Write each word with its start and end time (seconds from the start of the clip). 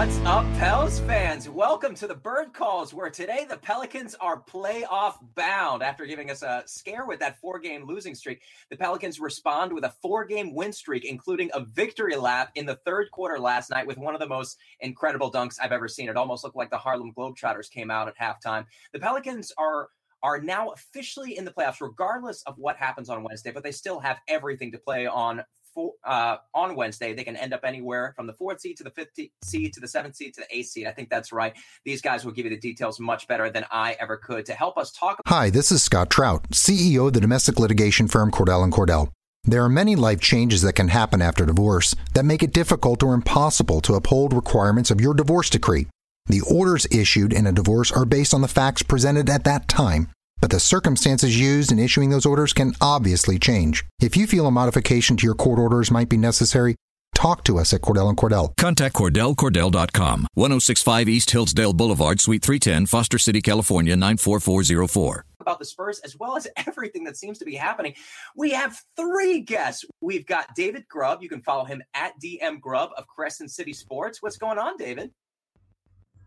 What's 0.00 0.18
up, 0.20 0.46
Pels 0.54 0.98
fans? 1.00 1.46
Welcome 1.46 1.94
to 1.96 2.06
the 2.06 2.14
Bird 2.14 2.54
Calls, 2.54 2.94
where 2.94 3.10
today 3.10 3.44
the 3.46 3.58
Pelicans 3.58 4.14
are 4.14 4.42
playoff 4.42 5.16
bound. 5.34 5.82
After 5.82 6.06
giving 6.06 6.30
us 6.30 6.42
a 6.42 6.62
scare 6.64 7.04
with 7.04 7.20
that 7.20 7.38
four 7.38 7.58
game 7.58 7.86
losing 7.86 8.14
streak, 8.14 8.40
the 8.70 8.78
Pelicans 8.78 9.20
respond 9.20 9.74
with 9.74 9.84
a 9.84 9.92
four 10.00 10.24
game 10.24 10.54
win 10.54 10.72
streak, 10.72 11.04
including 11.04 11.50
a 11.52 11.60
victory 11.60 12.16
lap 12.16 12.50
in 12.54 12.64
the 12.64 12.76
third 12.76 13.10
quarter 13.10 13.38
last 13.38 13.68
night 13.68 13.86
with 13.86 13.98
one 13.98 14.14
of 14.14 14.20
the 14.20 14.26
most 14.26 14.56
incredible 14.80 15.30
dunks 15.30 15.58
I've 15.62 15.70
ever 15.70 15.86
seen. 15.86 16.08
It 16.08 16.16
almost 16.16 16.44
looked 16.44 16.56
like 16.56 16.70
the 16.70 16.78
Harlem 16.78 17.12
Globetrotters 17.12 17.70
came 17.70 17.90
out 17.90 18.08
at 18.08 18.16
halftime. 18.16 18.64
The 18.94 19.00
Pelicans 19.00 19.52
are 19.58 19.90
are 20.22 20.40
now 20.40 20.70
officially 20.70 21.36
in 21.36 21.44
the 21.44 21.50
playoffs, 21.50 21.80
regardless 21.82 22.42
of 22.44 22.56
what 22.56 22.76
happens 22.76 23.10
on 23.10 23.22
Wednesday, 23.22 23.50
but 23.50 23.62
they 23.62 23.72
still 23.72 24.00
have 24.00 24.18
everything 24.28 24.72
to 24.72 24.78
play 24.78 25.06
on 25.06 25.42
four, 25.74 25.92
uh, 26.04 26.36
on 26.54 26.76
Wednesday. 26.76 27.12
They 27.12 27.24
can 27.24 27.36
end 27.36 27.52
up 27.52 27.60
anywhere 27.64 28.12
from 28.16 28.26
the 28.26 28.32
fourth 28.32 28.60
seed 28.60 28.76
to 28.78 28.84
the 28.84 28.90
fifth 28.90 29.18
seed 29.44 29.72
to 29.74 29.80
the 29.80 29.88
seventh 29.88 30.16
seed 30.16 30.34
to 30.34 30.40
the 30.40 30.56
eighth 30.56 30.68
seed. 30.68 30.86
I 30.86 30.92
think 30.92 31.10
that's 31.10 31.32
right. 31.32 31.54
These 31.84 32.02
guys 32.02 32.24
will 32.24 32.32
give 32.32 32.46
you 32.46 32.50
the 32.50 32.60
details 32.60 33.00
much 33.00 33.28
better 33.28 33.50
than 33.50 33.64
I 33.70 33.96
ever 34.00 34.16
could 34.16 34.46
to 34.46 34.54
help 34.54 34.78
us 34.78 34.90
talk. 34.92 35.20
Hi, 35.26 35.50
this 35.50 35.72
is 35.72 35.82
Scott 35.82 36.10
Trout, 36.10 36.48
CEO 36.50 37.08
of 37.08 37.12
the 37.12 37.20
domestic 37.20 37.58
litigation 37.58 38.08
firm 38.08 38.30
Cordell 38.30 38.64
and 38.64 38.72
Cordell. 38.72 39.10
There 39.44 39.64
are 39.64 39.70
many 39.70 39.96
life 39.96 40.20
changes 40.20 40.60
that 40.62 40.74
can 40.74 40.88
happen 40.88 41.22
after 41.22 41.46
divorce 41.46 41.94
that 42.14 42.26
make 42.26 42.42
it 42.42 42.52
difficult 42.52 43.02
or 43.02 43.14
impossible 43.14 43.80
to 43.82 43.94
uphold 43.94 44.34
requirements 44.34 44.90
of 44.90 45.00
your 45.00 45.14
divorce 45.14 45.48
decree. 45.48 45.86
The 46.26 46.42
orders 46.42 46.86
issued 46.90 47.32
in 47.32 47.46
a 47.46 47.52
divorce 47.52 47.90
are 47.90 48.04
based 48.04 48.34
on 48.34 48.42
the 48.42 48.48
facts 48.48 48.82
presented 48.82 49.30
at 49.30 49.44
that 49.44 49.66
time, 49.66 50.08
but 50.40 50.50
the 50.50 50.60
circumstances 50.60 51.38
used 51.38 51.70
in 51.70 51.78
issuing 51.78 52.10
those 52.10 52.26
orders 52.26 52.52
can 52.52 52.74
obviously 52.80 53.38
change. 53.38 53.84
If 54.00 54.16
you 54.16 54.26
feel 54.26 54.46
a 54.46 54.50
modification 54.50 55.16
to 55.18 55.26
your 55.26 55.34
court 55.34 55.58
orders 55.58 55.90
might 55.90 56.08
be 56.08 56.16
necessary, 56.16 56.76
talk 57.14 57.44
to 57.44 57.58
us 57.58 57.72
at 57.72 57.82
Cordell 57.82 58.08
and 58.08 58.18
Cordell. 58.18 58.56
Contact 58.56 58.94
CordellCordell.com, 58.94 60.26
1065 60.34 61.08
East 61.08 61.30
Hillsdale 61.30 61.72
Boulevard, 61.72 62.20
Suite 62.20 62.42
310, 62.42 62.86
Foster 62.86 63.18
City, 63.18 63.40
California, 63.40 63.96
94404 63.96 65.24
about 65.40 65.58
the 65.58 65.64
Spurs 65.64 65.98
as 66.00 66.16
well 66.16 66.36
as 66.36 66.46
everything 66.68 67.04
that 67.04 67.16
seems 67.16 67.38
to 67.38 67.44
be 67.44 67.54
happening. 67.54 67.94
We 68.36 68.50
have 68.50 68.80
three 68.96 69.40
guests. 69.40 69.84
We've 70.00 70.26
got 70.26 70.54
David 70.54 70.86
Grubb. 70.88 71.22
You 71.22 71.28
can 71.28 71.42
follow 71.42 71.64
him 71.64 71.82
at 71.94 72.12
DM 72.22 72.60
Grubb 72.60 72.90
of 72.96 73.06
Crescent 73.06 73.50
City 73.50 73.72
Sports. 73.72 74.22
What's 74.22 74.36
going 74.36 74.58
on, 74.58 74.76
David? 74.76 75.10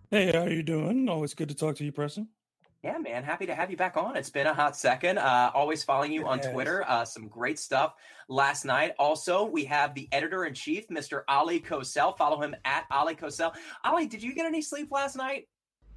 Hey, 0.10 0.32
how 0.32 0.44
are 0.44 0.50
you 0.50 0.64
doing? 0.64 1.08
Always 1.10 1.34
good 1.34 1.50
to 1.50 1.56
talk 1.56 1.76
to 1.78 1.86
you, 1.86 1.92
Preston. 1.92 2.28
Yeah, 2.84 2.98
man. 2.98 3.24
Happy 3.24 3.46
to 3.46 3.56
have 3.56 3.72
you 3.72 3.78
back 3.78 3.96
on. 3.96 4.18
It's 4.18 4.30
been 4.30 4.46
a 4.46 4.54
hot 4.54 4.76
second. 4.76 5.18
Uh, 5.18 5.52
always 5.54 5.86
following 5.86 6.12
you 6.12 6.28
on 6.28 6.40
Yes. 6.40 6.52
Twitter. 6.52 6.84
Uh, 6.86 7.06
some 7.06 7.30
great 7.30 7.58
stuff 7.58 7.94
last 8.28 8.66
night. 8.66 8.92
Also, 9.00 9.46
we 9.46 9.64
have 9.64 9.96
the 9.96 10.10
editor 10.12 10.44
in 10.44 10.54
chief, 10.54 10.90
Mr. 10.90 11.24
Ali 11.30 11.62
Kosel. 11.62 12.18
Follow 12.18 12.42
him 12.42 12.54
at 12.66 12.84
Ali 12.92 13.16
Kosel. 13.16 13.54
Ali, 13.86 14.06
did 14.06 14.22
you 14.22 14.36
get 14.36 14.46
any 14.46 14.62
sleep 14.62 14.92
last 14.92 15.16
night? 15.16 15.48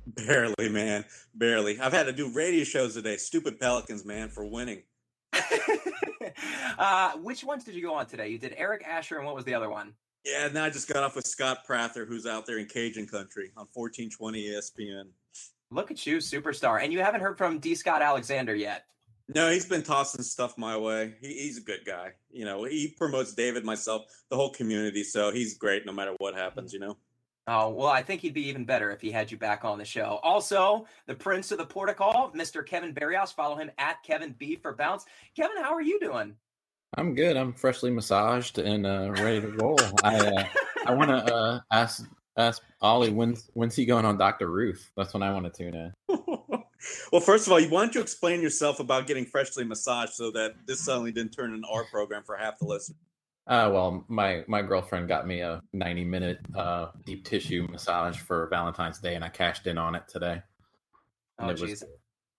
Barely, 0.06 0.68
man. 0.68 1.04
Barely. 1.34 1.80
I've 1.80 1.92
had 1.92 2.06
to 2.06 2.12
do 2.12 2.32
radio 2.32 2.62
shows 2.62 2.94
today. 2.94 3.16
Stupid 3.16 3.58
Pelicans, 3.58 4.04
man, 4.04 4.28
for 4.28 4.44
winning. 4.44 4.84
uh, 6.78 7.16
which 7.16 7.42
ones 7.42 7.64
did 7.64 7.74
you 7.74 7.82
go 7.82 7.94
on 7.94 8.06
today? 8.06 8.28
You 8.28 8.38
did 8.38 8.54
Eric 8.56 8.84
Asher, 8.86 9.16
and 9.16 9.26
what 9.26 9.34
was 9.34 9.44
the 9.44 9.54
other 9.54 9.68
one? 9.68 9.92
Yeah, 10.24 10.46
and 10.46 10.56
I 10.56 10.70
just 10.70 10.86
got 10.86 11.02
off 11.02 11.16
with 11.16 11.26
Scott 11.26 11.64
Prather, 11.66 12.04
who's 12.04 12.26
out 12.26 12.46
there 12.46 12.58
in 12.58 12.66
Cajun 12.66 13.08
country 13.08 13.50
on 13.56 13.66
1420 13.72 14.50
ESPN. 14.50 15.08
Look 15.70 15.90
at 15.90 16.06
you, 16.06 16.18
superstar. 16.18 16.82
And 16.82 16.92
you 16.92 17.00
haven't 17.00 17.20
heard 17.20 17.38
from 17.38 17.58
D. 17.58 17.74
Scott 17.74 18.02
Alexander 18.02 18.54
yet. 18.54 18.84
No, 19.34 19.50
he's 19.50 19.66
been 19.66 19.82
tossing 19.82 20.22
stuff 20.22 20.56
my 20.56 20.76
way. 20.76 21.14
He, 21.20 21.34
he's 21.34 21.58
a 21.58 21.62
good 21.62 21.80
guy. 21.84 22.12
You 22.30 22.44
know, 22.44 22.64
he 22.64 22.94
promotes 22.96 23.34
David, 23.34 23.64
myself, 23.64 24.02
the 24.30 24.36
whole 24.36 24.50
community. 24.50 25.02
So 25.02 25.32
he's 25.32 25.58
great 25.58 25.84
no 25.84 25.92
matter 25.92 26.14
what 26.18 26.34
happens, 26.34 26.72
you 26.72 26.78
know? 26.78 26.96
Oh, 27.48 27.70
well, 27.70 27.88
I 27.88 28.02
think 28.02 28.20
he'd 28.20 28.34
be 28.34 28.48
even 28.48 28.64
better 28.64 28.90
if 28.90 29.00
he 29.00 29.10
had 29.10 29.30
you 29.30 29.38
back 29.38 29.64
on 29.64 29.78
the 29.78 29.84
show. 29.84 30.18
Also, 30.24 30.86
the 31.06 31.14
Prince 31.14 31.52
of 31.52 31.58
the 31.58 31.66
Portugal, 31.66 32.32
Mr. 32.34 32.66
Kevin 32.66 32.92
Barrios. 32.92 33.30
Follow 33.30 33.56
him 33.56 33.70
at 33.78 34.02
Kevin 34.02 34.34
B 34.36 34.56
for 34.56 34.74
Bounce. 34.74 35.06
Kevin, 35.36 35.56
how 35.58 35.72
are 35.72 35.82
you 35.82 36.00
doing? 36.00 36.34
I'm 36.96 37.14
good. 37.14 37.36
I'm 37.36 37.52
freshly 37.52 37.90
massaged 37.90 38.58
and 38.58 38.84
uh, 38.86 39.12
ready 39.18 39.40
to 39.40 39.48
roll. 39.48 39.78
I 40.02 40.18
uh, 40.18 40.44
I 40.86 40.94
want 40.94 41.10
to 41.10 41.34
uh, 41.34 41.60
ask 41.70 42.04
ask 42.36 42.62
Ollie 42.80 43.10
when's 43.10 43.50
when's 43.54 43.74
he 43.76 43.84
going 43.86 44.04
on 44.04 44.18
Doctor 44.18 44.48
Ruth? 44.48 44.90
That's 44.96 45.14
when 45.14 45.22
I 45.22 45.32
want 45.32 45.44
to 45.46 45.50
tune 45.50 45.74
in. 45.74 45.92
well, 47.12 47.20
first 47.20 47.46
of 47.46 47.52
all, 47.52 47.60
why 47.62 47.82
don't 47.82 47.94
you 47.94 48.00
explain 48.00 48.42
yourself 48.42 48.80
about 48.80 49.06
getting 49.06 49.24
freshly 49.24 49.64
massaged 49.64 50.12
so 50.12 50.30
that 50.32 50.54
this 50.66 50.80
suddenly 50.80 51.12
didn't 51.12 51.32
turn 51.32 51.54
into 51.54 51.66
our 51.68 51.84
program 51.84 52.22
for 52.24 52.36
half 52.36 52.58
the 52.58 52.66
listeners? 52.66 52.98
Uh, 53.46 53.70
well, 53.72 54.04
my 54.08 54.44
my 54.48 54.60
girlfriend 54.60 55.06
got 55.08 55.26
me 55.26 55.40
a 55.40 55.62
90 55.72 56.04
minute 56.04 56.38
uh, 56.56 56.88
deep 57.04 57.24
tissue 57.24 57.66
massage 57.70 58.18
for 58.18 58.48
Valentine's 58.48 58.98
Day, 58.98 59.14
and 59.14 59.24
I 59.24 59.28
cashed 59.28 59.66
in 59.66 59.78
on 59.78 59.94
it 59.94 60.02
today. 60.08 60.42
And 61.38 61.48
Oh, 61.48 61.50
it 61.50 61.60
was- 61.60 61.70
jeez. 61.70 61.82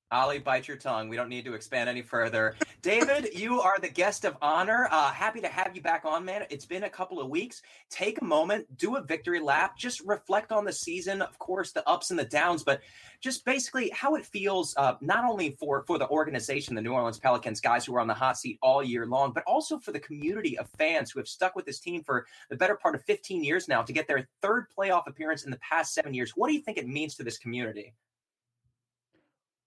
Ollie, 0.09 0.40
bite 0.40 0.69
your 0.69 0.78
tongue. 0.78 1.09
We 1.09 1.18
don't 1.18 1.28
need 1.28 1.44
to 1.45 1.53
expand 1.53 1.90
any 1.90 2.01
further. 2.01 2.56
David, 2.81 3.28
you 3.34 3.59
are 3.59 3.78
the 3.78 3.90
guest 3.90 4.23
of 4.23 4.38
honor. 4.41 4.88
Uh, 4.90 5.12
happy 5.12 5.41
to 5.41 5.50
have 5.50 5.75
you 5.75 5.81
back 5.81 6.06
on, 6.06 6.23
man. 6.23 6.45
It's 6.50 6.66
been 6.66 6.84
a 6.84 6.90
couple 6.90 7.19
of 7.19 7.29
weeks. 7.29 7.62
Take 7.90 8.22
a 8.22 8.23
moment, 8.23 8.66
do 8.78 8.95
a 8.95 9.01
victory 9.01 9.41
lap, 9.41 9.78
just 9.78 10.00
reflect 10.06 10.53
on 10.53 10.63
the 10.63 10.72
season, 10.72 11.22
of 11.22 11.38
course, 11.40 11.73
the 11.73 11.88
ups 11.90 12.12
and 12.12 12.18
the 12.18 12.23
downs, 12.23 12.63
but 12.63 12.79
just 13.19 13.44
basically 13.44 13.90
how 13.90 14.16
it 14.16 14.25
feels, 14.25 14.73
uh, 14.78 14.94
not 15.01 15.25
only 15.25 15.57
for 15.59 15.84
for 15.85 15.97
the 15.97 16.07
organization, 16.07 16.74
the 16.74 16.81
New 16.81 16.94
Orleans 16.94 17.19
Pelicans, 17.19 17.59
guys 17.59 17.85
who 17.85 17.94
are 17.95 18.00
on 18.00 18.07
the 18.07 18.13
hot 18.13 18.38
seat 18.38 18.57
all 18.62 18.81
year 18.81 19.06
long, 19.06 19.34
but 19.34 19.44
also 19.45 19.78
for 19.78 19.91
the 19.91 20.00
community 20.00 20.57
of 20.57 20.69
fans 20.77 21.12
who 21.12 21.19
have 21.19 21.27
stuck 21.27 21.54
with 21.54 21.65
this 21.65 21.80
team 21.80 22.01
for 22.01 22.25
the 22.50 22.56
better 22.56 22.75
part 22.75 22.95
of 22.95 23.04
15 23.04 23.44
years 23.44 23.68
now 23.68 23.81
to 23.81 23.92
get 23.92 24.07
their 24.07 24.30
third 24.42 24.68
playoff 24.77 25.06
appearance 25.06 25.44
in 25.44 25.51
the 25.51 25.59
past 25.59 25.94
seven 25.94 26.13
years. 26.13 26.31
What 26.36 26.48
do 26.48 26.54
you 26.54 26.62
think 26.62 26.77
it 26.77 26.88
means 26.88 27.15
to 27.15 27.24
this 27.24 27.38
community? 27.38 27.94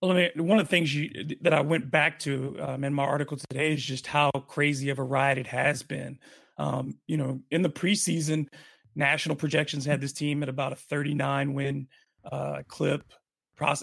Well, 0.00 0.12
I 0.12 0.14
mean, 0.35 0.47
one 0.47 0.58
of 0.58 0.67
the 0.67 0.70
things 0.70 0.94
you, 0.94 1.37
that 1.43 1.52
I 1.52 1.61
went 1.61 1.91
back 1.91 2.19
to 2.20 2.56
um, 2.61 2.85
in 2.85 2.94
my 2.94 3.05
article 3.05 3.37
today 3.37 3.75
is 3.75 3.85
just 3.85 4.06
how 4.06 4.31
crazy 4.49 4.88
of 4.88 4.99
a 4.99 5.02
ride 5.02 5.37
it 5.37 5.47
has 5.49 5.82
been. 5.82 6.19
Um, 6.56 6.94
you 7.06 7.19
know, 7.19 7.41
in 7.50 7.61
the 7.61 7.69
preseason, 7.69 8.47
national 8.94 9.37
projections 9.37 9.85
had 9.85 10.00
this 10.00 10.12
team 10.12 10.43
at 10.43 10.49
about 10.49 10.73
a 10.73 10.76
39 10.76 11.52
win 11.52 11.87
uh, 12.31 12.62
clip. 12.67 13.05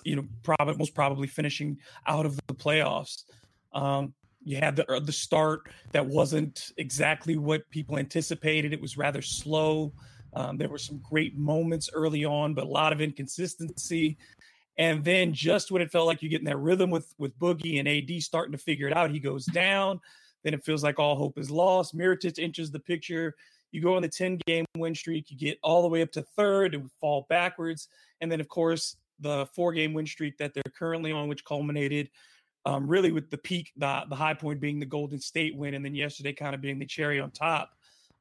You 0.06 0.16
know, 0.16 0.26
probably 0.42 0.76
most 0.76 0.96
probably 0.96 1.28
finishing 1.28 1.78
out 2.08 2.26
of 2.26 2.36
the 2.48 2.56
playoffs. 2.56 3.26
Um, 3.74 4.16
you 4.44 4.58
had 4.58 4.76
the 4.76 4.92
uh, 4.92 5.00
the 5.00 5.12
start 5.12 5.70
that 5.92 6.04
wasn't 6.04 6.72
exactly 6.78 7.38
what 7.38 7.70
people 7.70 8.00
anticipated. 8.00 8.74
It 8.74 8.82
was 8.82 8.98
rather 8.98 9.22
slow. 9.22 9.94
Um, 10.34 10.58
there 10.58 10.70
were 10.70 10.80
some 10.80 11.00
great 11.08 11.38
moments 11.38 11.92
early 11.94 12.26
on, 12.26 12.56
but 12.56 12.64
a 12.64 12.68
lot 12.68 12.92
of 12.92 13.02
inconsistency. 13.02 14.18
And 14.78 15.04
then 15.04 15.34
just 15.34 15.72
when 15.72 15.82
it 15.82 15.92
felt 15.92 16.06
like 16.06 16.22
you're 16.22 16.30
getting 16.30 16.46
that 16.46 16.58
rhythm 16.58 16.90
with 16.90 17.14
with 17.18 17.38
Boogie 17.40 17.80
and 17.80 17.88
AD 17.88 18.22
starting 18.22 18.52
to 18.52 18.58
figure 18.58 18.88
it 18.88 18.96
out, 18.96 19.12
he 19.12 19.20
goes 19.20 19.46
down. 19.46 20.00
then 20.44 20.54
it 20.54 20.64
feels 20.64 20.84
like 20.84 21.00
all 21.00 21.16
hope 21.16 21.38
is 21.38 21.50
lost. 21.50 21.98
Mirotic 21.98 22.42
enters 22.42 22.72
the 22.72 22.80
picture. 22.80 23.36
You 23.72 23.82
go 23.82 23.96
on 23.96 24.02
the 24.02 24.08
10 24.08 24.40
game 24.46 24.66
win 24.78 24.96
streak, 24.96 25.30
you 25.30 25.38
get 25.38 25.60
all 25.62 25.82
the 25.82 25.88
way 25.88 26.02
up 26.02 26.12
to 26.14 26.22
third 26.22 26.74
and 26.74 26.90
fall 27.02 27.26
backwards. 27.28 27.90
And 28.22 28.32
then, 28.32 28.40
of 28.40 28.48
course, 28.48 28.96
the 29.20 29.48
four 29.48 29.74
game 29.74 29.94
win 29.94 30.06
streak 30.06 30.38
that 30.38 30.54
they're 30.54 30.64
currently 30.78 31.12
on, 31.12 31.28
which 31.28 31.44
culminated 31.44 32.10
um, 32.66 32.88
really 32.88 33.12
with 33.12 33.30
the 33.30 33.38
peak, 33.38 33.72
the, 33.78 34.04
the 34.10 34.16
high 34.16 34.34
point 34.34 34.60
being 34.60 34.80
the 34.80 34.86
Golden 34.86 35.20
State 35.20 35.56
win, 35.56 35.74
and 35.74 35.84
then 35.84 35.96
yesterday 35.96 36.34
kind 36.34 36.54
of 36.54 36.62
being 36.62 36.80
the 36.80 36.86
cherry 36.86 37.20
on 37.20 37.32
top 37.32 37.72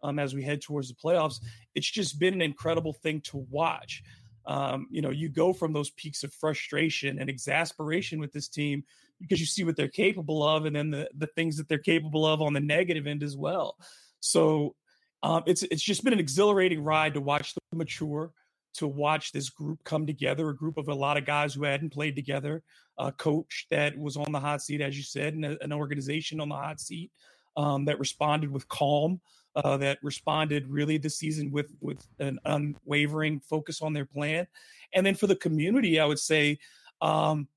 um, 0.03 0.19
as 0.19 0.35
we 0.35 0.43
head 0.43 0.63
towards 0.63 0.89
the 0.89 0.95
playoffs. 0.95 1.41
It's 1.75 1.91
just 1.91 2.19
been 2.19 2.35
an 2.35 2.43
incredible 2.43 2.93
thing 2.93 3.21
to 3.23 3.47
watch. 3.51 4.03
Um, 4.47 4.87
you 4.91 5.03
know, 5.03 5.11
you 5.11 5.29
go 5.29 5.53
from 5.53 5.73
those 5.73 5.91
peaks 5.91 6.23
of 6.23 6.33
frustration 6.33 7.19
and 7.19 7.29
exasperation 7.29 8.21
with 8.21 8.33
this 8.33 8.49
team 8.49 8.85
because 9.21 9.41
you 9.41 9.47
see 9.47 9.65
what 9.65 9.77
they're 9.77 9.89
capable 9.89 10.47
of, 10.47 10.67
and 10.67 10.77
then 10.77 10.91
the 10.91 11.09
the 11.17 11.27
things 11.27 11.57
that 11.57 11.69
they're 11.69 11.79
capable 11.79 12.27
of 12.27 12.41
on 12.41 12.53
the 12.53 12.61
negative 12.61 13.07
end 13.07 13.23
as 13.23 13.37
well. 13.37 13.77
So 14.21 14.75
um, 15.23 15.43
it's 15.47 15.63
it's 15.65 15.83
just 15.83 16.05
been 16.05 16.13
an 16.13 16.21
exhilarating 16.21 16.83
ride 16.83 17.15
to 17.15 17.21
watch 17.21 17.55
them 17.55 17.63
mature, 17.75 18.33
to 18.75 18.87
watch 18.87 19.33
this 19.33 19.51
group 19.51 19.83
come 19.85 20.07
together, 20.07 20.49
a 20.49 20.57
group 20.57 20.77
of 20.77 20.89
a 20.89 20.95
lot 20.95 21.17
of 21.17 21.25
guys 21.25 21.55
who 21.55 21.65
hadn't 21.65 21.93
played 21.93 22.15
together, 22.15 22.63
a 22.99 23.11
coach 23.11 23.67
that 23.71 23.99
was 23.99 24.17
on 24.17 24.33
the 24.33 24.41
hot 24.41 24.63
seat, 24.63 24.81
as 24.81 24.97
you 24.97 25.03
said, 25.03 25.35
and 25.35 25.45
a, 25.45 25.63
an 25.63 25.73
organization 25.73 26.41
on 26.41 26.49
the 26.49 26.55
hot 26.55 26.81
seat 26.81 27.11
um, 27.57 27.87
that 27.87 27.99
responded 27.99 28.51
with 28.51 28.69
calm, 28.69 29.21
uh, 29.57 29.77
that 29.79 29.99
responded 30.03 30.69
really 30.69 30.99
this 30.99 31.19
season 31.19 31.51
with 31.51 31.73
with 31.81 32.07
an 32.19 32.39
unwavering 32.45 33.41
focus 33.41 33.83
on 33.83 33.93
their 33.93 34.05
plan, 34.05 34.47
and 34.95 35.05
then 35.05 35.15
for 35.15 35.27
the 35.27 35.37
community, 35.37 35.99
I 35.99 36.05
would 36.07 36.19
say. 36.19 36.59
Um, 37.01 37.49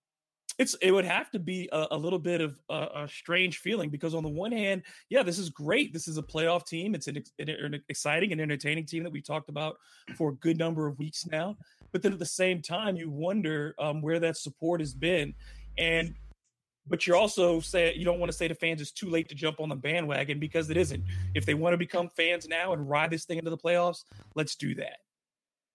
it's 0.57 0.73
it 0.81 0.91
would 0.91 1.05
have 1.05 1.31
to 1.31 1.39
be 1.39 1.69
a, 1.71 1.87
a 1.91 1.97
little 1.97 2.19
bit 2.19 2.41
of 2.41 2.59
a, 2.69 2.87
a, 2.95 3.07
strange 3.07 3.59
feeling 3.59 3.89
because 3.89 4.13
on 4.13 4.23
the 4.23 4.29
one 4.29 4.51
hand, 4.51 4.83
yeah, 5.07 5.23
this 5.23 5.39
is 5.39 5.49
great. 5.49 5.93
This 5.93 6.09
is 6.09 6.17
a 6.17 6.21
playoff 6.21 6.65
team. 6.65 6.93
It's 6.93 7.07
an, 7.07 7.23
an, 7.39 7.81
exciting 7.87 8.33
and 8.33 8.41
entertaining 8.41 8.85
team 8.85 9.03
that 9.03 9.11
we 9.11 9.21
talked 9.21 9.47
about 9.47 9.77
for 10.17 10.31
a 10.31 10.35
good 10.35 10.57
number 10.57 10.85
of 10.85 10.99
weeks 10.99 11.25
now. 11.25 11.55
But 11.93 12.01
then 12.01 12.11
at 12.11 12.19
the 12.19 12.25
same 12.25 12.61
time, 12.61 12.97
you 12.97 13.09
wonder 13.09 13.73
um, 13.79 14.01
where 14.01 14.19
that 14.19 14.35
support 14.35 14.81
has 14.81 14.93
been, 14.93 15.33
and 15.77 16.13
but 16.89 17.05
you're 17.05 17.15
also 17.15 17.59
say 17.59 17.93
you 17.95 18.05
don't 18.05 18.19
want 18.19 18.31
to 18.31 18.37
say 18.37 18.47
to 18.47 18.55
fans 18.55 18.81
it's 18.81 18.91
too 18.91 19.09
late 19.09 19.29
to 19.29 19.35
jump 19.35 19.59
on 19.59 19.69
the 19.69 19.75
bandwagon 19.75 20.39
because 20.39 20.69
it 20.69 20.77
isn't. 20.77 21.03
If 21.35 21.45
they 21.45 21.53
want 21.53 21.73
to 21.73 21.77
become 21.77 22.09
fans 22.09 22.47
now 22.47 22.73
and 22.73 22.89
ride 22.89 23.11
this 23.11 23.25
thing 23.25 23.37
into 23.37 23.49
the 23.49 23.57
playoffs, 23.57 24.03
let's 24.35 24.55
do 24.55 24.75
that. 24.75 24.97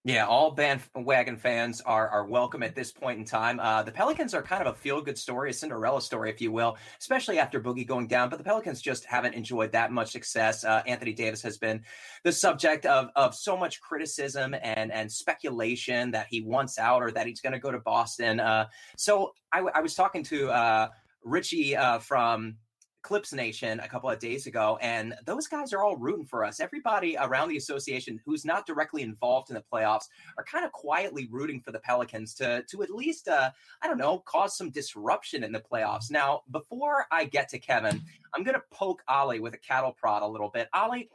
Yeah, 0.06 0.26
all 0.26 0.50
bandwagon 0.50 1.38
fans 1.38 1.80
are 1.80 2.06
are 2.10 2.26
welcome 2.26 2.62
at 2.62 2.74
this 2.74 2.92
point 2.92 3.18
in 3.18 3.24
time. 3.24 3.58
Uh, 3.58 3.82
the 3.82 3.90
Pelicans 3.90 4.34
are 4.34 4.42
kind 4.42 4.60
of 4.60 4.74
a 4.74 4.76
feel 4.76 5.00
good 5.00 5.16
story, 5.16 5.48
a 5.48 5.52
Cinderella 5.54 6.02
story, 6.02 6.28
if 6.28 6.42
you 6.42 6.52
will, 6.52 6.76
especially 7.00 7.38
after 7.38 7.58
Boogie 7.58 7.86
going 7.86 8.06
down. 8.06 8.28
But 8.28 8.36
the 8.36 8.44
Pelicans 8.44 8.82
just 8.82 9.06
haven't 9.06 9.32
enjoyed 9.32 9.72
that 9.72 9.92
much 9.92 10.12
success. 10.12 10.62
Uh, 10.62 10.82
Anthony 10.86 11.14
Davis 11.14 11.40
has 11.40 11.56
been 11.56 11.80
the 12.22 12.32
subject 12.32 12.84
of 12.84 13.08
of 13.16 13.34
so 13.34 13.56
much 13.56 13.80
criticism 13.80 14.54
and 14.62 14.92
and 14.92 15.10
speculation 15.10 16.10
that 16.10 16.26
he 16.28 16.42
wants 16.42 16.78
out 16.78 17.02
or 17.02 17.10
that 17.10 17.26
he's 17.26 17.40
going 17.40 17.54
to 17.54 17.58
go 17.58 17.70
to 17.70 17.78
Boston. 17.78 18.40
Uh, 18.40 18.66
so 18.98 19.32
I, 19.52 19.60
I, 19.74 19.80
was 19.80 19.94
talking 19.94 20.22
to 20.24 20.50
uh, 20.50 20.88
Richie 21.24 21.76
uh, 21.76 21.98
from 21.98 22.56
Clips 23.04 23.34
Nation 23.34 23.80
a 23.80 23.88
couple 23.88 24.08
of 24.08 24.18
days 24.18 24.46
ago, 24.46 24.78
and 24.80 25.14
those 25.26 25.46
guys 25.46 25.72
are 25.74 25.84
all 25.84 25.96
rooting 25.96 26.24
for 26.24 26.42
us. 26.42 26.58
Everybody 26.58 27.16
around 27.20 27.50
the 27.50 27.58
association 27.58 28.18
who's 28.24 28.46
not 28.46 28.66
directly 28.66 29.02
involved 29.02 29.50
in 29.50 29.54
the 29.54 29.64
playoffs 29.72 30.06
are 30.38 30.44
kind 30.44 30.64
of 30.64 30.72
quietly 30.72 31.28
rooting 31.30 31.60
for 31.60 31.70
the 31.70 31.80
Pelicans 31.80 32.34
to 32.36 32.64
to 32.70 32.82
at 32.82 32.90
least 32.90 33.28
uh, 33.28 33.50
I 33.82 33.88
don't 33.88 33.98
know 33.98 34.20
cause 34.20 34.56
some 34.56 34.70
disruption 34.70 35.44
in 35.44 35.52
the 35.52 35.60
playoffs. 35.60 36.10
Now, 36.10 36.42
before 36.50 37.06
I 37.10 37.26
get 37.26 37.48
to 37.50 37.58
Kevin, 37.58 38.02
I'm 38.34 38.42
going 38.42 38.56
to 38.56 38.62
poke 38.72 39.02
Ollie 39.06 39.40
with 39.40 39.54
a 39.54 39.58
cattle 39.58 39.92
prod 39.92 40.22
a 40.22 40.26
little 40.26 40.48
bit. 40.48 40.68
Ollie, 40.72 41.10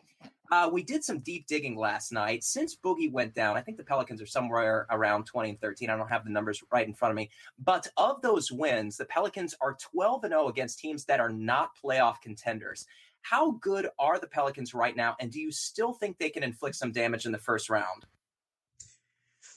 uh, 0.51 0.69
we 0.71 0.83
did 0.83 1.03
some 1.03 1.19
deep 1.19 1.45
digging 1.47 1.77
last 1.77 2.11
night. 2.11 2.43
Since 2.43 2.75
Boogie 2.75 3.11
went 3.11 3.33
down, 3.35 3.55
I 3.55 3.61
think 3.61 3.77
the 3.77 3.83
Pelicans 3.83 4.21
are 4.21 4.25
somewhere 4.25 4.87
around 4.89 5.25
20 5.25 5.49
and 5.51 5.61
13. 5.61 5.89
I 5.89 5.95
don't 5.95 6.09
have 6.09 6.23
the 6.23 6.31
numbers 6.31 6.63
right 6.71 6.87
in 6.87 6.93
front 6.93 7.11
of 7.11 7.15
me. 7.15 7.29
But 7.63 7.87
of 7.97 8.21
those 8.21 8.51
wins, 8.51 8.97
the 8.97 9.05
Pelicans 9.05 9.53
are 9.61 9.77
12 9.79 10.23
and 10.23 10.31
0 10.31 10.47
against 10.47 10.79
teams 10.79 11.05
that 11.05 11.19
are 11.19 11.29
not 11.29 11.71
playoff 11.83 12.21
contenders. 12.21 12.85
How 13.21 13.51
good 13.51 13.87
are 13.99 14.17
the 14.17 14.27
Pelicans 14.27 14.73
right 14.73 14.95
now? 14.95 15.15
And 15.19 15.31
do 15.31 15.39
you 15.39 15.51
still 15.51 15.93
think 15.93 16.17
they 16.17 16.29
can 16.29 16.43
inflict 16.43 16.75
some 16.75 16.91
damage 16.91 17.25
in 17.25 17.31
the 17.31 17.37
first 17.37 17.69
round? 17.69 18.05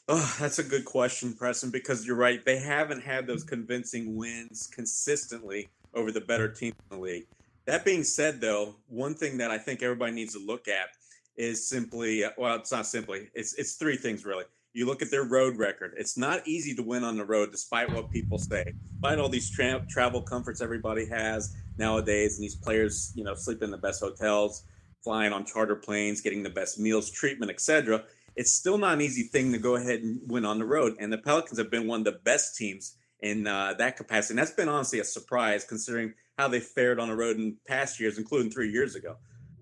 Oh, 0.09 0.37
that's 0.41 0.59
a 0.59 0.65
good 0.65 0.85
question, 0.85 1.33
Preston, 1.33 1.71
because 1.71 2.05
you're 2.05 2.17
right. 2.17 2.45
They 2.45 2.59
haven't 2.59 3.03
had 3.03 3.27
those 3.27 3.45
convincing 3.45 4.17
wins 4.17 4.69
consistently 4.73 5.69
over 5.95 6.11
the 6.11 6.21
better 6.21 6.49
team 6.49 6.75
in 6.91 6.97
the 6.97 7.03
league. 7.03 7.27
That 7.67 7.85
being 7.85 8.05
said, 8.05 8.41
though, 8.41 8.77
one 8.89 9.15
thing 9.15 9.39
that 9.39 9.51
I 9.51 9.59
think 9.59 9.83
everybody 9.83 10.13
needs 10.13 10.35
to 10.35 10.45
look 10.45 10.69
at 10.69 10.89
is 11.37 11.69
simply 11.69 12.25
well, 12.37 12.57
it's 12.57 12.73
not 12.73 12.87
simply 12.87 13.29
it's 13.35 13.55
it's 13.55 13.75
three 13.75 13.97
things 13.97 14.25
really. 14.25 14.45
You 14.75 14.87
look 14.87 15.03
at 15.03 15.11
their 15.11 15.25
road 15.25 15.59
record. 15.59 15.95
It's 15.99 16.17
not 16.17 16.47
easy 16.49 16.75
to 16.75 16.83
win 16.83 17.05
on 17.05 17.19
the 17.19 17.27
road, 17.27 17.51
despite 17.53 17.93
what 17.93 18.11
people 18.11 18.39
say. 18.39 18.73
Despite 18.93 19.19
all 19.19 19.29
these 19.29 19.51
tra- 19.51 19.85
travel 19.89 20.23
comforts 20.23 20.63
everybody 20.63 21.07
has 21.07 21.55
nowadays, 21.77 22.37
and 22.37 22.45
these 22.45 22.57
players, 22.57 23.13
you 23.15 23.23
know, 23.23 23.35
sleep 23.35 23.63
in 23.63 23.71
the 23.71 23.77
best 23.77 24.01
hotels, 24.01 24.65
flying 25.05 25.33
on 25.33 25.45
charter 25.45 25.77
planes, 25.77 26.23
getting 26.23 26.43
the 26.43 26.51
best 26.51 26.79
meals, 26.79 27.11
treatment, 27.11 27.51
etc. 27.51 28.05
It's 28.35 28.53
still 28.53 28.79
not 28.79 28.95
an 28.95 29.03
easy 29.03 29.25
thing 29.25 29.53
to 29.53 29.59
go 29.59 29.77
ahead 29.77 30.01
and 30.01 30.21
win 30.31 30.47
on 30.47 30.59
the 30.59 30.65
road. 30.65 30.97
And 30.99 31.13
the 31.13 31.19
Pelicans 31.19 31.59
have 31.59 31.71
been 31.71 31.87
one 31.87 32.01
of 32.01 32.05
the 32.05 32.21
best 32.25 32.57
teams 32.57 32.97
in 33.21 33.47
uh, 33.47 33.75
that 33.79 33.97
capacity. 33.97 34.33
And 34.33 34.39
that's 34.39 34.53
been 34.57 34.71
honestly 34.71 35.01
a 35.01 35.05
surprise 35.05 35.65
considering 35.65 36.15
how 36.39 36.49
they 36.49 36.61
fared 36.61 36.99
on 36.99 37.09
the 37.09 37.17
road 37.17 37.37
in 37.37 37.57
past 37.67 38.01
years, 38.01 38.19
including 38.19 38.51
three 38.51 38.71
years 38.71 38.95
ago. 38.95 39.17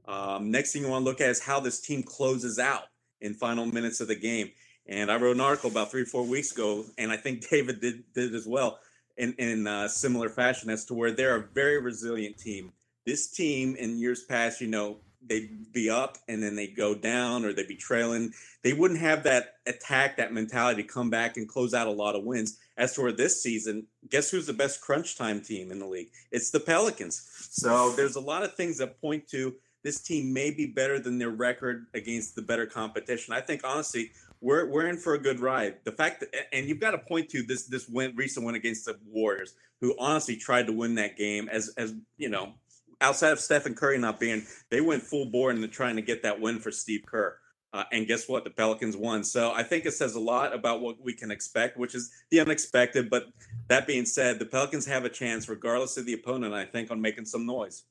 Um, 0.06 0.50
next 0.50 0.72
thing 0.72 0.82
you 0.82 0.88
want 0.88 1.04
to 1.04 1.10
look 1.10 1.20
at 1.20 1.30
is 1.30 1.40
how 1.40 1.60
this 1.60 1.80
team 1.80 2.02
closes 2.02 2.58
out 2.58 2.84
in 3.20 3.34
final 3.34 3.66
minutes 3.66 4.00
of 4.00 4.08
the 4.08 4.16
game. 4.16 4.50
And 4.86 5.10
I 5.10 5.16
wrote 5.16 5.36
an 5.36 5.40
article 5.40 5.70
about 5.70 5.90
three, 5.90 6.04
four 6.04 6.24
weeks 6.24 6.52
ago, 6.52 6.84
and 6.98 7.12
I 7.12 7.16
think 7.16 7.48
David 7.50 7.80
did 7.80 8.04
did 8.14 8.34
as 8.34 8.46
well 8.46 8.80
in 9.16 9.34
in 9.34 9.66
uh, 9.66 9.88
similar 9.88 10.28
fashion 10.28 10.70
as 10.70 10.84
to 10.86 10.94
where 10.94 11.12
they're 11.12 11.36
a 11.36 11.48
very 11.54 11.80
resilient 11.80 12.38
team. 12.38 12.72
This 13.06 13.30
team 13.30 13.76
in 13.76 13.98
years 13.98 14.24
past, 14.24 14.60
you 14.60 14.66
know, 14.66 14.98
they'd 15.26 15.72
be 15.72 15.90
up 15.90 16.18
and 16.28 16.42
then 16.42 16.56
they'd 16.56 16.76
go 16.76 16.94
down 16.94 17.44
or 17.44 17.52
they'd 17.52 17.68
be 17.68 17.76
trailing. 17.76 18.32
They 18.62 18.72
wouldn't 18.72 19.00
have 19.00 19.22
that 19.24 19.56
attack, 19.66 20.16
that 20.16 20.32
mentality 20.32 20.82
to 20.82 20.88
come 20.88 21.10
back 21.10 21.36
and 21.36 21.48
close 21.48 21.74
out 21.74 21.86
a 21.86 21.92
lot 21.92 22.16
of 22.16 22.24
wins. 22.24 22.58
As 22.80 22.94
for 22.94 23.12
this 23.12 23.42
season, 23.42 23.86
guess 24.08 24.30
who's 24.30 24.46
the 24.46 24.54
best 24.54 24.80
crunch 24.80 25.18
time 25.18 25.42
team 25.42 25.70
in 25.70 25.78
the 25.78 25.86
league? 25.86 26.08
It's 26.32 26.50
the 26.50 26.60
Pelicans. 26.60 27.28
So 27.50 27.92
there's 27.92 28.16
a 28.16 28.20
lot 28.20 28.42
of 28.42 28.54
things 28.54 28.78
that 28.78 28.98
point 29.02 29.28
to 29.28 29.54
this 29.84 30.00
team 30.00 30.32
may 30.32 30.50
be 30.50 30.64
better 30.64 30.98
than 30.98 31.18
their 31.18 31.28
record 31.28 31.88
against 31.92 32.36
the 32.36 32.42
better 32.42 32.64
competition. 32.64 33.34
I 33.34 33.42
think 33.42 33.60
honestly, 33.64 34.12
we're 34.40 34.66
we're 34.66 34.86
in 34.86 34.96
for 34.96 35.12
a 35.12 35.18
good 35.18 35.40
ride. 35.40 35.76
The 35.84 35.92
fact 35.92 36.20
that 36.20 36.54
and 36.54 36.66
you've 36.66 36.80
got 36.80 36.92
to 36.92 36.98
point 36.98 37.28
to 37.30 37.42
this 37.42 37.66
this 37.66 37.86
win 37.86 38.16
recent 38.16 38.46
win 38.46 38.54
against 38.54 38.86
the 38.86 38.98
Warriors, 39.06 39.54
who 39.82 39.94
honestly 39.98 40.36
tried 40.36 40.66
to 40.66 40.72
win 40.72 40.94
that 40.94 41.18
game 41.18 41.50
as 41.52 41.74
as 41.76 41.94
you 42.16 42.30
know 42.30 42.54
outside 43.02 43.32
of 43.32 43.40
Stephen 43.40 43.74
Curry 43.74 43.98
not 43.98 44.18
being, 44.18 44.46
they 44.70 44.80
went 44.80 45.02
full 45.02 45.26
bore 45.26 45.50
into 45.50 45.68
trying 45.68 45.96
to 45.96 46.02
get 46.02 46.22
that 46.22 46.40
win 46.40 46.58
for 46.58 46.70
Steve 46.70 47.02
Kerr. 47.06 47.36
Uh, 47.72 47.84
and 47.92 48.06
guess 48.06 48.28
what? 48.28 48.42
The 48.44 48.50
Pelicans 48.50 48.96
won. 48.96 49.22
So 49.22 49.52
I 49.52 49.62
think 49.62 49.86
it 49.86 49.92
says 49.92 50.16
a 50.16 50.20
lot 50.20 50.52
about 50.52 50.80
what 50.80 51.00
we 51.00 51.12
can 51.12 51.30
expect, 51.30 51.76
which 51.76 51.94
is 51.94 52.10
the 52.30 52.40
unexpected. 52.40 53.08
But 53.08 53.26
that 53.68 53.86
being 53.86 54.04
said, 54.04 54.38
the 54.38 54.46
Pelicans 54.46 54.86
have 54.86 55.04
a 55.04 55.08
chance, 55.08 55.48
regardless 55.48 55.96
of 55.96 56.04
the 56.04 56.14
opponent, 56.14 56.52
I 56.52 56.64
think, 56.64 56.90
on 56.90 57.00
making 57.00 57.26
some 57.26 57.46
noise. 57.46 57.84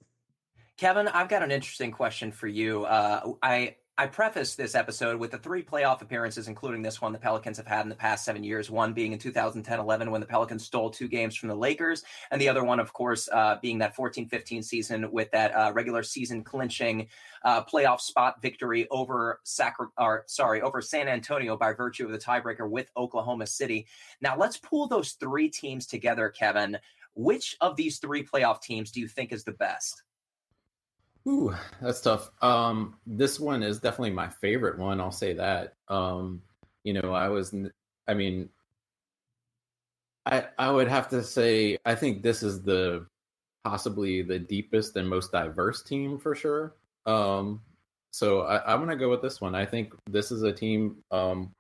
Kevin, 0.76 1.08
I've 1.08 1.30
got 1.30 1.44
an 1.44 1.52
interesting 1.52 1.92
question 1.92 2.32
for 2.32 2.48
you. 2.48 2.86
Uh, 2.86 3.34
I 3.42 3.76
I 4.00 4.08
preface 4.08 4.56
this 4.56 4.76
episode 4.76 5.20
with 5.20 5.32
the 5.32 5.38
three 5.38 5.62
playoff 5.62 6.02
appearances, 6.02 6.48
including 6.48 6.82
this 6.82 7.02
one 7.02 7.12
the 7.12 7.20
Pelicans 7.20 7.58
have 7.58 7.68
had 7.68 7.82
in 7.82 7.90
the 7.90 7.96
past 7.96 8.24
seven 8.24 8.46
years. 8.46 8.72
One 8.72 8.94
being 8.94 9.12
in 9.12 9.20
2010 9.20 9.78
11 9.78 10.10
when 10.10 10.22
the 10.22 10.26
Pelicans 10.26 10.64
stole 10.64 10.90
two 10.90 11.10
games 11.10 11.36
from 11.36 11.50
the 11.50 11.56
Lakers, 11.56 12.06
and 12.32 12.40
the 12.40 12.48
other 12.48 12.64
one, 12.64 12.80
of 12.80 12.94
course, 12.94 13.28
uh, 13.34 13.58
being 13.62 13.78
that 13.80 13.98
14 13.98 14.30
15 14.30 14.64
season 14.64 15.12
with 15.12 15.30
that 15.32 15.54
uh, 15.54 15.74
regular 15.74 16.02
season 16.02 16.46
clinching 16.46 17.08
uh, 17.44 17.62
playoff 17.66 18.00
spot 18.00 18.42
victory 18.42 18.88
over 18.90 19.42
Sacra- 19.44 19.90
or, 19.98 20.24
sorry, 20.28 20.62
over 20.62 20.82
San 20.82 21.10
Antonio 21.10 21.58
by 21.58 21.74
virtue 21.74 22.06
of 22.06 22.14
the 22.14 22.18
tiebreaker 22.18 22.70
with 22.70 22.90
Oklahoma 22.96 23.48
City. 23.48 23.86
Now, 24.22 24.38
let's 24.38 24.56
pull 24.56 24.88
those 24.88 25.12
three 25.12 25.50
teams 25.50 25.86
together, 25.86 26.30
Kevin. 26.30 26.78
Which 27.16 27.58
of 27.60 27.76
these 27.76 27.98
three 27.98 28.24
playoff 28.24 28.62
teams 28.62 28.92
do 28.92 29.02
you 29.02 29.10
think 29.10 29.34
is 29.34 29.44
the 29.44 29.52
best? 29.52 30.04
Ooh, 31.30 31.54
that's 31.80 32.02
tough. 32.02 32.32
Um, 32.42 32.96
this 33.06 33.40
one 33.40 33.62
is 33.62 33.80
definitely 33.80 34.12
my 34.12 34.30
favorite 34.30 34.80
one. 34.80 35.00
I'll 35.00 35.12
say 35.12 35.34
that. 35.34 35.76
Um, 35.88 36.42
you 36.84 36.94
know, 36.94 37.14
I 37.14 37.28
was, 37.28 37.54
I 38.08 38.16
mean, 38.16 38.50
I 40.26 40.46
I 40.58 40.72
would 40.72 40.88
have 40.88 41.08
to 41.10 41.24
say 41.24 41.78
I 41.86 41.94
think 41.96 42.24
this 42.24 42.42
is 42.42 42.64
the 42.64 43.06
possibly 43.64 44.24
the 44.24 44.40
deepest 44.40 44.96
and 44.96 45.08
most 45.08 45.32
diverse 45.32 45.84
team 45.84 46.18
for 46.18 46.34
sure. 46.34 46.74
Um, 47.06 47.62
so 48.12 48.42
I, 48.42 48.74
I'm 48.74 48.80
gonna 48.80 48.96
go 48.96 49.10
with 49.10 49.22
this 49.22 49.40
one. 49.40 49.54
I 49.54 49.66
think 49.66 49.94
this 50.10 50.32
is 50.32 50.42
a 50.42 50.52
team 50.52 50.98
um, 51.12 51.54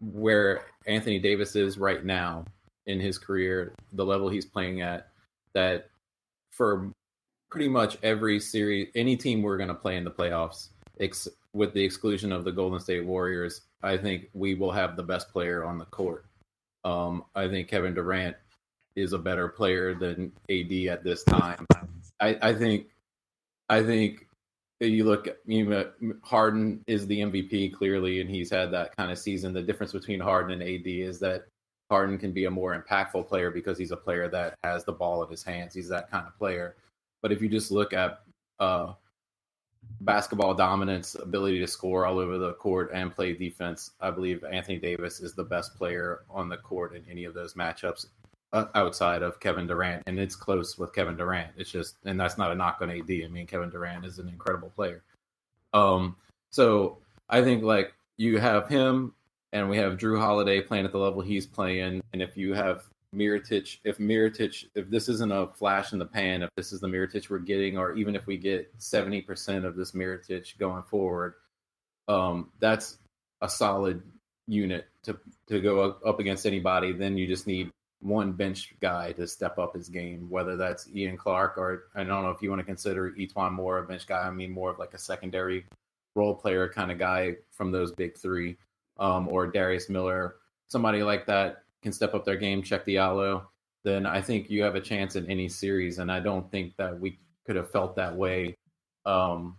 where 0.00 0.66
Anthony 0.86 1.20
Davis 1.20 1.54
is 1.54 1.78
right 1.78 2.04
now 2.04 2.44
in 2.86 2.98
his 2.98 3.18
career, 3.18 3.72
the 3.92 4.04
level 4.04 4.28
he's 4.28 4.46
playing 4.46 4.80
at. 4.82 5.08
That 5.54 5.90
for 6.50 6.92
pretty 7.52 7.68
much 7.68 7.98
every 8.02 8.40
series, 8.40 8.88
any 8.94 9.14
team 9.14 9.42
we're 9.42 9.58
going 9.58 9.68
to 9.68 9.74
play 9.74 9.98
in 9.98 10.04
the 10.04 10.10
playoffs, 10.10 10.68
ex- 10.98 11.28
with 11.52 11.74
the 11.74 11.84
exclusion 11.84 12.32
of 12.32 12.44
the 12.44 12.50
Golden 12.50 12.80
State 12.80 13.04
Warriors, 13.04 13.60
I 13.82 13.98
think 13.98 14.30
we 14.32 14.54
will 14.54 14.72
have 14.72 14.96
the 14.96 15.02
best 15.02 15.30
player 15.30 15.62
on 15.62 15.76
the 15.76 15.84
court. 15.84 16.24
Um, 16.82 17.24
I 17.34 17.48
think 17.48 17.68
Kevin 17.68 17.92
Durant 17.92 18.36
is 18.96 19.12
a 19.12 19.18
better 19.18 19.48
player 19.48 19.94
than 19.94 20.32
AD 20.48 20.72
at 20.88 21.04
this 21.04 21.24
time. 21.24 21.66
I, 22.18 22.38
I 22.40 22.54
think, 22.54 22.86
I 23.68 23.82
think 23.82 24.26
you 24.80 25.04
look, 25.04 25.26
at 25.26 25.36
you 25.44 25.66
know, 25.66 25.90
Harden 26.22 26.82
is 26.86 27.06
the 27.06 27.20
MVP 27.20 27.74
clearly, 27.74 28.22
and 28.22 28.30
he's 28.30 28.48
had 28.48 28.70
that 28.70 28.96
kind 28.96 29.12
of 29.12 29.18
season. 29.18 29.52
The 29.52 29.60
difference 29.62 29.92
between 29.92 30.20
Harden 30.20 30.58
and 30.58 30.62
AD 30.62 30.86
is 30.86 31.18
that 31.18 31.44
Harden 31.90 32.16
can 32.16 32.32
be 32.32 32.46
a 32.46 32.50
more 32.50 32.74
impactful 32.74 33.28
player 33.28 33.50
because 33.50 33.76
he's 33.76 33.90
a 33.90 33.96
player 33.96 34.26
that 34.28 34.54
has 34.64 34.84
the 34.84 34.92
ball 34.92 35.22
in 35.22 35.30
his 35.30 35.42
hands. 35.42 35.74
He's 35.74 35.90
that 35.90 36.10
kind 36.10 36.26
of 36.26 36.36
player. 36.38 36.76
But 37.22 37.32
if 37.32 37.40
you 37.40 37.48
just 37.48 37.70
look 37.70 37.92
at 37.92 38.20
uh, 38.60 38.92
basketball 40.02 40.54
dominance, 40.54 41.14
ability 41.14 41.60
to 41.60 41.66
score 41.66 42.04
all 42.04 42.18
over 42.18 42.36
the 42.36 42.54
court 42.54 42.90
and 42.92 43.14
play 43.14 43.32
defense, 43.32 43.92
I 44.00 44.10
believe 44.10 44.44
Anthony 44.44 44.78
Davis 44.78 45.20
is 45.20 45.34
the 45.34 45.44
best 45.44 45.74
player 45.76 46.20
on 46.28 46.48
the 46.48 46.56
court 46.56 46.94
in 46.94 47.04
any 47.10 47.24
of 47.24 47.34
those 47.34 47.54
matchups 47.54 48.06
uh, 48.52 48.66
outside 48.74 49.22
of 49.22 49.40
Kevin 49.40 49.66
Durant. 49.66 50.02
And 50.06 50.18
it's 50.18 50.36
close 50.36 50.76
with 50.76 50.94
Kevin 50.94 51.16
Durant. 51.16 51.52
It's 51.56 51.70
just, 51.70 51.96
and 52.04 52.20
that's 52.20 52.38
not 52.38 52.50
a 52.50 52.54
knock 52.54 52.78
on 52.80 52.90
AD. 52.90 53.10
I 53.10 53.28
mean, 53.28 53.46
Kevin 53.46 53.70
Durant 53.70 54.04
is 54.04 54.18
an 54.18 54.28
incredible 54.28 54.70
player. 54.70 55.02
Um, 55.72 56.16
so 56.50 56.98
I 57.30 57.42
think 57.42 57.62
like 57.62 57.94
you 58.16 58.38
have 58.38 58.68
him 58.68 59.14
and 59.52 59.68
we 59.68 59.76
have 59.76 59.96
Jrue 59.96 60.18
Holiday 60.18 60.60
playing 60.60 60.84
at 60.84 60.92
the 60.92 60.98
level 60.98 61.22
he's 61.22 61.46
playing. 61.46 62.02
And 62.12 62.22
if 62.22 62.36
you 62.36 62.54
have 62.54 62.84
Mirotic, 63.14 63.78
if 63.84 63.98
Mirotic, 63.98 64.66
if 64.74 64.88
this 64.88 65.08
isn't 65.08 65.32
a 65.32 65.48
flash 65.48 65.92
in 65.92 65.98
the 65.98 66.06
pan, 66.06 66.42
if 66.42 66.50
this 66.56 66.72
is 66.72 66.80
the 66.80 66.86
Mirotic 66.86 67.28
we're 67.28 67.38
getting, 67.38 67.76
or 67.76 67.94
even 67.94 68.16
if 68.16 68.26
we 68.26 68.36
get 68.36 68.76
70% 68.78 69.64
of 69.64 69.76
this 69.76 69.92
Mirotic 69.92 70.56
going 70.58 70.82
forward, 70.82 71.34
um, 72.08 72.50
that's 72.58 72.98
a 73.42 73.48
solid 73.48 74.02
unit 74.48 74.86
to, 75.04 75.18
to 75.48 75.60
go 75.60 75.96
up 76.04 76.20
against 76.20 76.46
anybody. 76.46 76.92
Then 76.92 77.16
you 77.16 77.26
just 77.26 77.46
need 77.46 77.70
one 78.00 78.32
bench 78.32 78.74
guy 78.80 79.12
to 79.12 79.26
step 79.26 79.58
up 79.58 79.74
his 79.74 79.88
game, 79.88 80.28
whether 80.28 80.56
that's 80.56 80.88
Ian 80.94 81.16
Clark 81.16 81.56
or 81.56 81.84
I 81.94 82.04
don't 82.04 82.22
know 82.22 82.30
if 82.30 82.42
you 82.42 82.50
want 82.50 82.60
to 82.60 82.66
consider 82.66 83.12
E'Twaun 83.12 83.52
Moore 83.52 83.78
a 83.78 83.82
bench 83.84 84.06
guy. 84.06 84.26
I 84.26 84.30
mean, 84.30 84.50
more 84.50 84.70
of 84.70 84.78
like 84.78 84.94
a 84.94 84.98
secondary 84.98 85.66
role 86.14 86.34
player 86.34 86.68
kind 86.68 86.90
of 86.90 86.98
guy 86.98 87.36
from 87.52 87.70
those 87.70 87.92
big 87.92 88.16
three, 88.16 88.56
um, 88.98 89.28
or 89.28 89.46
Darius 89.46 89.88
Miller, 89.88 90.36
somebody 90.68 91.02
like 91.02 91.26
that 91.26 91.61
can 91.82 91.92
step 91.92 92.14
up 92.14 92.24
their 92.24 92.36
game, 92.36 92.62
Cheick 92.62 92.86
Diallo, 92.86 93.42
then 93.84 94.06
I 94.06 94.20
think 94.20 94.48
you 94.50 94.62
have 94.62 94.74
a 94.74 94.80
chance 94.80 95.16
in 95.16 95.28
any 95.28 95.48
series. 95.48 95.98
And 95.98 96.10
I 96.10 96.20
don't 96.20 96.50
think 96.50 96.76
that 96.76 96.98
we 96.98 97.18
could 97.46 97.56
have 97.56 97.70
felt 97.70 97.96
that 97.96 98.14
way 98.14 98.54
um, 99.04 99.56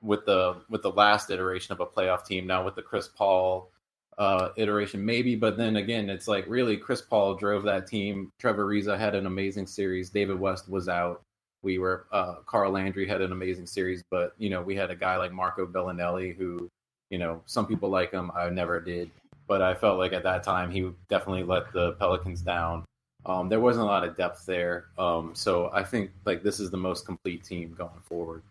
with 0.00 0.24
the 0.24 0.56
with 0.70 0.82
the 0.82 0.90
last 0.90 1.30
iteration 1.30 1.72
of 1.72 1.80
a 1.80 1.86
playoff 1.86 2.24
team. 2.24 2.46
Now 2.46 2.64
with 2.64 2.74
the 2.74 2.82
Chris 2.82 3.08
Paul 3.08 3.70
uh, 4.16 4.50
iteration, 4.56 5.04
maybe, 5.04 5.36
but 5.36 5.56
then 5.56 5.76
again, 5.76 6.10
it's 6.10 6.26
like 6.26 6.46
really 6.48 6.76
Chris 6.76 7.02
Paul 7.02 7.34
drove 7.34 7.64
that 7.64 7.86
team. 7.86 8.32
Trevor 8.40 8.66
Ariza 8.66 8.98
had 8.98 9.14
an 9.14 9.26
amazing 9.26 9.66
series. 9.66 10.10
David 10.10 10.40
West 10.40 10.68
was 10.68 10.88
out. 10.88 11.22
We 11.62 11.78
were 11.78 12.06
uh, 12.12 12.36
Carl 12.46 12.72
Landry 12.72 13.06
had 13.06 13.20
an 13.20 13.32
amazing 13.32 13.66
series, 13.66 14.02
but 14.10 14.32
you 14.38 14.48
know 14.48 14.62
we 14.62 14.74
had 14.74 14.90
a 14.90 14.96
guy 14.96 15.16
like 15.16 15.32
Marco 15.32 15.66
Belinelli 15.66 16.36
who, 16.36 16.68
you 17.10 17.18
know, 17.18 17.42
some 17.46 17.66
people 17.66 17.90
like 17.90 18.12
him. 18.12 18.30
I 18.34 18.48
never 18.48 18.80
did 18.80 19.10
but 19.48 19.62
I 19.62 19.74
felt 19.74 19.98
like 19.98 20.12
at 20.12 20.22
that 20.22 20.44
time 20.44 20.70
he 20.70 20.90
definitely 21.08 21.42
let 21.42 21.72
the 21.72 21.92
Pelicans 21.92 22.42
down. 22.42 22.84
Um, 23.26 23.48
there 23.48 23.60
wasn't 23.60 23.84
a 23.84 23.86
lot 23.86 24.04
of 24.04 24.16
depth 24.16 24.46
there, 24.46 24.86
um, 24.96 25.34
so 25.34 25.70
I 25.72 25.82
think 25.82 26.12
like 26.24 26.42
this 26.42 26.60
is 26.60 26.70
the 26.70 26.76
most 26.76 27.04
complete 27.04 27.42
team 27.42 27.74
going 27.76 28.00
forward. 28.04 28.42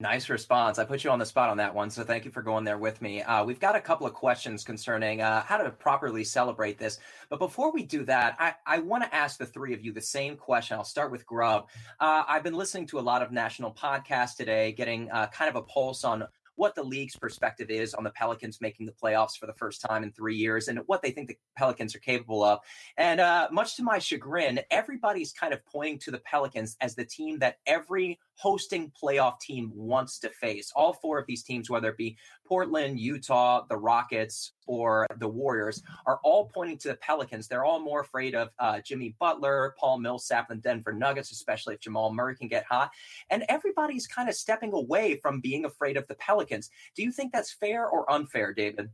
Nice 0.00 0.28
response. 0.28 0.78
I 0.78 0.84
put 0.84 1.02
you 1.02 1.10
on 1.10 1.18
the 1.18 1.26
spot 1.26 1.50
on 1.50 1.56
that 1.56 1.74
one, 1.74 1.90
so 1.90 2.04
thank 2.04 2.24
you 2.24 2.30
for 2.30 2.40
going 2.40 2.62
there 2.62 2.78
with 2.78 3.02
me. 3.02 3.22
Uh, 3.22 3.44
we've 3.44 3.58
got 3.58 3.74
a 3.74 3.80
couple 3.80 4.06
of 4.06 4.14
questions 4.14 4.62
concerning 4.62 5.20
uh, 5.20 5.42
how 5.42 5.56
to 5.56 5.70
properly 5.70 6.22
celebrate 6.22 6.78
this. 6.78 7.00
But 7.30 7.40
before 7.40 7.72
we 7.72 7.82
do 7.82 8.04
that, 8.04 8.36
I, 8.38 8.54
I 8.64 8.78
want 8.78 9.02
to 9.02 9.12
ask 9.12 9.38
the 9.38 9.46
three 9.46 9.74
of 9.74 9.84
you 9.84 9.92
the 9.92 10.00
same 10.00 10.36
question. 10.36 10.76
I'll 10.76 10.84
start 10.84 11.10
with 11.10 11.26
Grubb. 11.26 11.66
Uh, 11.98 12.22
I've 12.28 12.44
been 12.44 12.54
listening 12.54 12.86
to 12.88 13.00
a 13.00 13.02
lot 13.02 13.22
of 13.22 13.32
national 13.32 13.72
podcasts 13.72 14.36
today, 14.36 14.70
getting 14.70 15.10
uh, 15.10 15.26
kind 15.28 15.48
of 15.48 15.56
a 15.56 15.62
pulse 15.62 16.04
on 16.04 16.24
what 16.58 16.74
the 16.74 16.82
league's 16.82 17.16
perspective 17.16 17.70
is 17.70 17.94
on 17.94 18.02
the 18.02 18.10
Pelicans 18.10 18.60
making 18.60 18.84
the 18.84 18.92
playoffs 18.92 19.36
for 19.38 19.46
the 19.46 19.52
first 19.52 19.80
time 19.80 20.02
in 20.02 20.10
three 20.10 20.36
years 20.36 20.66
and 20.66 20.80
what 20.86 21.02
they 21.02 21.12
think 21.12 21.28
the 21.28 21.38
Pelicans 21.56 21.94
are 21.94 22.00
capable 22.00 22.42
of. 22.42 22.58
And 22.96 23.20
uh, 23.20 23.48
much 23.52 23.76
to 23.76 23.84
my 23.84 23.98
chagrin, 23.98 24.60
everybody's 24.70 25.32
kind 25.32 25.54
of 25.54 25.64
pointing 25.64 25.98
to 26.00 26.10
the 26.10 26.18
Pelicans 26.18 26.76
as 26.80 26.96
the 26.96 27.04
team 27.04 27.38
that 27.38 27.58
every 27.66 28.18
hosting 28.38 28.92
playoff 29.00 29.40
team 29.40 29.72
wants 29.74 30.20
to 30.20 30.28
face. 30.30 30.72
All 30.76 30.92
four 30.92 31.18
of 31.18 31.26
these 31.26 31.42
teams, 31.42 31.68
whether 31.68 31.88
it 31.88 31.96
be 31.96 32.16
Portland, 32.46 33.00
Utah, 33.00 33.64
the 33.68 33.76
Rockets, 33.76 34.52
or 34.66 35.06
the 35.18 35.26
Warriors, 35.26 35.82
are 36.06 36.20
all 36.22 36.48
pointing 36.54 36.78
to 36.78 36.88
the 36.88 36.96
Pelicans. 36.96 37.48
They're 37.48 37.64
all 37.64 37.80
more 37.80 38.00
afraid 38.00 38.36
of 38.36 38.50
uh, 38.60 38.80
Jimmy 38.80 39.16
Butler, 39.18 39.74
Paul 39.78 39.98
Millsap, 39.98 40.50
and 40.50 40.62
Denver 40.62 40.92
Nuggets, 40.92 41.32
especially 41.32 41.74
if 41.74 41.80
Jamal 41.80 42.14
Murray 42.14 42.36
can 42.36 42.46
get 42.46 42.64
hot. 42.64 42.90
And 43.30 43.44
everybody's 43.48 44.06
kind 44.06 44.28
of 44.28 44.36
stepping 44.36 44.72
away 44.72 45.16
from 45.16 45.40
being 45.40 45.64
afraid 45.64 45.96
of 45.96 46.06
the 46.06 46.14
Pelicans. 46.14 46.70
Do 46.94 47.02
you 47.02 47.10
think 47.10 47.32
that's 47.32 47.52
fair 47.52 47.86
or 47.88 48.10
unfair, 48.10 48.54
David? 48.54 48.90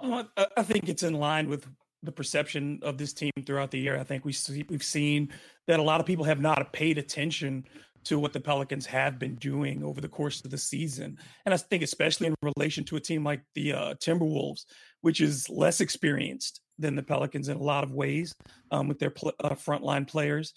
Uh, 0.00 0.24
I 0.56 0.62
think 0.62 0.88
it's 0.88 1.02
in 1.02 1.14
line 1.14 1.48
with 1.48 1.66
the 2.02 2.12
perception 2.12 2.80
of 2.82 2.98
this 2.98 3.12
team 3.12 3.32
throughout 3.44 3.70
the 3.70 3.78
year. 3.78 3.98
I 3.98 4.04
think 4.04 4.24
we 4.24 4.32
see, 4.32 4.64
we've 4.68 4.82
seen 4.82 5.30
that 5.66 5.80
a 5.80 5.82
lot 5.82 6.00
of 6.00 6.06
people 6.06 6.24
have 6.24 6.40
not 6.40 6.72
paid 6.72 6.98
attention 6.98 7.64
to 8.04 8.18
what 8.18 8.32
the 8.32 8.40
Pelicans 8.40 8.86
have 8.86 9.18
been 9.18 9.34
doing 9.36 9.82
over 9.82 10.00
the 10.00 10.08
course 10.08 10.42
of 10.44 10.50
the 10.50 10.58
season. 10.58 11.18
And 11.44 11.52
I 11.52 11.56
think, 11.58 11.82
especially 11.82 12.28
in 12.28 12.34
relation 12.42 12.84
to 12.84 12.96
a 12.96 13.00
team 13.00 13.24
like 13.24 13.42
the 13.54 13.74
uh, 13.74 13.94
Timberwolves, 13.94 14.64
which 15.02 15.20
is 15.20 15.48
less 15.50 15.80
experienced 15.80 16.60
than 16.78 16.96
the 16.96 17.02
Pelicans 17.02 17.48
in 17.48 17.58
a 17.58 17.62
lot 17.62 17.84
of 17.84 17.92
ways 17.92 18.32
um, 18.70 18.88
with 18.88 18.98
their 18.98 19.10
pl- 19.10 19.34
uh, 19.40 19.50
frontline 19.50 20.08
players, 20.08 20.54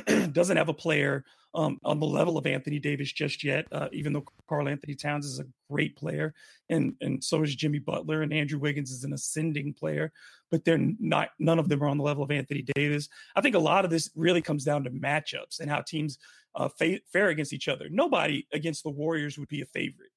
doesn't 0.32 0.56
have 0.56 0.68
a 0.68 0.74
player 0.74 1.24
um, 1.54 1.78
on 1.84 2.00
the 2.00 2.06
level 2.06 2.36
of 2.36 2.46
Anthony 2.46 2.78
Davis 2.78 3.12
just 3.12 3.44
yet, 3.44 3.66
uh, 3.70 3.88
even 3.92 4.12
though 4.12 4.24
Karl-Anthony 4.48 4.94
Towns 4.94 5.24
is 5.24 5.38
a 5.38 5.46
great 5.70 5.96
player, 5.96 6.34
and 6.68 6.94
and 7.00 7.22
so 7.22 7.42
is 7.42 7.54
Jimmy 7.54 7.78
Butler, 7.78 8.22
and 8.22 8.32
Andrew 8.32 8.58
Wiggins 8.58 8.90
is 8.90 9.04
an 9.04 9.12
ascending 9.12 9.72
player, 9.72 10.12
but 10.50 10.64
they're 10.64 10.78
not. 10.78 11.30
None 11.38 11.58
of 11.58 11.68
them 11.68 11.82
are 11.82 11.88
on 11.88 11.98
the 11.98 12.04
level 12.04 12.24
of 12.24 12.30
Anthony 12.30 12.64
Davis. 12.74 13.08
I 13.36 13.40
think 13.40 13.54
a 13.54 13.60
lot 13.60 13.84
of 13.84 13.90
this 13.90 14.10
really 14.16 14.42
comes 14.42 14.64
down 14.64 14.84
to 14.84 14.90
matchups 14.90 15.60
and 15.60 15.70
how 15.70 15.80
teams 15.80 16.18
uh, 16.56 16.68
fa- 16.68 17.00
fare 17.12 17.28
against 17.28 17.52
each 17.52 17.68
other. 17.68 17.88
Nobody 17.88 18.46
against 18.52 18.82
the 18.82 18.90
Warriors 18.90 19.38
would 19.38 19.48
be 19.48 19.62
a 19.62 19.66
favorite. 19.66 20.10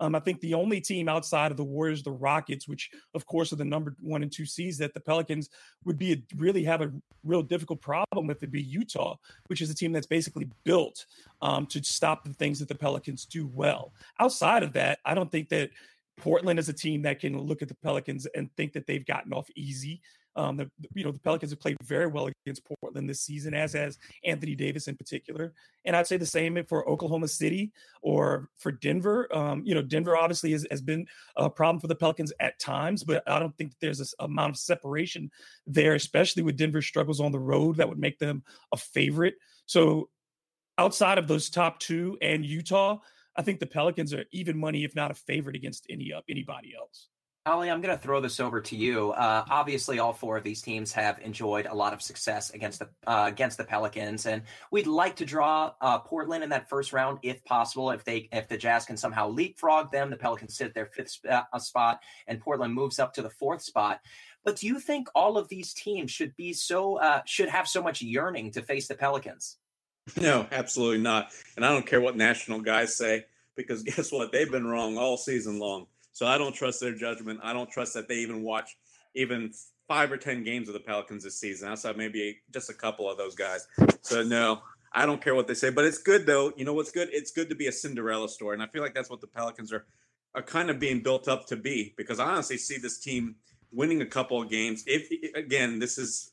Um, 0.00 0.14
I 0.14 0.20
think 0.20 0.40
the 0.40 0.54
only 0.54 0.80
team 0.80 1.08
outside 1.08 1.50
of 1.50 1.56
the 1.56 1.64
Warriors, 1.64 2.02
the 2.02 2.12
Rockets, 2.12 2.68
which 2.68 2.90
of 3.14 3.26
course 3.26 3.52
are 3.52 3.56
the 3.56 3.64
number 3.64 3.96
one 4.00 4.22
and 4.22 4.32
two 4.32 4.46
seeds, 4.46 4.78
that 4.78 4.94
the 4.94 5.00
Pelicans 5.00 5.50
would 5.84 5.98
be 5.98 6.12
a, 6.12 6.16
really 6.36 6.64
have 6.64 6.82
a 6.82 6.92
real 7.24 7.42
difficult 7.42 7.80
problem 7.80 8.26
with 8.26 8.40
would 8.40 8.52
be 8.52 8.62
Utah, 8.62 9.16
which 9.46 9.60
is 9.60 9.70
a 9.70 9.74
team 9.74 9.92
that's 9.92 10.06
basically 10.06 10.48
built 10.64 11.04
um, 11.42 11.66
to 11.66 11.82
stop 11.82 12.24
the 12.24 12.32
things 12.34 12.58
that 12.58 12.68
the 12.68 12.74
Pelicans 12.74 13.24
do 13.24 13.46
well. 13.46 13.92
Outside 14.20 14.62
of 14.62 14.72
that, 14.74 14.98
I 15.04 15.14
don't 15.14 15.30
think 15.30 15.48
that 15.50 15.70
Portland 16.18 16.58
is 16.58 16.68
a 16.68 16.72
team 16.72 17.02
that 17.02 17.20
can 17.20 17.38
look 17.40 17.62
at 17.62 17.68
the 17.68 17.76
Pelicans 17.76 18.26
and 18.34 18.50
think 18.56 18.72
that 18.72 18.86
they've 18.86 19.06
gotten 19.06 19.32
off 19.32 19.48
easy. 19.56 20.00
Um, 20.38 20.56
the, 20.56 20.70
you 20.94 21.04
know, 21.04 21.10
the 21.10 21.18
Pelicans 21.18 21.50
have 21.50 21.60
played 21.60 21.76
very 21.82 22.06
well 22.06 22.30
against 22.44 22.64
Portland 22.64 23.08
this 23.08 23.20
season, 23.20 23.54
as 23.54 23.72
has 23.72 23.98
Anthony 24.24 24.54
Davis 24.54 24.86
in 24.86 24.96
particular. 24.96 25.52
And 25.84 25.96
I'd 25.96 26.06
say 26.06 26.16
the 26.16 26.24
same 26.26 26.64
for 26.64 26.88
Oklahoma 26.88 27.26
City 27.26 27.72
or 28.02 28.48
for 28.56 28.70
Denver. 28.70 29.28
Um, 29.34 29.62
you 29.64 29.74
know, 29.74 29.82
Denver 29.82 30.16
obviously 30.16 30.52
has, 30.52 30.64
has, 30.70 30.80
been 30.80 31.06
a 31.36 31.50
problem 31.50 31.80
for 31.80 31.88
the 31.88 31.96
Pelicans 31.96 32.32
at 32.38 32.58
times, 32.60 33.02
but 33.02 33.22
I 33.26 33.40
don't 33.40 33.56
think 33.58 33.72
that 33.72 33.80
there's 33.80 33.98
this 33.98 34.14
amount 34.20 34.50
of 34.50 34.56
separation 34.58 35.30
there, 35.66 35.94
especially 35.94 36.44
with 36.44 36.56
Denver 36.56 36.82
struggles 36.82 37.20
on 37.20 37.32
the 37.32 37.40
road 37.40 37.76
that 37.76 37.88
would 37.88 37.98
make 37.98 38.18
them 38.20 38.44
a 38.72 38.76
favorite. 38.76 39.34
So 39.66 40.08
outside 40.78 41.18
of 41.18 41.26
those 41.26 41.50
top 41.50 41.80
two 41.80 42.16
and 42.22 42.46
Utah, 42.46 42.98
I 43.34 43.42
think 43.42 43.58
the 43.58 43.66
Pelicans 43.66 44.14
are 44.14 44.24
even 44.30 44.56
money, 44.56 44.84
if 44.84 44.94
not 44.94 45.10
a 45.10 45.14
favorite 45.14 45.56
against 45.56 45.86
any 45.90 46.12
up 46.12 46.24
anybody 46.28 46.74
else. 46.78 47.08
Ali, 47.48 47.70
I'm 47.70 47.80
going 47.80 47.96
to 47.96 48.02
throw 48.02 48.20
this 48.20 48.40
over 48.40 48.60
to 48.60 48.76
you. 48.76 49.12
Uh, 49.12 49.42
obviously, 49.48 49.98
all 49.98 50.12
four 50.12 50.36
of 50.36 50.44
these 50.44 50.60
teams 50.60 50.92
have 50.92 51.18
enjoyed 51.20 51.64
a 51.64 51.74
lot 51.74 51.94
of 51.94 52.02
success 52.02 52.50
against 52.50 52.80
the 52.80 52.88
uh, 53.06 53.24
against 53.26 53.56
the 53.56 53.64
Pelicans, 53.64 54.26
and 54.26 54.42
we'd 54.70 54.86
like 54.86 55.16
to 55.16 55.24
draw 55.24 55.72
uh, 55.80 55.98
Portland 55.98 56.44
in 56.44 56.50
that 56.50 56.68
first 56.68 56.92
round 56.92 57.18
if 57.22 57.42
possible. 57.44 57.90
If 57.90 58.04
they 58.04 58.28
if 58.32 58.48
the 58.48 58.58
Jazz 58.58 58.84
can 58.84 58.98
somehow 58.98 59.28
leapfrog 59.30 59.90
them, 59.90 60.10
the 60.10 60.16
Pelicans 60.16 60.56
sit 60.56 60.66
at 60.66 60.74
their 60.74 60.86
fifth 60.86 61.18
uh, 61.24 61.58
spot, 61.58 62.00
and 62.26 62.38
Portland 62.38 62.74
moves 62.74 62.98
up 62.98 63.14
to 63.14 63.22
the 63.22 63.30
fourth 63.30 63.62
spot. 63.62 64.00
But 64.44 64.56
do 64.56 64.66
you 64.66 64.78
think 64.78 65.08
all 65.14 65.38
of 65.38 65.48
these 65.48 65.72
teams 65.72 66.10
should 66.10 66.36
be 66.36 66.52
so 66.52 66.98
uh, 66.98 67.22
should 67.24 67.48
have 67.48 67.66
so 67.66 67.82
much 67.82 68.02
yearning 68.02 68.50
to 68.52 68.62
face 68.62 68.88
the 68.88 68.94
Pelicans? 68.94 69.56
No, 70.20 70.46
absolutely 70.52 70.98
not. 70.98 71.32
And 71.56 71.64
I 71.64 71.70
don't 71.70 71.86
care 71.86 72.00
what 72.00 72.16
national 72.16 72.60
guys 72.60 72.96
say 72.96 73.24
because 73.56 73.82
guess 73.84 74.12
what? 74.12 74.32
They've 74.32 74.50
been 74.50 74.66
wrong 74.66 74.98
all 74.98 75.16
season 75.16 75.58
long. 75.58 75.86
So 76.18 76.26
I 76.26 76.36
don't 76.36 76.52
trust 76.52 76.80
their 76.80 76.96
judgment. 76.96 77.38
I 77.44 77.52
don't 77.52 77.70
trust 77.70 77.94
that 77.94 78.08
they 78.08 78.16
even 78.16 78.42
watch 78.42 78.76
even 79.14 79.52
five 79.86 80.10
or 80.10 80.16
ten 80.16 80.42
games 80.42 80.66
of 80.66 80.74
the 80.74 80.80
Pelicans 80.80 81.22
this 81.22 81.38
season, 81.38 81.68
outside 81.68 81.96
maybe 81.96 82.40
just 82.52 82.68
a 82.70 82.74
couple 82.74 83.08
of 83.08 83.16
those 83.16 83.36
guys. 83.36 83.68
So 84.00 84.24
no, 84.24 84.62
I 84.92 85.06
don't 85.06 85.22
care 85.22 85.36
what 85.36 85.46
they 85.46 85.54
say, 85.54 85.70
but 85.70 85.84
it's 85.84 85.98
good 85.98 86.26
though. 86.26 86.52
You 86.56 86.64
know 86.64 86.72
what's 86.72 86.90
good? 86.90 87.08
It's 87.12 87.30
good 87.30 87.48
to 87.50 87.54
be 87.54 87.68
a 87.68 87.72
Cinderella 87.72 88.28
story, 88.28 88.54
and 88.54 88.62
I 88.64 88.66
feel 88.66 88.82
like 88.82 88.94
that's 88.94 89.08
what 89.08 89.20
the 89.20 89.28
Pelicans 89.28 89.72
are 89.72 89.86
are 90.34 90.42
kind 90.42 90.70
of 90.70 90.80
being 90.80 91.04
built 91.04 91.28
up 91.28 91.46
to 91.46 91.56
be. 91.56 91.94
Because 91.96 92.18
I 92.18 92.24
honestly 92.24 92.58
see 92.58 92.78
this 92.78 92.98
team 92.98 93.36
winning 93.70 94.02
a 94.02 94.06
couple 94.06 94.42
of 94.42 94.50
games. 94.50 94.82
If 94.88 95.08
again, 95.36 95.78
this 95.78 95.98
is 95.98 96.32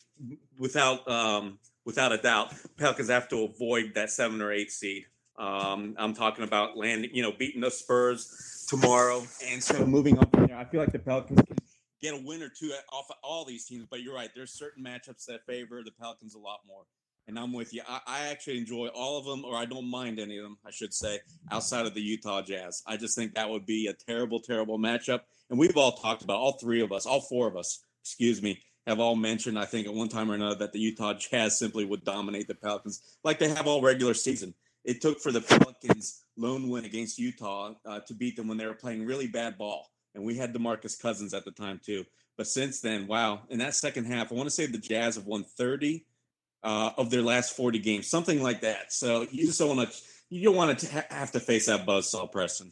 without 0.57 1.07
um, 1.07 1.59
without 1.85 2.11
a 2.11 2.17
doubt, 2.17 2.55
Pelicans 2.77 3.09
have 3.09 3.29
to 3.29 3.43
avoid 3.43 3.91
that 3.93 4.09
seven 4.09 4.41
or 4.41 4.51
eight 4.51 4.71
seed. 4.71 5.05
Um, 5.37 5.93
I'm 5.99 6.15
talking 6.15 6.43
about 6.43 6.75
landing, 6.75 7.11
you 7.13 7.21
know, 7.21 7.33
beating 7.37 7.61
the 7.61 7.69
Spurs 7.69 8.54
tomorrow, 8.67 9.25
and 9.45 9.63
so 9.63 9.85
moving 9.85 10.17
up 10.19 10.31
from 10.31 10.47
there. 10.47 10.57
I 10.57 10.65
feel 10.65 10.79
like 10.79 10.91
the 10.91 10.99
Pelicans 10.99 11.41
can 11.41 11.57
get 12.01 12.13
a 12.13 12.25
win 12.25 12.41
or 12.41 12.49
two 12.49 12.71
off 12.91 13.05
of 13.09 13.15
all 13.23 13.45
these 13.45 13.65
teams. 13.65 13.85
But 13.89 14.01
you're 14.01 14.15
right, 14.15 14.29
there's 14.35 14.53
certain 14.53 14.83
matchups 14.83 15.25
that 15.27 15.45
favor 15.47 15.81
the 15.83 15.91
Pelicans 15.91 16.35
a 16.35 16.39
lot 16.39 16.59
more. 16.67 16.83
And 17.27 17.39
I'm 17.39 17.53
with 17.53 17.73
you. 17.73 17.81
I, 17.87 18.01
I 18.05 18.27
actually 18.27 18.59
enjoy 18.59 18.87
all 18.87 19.17
of 19.17 19.25
them, 19.25 19.43
or 19.45 19.55
I 19.55 19.65
don't 19.65 19.89
mind 19.89 20.19
any 20.19 20.37
of 20.37 20.43
them, 20.43 20.57
I 20.65 20.69
should 20.69 20.93
say, 20.93 21.19
outside 21.51 21.87
of 21.87 21.95
the 21.95 22.01
Utah 22.01 22.43
Jazz. 22.43 22.83
I 22.85 22.97
just 22.97 23.15
think 23.15 23.33
that 23.33 23.49
would 23.49 23.65
be 23.65 23.87
a 23.87 23.93
terrible, 23.93 24.39
terrible 24.39 24.77
matchup. 24.77 25.21
And 25.49 25.57
we've 25.57 25.77
all 25.77 25.93
talked 25.93 26.23
about 26.23 26.37
all 26.37 26.59
three 26.59 26.81
of 26.81 26.91
us, 26.91 27.07
all 27.07 27.21
four 27.21 27.47
of 27.47 27.57
us, 27.57 27.83
excuse 28.03 28.43
me, 28.43 28.61
have 28.85 28.99
all 28.99 29.15
mentioned, 29.15 29.57
I 29.57 29.65
think, 29.65 29.87
at 29.87 29.93
one 29.93 30.09
time 30.09 30.29
or 30.29 30.35
another, 30.35 30.55
that 30.55 30.73
the 30.73 30.79
Utah 30.79 31.13
Jazz 31.17 31.57
simply 31.57 31.85
would 31.85 32.03
dominate 32.03 32.47
the 32.47 32.55
Pelicans 32.55 33.17
like 33.23 33.39
they 33.39 33.49
have 33.49 33.67
all 33.67 33.81
regular 33.81 34.13
season. 34.13 34.53
It 34.85 35.01
took 35.01 35.19
for 35.19 35.31
the 35.31 35.41
Pelicans' 35.41 36.23
lone 36.37 36.69
win 36.69 36.85
against 36.85 37.17
Utah 37.17 37.73
uh, 37.85 37.99
to 38.01 38.13
beat 38.13 38.35
them 38.35 38.47
when 38.47 38.57
they 38.57 38.67
were 38.67 38.73
playing 38.73 39.05
really 39.05 39.27
bad 39.27 39.57
ball. 39.57 39.89
And 40.13 40.23
we 40.23 40.35
had 40.35 40.53
DeMarcus 40.53 40.99
Cousins 41.01 41.33
at 41.33 41.43
the 41.43 41.51
time, 41.51 41.81
too. 41.83 42.05
But 42.37 42.47
since 42.47 42.81
then, 42.81 43.07
wow, 43.07 43.41
in 43.49 43.59
that 43.59 43.75
second 43.75 44.05
half, 44.05 44.31
I 44.31 44.35
want 44.35 44.47
to 44.47 44.53
say 44.53 44.65
the 44.65 44.77
Jazz 44.77 45.15
have 45.15 45.25
won 45.25 45.43
30 45.43 46.05
uh, 46.63 46.91
of 46.97 47.09
their 47.09 47.21
last 47.21 47.55
40 47.55 47.79
games, 47.79 48.07
something 48.07 48.41
like 48.41 48.61
that. 48.61 48.93
So 48.93 49.25
you 49.31 49.47
just 49.47 49.59
don't 49.59 49.75
want 49.75 49.91
to, 49.91 49.97
you 50.29 50.43
don't 50.43 50.55
want 50.55 50.79
to 50.79 51.05
have 51.09 51.31
to 51.31 51.39
face 51.39 51.65
that 51.65 51.85
buzzsaw, 51.85 52.31
Preston. 52.31 52.71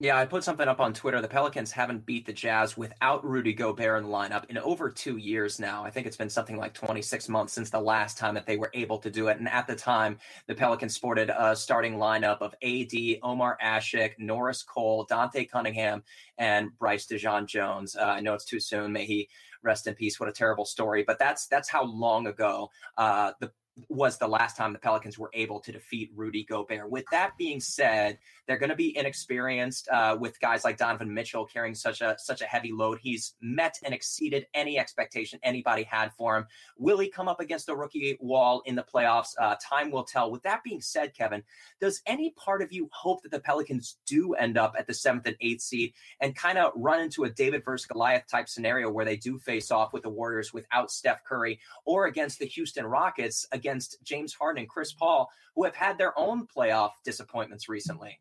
Yeah, 0.00 0.16
I 0.16 0.26
put 0.26 0.44
something 0.44 0.68
up 0.68 0.78
on 0.78 0.94
Twitter. 0.94 1.20
The 1.20 1.26
Pelicans 1.26 1.72
haven't 1.72 2.06
beat 2.06 2.24
the 2.24 2.32
Jazz 2.32 2.76
without 2.76 3.24
Rudy 3.24 3.52
Gobert 3.52 3.98
in 3.98 4.08
the 4.08 4.14
lineup 4.16 4.44
in 4.48 4.56
over 4.56 4.90
two 4.90 5.16
years 5.16 5.58
now. 5.58 5.84
I 5.84 5.90
think 5.90 6.06
it's 6.06 6.16
been 6.16 6.30
something 6.30 6.56
like 6.56 6.72
26 6.72 7.28
months 7.28 7.52
since 7.52 7.68
the 7.68 7.80
last 7.80 8.16
time 8.16 8.34
that 8.34 8.46
they 8.46 8.56
were 8.56 8.70
able 8.74 8.98
to 8.98 9.10
do 9.10 9.26
it. 9.26 9.38
And 9.38 9.48
at 9.48 9.66
the 9.66 9.74
time, 9.74 10.18
the 10.46 10.54
Pelicans 10.54 10.94
sported 10.94 11.32
a 11.36 11.56
starting 11.56 11.96
lineup 11.96 12.38
of 12.42 12.54
AD, 12.62 13.18
Omer 13.24 13.58
Asik, 13.60 14.12
Norris 14.20 14.62
Cole, 14.62 15.04
Dante 15.08 15.44
Cunningham, 15.44 16.04
and 16.38 16.70
Bryce 16.78 17.08
Dejean 17.08 17.48
Jones. 17.48 17.96
Uh, 17.96 18.04
I 18.04 18.20
know 18.20 18.34
it's 18.34 18.44
too 18.44 18.60
soon. 18.60 18.92
May 18.92 19.04
he 19.04 19.28
rest 19.64 19.88
in 19.88 19.96
peace. 19.96 20.20
What 20.20 20.28
a 20.28 20.32
terrible 20.32 20.64
story. 20.64 21.02
But 21.04 21.18
that's 21.18 21.48
that's 21.48 21.68
how 21.68 21.82
long 21.82 22.28
ago 22.28 22.70
uh, 22.96 23.32
the 23.40 23.50
was 23.88 24.18
the 24.18 24.28
last 24.28 24.56
time 24.56 24.72
the 24.72 24.78
Pelicans 24.78 25.18
were 25.18 25.30
able 25.34 25.60
to 25.60 25.72
defeat 25.72 26.10
Rudy 26.14 26.44
Gobert. 26.44 26.90
With 26.90 27.04
that 27.10 27.32
being 27.38 27.60
said, 27.60 28.18
they're 28.48 28.58
going 28.58 28.70
to 28.70 28.76
be 28.76 28.96
inexperienced 28.96 29.88
uh, 29.90 30.16
with 30.18 30.40
guys 30.40 30.64
like 30.64 30.78
Donovan 30.78 31.12
Mitchell 31.12 31.44
carrying 31.44 31.74
such 31.74 32.00
a 32.00 32.16
such 32.18 32.40
a 32.40 32.46
heavy 32.46 32.72
load. 32.72 32.98
He's 33.00 33.34
met 33.42 33.78
and 33.84 33.92
exceeded 33.92 34.46
any 34.54 34.78
expectation 34.78 35.38
anybody 35.42 35.82
had 35.82 36.12
for 36.14 36.36
him. 36.36 36.46
Will 36.78 36.98
he 36.98 37.10
come 37.10 37.28
up 37.28 37.40
against 37.40 37.68
a 37.68 37.76
rookie 37.76 38.16
wall 38.20 38.62
in 38.64 38.74
the 38.74 38.82
playoffs? 38.82 39.34
Uh, 39.38 39.56
time 39.62 39.90
will 39.90 40.04
tell. 40.04 40.30
With 40.30 40.42
that 40.44 40.64
being 40.64 40.80
said, 40.80 41.14
Kevin, 41.14 41.42
does 41.78 42.00
any 42.06 42.30
part 42.30 42.62
of 42.62 42.72
you 42.72 42.88
hope 42.90 43.22
that 43.22 43.30
the 43.30 43.38
Pelicans 43.38 43.98
do 44.06 44.32
end 44.32 44.56
up 44.56 44.74
at 44.78 44.86
the 44.86 44.94
seventh 44.94 45.26
and 45.26 45.36
eighth 45.42 45.60
seed 45.60 45.92
and 46.20 46.34
kind 46.34 46.56
of 46.56 46.72
run 46.74 47.00
into 47.00 47.24
a 47.24 47.30
David 47.30 47.64
versus 47.64 47.86
Goliath 47.86 48.26
type 48.30 48.48
scenario 48.48 48.90
where 48.90 49.04
they 49.04 49.16
do 49.16 49.38
face 49.38 49.70
off 49.70 49.92
with 49.92 50.04
the 50.04 50.08
Warriors 50.08 50.54
without 50.54 50.90
Steph 50.90 51.22
Curry 51.22 51.60
or 51.84 52.06
against 52.06 52.38
the 52.38 52.46
Houston 52.46 52.86
Rockets 52.86 53.46
against 53.52 53.98
James 54.02 54.32
Harden 54.32 54.62
and 54.62 54.68
Chris 54.68 54.94
Paul, 54.94 55.30
who 55.54 55.64
have 55.64 55.76
had 55.76 55.98
their 55.98 56.18
own 56.18 56.46
playoff 56.46 56.92
disappointments 57.04 57.68
recently? 57.68 58.18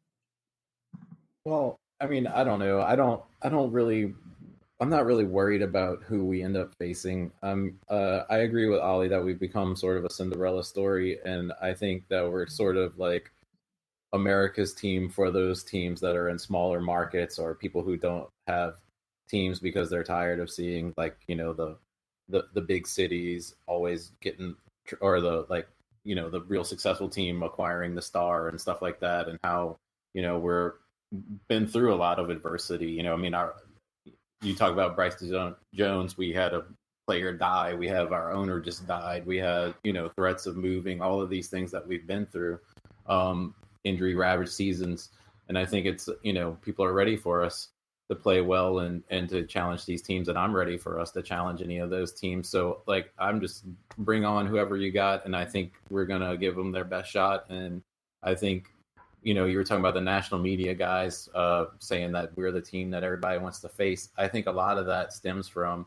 Well, 1.47 1.79
I 2.01 2.07
mean, 2.07 2.27
I 2.27 2.43
don't 2.43 2.59
know. 2.59 2.81
I 2.81 2.97
don't. 2.97 3.23
I 3.41 3.47
don't 3.47 3.71
really. 3.71 4.13
I'm 4.81 4.89
not 4.89 5.05
really 5.05 5.23
worried 5.23 5.61
about 5.61 6.03
who 6.03 6.25
we 6.25 6.43
end 6.43 6.57
up 6.57 6.73
facing. 6.77 7.31
Um, 7.41 7.79
uh, 7.89 8.23
I 8.29 8.39
agree 8.39 8.67
with 8.67 8.81
Ollie 8.81 9.07
that 9.07 9.23
we've 9.23 9.39
become 9.39 9.73
sort 9.77 9.95
of 9.95 10.03
a 10.03 10.09
Cinderella 10.09 10.61
story, 10.65 11.19
and 11.23 11.53
I 11.61 11.73
think 11.73 12.03
that 12.09 12.29
we're 12.29 12.47
sort 12.47 12.75
of 12.75 12.99
like 12.99 13.31
America's 14.11 14.73
team 14.73 15.09
for 15.09 15.31
those 15.31 15.63
teams 15.63 16.01
that 16.01 16.17
are 16.17 16.27
in 16.27 16.37
smaller 16.37 16.81
markets 16.81 17.39
or 17.39 17.55
people 17.55 17.81
who 17.81 17.95
don't 17.95 18.27
have 18.47 18.75
teams 19.29 19.61
because 19.61 19.89
they're 19.89 20.03
tired 20.03 20.41
of 20.41 20.49
seeing 20.49 20.93
like 20.97 21.15
you 21.27 21.35
know 21.35 21.53
the 21.53 21.77
the 22.27 22.43
the 22.55 22.61
big 22.61 22.85
cities 22.85 23.55
always 23.67 24.11
getting 24.19 24.53
or 24.99 25.21
the 25.21 25.45
like 25.49 25.69
you 26.03 26.13
know 26.13 26.29
the 26.29 26.41
real 26.41 26.65
successful 26.65 27.07
team 27.07 27.41
acquiring 27.41 27.95
the 27.95 28.01
star 28.01 28.49
and 28.49 28.59
stuff 28.59 28.81
like 28.81 28.99
that, 28.99 29.29
and 29.29 29.39
how 29.45 29.77
you 30.13 30.21
know 30.21 30.37
we're 30.37 30.73
been 31.47 31.67
through 31.67 31.93
a 31.93 31.95
lot 31.95 32.19
of 32.19 32.29
adversity. 32.29 32.91
You 32.91 33.03
know, 33.03 33.13
I 33.13 33.17
mean, 33.17 33.33
our 33.33 33.55
you 34.41 34.55
talk 34.55 34.71
about 34.71 34.95
Bryce 34.95 35.15
Jones. 35.73 36.17
We 36.17 36.31
had 36.31 36.53
a 36.53 36.65
player 37.07 37.33
die. 37.33 37.73
We 37.73 37.87
have 37.87 38.11
our 38.11 38.31
owner 38.31 38.59
just 38.59 38.85
died. 38.87 39.25
We 39.25 39.37
had 39.37 39.73
you 39.83 39.93
know 39.93 40.09
threats 40.09 40.45
of 40.45 40.57
moving. 40.57 41.01
All 41.01 41.21
of 41.21 41.29
these 41.29 41.47
things 41.47 41.71
that 41.71 41.87
we've 41.87 42.05
been 42.05 42.25
through, 42.25 42.59
um, 43.07 43.55
injury 43.83 44.15
ravaged 44.15 44.51
seasons, 44.51 45.09
and 45.47 45.57
I 45.57 45.65
think 45.65 45.85
it's 45.85 46.09
you 46.23 46.33
know 46.33 46.57
people 46.61 46.85
are 46.85 46.93
ready 46.93 47.15
for 47.15 47.43
us 47.43 47.69
to 48.09 48.15
play 48.15 48.41
well 48.41 48.79
and 48.79 49.03
and 49.09 49.27
to 49.29 49.43
challenge 49.43 49.85
these 49.85 50.01
teams 50.01 50.29
and 50.29 50.37
I'm 50.37 50.55
ready 50.55 50.77
for 50.77 50.99
us 50.99 51.11
to 51.11 51.21
challenge 51.21 51.61
any 51.61 51.79
of 51.79 51.89
those 51.89 52.13
teams 52.13 52.47
so 52.47 52.81
like 52.87 53.11
I'm 53.19 53.41
just 53.41 53.65
bring 53.97 54.23
on 54.23 54.47
whoever 54.47 54.77
you 54.77 54.91
got 54.91 55.25
and 55.25 55.35
I 55.35 55.43
think 55.43 55.73
we're 55.89 56.05
to 56.05 56.37
give 56.37 56.55
them 56.55 56.71
their 56.71 56.85
best 56.85 57.11
shot 57.11 57.49
and 57.49 57.81
I 58.23 58.35
think 58.35 58.71
you 59.23 59.33
know, 59.33 59.45
you 59.45 59.57
were 59.57 59.63
talking 59.63 59.81
about 59.81 59.93
the 59.93 60.01
national 60.01 60.39
media 60.39 60.73
guys 60.73 61.27
uh, 61.33 61.65
saying 61.79 62.11
that 62.13 62.35
we're 62.35 62.51
the 62.51 62.61
team 62.61 62.91
that 62.91 63.03
everybody 63.03 63.39
wants 63.39 63.59
to 63.61 63.69
face. 63.69 64.09
I 64.17 64.27
think 64.27 64.47
a 64.47 64.51
lot 64.51 64.77
of 64.77 64.85
that 64.85 65.13
stems 65.13 65.47
from 65.47 65.85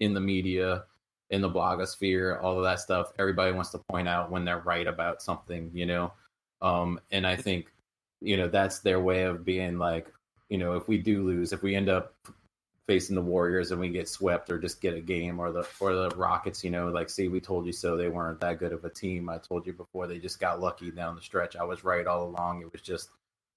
in 0.00 0.14
the 0.14 0.20
media, 0.20 0.84
in 1.30 1.42
the 1.42 1.50
blogosphere, 1.50 2.42
all 2.42 2.56
of 2.56 2.64
that 2.64 2.80
stuff. 2.80 3.12
Everybody 3.18 3.52
wants 3.52 3.70
to 3.70 3.78
point 3.90 4.08
out 4.08 4.30
when 4.30 4.44
they're 4.44 4.60
right 4.60 4.86
about 4.86 5.22
something, 5.22 5.70
you 5.72 5.86
know. 5.86 6.12
Um, 6.62 7.00
and 7.10 7.26
I 7.26 7.36
think, 7.36 7.72
you 8.20 8.36
know, 8.36 8.48
that's 8.48 8.80
their 8.80 9.00
way 9.00 9.22
of 9.22 9.44
being 9.44 9.78
like, 9.78 10.08
you 10.48 10.58
know, 10.58 10.74
if 10.74 10.88
we 10.88 10.98
do 10.98 11.24
lose, 11.24 11.52
if 11.52 11.62
we 11.62 11.74
end 11.74 11.88
up 11.88 12.14
facing 12.90 13.14
the 13.14 13.22
Warriors 13.22 13.70
and 13.70 13.80
we 13.80 13.88
get 13.88 14.08
swept 14.08 14.50
or 14.50 14.58
just 14.58 14.80
get 14.80 14.96
a 14.96 15.00
game 15.00 15.38
or 15.38 15.52
the 15.52 15.64
or 15.78 15.94
the 15.94 16.10
Rockets, 16.16 16.64
you 16.64 16.72
know, 16.72 16.88
like 16.88 17.08
see 17.08 17.28
we 17.28 17.40
told 17.40 17.64
you 17.64 17.70
so 17.70 17.96
they 17.96 18.08
weren't 18.08 18.40
that 18.40 18.58
good 18.58 18.72
of 18.72 18.84
a 18.84 18.90
team. 18.90 19.28
I 19.28 19.38
told 19.38 19.64
you 19.64 19.72
before 19.72 20.08
they 20.08 20.18
just 20.18 20.40
got 20.40 20.60
lucky 20.60 20.90
down 20.90 21.14
the 21.14 21.22
stretch. 21.22 21.54
I 21.54 21.62
was 21.62 21.84
right 21.84 22.04
all 22.04 22.24
along. 22.24 22.62
It 22.62 22.72
was 22.72 22.82
just 22.82 23.10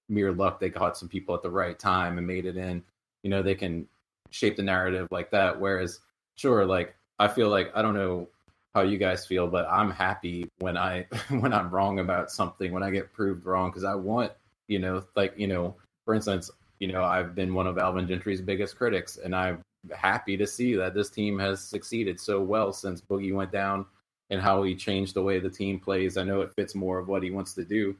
mere 0.08 0.30
luck 0.30 0.60
they 0.60 0.70
caught 0.70 0.96
some 0.96 1.08
people 1.08 1.34
at 1.34 1.42
the 1.42 1.50
right 1.50 1.76
time 1.76 2.16
and 2.16 2.24
made 2.24 2.46
it 2.46 2.56
in. 2.56 2.84
You 3.24 3.30
know, 3.30 3.42
they 3.42 3.56
can 3.56 3.88
shape 4.30 4.54
the 4.54 4.62
narrative 4.62 5.08
like 5.10 5.32
that. 5.32 5.58
Whereas 5.60 5.98
sure, 6.36 6.64
like 6.64 6.94
I 7.18 7.26
feel 7.26 7.48
like 7.48 7.72
I 7.74 7.82
don't 7.82 7.94
know 7.94 8.28
how 8.72 8.82
you 8.82 8.98
guys 8.98 9.26
feel, 9.26 9.48
but 9.48 9.66
I'm 9.68 9.90
happy 9.90 10.48
when 10.60 10.76
I 10.76 11.08
when 11.28 11.52
I'm 11.52 11.70
wrong 11.70 11.98
about 11.98 12.30
something, 12.30 12.70
when 12.70 12.84
I 12.84 12.90
get 12.90 13.12
proved 13.12 13.46
wrong 13.46 13.70
because 13.70 13.82
I 13.82 13.96
want, 13.96 14.30
you 14.68 14.78
know, 14.78 15.02
like, 15.16 15.34
you 15.36 15.48
know, 15.48 15.74
for 16.04 16.14
instance, 16.14 16.52
you 16.84 16.92
know, 16.92 17.02
I've 17.02 17.34
been 17.34 17.54
one 17.54 17.66
of 17.66 17.78
Alvin 17.78 18.06
Gentry's 18.06 18.42
biggest 18.42 18.76
critics, 18.76 19.16
and 19.16 19.34
I'm 19.34 19.62
happy 19.96 20.36
to 20.36 20.46
see 20.46 20.74
that 20.74 20.92
this 20.92 21.08
team 21.08 21.38
has 21.38 21.64
succeeded 21.64 22.20
so 22.20 22.42
well 22.42 22.74
since 22.74 23.00
Boogie 23.00 23.34
went 23.34 23.50
down 23.50 23.86
and 24.28 24.38
how 24.38 24.62
he 24.62 24.74
changed 24.74 25.14
the 25.14 25.22
way 25.22 25.38
the 25.38 25.48
team 25.48 25.80
plays. 25.80 26.18
I 26.18 26.24
know 26.24 26.42
it 26.42 26.52
fits 26.54 26.74
more 26.74 26.98
of 26.98 27.08
what 27.08 27.22
he 27.22 27.30
wants 27.30 27.54
to 27.54 27.64
do, 27.64 27.96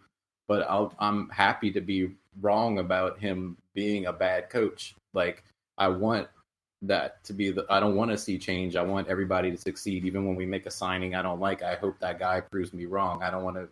but 0.49 0.69
i 0.69 0.87
am 1.01 1.31
happy 1.31 1.71
to 1.73 1.81
be 1.81 2.11
wrong 2.43 2.79
about 2.79 3.19
him 3.19 3.57
being 3.73 4.05
a 4.05 4.13
bad 4.13 4.51
coach. 4.51 4.95
Like, 5.15 5.45
I 5.79 5.89
want 5.89 6.29
that 6.83 7.25
to 7.25 7.33
be 7.33 7.53
the, 7.53 7.65
I 7.71 7.81
don't 7.81 7.97
want 7.97 8.11
to 8.11 8.19
see 8.19 8.37
change. 8.37 8.77
I 8.77 8.83
want 8.83 9.09
everybody 9.09 9.51
to 9.51 9.57
succeed. 9.57 10.05
Even 10.05 10.27
when 10.27 10.37
we 10.37 10.45
make 10.45 10.67
a 10.67 10.71
signing 10.71 11.15
I 11.15 11.23
don't 11.23 11.41
like, 11.41 11.63
I 11.63 11.77
hope 11.77 11.99
that 12.01 12.19
guy 12.19 12.43
proves 12.43 12.75
me 12.75 12.85
wrong. 12.85 13.23
I 13.23 13.31
don't 13.31 13.45
want 13.45 13.57
to 13.57 13.67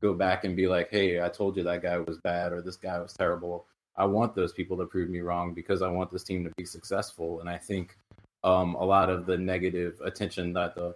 go 0.00 0.14
back 0.14 0.44
and 0.44 0.54
be 0.54 0.68
like, 0.68 0.88
hey, 0.88 1.20
I 1.20 1.28
told 1.28 1.56
you 1.56 1.64
that 1.64 1.82
guy 1.82 1.98
was 1.98 2.18
bad 2.18 2.52
or 2.52 2.62
this 2.62 2.76
guy 2.76 3.00
was 3.00 3.12
terrible. 3.12 3.66
I 3.96 4.06
want 4.06 4.34
those 4.34 4.52
people 4.52 4.76
to 4.78 4.86
prove 4.86 5.10
me 5.10 5.20
wrong 5.20 5.54
because 5.54 5.82
I 5.82 5.88
want 5.88 6.10
this 6.10 6.24
team 6.24 6.44
to 6.44 6.50
be 6.56 6.64
successful. 6.64 7.40
And 7.40 7.48
I 7.48 7.58
think 7.58 7.96
um, 8.42 8.74
a 8.74 8.84
lot 8.84 9.10
of 9.10 9.26
the 9.26 9.36
negative 9.36 10.00
attention 10.04 10.52
that 10.54 10.74
the 10.74 10.94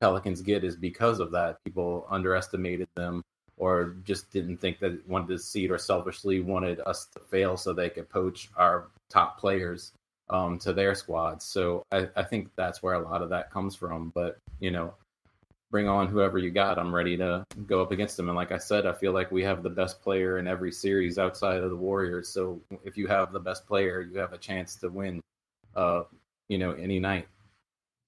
Pelicans 0.00 0.40
get 0.42 0.64
is 0.64 0.76
because 0.76 1.20
of 1.20 1.30
that. 1.32 1.62
People 1.64 2.06
underestimated 2.10 2.88
them 2.94 3.22
or 3.56 3.96
just 4.04 4.30
didn't 4.30 4.58
think 4.58 4.78
that 4.78 5.06
wanted 5.08 5.28
to 5.28 5.38
see 5.38 5.64
it 5.64 5.70
or 5.70 5.78
selfishly 5.78 6.40
wanted 6.40 6.80
us 6.86 7.06
to 7.12 7.20
fail 7.20 7.56
so 7.56 7.72
they 7.72 7.90
could 7.90 8.08
poach 8.08 8.48
our 8.56 8.86
top 9.10 9.38
players 9.38 9.92
um, 10.30 10.58
to 10.60 10.72
their 10.72 10.94
squads. 10.94 11.44
So 11.44 11.82
I, 11.90 12.08
I 12.16 12.22
think 12.22 12.50
that's 12.56 12.82
where 12.82 12.94
a 12.94 13.02
lot 13.02 13.22
of 13.22 13.30
that 13.30 13.50
comes 13.50 13.74
from. 13.74 14.12
But, 14.14 14.38
you 14.60 14.70
know, 14.70 14.94
bring 15.70 15.88
on 15.88 16.08
whoever 16.08 16.38
you 16.38 16.50
got. 16.50 16.78
I'm 16.78 16.94
ready 16.94 17.16
to 17.18 17.44
go 17.66 17.82
up 17.82 17.92
against 17.92 18.16
them. 18.16 18.28
And 18.28 18.36
like 18.36 18.52
I 18.52 18.58
said, 18.58 18.86
I 18.86 18.92
feel 18.92 19.12
like 19.12 19.30
we 19.30 19.42
have 19.42 19.62
the 19.62 19.70
best 19.70 20.00
player 20.00 20.38
in 20.38 20.46
every 20.46 20.72
series 20.72 21.18
outside 21.18 21.62
of 21.62 21.70
the 21.70 21.76
Warriors. 21.76 22.28
So 22.28 22.60
if 22.84 22.96
you 22.96 23.06
have 23.06 23.32
the 23.32 23.40
best 23.40 23.66
player, 23.66 24.00
you 24.00 24.18
have 24.18 24.32
a 24.32 24.38
chance 24.38 24.76
to 24.76 24.88
win, 24.88 25.20
uh, 25.76 26.04
you 26.48 26.58
know, 26.58 26.72
any 26.72 26.98
night. 26.98 27.28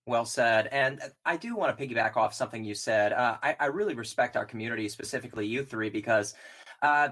Well 0.06 0.24
said. 0.24 0.68
And 0.72 1.00
I 1.24 1.36
do 1.36 1.54
want 1.54 1.76
to 1.76 1.86
piggyback 1.86 2.16
off 2.16 2.34
something 2.34 2.64
you 2.64 2.74
said. 2.74 3.12
Uh, 3.12 3.36
I, 3.42 3.56
I, 3.60 3.66
really 3.66 3.94
respect 3.94 4.36
our 4.36 4.46
community, 4.46 4.88
specifically 4.88 5.46
you 5.46 5.62
three, 5.62 5.90
because 5.90 6.34
uh, 6.82 7.10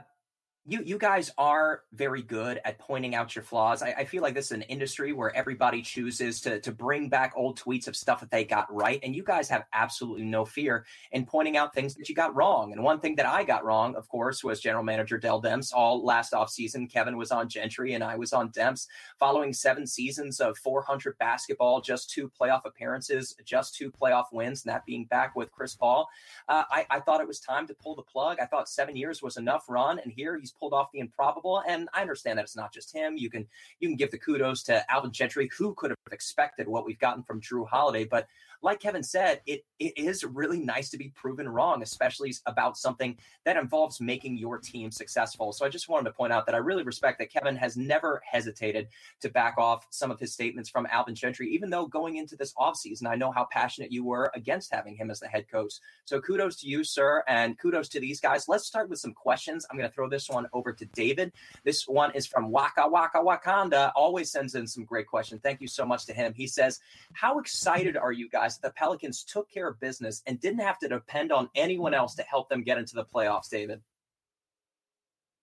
you 0.68 0.82
you 0.84 0.98
guys 0.98 1.32
are 1.38 1.84
very 1.94 2.20
good 2.20 2.60
at 2.62 2.78
pointing 2.78 3.14
out 3.14 3.34
your 3.34 3.42
flaws. 3.42 3.82
I, 3.82 3.94
I, 3.98 4.04
feel 4.04 4.22
like 4.22 4.34
this 4.34 4.46
is 4.46 4.52
an 4.52 4.62
industry 4.62 5.14
where 5.14 5.34
everybody 5.34 5.80
chooses 5.80 6.42
to 6.42 6.60
to 6.60 6.70
bring 6.70 7.08
back 7.08 7.32
old 7.34 7.58
tweets 7.58 7.88
of 7.88 7.96
stuff 7.96 8.20
that 8.20 8.30
they 8.30 8.44
got 8.44 8.72
right, 8.72 9.00
and 9.02 9.16
you 9.16 9.22
guys 9.22 9.48
have 9.48 9.64
absolutely 9.72 10.24
no 10.24 10.44
fear 10.44 10.84
in 11.12 11.24
pointing 11.24 11.56
out 11.56 11.74
things 11.74 11.94
that 11.94 12.10
you 12.10 12.14
got 12.14 12.36
wrong. 12.36 12.72
And 12.72 12.82
one 12.82 13.00
thing 13.00 13.16
that 13.16 13.24
I 13.24 13.44
got 13.44 13.64
wrong, 13.64 13.96
of 13.96 14.10
course, 14.10 14.44
was 14.44 14.60
General 14.60 14.84
Manager 14.84 15.16
Dell 15.16 15.40
Demps. 15.40 15.72
All 15.72 16.04
last 16.04 16.34
off 16.34 16.50
season, 16.50 16.86
Kevin 16.86 17.16
was 17.16 17.30
on 17.30 17.48
Gentry 17.48 17.94
and 17.94 18.04
I 18.04 18.16
was 18.16 18.34
on 18.34 18.50
Demps. 18.50 18.88
Following 19.18 19.54
seven 19.54 19.86
seasons 19.86 20.38
of 20.38 20.58
400 20.58 21.16
basketball, 21.16 21.80
just 21.80 22.10
two 22.10 22.30
playoff 22.38 22.66
appearances, 22.66 23.34
just 23.42 23.74
two 23.74 23.90
playoff 23.90 24.26
wins, 24.32 24.66
and 24.66 24.74
that 24.74 24.84
being 24.84 25.06
back 25.06 25.34
with 25.34 25.50
Chris 25.50 25.74
Paul, 25.74 26.10
uh, 26.46 26.64
I, 26.70 26.86
I 26.90 27.00
thought 27.00 27.22
it 27.22 27.26
was 27.26 27.40
time 27.40 27.66
to 27.68 27.74
pull 27.74 27.94
the 27.94 28.02
plug. 28.02 28.38
I 28.38 28.44
thought 28.44 28.68
seven 28.68 28.96
years 28.96 29.22
was 29.22 29.38
enough 29.38 29.64
run, 29.70 29.98
and 29.98 30.12
here 30.12 30.36
he's 30.36 30.52
pulled 30.58 30.72
off 30.72 30.90
the 30.92 31.00
improbable. 31.00 31.62
And 31.66 31.88
I 31.94 32.00
understand 32.00 32.38
that 32.38 32.44
it's 32.44 32.56
not 32.56 32.72
just 32.72 32.94
him. 32.94 33.16
You 33.16 33.30
can 33.30 33.46
you 33.80 33.88
can 33.88 33.96
give 33.96 34.10
the 34.10 34.18
kudos 34.18 34.62
to 34.64 34.84
Alvin 34.90 35.12
Gentry, 35.12 35.48
who 35.56 35.74
could 35.74 35.90
have 35.90 35.98
expected 36.12 36.68
what 36.68 36.84
we've 36.84 36.98
gotten 36.98 37.22
from 37.22 37.40
Jrue 37.40 37.68
Holiday, 37.68 38.04
but 38.04 38.28
like 38.62 38.80
Kevin 38.80 39.02
said, 39.02 39.40
it, 39.46 39.64
it 39.78 39.96
is 39.96 40.24
really 40.24 40.58
nice 40.58 40.90
to 40.90 40.98
be 40.98 41.10
proven 41.14 41.48
wrong, 41.48 41.82
especially 41.82 42.34
about 42.46 42.76
something 42.76 43.16
that 43.44 43.56
involves 43.56 44.00
making 44.00 44.36
your 44.36 44.58
team 44.58 44.90
successful. 44.90 45.52
So 45.52 45.64
I 45.64 45.68
just 45.68 45.88
wanted 45.88 46.04
to 46.04 46.12
point 46.12 46.32
out 46.32 46.46
that 46.46 46.54
I 46.54 46.58
really 46.58 46.82
respect 46.82 47.18
that 47.18 47.32
Kevin 47.32 47.56
has 47.56 47.76
never 47.76 48.20
hesitated 48.28 48.88
to 49.20 49.28
back 49.28 49.54
off 49.58 49.86
some 49.90 50.10
of 50.10 50.18
his 50.18 50.32
statements 50.32 50.68
from 50.68 50.86
Alvin 50.90 51.14
Gentry, 51.14 51.48
even 51.54 51.70
though 51.70 51.86
going 51.86 52.16
into 52.16 52.36
this 52.36 52.52
offseason, 52.54 53.06
I 53.06 53.14
know 53.14 53.30
how 53.30 53.46
passionate 53.50 53.92
you 53.92 54.04
were 54.04 54.30
against 54.34 54.72
having 54.72 54.96
him 54.96 55.10
as 55.10 55.20
the 55.20 55.28
head 55.28 55.48
coach. 55.48 55.74
So 56.04 56.20
kudos 56.20 56.56
to 56.60 56.68
you, 56.68 56.82
sir, 56.82 57.22
and 57.28 57.58
kudos 57.58 57.88
to 57.90 58.00
these 58.00 58.20
guys. 58.20 58.48
Let's 58.48 58.66
start 58.66 58.88
with 58.88 58.98
some 58.98 59.14
questions. 59.14 59.66
I'm 59.70 59.76
going 59.76 59.88
to 59.88 59.94
throw 59.94 60.08
this 60.08 60.28
one 60.28 60.46
over 60.52 60.72
to 60.72 60.84
David. 60.86 61.32
This 61.64 61.86
one 61.86 62.10
is 62.14 62.26
from 62.26 62.50
Waka 62.50 62.88
Waka 62.88 63.18
Wakanda. 63.18 63.92
Always 63.94 64.30
sends 64.30 64.54
in 64.54 64.66
some 64.66 64.84
great 64.84 65.06
questions. 65.06 65.40
Thank 65.42 65.60
you 65.60 65.68
so 65.68 65.84
much 65.84 66.06
to 66.06 66.12
him. 66.12 66.34
He 66.34 66.46
says, 66.46 66.80
How 67.12 67.38
excited 67.38 67.96
are 67.96 68.12
you 68.12 68.28
guys? 68.28 68.47
Realized 68.48 68.62
the 68.62 68.70
Pelicans 68.70 69.24
took 69.24 69.50
care 69.50 69.68
of 69.68 69.80
business 69.80 70.22
and 70.26 70.40
didn't 70.40 70.60
have 70.60 70.78
to 70.78 70.88
depend 70.88 71.32
on 71.32 71.48
anyone 71.54 71.94
else 71.94 72.14
to 72.14 72.22
help 72.22 72.48
them 72.48 72.62
get 72.62 72.78
into 72.78 72.94
the 72.94 73.04
playoffs, 73.04 73.48
David. 73.50 73.80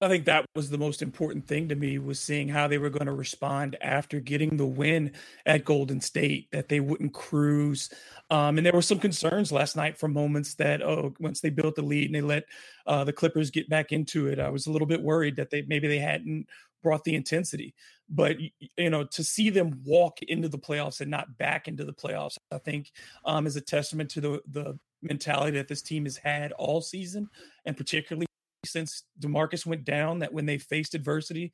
I 0.01 0.09
think 0.09 0.25
that 0.25 0.45
was 0.55 0.69
the 0.69 0.77
most 0.77 1.01
important 1.01 1.47
thing 1.47 1.69
to 1.69 1.75
me 1.75 1.99
was 1.99 2.19
seeing 2.19 2.49
how 2.49 2.67
they 2.67 2.77
were 2.77 2.89
going 2.89 3.05
to 3.05 3.13
respond 3.13 3.77
after 3.81 4.19
getting 4.19 4.57
the 4.57 4.65
win 4.65 5.13
at 5.45 5.63
Golden 5.63 6.01
State, 6.01 6.51
that 6.51 6.67
they 6.67 6.81
wouldn't 6.81 7.13
cruise. 7.13 7.89
Um, 8.29 8.57
and 8.57 8.65
there 8.65 8.73
were 8.73 8.81
some 8.81 8.99
concerns 8.99 9.53
last 9.53 9.77
night 9.77 9.97
for 9.97 10.09
moments 10.09 10.55
that, 10.55 10.81
oh, 10.81 11.13
once 11.19 11.39
they 11.39 11.49
built 11.49 11.75
the 11.75 11.81
lead 11.81 12.07
and 12.07 12.15
they 12.15 12.21
let 12.21 12.43
uh, 12.85 13.05
the 13.05 13.13
Clippers 13.13 13.51
get 13.51 13.69
back 13.69 13.93
into 13.93 14.27
it, 14.27 14.37
I 14.37 14.49
was 14.49 14.67
a 14.67 14.71
little 14.71 14.87
bit 14.87 15.01
worried 15.01 15.37
that 15.37 15.49
they 15.49 15.61
maybe 15.61 15.87
they 15.87 15.99
hadn't 15.99 16.47
brought 16.85 17.03
the 17.03 17.15
intensity. 17.15 17.73
But 18.07 18.37
you 18.77 18.91
know, 18.91 19.03
to 19.05 19.23
see 19.23 19.49
them 19.49 19.81
walk 19.83 20.21
into 20.21 20.47
the 20.47 20.59
playoffs 20.59 21.01
and 21.01 21.09
not 21.09 21.35
back 21.39 21.67
into 21.67 21.83
the 21.83 21.93
playoffs, 21.93 22.37
I 22.51 22.59
think 22.59 22.91
um, 23.25 23.47
is 23.47 23.55
a 23.55 23.61
testament 23.61 24.11
to 24.11 24.21
the 24.21 24.41
the 24.51 24.79
mentality 25.01 25.57
that 25.57 25.67
this 25.67 25.81
team 25.81 26.05
has 26.05 26.15
had 26.15 26.51
all 26.51 26.81
season, 26.81 27.27
and 27.65 27.75
particularly 27.75 28.27
since 28.63 29.03
Demarcus 29.19 29.65
went 29.65 29.83
down. 29.83 30.19
That 30.19 30.31
when 30.31 30.45
they 30.45 30.59
faced 30.59 30.93
adversity, 30.93 31.51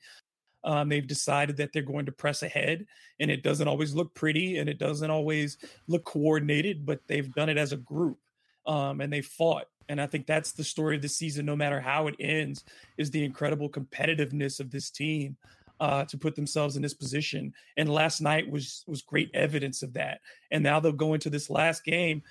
um, 0.65 0.89
they've 0.89 1.08
decided 1.08 1.56
that 1.58 1.72
they're 1.72 1.82
going 1.82 2.08
to 2.08 2.12
press 2.12 2.44
ahead, 2.44 2.86
and 3.22 3.32
it 3.32 3.41
doesn't 3.41 3.70
always 3.70 3.96
look 3.96 4.13
pretty 4.13 4.58
and 4.58 4.70
it 4.70 4.80
doesn't 4.80 5.10
always 5.10 5.58
look 5.88 6.04
coordinated, 6.04 6.86
but 6.86 7.00
they've 7.08 7.34
done 7.34 7.48
it 7.48 7.58
as 7.58 7.72
a 7.72 7.78
group, 7.78 8.20
um, 8.65 9.00
and 9.00 9.13
they 9.13 9.22
fought 9.22 9.67
and 9.89 10.02
I 10.02 10.08
think 10.08 10.26
that's 10.26 10.52
the 10.52 10.63
story 10.63 10.96
of 10.96 11.02
the 11.02 11.10
season, 11.10 11.46
no 11.46 11.56
matter 11.56 11.80
how 11.80 12.08
it 12.08 12.15
ends, 12.20 12.63
is 12.98 13.12
the 13.12 13.24
incredible 13.24 13.70
competitiveness 13.70 14.60
of 14.60 14.72
this 14.72 14.89
team 14.89 15.38
uh, 15.80 16.06
to 16.06 16.17
put 16.17 16.36
themselves 16.36 16.76
in 16.76 16.82
this 16.82 16.94
position. 16.94 17.54
And 17.76 17.89
last 17.89 18.22
night 18.22 18.50
was 18.50 18.84
was 18.88 19.02
great 19.02 19.32
evidence 19.34 19.82
of 19.82 19.94
that. 19.94 20.22
And 20.52 20.63
now 20.63 20.80
they'll 20.80 20.91
go 20.91 21.13
into 21.13 21.30
this 21.30 21.50
last 21.50 21.84
game, 21.84 22.22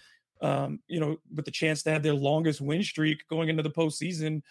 um, 0.40 0.80
you 0.86 1.00
know, 1.00 1.18
with 1.34 1.44
the 1.44 1.50
chance 1.50 1.82
to 1.82 1.90
have 1.90 2.02
their 2.02 2.14
longest 2.14 2.60
win 2.60 2.82
streak 2.82 3.26
going 3.28 3.48
into 3.48 3.62
the 3.62 3.70
postseason 3.70 4.42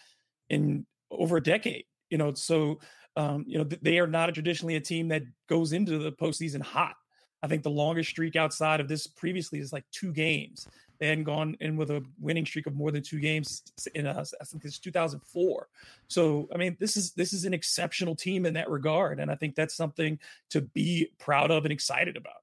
in 0.50 0.86
over 1.10 1.38
a 1.38 1.42
decade. 1.42 1.84
You 2.10 2.18
know, 2.18 2.34
so 2.34 2.80
um, 3.16 3.44
you 3.48 3.58
know 3.58 3.64
they 3.64 3.98
are 3.98 4.06
not 4.06 4.28
a 4.28 4.32
traditionally 4.32 4.76
a 4.76 4.80
team 4.80 5.08
that 5.08 5.22
goes 5.48 5.72
into 5.72 5.98
the 5.98 6.12
postseason 6.12 6.60
hot. 6.60 6.94
I 7.42 7.48
think 7.48 7.62
the 7.62 7.70
longest 7.70 8.10
streak 8.10 8.36
outside 8.36 8.80
of 8.80 8.88
this 8.88 9.06
previously 9.06 9.60
is 9.60 9.72
like 9.72 9.84
two 9.92 10.12
games. 10.12 10.68
Hadn't 11.00 11.24
gone 11.24 11.56
in 11.60 11.76
with 11.76 11.90
a 11.90 12.04
winning 12.18 12.44
streak 12.44 12.66
of 12.66 12.74
more 12.74 12.90
than 12.90 13.02
two 13.02 13.20
games 13.20 13.62
in 13.94 14.06
uh, 14.06 14.24
it's 14.64 14.78
2004. 14.78 15.68
So 16.08 16.48
I 16.54 16.58
mean, 16.58 16.76
this 16.78 16.96
is 16.96 17.12
this 17.12 17.32
is 17.32 17.44
an 17.44 17.54
exceptional 17.54 18.14
team 18.14 18.44
in 18.44 18.54
that 18.54 18.68
regard, 18.68 19.20
and 19.20 19.30
I 19.30 19.34
think 19.34 19.54
that's 19.54 19.74
something 19.74 20.18
to 20.50 20.60
be 20.60 21.10
proud 21.18 21.50
of 21.50 21.64
and 21.64 21.72
excited 21.72 22.16
about. 22.16 22.42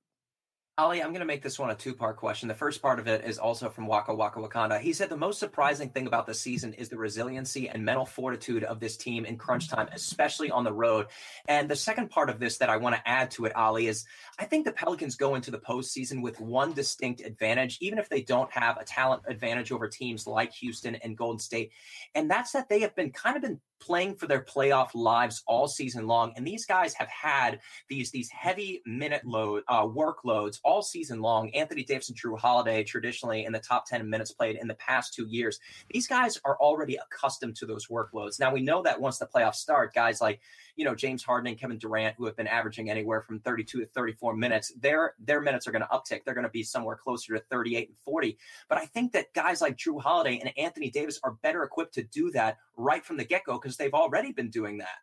Ali, 0.79 1.01
I'm 1.01 1.09
going 1.09 1.21
to 1.21 1.25
make 1.25 1.41
this 1.41 1.57
one 1.57 1.71
a 1.71 1.75
two 1.75 1.95
part 1.95 2.17
question. 2.17 2.47
The 2.47 2.53
first 2.53 2.83
part 2.83 2.99
of 2.99 3.07
it 3.07 3.25
is 3.25 3.39
also 3.39 3.67
from 3.67 3.87
Waka 3.87 4.13
Waka 4.13 4.39
Wakanda. 4.39 4.79
He 4.79 4.93
said 4.93 5.09
the 5.09 5.17
most 5.17 5.39
surprising 5.39 5.89
thing 5.89 6.05
about 6.05 6.27
the 6.27 6.35
season 6.35 6.71
is 6.73 6.87
the 6.87 6.99
resiliency 6.99 7.67
and 7.67 7.83
mental 7.83 8.05
fortitude 8.05 8.63
of 8.63 8.79
this 8.79 8.95
team 8.95 9.25
in 9.25 9.39
crunch 9.39 9.69
time, 9.69 9.89
especially 9.91 10.51
on 10.51 10.63
the 10.63 10.71
road. 10.71 11.07
And 11.47 11.67
the 11.67 11.75
second 11.75 12.11
part 12.11 12.29
of 12.29 12.39
this 12.39 12.59
that 12.59 12.69
I 12.69 12.77
want 12.77 12.95
to 12.95 13.09
add 13.09 13.31
to 13.31 13.45
it, 13.45 13.55
Ali, 13.55 13.87
is 13.87 14.05
I 14.37 14.45
think 14.45 14.65
the 14.65 14.71
Pelicans 14.71 15.15
go 15.15 15.33
into 15.33 15.49
the 15.49 15.57
postseason 15.57 16.21
with 16.21 16.39
one 16.39 16.73
distinct 16.73 17.21
advantage, 17.21 17.79
even 17.81 17.97
if 17.97 18.07
they 18.07 18.21
don't 18.21 18.51
have 18.51 18.77
a 18.77 18.85
talent 18.85 19.23
advantage 19.27 19.71
over 19.71 19.87
teams 19.87 20.27
like 20.27 20.53
Houston 20.53 20.93
and 20.93 21.17
Golden 21.17 21.39
State. 21.39 21.71
And 22.13 22.29
that's 22.29 22.51
that 22.51 22.69
they 22.69 22.81
have 22.81 22.95
been 22.95 23.09
kind 23.09 23.35
of 23.35 23.41
been 23.41 23.59
playing 23.79 24.15
for 24.15 24.27
their 24.27 24.41
playoff 24.41 24.89
lives 24.93 25.43
all 25.47 25.67
season 25.67 26.07
long. 26.07 26.33
And 26.35 26.45
these 26.45 26.65
guys 26.65 26.93
have 26.95 27.09
had 27.09 27.59
these 27.89 28.11
these 28.11 28.29
heavy 28.29 28.81
minute 28.85 29.25
load 29.25 29.63
uh, 29.67 29.83
workloads 29.83 30.59
all 30.63 30.81
season 30.81 31.21
long. 31.21 31.49
Anthony 31.51 31.83
Davis 31.83 32.09
and 32.09 32.17
Jrue 32.17 32.37
Holiday 32.37 32.83
traditionally 32.83 33.45
in 33.45 33.51
the 33.51 33.59
top 33.59 33.85
10 33.85 34.09
minutes 34.09 34.31
played 34.31 34.57
in 34.57 34.67
the 34.67 34.75
past 34.75 35.13
two 35.13 35.27
years. 35.27 35.59
These 35.91 36.07
guys 36.07 36.39
are 36.45 36.57
already 36.59 36.97
accustomed 36.97 37.55
to 37.57 37.65
those 37.65 37.87
workloads. 37.87 38.39
Now 38.39 38.53
we 38.53 38.61
know 38.61 38.81
that 38.83 38.99
once 38.99 39.17
the 39.17 39.27
playoffs 39.27 39.55
start, 39.55 39.93
guys 39.93 40.21
like 40.21 40.39
you 40.77 40.85
know 40.85 40.95
James 40.95 41.23
Harden 41.23 41.47
and 41.47 41.59
Kevin 41.59 41.77
Durant, 41.77 42.15
who 42.17 42.25
have 42.25 42.37
been 42.37 42.47
averaging 42.47 42.89
anywhere 42.89 43.21
from 43.21 43.39
32 43.39 43.81
to 43.81 43.85
34 43.87 44.35
minutes, 44.35 44.71
their 44.79 45.15
their 45.19 45.41
minutes 45.41 45.67
are 45.67 45.71
going 45.71 45.81
to 45.81 45.87
uptick. 45.87 46.23
They're 46.23 46.35
going 46.35 46.45
to 46.45 46.49
be 46.49 46.63
somewhere 46.63 46.95
closer 46.95 47.33
to 47.33 47.43
38 47.49 47.89
and 47.89 47.97
40. 47.97 48.37
But 48.69 48.77
I 48.77 48.85
think 48.85 49.11
that 49.13 49.33
guys 49.33 49.59
like 49.59 49.75
Jrue 49.75 49.99
Holiday 49.99 50.39
and 50.39 50.53
Anthony 50.57 50.89
Davis 50.89 51.19
are 51.23 51.31
better 51.41 51.63
equipped 51.63 51.95
to 51.95 52.03
do 52.03 52.31
that 52.31 52.57
right 52.77 53.03
from 53.03 53.17
the 53.17 53.25
get 53.25 53.43
go 53.43 53.59
because 53.59 53.75
they've 53.75 53.93
already 53.93 54.31
been 54.31 54.49
doing 54.49 54.77
that. 54.77 54.99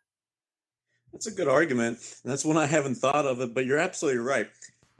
That's 1.11 1.27
a 1.27 1.31
good 1.31 1.47
argument. 1.47 1.97
And 2.23 2.31
that's 2.31 2.45
one 2.45 2.57
I 2.57 2.65
haven't 2.65 2.95
thought 2.95 3.25
of 3.25 3.41
it, 3.41 3.53
but 3.53 3.65
you're 3.65 3.77
absolutely 3.77 4.19
right. 4.19 4.49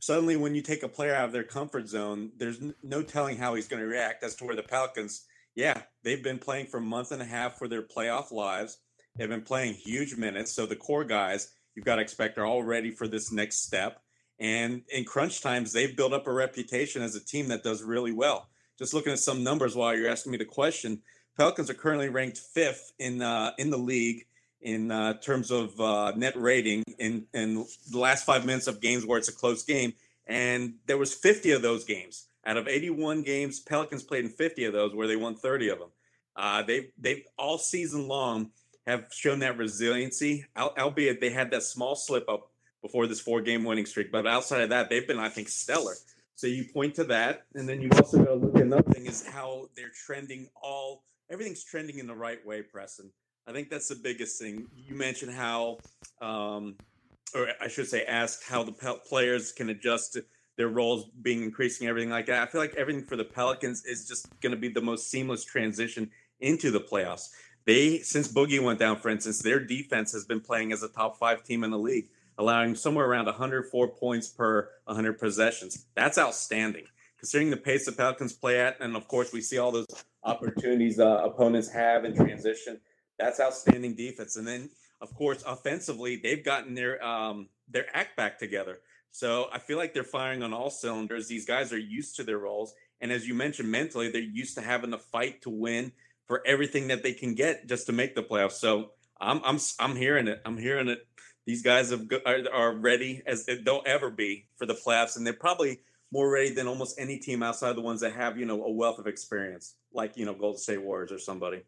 Suddenly, 0.01 0.35
when 0.35 0.55
you 0.55 0.61
take 0.61 0.83
a 0.83 0.87
player 0.89 1.15
out 1.15 1.25
of 1.25 1.31
their 1.31 1.43
comfort 1.43 1.87
zone, 1.87 2.31
there's 2.37 2.61
no 2.83 3.01
telling 3.01 3.37
how 3.37 3.55
he's 3.55 3.67
going 3.67 3.81
to 3.81 3.87
react. 3.87 4.23
As 4.23 4.35
to 4.35 4.45
where 4.45 4.55
the 4.55 4.63
Pelicans, 4.63 5.25
yeah, 5.55 5.81
they've 6.03 6.23
been 6.23 6.37
playing 6.37 6.67
for 6.67 6.77
a 6.77 6.81
month 6.81 7.11
and 7.11 7.21
a 7.21 7.25
half 7.25 7.57
for 7.57 7.67
their 7.67 7.81
playoff 7.81 8.31
lives. 8.31 8.77
They've 9.15 9.29
been 9.29 9.41
playing 9.41 9.75
huge 9.75 10.15
minutes. 10.15 10.51
So 10.51 10.65
the 10.65 10.75
core 10.75 11.05
guys, 11.05 11.53
you've 11.73 11.85
got 11.85 11.95
to 11.95 12.01
expect 12.01 12.37
are 12.37 12.45
all 12.45 12.63
ready 12.63 12.91
for 12.91 13.07
this 13.07 13.31
next 13.31 13.63
step. 13.63 14.01
And 14.39 14.81
in 14.89 15.05
crunch 15.05 15.41
times, 15.41 15.71
they've 15.71 15.95
built 15.95 16.13
up 16.13 16.27
a 16.27 16.33
reputation 16.33 17.01
as 17.01 17.15
a 17.15 17.23
team 17.23 17.47
that 17.47 17.63
does 17.63 17.81
really 17.81 18.11
well. 18.11 18.49
Just 18.77 18.93
looking 18.93 19.13
at 19.13 19.19
some 19.19 19.43
numbers 19.43 19.75
while 19.75 19.95
you're 19.95 20.09
asking 20.09 20.33
me 20.33 20.37
the 20.37 20.45
question, 20.45 21.01
Pelicans 21.37 21.69
are 21.69 21.75
currently 21.75 22.09
ranked 22.09 22.37
fifth 22.37 22.93
in 22.99 23.21
uh, 23.21 23.51
in 23.57 23.69
the 23.69 23.77
league 23.77 24.25
in 24.61 24.91
uh, 24.91 25.13
terms 25.13 25.51
of 25.51 25.79
uh, 25.79 26.11
net 26.15 26.35
rating 26.35 26.83
in 26.99 27.25
in 27.33 27.65
the 27.91 27.99
last 27.99 28.25
five 28.25 28.45
minutes 28.45 28.67
of 28.67 28.81
games 28.81 29.05
where 29.05 29.17
it's 29.17 29.29
a 29.29 29.33
close 29.33 29.63
game, 29.63 29.93
and 30.27 30.75
there 30.87 30.97
was 30.97 31.13
50 31.13 31.51
of 31.51 31.61
those 31.61 31.85
games 31.85 32.27
out 32.45 32.57
of 32.57 32.67
81 32.67 33.23
games. 33.23 33.59
Pelicans 33.59 34.03
played 34.03 34.25
in 34.25 34.31
50 34.31 34.65
of 34.65 34.73
those 34.73 34.93
where 34.93 35.07
they 35.07 35.15
won 35.15 35.35
30 35.35 35.69
of 35.69 35.79
them. 35.79 35.89
Uh, 36.35 36.63
they 36.63 36.89
they 36.97 37.25
all 37.37 37.57
season 37.57 38.07
long 38.07 38.51
have 38.85 39.07
shown 39.11 39.39
that 39.39 39.57
resiliency, 39.57 40.45
albeit 40.57 41.21
they 41.21 41.29
had 41.29 41.51
that 41.51 41.63
small 41.63 41.95
slip 41.95 42.27
up 42.29 42.51
before 42.81 43.07
this 43.07 43.19
four 43.19 43.41
game 43.41 43.63
winning 43.63 43.85
streak. 43.85 44.11
But 44.11 44.27
outside 44.27 44.61
of 44.61 44.69
that, 44.69 44.89
they've 44.89 45.07
been, 45.07 45.19
I 45.19 45.29
think, 45.29 45.49
stellar. 45.49 45.95
So 46.35 46.47
you 46.47 46.65
point 46.65 46.95
to 46.95 47.05
that, 47.05 47.45
and 47.55 47.67
then 47.67 47.81
you 47.81 47.89
also 47.95 48.17
got 48.17 48.25
to 48.25 48.35
look 48.35 48.55
at 48.55 48.61
another 48.61 48.91
thing 48.91 49.05
is 49.05 49.25
how 49.25 49.69
they're 49.75 49.91
trending. 50.05 50.49
All 50.61 51.03
everything's 51.29 51.63
trending 51.63 51.97
in 51.99 52.07
the 52.07 52.15
right 52.15 52.45
way, 52.45 52.61
Preston. 52.61 53.09
I 53.47 53.53
think 53.53 53.69
that's 53.69 53.87
the 53.87 53.95
biggest 53.95 54.39
thing. 54.39 54.67
You 54.75 54.95
mentioned 54.95 55.31
how, 55.31 55.77
um, 56.21 56.75
or 57.33 57.47
I 57.61 57.67
should 57.67 57.87
say, 57.87 58.03
asked 58.03 58.43
how 58.43 58.63
the 58.63 58.71
players 58.71 59.51
can 59.51 59.69
adjust 59.69 60.17
their 60.57 60.67
roles 60.67 61.05
being 61.21 61.43
increasing, 61.43 61.87
everything 61.87 62.09
like 62.09 62.25
that. 62.27 62.47
I 62.47 62.51
feel 62.51 62.61
like 62.61 62.75
everything 62.75 63.05
for 63.05 63.15
the 63.15 63.25
Pelicans 63.25 63.85
is 63.85 64.07
just 64.07 64.27
going 64.41 64.51
to 64.51 64.57
be 64.57 64.69
the 64.69 64.81
most 64.81 65.09
seamless 65.09 65.43
transition 65.43 66.09
into 66.39 66.71
the 66.71 66.79
playoffs. 66.79 67.29
They 67.65 67.99
since 67.99 68.31
Boogie 68.31 68.63
went 68.63 68.79
down, 68.79 68.97
for 68.97 69.09
instance, 69.09 69.39
their 69.39 69.59
defense 69.59 70.11
has 70.13 70.25
been 70.25 70.41
playing 70.41 70.71
as 70.71 70.83
a 70.83 70.89
top 70.89 71.17
five 71.17 71.43
team 71.43 71.63
in 71.63 71.71
the 71.71 71.79
league. 71.79 72.09
allowing 72.37 72.75
somewhere 72.75 73.05
around 73.05 73.27
104 73.27 73.87
points 73.95 74.27
per 74.27 74.69
100 74.83 75.17
possessions. 75.17 75.85
That's 75.95 76.17
outstanding 76.17 76.83
considering 77.25 77.49
the 77.49 77.57
pace 77.57 77.85
the 77.85 77.91
Pelicans 77.91 78.33
play 78.33 78.59
at, 78.61 78.79
and 78.79 78.95
of 78.95 79.07
course 79.07 79.33
we 79.33 79.41
see 79.41 79.57
all 79.57 79.71
those 79.71 79.87
opportunities 80.23 80.99
uh, 80.99 81.21
opponents 81.23 81.67
have 81.71 82.05
in 82.05 82.15
transition. 82.15 82.79
That's 83.17 83.39
outstanding 83.39 83.95
defense, 83.95 84.35
and 84.35 84.47
then 84.47 84.69
of 85.01 85.13
course 85.15 85.43
offensively 85.47 86.17
they've 86.17 86.43
gotten 86.43 86.75
their 86.75 87.03
um, 87.03 87.49
their 87.67 87.85
act 87.95 88.15
back 88.15 88.37
together. 88.37 88.77
So 89.09 89.47
I 89.51 89.59
feel 89.59 89.77
like 89.77 89.93
they're 89.93 90.03
firing 90.03 90.43
on 90.43 90.53
all 90.53 90.69
cylinders. 90.69 91.27
These 91.27 91.45
guys 91.45 91.71
are 91.71 91.79
used 91.79 92.15
to 92.17 92.23
their 92.23 92.37
roles, 92.37 92.75
and 93.01 93.11
as 93.11 93.27
you 93.27 93.33
mentioned, 93.33 93.71
mentally 93.71 94.11
they're 94.11 94.21
used 94.21 94.55
to 94.57 94.61
having 94.61 94.91
to 94.91 94.99
fight 94.99 95.41
to 95.43 95.49
win 95.49 95.93
for 96.27 96.41
everything 96.45 96.87
that 96.87 97.03
they 97.03 97.13
can 97.13 97.35
get 97.35 97.67
just 97.67 97.85
to 97.87 97.93
make 97.93 98.15
the 98.15 98.23
playoffs. 98.23 98.53
So 98.53 98.91
I'm 99.19 99.41
I'm 99.43 99.59
I'm 99.79 99.95
hearing 99.95 100.27
it. 100.27 100.41
I'm 100.45 100.57
hearing 100.57 100.87
it. 100.87 101.05
These 101.45 101.61
guys 101.61 101.91
have, 101.91 102.07
are, 102.25 102.39
are 102.51 102.75
ready 102.75 103.21
as 103.27 103.45
they'll 103.45 103.83
ever 103.85 104.09
be 104.09 104.47
for 104.57 104.65
the 104.65 104.73
playoffs, 104.73 105.15
and 105.15 105.25
they're 105.25 105.33
probably 105.33 105.81
more 106.11 106.29
ready 106.29 106.53
than 106.53 106.67
almost 106.67 106.99
any 106.99 107.19
team 107.19 107.43
outside 107.43 107.75
the 107.75 107.81
ones 107.81 108.01
that 108.01 108.13
have 108.13 108.37
you 108.37 108.45
know 108.45 108.63
a 108.63 108.71
wealth 108.71 108.99
of 108.99 109.07
experience, 109.07 109.75
like 109.93 110.17
you 110.17 110.25
know 110.25 110.33
Golden 110.33 110.59
State 110.59 110.81
Warriors 110.81 111.11
or 111.11 111.19
somebody. 111.19 111.61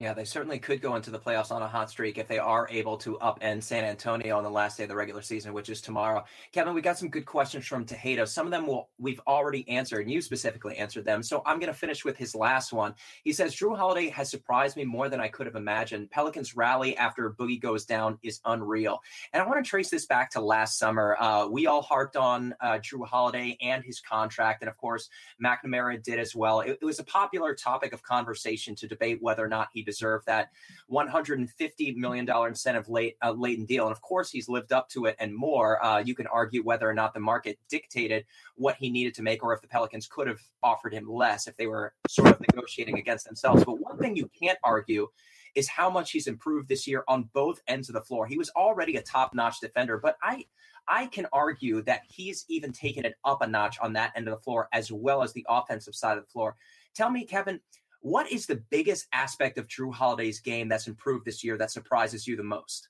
Yeah, 0.00 0.14
they 0.14 0.24
certainly 0.24 0.60
could 0.60 0.80
go 0.80 0.94
into 0.94 1.10
the 1.10 1.18
playoffs 1.18 1.50
on 1.50 1.60
a 1.60 1.66
hot 1.66 1.90
streak 1.90 2.18
if 2.18 2.28
they 2.28 2.38
are 2.38 2.68
able 2.70 2.96
to 2.98 3.18
upend 3.20 3.64
San 3.64 3.82
Antonio 3.82 4.38
on 4.38 4.44
the 4.44 4.50
last 4.50 4.76
day 4.76 4.84
of 4.84 4.88
the 4.88 4.94
regular 4.94 5.22
season, 5.22 5.52
which 5.52 5.68
is 5.68 5.80
tomorrow. 5.80 6.24
Kevin, 6.52 6.72
we 6.72 6.80
got 6.80 6.96
some 6.96 7.08
good 7.08 7.26
questions 7.26 7.66
from 7.66 7.84
Tejeda. 7.84 8.28
Some 8.28 8.46
of 8.46 8.52
them 8.52 8.68
will 8.68 8.90
we've 9.00 9.20
already 9.26 9.68
answered, 9.68 10.02
and 10.02 10.10
you 10.12 10.20
specifically 10.20 10.76
answered 10.76 11.04
them. 11.04 11.20
So 11.20 11.42
I'm 11.44 11.58
going 11.58 11.72
to 11.72 11.76
finish 11.76 12.04
with 12.04 12.16
his 12.16 12.36
last 12.36 12.72
one. 12.72 12.94
He 13.24 13.32
says 13.32 13.56
Jrue 13.56 13.76
Holiday 13.76 14.08
has 14.10 14.30
surprised 14.30 14.76
me 14.76 14.84
more 14.84 15.08
than 15.08 15.18
I 15.18 15.26
could 15.26 15.46
have 15.46 15.56
imagined. 15.56 16.12
Pelicans 16.12 16.54
rally 16.54 16.96
after 16.96 17.32
Boogie 17.32 17.60
goes 17.60 17.84
down 17.84 18.20
is 18.22 18.38
unreal, 18.44 19.00
and 19.32 19.42
I 19.42 19.46
want 19.46 19.64
to 19.64 19.68
trace 19.68 19.90
this 19.90 20.06
back 20.06 20.30
to 20.30 20.40
last 20.40 20.78
summer. 20.78 21.16
Uh, 21.18 21.48
we 21.48 21.66
all 21.66 21.82
harped 21.82 22.14
on 22.14 22.54
uh, 22.60 22.78
Jrue 22.78 23.04
Holiday 23.04 23.58
and 23.60 23.82
his 23.82 24.00
contract, 24.00 24.62
and 24.62 24.68
of 24.68 24.76
course 24.76 25.08
McNamara 25.44 26.00
did 26.00 26.20
as 26.20 26.36
well. 26.36 26.60
It, 26.60 26.78
it 26.80 26.84
was 26.84 27.00
a 27.00 27.04
popular 27.04 27.52
topic 27.52 27.92
of 27.92 28.00
conversation 28.04 28.76
to 28.76 28.86
debate 28.86 29.18
whether 29.20 29.44
or 29.44 29.48
not 29.48 29.70
he 29.72 29.87
deserve 29.88 30.24
that 30.26 30.50
$150 30.90 31.96
million 31.96 32.28
incentive 32.46 32.88
late 32.88 33.16
uh, 33.24 33.32
latent 33.32 33.68
deal. 33.68 33.86
And 33.86 33.92
of 33.92 34.02
course, 34.02 34.30
he's 34.30 34.48
lived 34.48 34.72
up 34.72 34.88
to 34.90 35.06
it 35.06 35.16
and 35.18 35.34
more. 35.34 35.82
Uh, 35.84 35.98
you 35.98 36.14
can 36.14 36.26
argue 36.26 36.62
whether 36.62 36.88
or 36.88 36.94
not 36.94 37.14
the 37.14 37.20
market 37.20 37.58
dictated 37.68 38.24
what 38.56 38.76
he 38.76 38.90
needed 38.90 39.14
to 39.14 39.22
make, 39.22 39.42
or 39.42 39.52
if 39.52 39.60
the 39.60 39.68
Pelicans 39.68 40.06
could 40.06 40.26
have 40.26 40.40
offered 40.62 40.92
him 40.92 41.08
less 41.08 41.46
if 41.46 41.56
they 41.56 41.66
were 41.66 41.94
sort 42.08 42.28
of 42.28 42.40
negotiating 42.40 42.98
against 42.98 43.26
themselves. 43.26 43.64
But 43.64 43.80
one 43.80 43.98
thing 43.98 44.16
you 44.16 44.30
can't 44.38 44.58
argue 44.62 45.08
is 45.54 45.68
how 45.68 45.90
much 45.90 46.12
he's 46.12 46.26
improved 46.26 46.68
this 46.68 46.86
year 46.86 47.04
on 47.08 47.30
both 47.32 47.60
ends 47.66 47.88
of 47.88 47.94
the 47.94 48.02
floor. 48.02 48.26
He 48.26 48.38
was 48.38 48.50
already 48.50 48.96
a 48.96 49.02
top-notch 49.02 49.60
defender, 49.60 49.98
but 49.98 50.16
I 50.22 50.44
I 50.88 51.06
can 51.06 51.26
argue 51.32 51.82
that 51.82 52.02
he's 52.08 52.46
even 52.48 52.72
taken 52.72 53.04
it 53.04 53.14
up 53.24 53.42
a 53.42 53.46
notch 53.46 53.78
on 53.80 53.92
that 53.92 54.12
end 54.16 54.26
of 54.26 54.34
the 54.34 54.40
floor 54.40 54.68
as 54.72 54.90
well 54.90 55.22
as 55.22 55.32
the 55.34 55.44
offensive 55.48 55.94
side 55.94 56.16
of 56.16 56.24
the 56.24 56.30
floor. 56.30 56.56
Tell 56.94 57.10
me, 57.10 57.24
Kevin, 57.24 57.60
what 58.00 58.30
is 58.30 58.46
the 58.46 58.62
biggest 58.70 59.06
aspect 59.12 59.58
of 59.58 59.68
Jrue 59.68 59.92
Holiday's 59.92 60.40
game 60.40 60.68
that's 60.68 60.86
improved 60.86 61.24
this 61.24 61.42
year 61.42 61.56
that 61.58 61.70
surprises 61.70 62.26
you 62.26 62.36
the 62.36 62.42
most? 62.42 62.88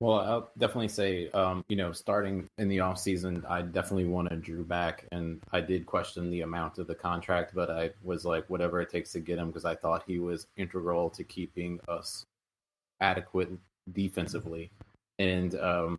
Well, 0.00 0.20
I'll 0.20 0.50
definitely 0.58 0.88
say, 0.88 1.28
um, 1.30 1.64
you 1.68 1.74
know, 1.74 1.90
starting 1.90 2.48
in 2.58 2.68
the 2.68 2.78
off 2.78 2.98
season, 2.98 3.44
I 3.48 3.62
definitely 3.62 4.04
wanted 4.04 4.44
Jrue 4.44 4.66
back, 4.66 5.04
and 5.10 5.42
I 5.50 5.60
did 5.60 5.86
question 5.86 6.30
the 6.30 6.42
amount 6.42 6.78
of 6.78 6.86
the 6.86 6.94
contract, 6.94 7.52
but 7.52 7.68
I 7.68 7.90
was 8.04 8.24
like, 8.24 8.48
whatever 8.48 8.80
it 8.80 8.90
takes 8.90 9.10
to 9.12 9.20
get 9.20 9.38
him, 9.38 9.48
because 9.48 9.64
I 9.64 9.74
thought 9.74 10.04
he 10.06 10.20
was 10.20 10.46
integral 10.56 11.10
to 11.10 11.24
keeping 11.24 11.80
us 11.88 12.24
adequate 13.00 13.50
defensively, 13.92 14.70
and 15.18 15.56
um, 15.56 15.98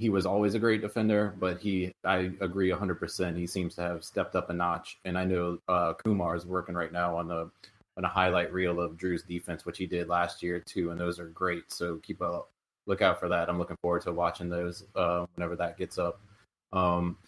he 0.00 0.08
was 0.08 0.24
always 0.24 0.54
a 0.54 0.58
great 0.58 0.80
defender, 0.80 1.34
but 1.38 1.60
he, 1.60 1.92
I 2.04 2.30
agree 2.40 2.70
100%. 2.70 3.36
He 3.36 3.46
seems 3.46 3.74
to 3.74 3.82
have 3.82 4.02
stepped 4.02 4.34
up 4.34 4.48
a 4.48 4.54
notch. 4.54 4.98
And 5.04 5.18
I 5.18 5.26
know 5.26 5.58
uh, 5.68 5.92
Kumar 5.92 6.34
is 6.36 6.46
working 6.46 6.74
right 6.74 6.90
now 6.90 7.18
on 7.18 7.28
the 7.28 7.50
on 7.98 8.04
a 8.04 8.08
highlight 8.08 8.50
reel 8.50 8.80
of 8.80 8.96
Jrue's 8.96 9.24
defense, 9.24 9.66
which 9.66 9.76
he 9.76 9.84
did 9.84 10.08
last 10.08 10.42
year 10.42 10.58
too, 10.58 10.90
and 10.90 10.98
those 10.98 11.20
are 11.20 11.26
great. 11.26 11.70
So 11.70 11.96
keep 11.96 12.22
a 12.22 12.40
lookout 12.86 13.20
for 13.20 13.28
that. 13.28 13.50
I'm 13.50 13.58
looking 13.58 13.76
forward 13.82 14.00
to 14.02 14.12
watching 14.12 14.48
those 14.48 14.84
uh, 14.96 15.26
whenever 15.34 15.54
that 15.56 15.76
gets 15.76 15.98
up. 15.98 16.18
Um, 16.72 17.18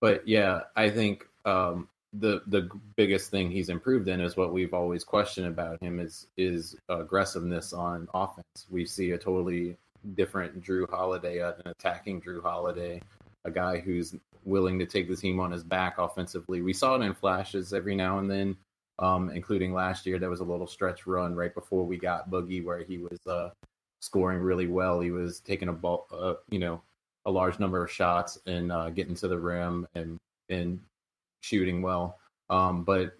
but 0.00 0.26
yeah, 0.26 0.62
I 0.74 0.88
think 0.88 1.26
um, 1.44 1.86
the 2.14 2.40
the 2.46 2.70
biggest 2.96 3.30
thing 3.30 3.50
he's 3.50 3.68
improved 3.68 4.08
in 4.08 4.22
is 4.22 4.38
what 4.38 4.54
we've 4.54 4.72
always 4.72 5.04
questioned 5.04 5.48
about 5.48 5.82
him 5.82 6.00
is 6.00 6.28
is 6.38 6.76
aggressiveness 6.88 7.74
on 7.74 8.08
offense. 8.14 8.66
We 8.70 8.86
see 8.86 9.10
a 9.10 9.18
totally 9.18 9.76
different 10.14 10.62
Jrue 10.62 10.88
Holiday, 10.88 11.40
an 11.40 11.54
attacking 11.66 12.20
Jrue 12.20 12.42
Holiday, 12.42 13.00
a 13.44 13.50
guy 13.50 13.80
who's 13.80 14.14
willing 14.44 14.78
to 14.78 14.86
take 14.86 15.08
the 15.08 15.16
team 15.16 15.40
on 15.40 15.50
his 15.50 15.62
back 15.62 15.98
offensively. 15.98 16.62
We 16.62 16.72
saw 16.72 16.96
it 16.96 17.02
in 17.02 17.14
flashes 17.14 17.72
every 17.72 17.94
now 17.94 18.18
and 18.18 18.30
then, 18.30 18.56
um, 18.98 19.30
including 19.30 19.72
last 19.72 20.06
year. 20.06 20.18
There 20.18 20.30
was 20.30 20.40
a 20.40 20.44
little 20.44 20.66
stretch 20.66 21.06
run 21.06 21.34
right 21.34 21.54
before 21.54 21.84
we 21.86 21.96
got 21.96 22.30
Boogie 22.30 22.64
where 22.64 22.82
he 22.82 22.98
was 22.98 23.26
uh, 23.26 23.50
scoring 24.00 24.40
really 24.40 24.66
well. 24.66 25.00
He 25.00 25.10
was 25.10 25.40
taking 25.40 25.68
a 25.68 25.72
ball, 25.72 26.06
uh, 26.12 26.34
you 26.50 26.58
know, 26.58 26.82
a 27.24 27.30
large 27.30 27.58
number 27.60 27.84
of 27.84 27.90
shots 27.90 28.38
and 28.46 28.72
uh, 28.72 28.90
getting 28.90 29.14
to 29.16 29.28
the 29.28 29.38
rim 29.38 29.86
and 29.94 30.18
and 30.48 30.80
shooting 31.40 31.82
well. 31.82 32.18
Um, 32.50 32.82
but 32.84 33.16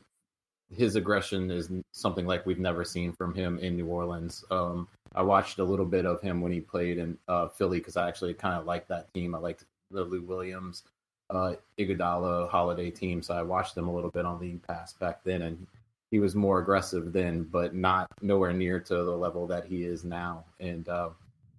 his 0.76 0.96
aggression 0.96 1.50
is 1.50 1.70
something 1.92 2.26
like 2.26 2.46
we've 2.46 2.58
never 2.58 2.84
seen 2.84 3.12
from 3.12 3.34
him 3.34 3.58
in 3.58 3.76
New 3.76 3.86
Orleans. 3.86 4.44
Um, 4.50 4.88
I 5.14 5.22
watched 5.22 5.58
a 5.58 5.64
little 5.64 5.84
bit 5.84 6.06
of 6.06 6.20
him 6.22 6.40
when 6.40 6.52
he 6.52 6.60
played 6.60 6.98
in 6.98 7.18
uh, 7.28 7.48
Philly 7.48 7.78
because 7.78 7.96
I 7.96 8.08
actually 8.08 8.34
kind 8.34 8.54
of 8.54 8.64
liked 8.64 8.88
that 8.88 9.12
team. 9.12 9.34
I 9.34 9.38
liked 9.38 9.64
the 9.90 10.04
Lou 10.04 10.22
Williams, 10.22 10.84
uh, 11.30 11.54
Iguodala 11.78 12.48
Holiday 12.48 12.90
team, 12.90 13.22
so 13.22 13.34
I 13.34 13.42
watched 13.42 13.74
them 13.74 13.88
a 13.88 13.94
little 13.94 14.10
bit 14.10 14.24
on 14.24 14.40
League 14.40 14.62
Pass 14.62 14.94
back 14.94 15.22
then, 15.24 15.42
and 15.42 15.66
he 16.10 16.18
was 16.18 16.34
more 16.34 16.58
aggressive 16.58 17.12
then, 17.12 17.44
but 17.44 17.74
not 17.74 18.08
nowhere 18.20 18.52
near 18.52 18.80
to 18.80 18.94
the 18.94 19.16
level 19.16 19.46
that 19.48 19.66
he 19.66 19.84
is 19.84 20.04
now, 20.04 20.44
and 20.60 20.88
uh, 20.88 21.10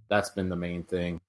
that's 0.09 0.31
been 0.31 0.49
the 0.49 0.55
main 0.55 0.83
thing. 0.83 1.19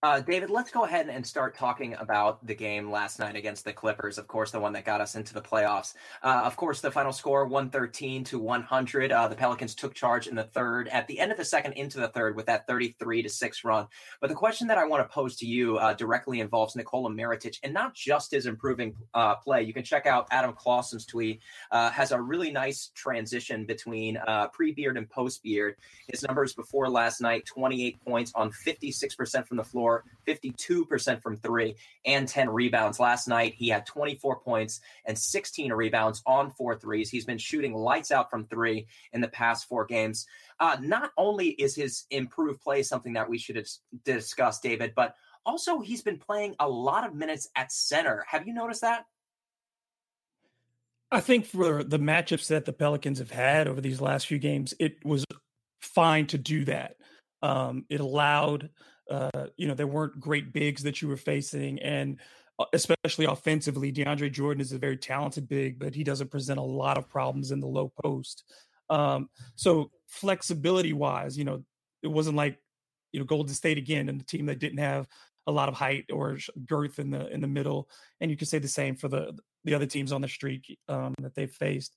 Uh, 0.00 0.20
David, 0.20 0.48
let's 0.48 0.70
go 0.70 0.84
ahead 0.84 1.08
and 1.08 1.26
start 1.26 1.56
talking 1.56 1.94
about 1.94 2.46
the 2.46 2.54
game 2.54 2.88
last 2.88 3.18
night 3.18 3.34
against 3.34 3.64
the 3.64 3.72
Clippers. 3.72 4.16
Of 4.16 4.28
course, 4.28 4.52
the 4.52 4.60
one 4.60 4.72
that 4.74 4.84
got 4.84 5.00
us 5.00 5.16
into 5.16 5.34
the 5.34 5.40
playoffs. 5.40 5.94
Uh, 6.22 6.42
of 6.44 6.56
course, 6.56 6.80
the 6.80 6.88
final 6.88 7.12
score 7.12 7.46
113 7.46 8.22
to 8.22 8.38
100. 8.38 9.10
Uh, 9.10 9.26
the 9.26 9.34
Pelicans 9.34 9.74
took 9.74 9.94
charge 9.94 10.28
in 10.28 10.36
the 10.36 10.44
third, 10.44 10.86
at 10.90 11.08
the 11.08 11.18
end 11.18 11.32
of 11.32 11.36
the 11.36 11.44
second 11.44 11.72
into 11.72 11.98
the 11.98 12.06
third 12.06 12.36
with 12.36 12.46
that 12.46 12.64
33 12.68 13.24
to 13.24 13.28
6 13.28 13.64
run. 13.64 13.88
But 14.20 14.28
the 14.28 14.36
question 14.36 14.68
that 14.68 14.78
I 14.78 14.86
want 14.86 15.02
to 15.02 15.12
pose 15.12 15.34
to 15.38 15.46
you 15.46 15.78
uh, 15.78 15.94
directly 15.94 16.38
involves 16.38 16.76
Nikola 16.76 17.10
Mirotic 17.10 17.58
and 17.64 17.74
not 17.74 17.92
just 17.92 18.30
his 18.30 18.46
improving 18.46 18.94
uh, 19.14 19.34
play. 19.34 19.64
You 19.64 19.74
can 19.74 19.82
check 19.82 20.06
out 20.06 20.28
Adam 20.30 20.52
Clawson's 20.52 21.06
tweet, 21.06 21.40
uh, 21.72 21.90
has 21.90 22.12
a 22.12 22.20
really 22.20 22.52
nice 22.52 22.92
transition 22.94 23.66
between 23.66 24.16
pre 24.52 24.70
beard 24.70 24.96
and 24.96 25.10
post 25.10 25.42
beard. 25.42 25.74
His 26.06 26.22
numbers 26.22 26.54
before 26.54 26.88
last 26.88 27.20
night 27.20 27.46
28 27.46 28.00
points 28.04 28.30
on 28.36 28.52
56% 28.52 29.44
from 29.44 29.56
the 29.56 29.64
floor 29.64 29.87
52% 30.26 31.22
from 31.22 31.36
three, 31.36 31.76
and 32.04 32.28
10 32.28 32.50
rebounds. 32.50 33.00
Last 33.00 33.28
night, 33.28 33.54
he 33.54 33.68
had 33.68 33.86
24 33.86 34.40
points 34.40 34.80
and 35.04 35.18
16 35.18 35.72
rebounds 35.72 36.22
on 36.26 36.50
four 36.50 36.76
threes. 36.76 37.10
He's 37.10 37.24
been 37.24 37.38
shooting 37.38 37.74
lights 37.74 38.10
out 38.10 38.30
from 38.30 38.44
three 38.46 38.86
in 39.12 39.20
the 39.20 39.28
past 39.28 39.68
four 39.68 39.84
games. 39.84 40.26
Uh, 40.60 40.76
not 40.80 41.12
only 41.16 41.48
is 41.48 41.74
his 41.74 42.04
improved 42.10 42.60
play 42.60 42.82
something 42.82 43.14
that 43.14 43.28
we 43.28 43.38
should 43.38 43.66
discuss, 44.04 44.60
David, 44.60 44.92
but 44.94 45.14
also 45.46 45.80
he's 45.80 46.02
been 46.02 46.18
playing 46.18 46.54
a 46.60 46.68
lot 46.68 47.06
of 47.06 47.14
minutes 47.14 47.48
at 47.56 47.72
center. 47.72 48.24
Have 48.28 48.46
you 48.46 48.52
noticed 48.52 48.82
that? 48.82 49.06
I 51.10 51.20
think 51.20 51.46
for 51.46 51.82
the 51.82 51.98
matchups 51.98 52.48
that 52.48 52.66
the 52.66 52.72
Pelicans 52.72 53.18
have 53.18 53.30
had 53.30 53.66
over 53.66 53.80
these 53.80 54.00
last 54.00 54.26
few 54.26 54.38
games, 54.38 54.74
it 54.78 55.02
was 55.04 55.24
fine 55.80 56.26
to 56.26 56.38
do 56.38 56.64
that. 56.66 56.96
Um, 57.42 57.86
it 57.88 58.00
allowed 58.00 58.68
uh, 59.10 59.46
you 59.56 59.66
know, 59.66 59.74
there 59.74 59.86
weren't 59.86 60.20
great 60.20 60.52
bigs 60.52 60.82
that 60.82 61.00
you 61.00 61.08
were 61.08 61.16
facing. 61.16 61.78
And 61.80 62.18
uh, 62.58 62.66
especially 62.72 63.24
offensively, 63.24 63.92
DeAndre 63.92 64.30
Jordan 64.30 64.60
is 64.60 64.72
a 64.72 64.78
very 64.78 64.96
talented 64.96 65.48
big, 65.48 65.78
but 65.78 65.94
he 65.94 66.04
doesn't 66.04 66.30
present 66.30 66.58
a 66.58 66.62
lot 66.62 66.98
of 66.98 67.08
problems 67.08 67.50
in 67.50 67.60
the 67.60 67.66
low 67.66 67.92
post. 68.02 68.44
Um, 68.90 69.28
so 69.54 69.90
flexibility 70.06 70.92
wise, 70.92 71.36
you 71.36 71.44
know, 71.44 71.62
it 72.02 72.08
wasn't 72.08 72.36
like, 72.36 72.58
you 73.12 73.20
know, 73.20 73.26
Golden 73.26 73.54
State 73.54 73.78
again 73.78 74.08
and 74.08 74.20
the 74.20 74.24
team 74.24 74.46
that 74.46 74.58
didn't 74.58 74.78
have 74.78 75.06
a 75.46 75.52
lot 75.52 75.68
of 75.68 75.74
height 75.74 76.04
or 76.12 76.38
girth 76.66 76.98
in 76.98 77.10
the 77.10 77.26
in 77.28 77.40
the 77.40 77.48
middle. 77.48 77.88
And 78.20 78.30
you 78.30 78.36
could 78.36 78.48
say 78.48 78.58
the 78.58 78.68
same 78.68 78.96
for 78.96 79.08
the 79.08 79.36
the 79.64 79.74
other 79.74 79.86
teams 79.86 80.12
on 80.12 80.20
the 80.20 80.28
streak 80.28 80.78
um, 80.88 81.14
that 81.20 81.34
they've 81.34 81.50
faced. 81.50 81.96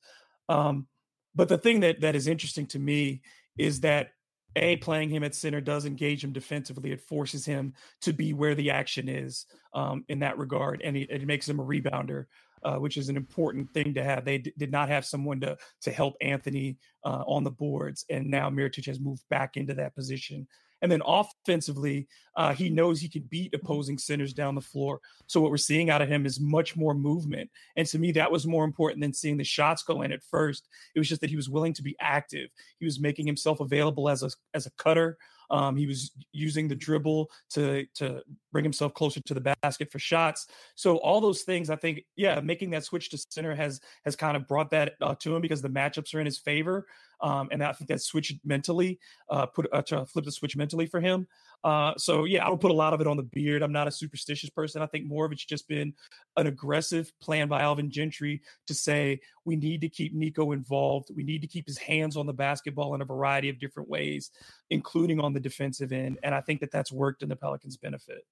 Um, 0.50 0.88
but 1.36 1.50
the 1.50 1.58
thing 1.58 1.82
that 1.82 2.02
that 2.02 2.16
is 2.16 2.28
interesting 2.28 2.66
to 2.68 2.80
me 2.80 3.22
is 3.58 3.82
that 3.82 4.12
a 4.56 4.78
playing 4.78 5.10
him 5.10 5.24
at 5.24 5.36
center 5.36 5.62
does 5.62 5.86
engage 5.86 6.24
him 6.24 6.34
defensively. 6.34 6.92
It 6.92 7.02
forces 7.02 7.46
him 7.46 7.74
to 8.02 8.14
be 8.14 8.34
where 8.34 8.56
the 8.56 8.72
action 8.72 9.08
is 9.08 9.46
um, 9.74 10.04
in 10.10 10.20
that 10.20 10.38
regard, 10.38 10.82
and 10.84 10.98
it, 10.98 11.10
it, 11.10 11.26
makes 11.26 11.48
him 11.48 11.60
a 11.60 11.64
rebounder, 11.64 12.26
uh, 12.64 12.76
which 12.76 12.98
is 12.98 13.10
an 13.10 13.18
important 13.18 13.72
thing 13.74 13.94
to 13.94 14.04
have. 14.04 14.26
They 14.26 14.40
d- 14.40 14.54
did 14.58 14.72
not 14.72 14.90
have 14.90 15.06
someone 15.06 15.40
to 15.42 15.58
to 15.82 15.92
help 15.92 16.16
Anthony 16.22 16.78
uh, 17.06 17.24
on 17.28 17.44
the 17.44 17.52
boards, 17.52 18.06
and 18.10 18.30
now 18.30 18.50
Mirotic 18.50 18.86
has 18.88 19.00
moved 19.00 19.24
back 19.30 19.56
into 19.56 19.74
that 19.76 19.96
position 19.96 20.48
And 20.82 20.92
then 20.92 21.02
offensively, 21.06 22.08
uh, 22.36 22.54
he 22.54 22.70
knows 22.70 23.00
he 23.00 23.10
can 23.10 23.24
beat 23.24 23.54
opposing 23.54 23.98
centers 23.98 24.34
down 24.34 24.56
the 24.56 24.62
floor. 24.62 25.00
So 25.28 25.42
what 25.42 25.52
we're 25.52 25.58
seeing 25.58 25.90
out 25.90 26.02
of 26.02 26.10
him 26.10 26.26
is 26.26 26.40
much 26.40 26.76
more 26.76 26.94
movement. 26.94 27.50
And 27.76 27.88
to 27.88 28.00
me, 28.00 28.12
that 28.14 28.32
was 28.32 28.48
more 28.48 28.64
important 28.64 29.02
than 29.02 29.14
seeing 29.14 29.38
the 29.38 29.44
shots 29.44 29.84
go 29.84 30.02
in 30.02 30.12
at 30.12 30.24
first. 30.24 30.68
It 30.96 31.00
was 31.00 31.10
just 31.10 31.22
that 31.22 31.30
he 31.30 31.36
was 31.36 31.50
willing 31.50 31.74
to 31.74 31.84
be 31.84 31.96
active. 32.00 32.50
He 32.80 32.86
was 32.86 33.00
making 33.00 33.28
himself 33.28 33.60
available 33.60 34.10
as 34.10 34.24
a 34.24 34.30
as 34.54 34.66
a 34.66 34.72
cutter. 34.72 35.18
Um, 35.52 35.76
he 35.76 35.86
was 35.86 36.12
using 36.32 36.70
the 36.70 36.76
dribble 36.76 37.30
to 37.52 37.86
to 37.96 38.22
bring 38.54 38.64
himself 38.64 38.94
closer 38.94 39.20
to 39.20 39.34
the 39.34 39.56
basket 39.62 39.92
for 39.92 40.00
shots. 40.00 40.48
So 40.76 40.98
all 40.98 41.20
those 41.20 41.42
things, 41.42 41.70
I 41.70 41.76
think, 41.76 42.06
yeah, 42.16 42.40
making 42.40 42.72
that 42.72 42.86
switch 42.86 43.10
to 43.10 43.18
center 43.18 43.54
has 43.54 43.82
has 44.06 44.16
kind 44.16 44.38
of 44.38 44.48
brought 44.48 44.72
that 44.72 44.94
uh, 45.02 45.16
to 45.20 45.36
him 45.36 45.42
because 45.42 45.62
the 45.62 45.70
matchups 45.70 46.16
are 46.16 46.22
in 46.22 46.26
his 46.26 46.40
favor. 46.40 46.88
Um, 47.22 47.50
and 47.52 47.64
I 47.64 47.72
think 47.74 47.90
that 47.90 48.02
switch 48.02 48.34
mentally, 48.44 49.00
uh, 49.30 49.46
put 49.46 49.68
uh, 49.72 49.82
to 49.84 50.06
flip 50.06 50.26
the 50.26 50.32
switch 50.32 50.56
mentally 50.56 50.86
for 50.86 51.00
him. 51.00 51.28
Uh, 51.64 51.94
so 51.98 52.26
yeah, 52.26 52.44
I 52.44 52.48
don't 52.48 52.62
put 52.62 52.72
a 52.72 52.76
lot 52.76 52.94
of 52.94 53.02
it 53.02 53.08
on 53.08 53.18
the 53.18 53.24
beard. 53.24 53.62
I'm 53.62 53.72
not 53.72 53.88
a 53.88 53.92
superstitious 53.92 54.50
person. 54.50 54.82
I 54.82 54.88
think 54.88 55.06
more 55.06 55.26
of 55.26 55.32
it's 55.32 55.46
just 55.46 55.68
been 55.68 55.94
an 56.38 56.48
aggressive 56.48 57.12
plan 57.22 57.48
by 57.48 57.62
Alvin 57.62 57.92
Gentry 57.92 58.42
to 58.68 58.74
say 58.74 59.20
we 59.46 59.56
need 59.56 59.82
to 59.82 59.90
keep 59.90 60.14
Nico 60.14 60.52
involved. 60.52 61.10
We 61.16 61.24
need 61.24 61.42
to 61.42 61.48
keep 61.48 61.68
his 61.68 61.78
hands 61.78 62.18
on 62.18 62.26
the 62.26 62.34
basketball 62.34 62.96
in 62.96 63.02
a 63.02 63.06
variety 63.06 63.50
of 63.50 63.60
different 63.60 63.90
ways, 63.90 64.32
including 64.70 65.20
on 65.20 65.34
the 65.34 65.40
defensive 65.40 65.92
end. 65.92 66.18
And 66.24 66.34
I 66.34 66.42
think 66.42 66.60
that 66.62 66.72
that's 66.72 66.92
worked 66.92 67.22
in 67.22 67.30
the 67.30 67.36
Pelicans' 67.36 67.78
benefit. 67.78 68.26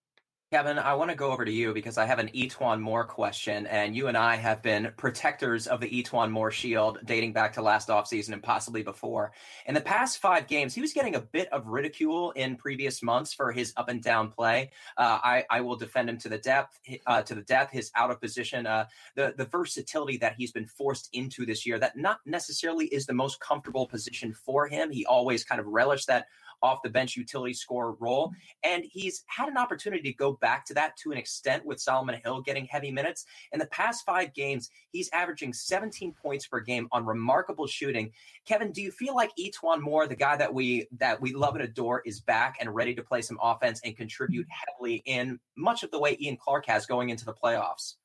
Kevin, 0.52 0.80
I 0.80 0.96
want 0.96 1.12
to 1.12 1.16
go 1.16 1.32
over 1.32 1.46
to 1.46 1.52
you 1.52 1.76
because 1.76 2.00
I 2.00 2.08
have 2.08 2.18
an 2.18 2.30
E'Twaun 2.30 2.82
Moore 2.82 3.06
question, 3.06 3.68
and 3.68 3.96
you 3.96 4.08
and 4.08 4.18
I 4.18 4.36
have 4.36 4.64
been 4.64 4.92
protectors 4.98 5.68
of 5.68 5.80
the 5.80 5.88
E'Twaun 5.88 6.32
Moore 6.32 6.50
shield 6.50 6.98
dating 7.06 7.34
back 7.34 7.54
to 7.54 7.62
last 7.62 7.90
offseason 7.90 8.34
and 8.34 8.42
possibly 8.42 8.82
before. 8.82 9.32
In 9.68 9.76
the 9.76 9.82
past 9.82 10.18
five 10.18 10.48
games, 10.48 10.74
he 10.74 10.82
was 10.82 10.92
getting 10.92 11.14
a 11.14 11.22
bit 11.22 11.50
of 11.54 11.68
ridicule 11.68 12.32
in 12.32 12.56
previous 12.56 13.04
months 13.04 13.32
for 13.32 13.52
his 13.52 13.74
up 13.78 13.90
and 13.90 14.02
down 14.02 14.32
play. 14.32 14.72
Uh, 14.98 15.20
I, 15.24 15.46
I, 15.52 15.62
will 15.62 15.76
defend 15.76 16.10
him 16.10 16.18
to 16.18 16.30
the 16.30 16.40
depth, 16.40 16.80
uh, 17.06 17.22
to 17.22 17.36
the 17.36 17.44
death. 17.44 17.70
His 17.70 17.92
out 17.96 18.10
of 18.10 18.20
position, 18.20 18.66
uh, 18.66 18.86
the 19.14 19.36
the 19.38 19.46
versatility 19.46 20.18
that 20.18 20.34
he's 20.36 20.52
been 20.52 20.66
forced 20.66 21.10
into 21.14 21.46
this 21.46 21.64
year, 21.64 21.78
that 21.78 21.96
not 21.96 22.22
necessarily 22.26 22.88
is 22.88 23.06
the 23.06 23.14
most 23.14 23.40
comfortable 23.40 23.86
position 23.86 24.34
for 24.34 24.68
him. 24.68 24.90
He 24.90 25.06
always 25.06 25.44
kind 25.44 25.62
of 25.62 25.68
relished 25.68 26.08
that 26.08 26.26
off 26.62 26.82
the 26.84 26.90
bench 26.90 27.16
utility 27.16 27.54
score 27.54 27.96
role. 28.00 28.32
And 28.64 28.84
he's 28.90 29.24
had 29.28 29.50
an 29.50 29.58
opportunity 29.58 30.12
to 30.12 30.18
go 30.18 30.34
back 30.34 30.66
to 30.66 30.74
that 30.76 30.98
to 30.98 31.12
an 31.12 31.18
extent 31.18 31.66
with 31.66 31.80
Solomon 31.80 32.20
Hill 32.24 32.42
getting 32.42 32.66
heavy 32.66 32.92
minutes. 32.92 33.26
In 33.52 33.60
the 33.60 33.68
past 33.68 34.06
five 34.06 34.34
games, 34.34 34.70
he's 34.92 35.10
averaging 35.14 35.54
17 35.54 36.14
points 36.22 36.48
per 36.48 36.60
game 36.60 36.88
on 36.92 37.06
remarkable 37.06 37.68
shooting. 37.68 38.12
Kevin, 38.46 38.72
do 38.72 38.82
you 38.82 38.92
feel 38.92 39.16
like 39.16 39.32
E'Twaun 39.40 39.82
Moore, 39.82 40.08
the 40.08 40.16
guy 40.16 40.36
that 40.38 40.54
we 40.54 40.88
that 40.98 41.22
we 41.22 41.34
love 41.34 41.56
and 41.56 41.64
adore, 41.64 42.02
is 42.06 42.20
back 42.20 42.58
and 42.60 42.74
ready 42.74 42.96
to 42.96 43.04
play 43.04 43.22
some 43.22 43.38
offense 43.42 43.82
and 43.84 43.96
contribute 43.96 44.48
heavily 44.50 45.02
in 45.06 45.40
much 45.56 45.84
of 45.84 45.92
the 45.92 46.00
way 46.00 46.18
Ian 46.20 46.38
Clark 46.38 46.66
has 46.68 46.86
going 46.86 47.10
into 47.10 47.26
the 47.26 47.34
playoffs? 47.34 47.96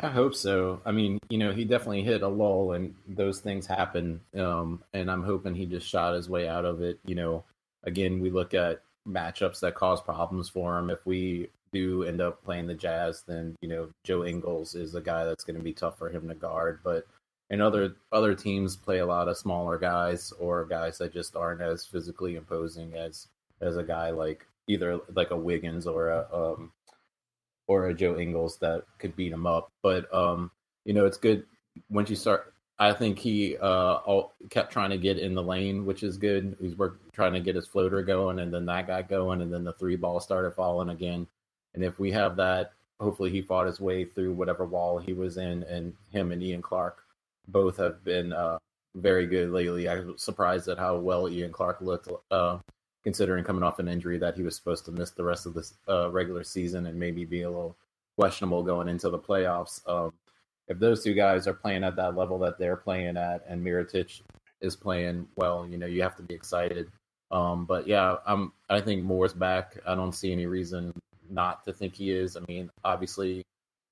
I 0.00 0.08
hope 0.08 0.34
so. 0.34 0.80
I 0.84 0.92
mean, 0.92 1.18
you 1.28 1.38
know, 1.38 1.52
he 1.52 1.64
definitely 1.64 2.02
hit 2.02 2.22
a 2.22 2.28
lull 2.28 2.72
and 2.72 2.94
those 3.06 3.40
things 3.40 3.66
happen. 3.66 4.20
Um, 4.36 4.84
and 4.92 5.10
I'm 5.10 5.24
hoping 5.24 5.54
he 5.54 5.66
just 5.66 5.88
shot 5.88 6.14
his 6.14 6.28
way 6.28 6.46
out 6.46 6.64
of 6.64 6.82
it. 6.82 7.00
You 7.04 7.16
know, 7.16 7.44
again, 7.84 8.20
we 8.20 8.30
look 8.30 8.54
at 8.54 8.82
matchups 9.06 9.60
that 9.60 9.74
cause 9.74 10.00
problems 10.00 10.48
for 10.48 10.78
him. 10.78 10.90
If 10.90 11.04
we 11.06 11.48
do 11.72 12.04
end 12.04 12.20
up 12.20 12.42
playing 12.44 12.66
the 12.66 12.74
Jazz, 12.74 13.22
then 13.26 13.56
you 13.60 13.68
know 13.68 13.88
Joe 14.04 14.24
Ingles 14.24 14.74
is 14.74 14.94
a 14.94 15.00
guy 15.00 15.24
that's 15.24 15.44
going 15.44 15.56
to 15.56 15.62
be 15.62 15.72
tough 15.72 15.98
for 15.98 16.10
him 16.10 16.28
to 16.28 16.34
guard. 16.34 16.80
But 16.84 17.06
and 17.50 17.62
other 17.62 17.96
other 18.12 18.34
teams 18.34 18.76
play 18.76 18.98
a 18.98 19.06
lot 19.06 19.28
of 19.28 19.38
smaller 19.38 19.78
guys 19.78 20.32
or 20.38 20.64
guys 20.66 20.98
that 20.98 21.12
just 21.12 21.36
aren't 21.36 21.62
as 21.62 21.84
physically 21.84 22.36
imposing 22.36 22.94
as 22.94 23.28
as 23.60 23.76
a 23.76 23.82
guy 23.82 24.10
like 24.10 24.46
either 24.68 25.00
like 25.14 25.30
a 25.30 25.36
Wiggins 25.36 25.86
or 25.86 26.10
a 26.10 26.26
um, 26.32 26.72
or 27.66 27.86
a 27.86 27.94
Joe 27.94 28.18
Ingles 28.18 28.58
that 28.58 28.84
could 28.98 29.16
beat 29.16 29.32
him 29.32 29.46
up. 29.46 29.70
But 29.82 30.12
um, 30.14 30.50
you 30.84 30.94
know, 30.94 31.06
it's 31.06 31.18
good 31.18 31.44
once 31.90 32.10
you 32.10 32.16
start 32.16 32.52
I 32.78 32.92
think 32.92 33.18
he 33.18 33.56
uh, 33.56 33.94
all, 34.04 34.34
kept 34.50 34.72
trying 34.72 34.90
to 34.90 34.98
get 34.98 35.18
in 35.18 35.34
the 35.34 35.42
lane, 35.42 35.84
which 35.84 36.02
is 36.02 36.16
good. 36.16 36.56
He's 36.60 36.76
worked 36.76 37.12
trying 37.12 37.32
to 37.32 37.40
get 37.40 37.56
his 37.56 37.66
floater 37.66 38.02
going, 38.02 38.38
and 38.38 38.54
then 38.54 38.66
that 38.66 38.86
got 38.86 39.08
going, 39.08 39.42
and 39.42 39.52
then 39.52 39.64
the 39.64 39.72
three 39.72 39.96
ball 39.96 40.20
started 40.20 40.54
falling 40.54 40.90
again. 40.90 41.26
And 41.74 41.82
if 41.82 41.98
we 41.98 42.12
have 42.12 42.36
that, 42.36 42.72
hopefully 43.00 43.30
he 43.30 43.42
fought 43.42 43.66
his 43.66 43.80
way 43.80 44.04
through 44.04 44.32
whatever 44.32 44.64
wall 44.64 44.98
he 44.98 45.12
was 45.12 45.38
in, 45.38 45.64
and 45.64 45.92
him 46.12 46.30
and 46.30 46.42
Ian 46.42 46.62
Clark 46.62 47.02
both 47.48 47.76
have 47.78 48.04
been 48.04 48.32
uh, 48.32 48.58
very 48.94 49.26
good 49.26 49.50
lately. 49.50 49.88
I 49.88 50.00
was 50.00 50.22
surprised 50.22 50.68
at 50.68 50.78
how 50.78 50.98
well 50.98 51.28
Ian 51.28 51.52
Clark 51.52 51.80
looked, 51.80 52.08
uh, 52.30 52.58
considering 53.02 53.44
coming 53.44 53.62
off 53.64 53.80
an 53.80 53.88
injury 53.88 54.18
that 54.18 54.36
he 54.36 54.42
was 54.42 54.54
supposed 54.54 54.84
to 54.84 54.92
miss 54.92 55.10
the 55.10 55.24
rest 55.24 55.46
of 55.46 55.54
the 55.54 55.70
uh, 55.88 56.10
regular 56.10 56.44
season 56.44 56.86
and 56.86 56.98
maybe 56.98 57.24
be 57.24 57.42
a 57.42 57.50
little 57.50 57.76
questionable 58.16 58.62
going 58.62 58.88
into 58.88 59.10
the 59.10 59.18
playoffs. 59.18 59.80
Um, 59.88 60.12
if 60.68 60.78
those 60.78 61.02
two 61.02 61.14
guys 61.14 61.46
are 61.46 61.54
playing 61.54 61.84
at 61.84 61.96
that 61.96 62.16
level 62.16 62.38
that 62.40 62.58
they're 62.58 62.76
playing 62.76 63.16
at, 63.16 63.44
and 63.48 63.64
Mirotic 63.64 64.20
is 64.60 64.76
playing 64.76 65.26
well, 65.36 65.66
you 65.68 65.78
know, 65.78 65.86
you 65.86 66.02
have 66.02 66.16
to 66.16 66.22
be 66.22 66.34
excited. 66.34 66.90
Um, 67.30 67.64
but 67.64 67.86
yeah, 67.86 68.16
I'm. 68.26 68.52
I 68.70 68.80
think 68.80 69.02
Moore's 69.02 69.34
back. 69.34 69.78
I 69.86 69.94
don't 69.94 70.14
see 70.14 70.32
any 70.32 70.46
reason 70.46 70.92
not 71.30 71.64
to 71.64 71.72
think 71.72 71.94
he 71.94 72.10
is. 72.10 72.36
I 72.36 72.40
mean, 72.48 72.70
obviously, 72.84 73.42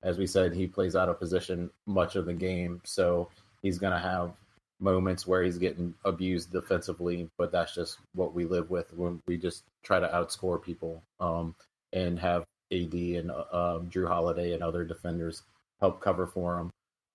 as 0.03 0.17
we 0.17 0.27
said, 0.27 0.53
he 0.53 0.67
plays 0.67 0.95
out 0.95 1.09
of 1.09 1.19
position 1.19 1.69
much 1.85 2.15
of 2.15 2.25
the 2.25 2.33
game, 2.33 2.81
so 2.83 3.29
he's 3.61 3.77
going 3.77 3.93
to 3.93 3.99
have 3.99 4.31
moments 4.79 5.25
where 5.25 5.43
he's 5.43 5.57
getting 5.57 5.93
abused 6.05 6.51
defensively. 6.51 7.29
But 7.37 7.51
that's 7.51 7.75
just 7.75 7.97
what 8.15 8.33
we 8.33 8.45
live 8.45 8.69
with 8.69 8.93
when 8.93 9.21
we 9.27 9.37
just 9.37 9.63
try 9.83 9.99
to 9.99 10.07
outscore 10.07 10.61
people 10.61 11.03
um, 11.19 11.55
and 11.93 12.19
have 12.19 12.43
AD 12.71 12.93
and 12.93 13.31
uh, 13.31 13.45
um, 13.51 13.89
Jrue 13.89 14.07
Holiday 14.07 14.53
and 14.53 14.63
other 14.63 14.83
defenders 14.83 15.43
help 15.79 16.01
cover 16.01 16.27
for 16.27 16.59
him, 16.59 16.71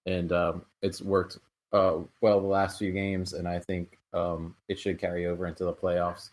and 0.06 0.32
um, 0.32 0.62
it's 0.82 1.00
worked 1.00 1.38
uh, 1.72 1.98
well 2.20 2.40
the 2.40 2.46
last 2.46 2.78
few 2.78 2.92
games, 2.92 3.32
and 3.32 3.48
I 3.48 3.58
think 3.58 3.98
um, 4.12 4.54
it 4.68 4.78
should 4.78 4.98
carry 4.98 5.26
over 5.26 5.46
into 5.46 5.64
the 5.64 5.72
playoffs. 5.72 6.30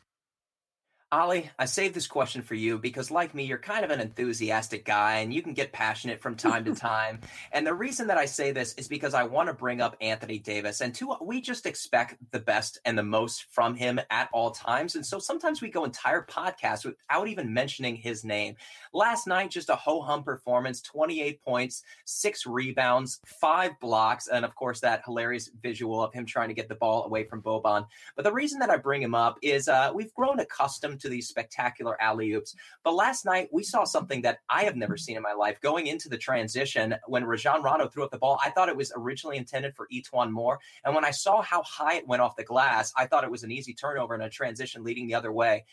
Ali, 1.11 1.49
I 1.57 1.65
saved 1.65 1.95
this 1.95 2.05
question 2.05 2.43
for 2.43 2.53
you 2.53 2.77
because, 2.77 3.09
like 3.09 3.33
me, 3.33 3.43
you're 3.43 3.57
kind 3.57 3.83
of 3.83 3.89
an 3.89 3.99
enthusiastic 3.99 4.85
guy 4.85 5.17
and 5.17 5.33
you 5.33 5.41
can 5.41 5.55
get 5.55 5.71
passionate 5.71 6.21
from 6.21 6.35
time 6.35 6.63
to 6.65 6.75
time. 6.75 7.21
And 7.51 7.65
the 7.65 7.73
reason 7.73 8.05
that 8.07 8.19
I 8.19 8.25
say 8.25 8.51
this 8.51 8.75
is 8.75 8.87
because 8.87 9.15
I 9.15 9.23
want 9.23 9.47
to 9.47 9.53
bring 9.53 9.81
up 9.81 9.97
Anthony 10.01 10.37
Davis. 10.37 10.81
And 10.81 10.93
two, 10.93 11.15
we 11.19 11.41
just 11.41 11.65
expect 11.65 12.17
the 12.29 12.39
best 12.39 12.77
and 12.85 12.95
the 12.95 13.01
most 13.01 13.45
from 13.49 13.73
him 13.73 13.99
at 14.11 14.29
all 14.33 14.51
times. 14.51 14.93
And 14.93 15.03
so 15.03 15.17
sometimes 15.17 15.63
we 15.63 15.69
go 15.69 15.83
entire 15.83 16.21
podcasts 16.21 16.85
without 16.85 17.27
even 17.27 17.55
mentioning 17.55 17.95
his 17.95 18.23
name. 18.23 18.55
Last 18.93 19.25
night, 19.25 19.49
just 19.49 19.69
a 19.69 19.75
ho 19.75 20.01
hum 20.01 20.21
performance 20.21 20.79
28 20.79 21.41
points, 21.41 21.81
six 22.05 22.45
rebounds, 22.45 23.19
five 23.25 23.79
blocks, 23.79 24.27
and 24.27 24.45
of 24.45 24.53
course, 24.53 24.79
that 24.81 25.01
hilarious 25.05 25.49
visual 25.59 26.03
of 26.03 26.13
him 26.13 26.27
trying 26.27 26.49
to 26.49 26.53
get 26.53 26.69
the 26.69 26.75
ball 26.75 27.05
away 27.05 27.23
from 27.23 27.41
Boban. 27.41 27.87
But 28.15 28.25
the 28.25 28.33
reason 28.33 28.59
that 28.59 28.69
I 28.69 28.77
bring 28.77 29.01
him 29.01 29.15
up 29.15 29.39
is 29.41 29.67
uh, 29.67 29.91
we've 29.91 30.13
grown 30.13 30.39
accustomed 30.39 30.98
to 30.99 31.09
these 31.09 31.27
spectacular 31.27 32.01
alley 32.01 32.31
oops. 32.33 32.55
But 32.83 32.93
last 32.95 33.25
night 33.25 33.49
we 33.51 33.63
saw 33.63 33.83
something 33.83 34.21
that 34.21 34.39
I 34.49 34.63
have 34.63 34.75
never 34.75 34.97
seen 34.97 35.17
in 35.17 35.23
my 35.23 35.33
life. 35.33 35.59
Going 35.61 35.87
into 35.87 36.09
the 36.09 36.17
transition, 36.17 36.95
when 37.07 37.25
Rajon 37.25 37.63
Rondo 37.63 37.87
threw 37.87 38.03
up 38.03 38.11
the 38.11 38.17
ball, 38.17 38.39
I 38.43 38.49
thought 38.49 38.69
it 38.69 38.77
was 38.77 38.91
originally 38.95 39.37
intended 39.37 39.75
for 39.75 39.87
E'Twaun 39.93 40.31
Moore. 40.31 40.59
And 40.83 40.95
when 40.95 41.05
I 41.05 41.11
saw 41.11 41.41
how 41.41 41.63
high 41.63 41.95
it 41.95 42.07
went 42.07 42.21
off 42.21 42.35
the 42.35 42.43
glass, 42.43 42.93
I 42.95 43.05
thought 43.05 43.23
it 43.23 43.31
was 43.31 43.43
an 43.43 43.51
easy 43.51 43.73
turnover 43.73 44.13
and 44.13 44.23
a 44.23 44.29
transition 44.29 44.83
leading 44.83 45.07
the 45.07 45.15
other 45.15 45.31
way. 45.31 45.65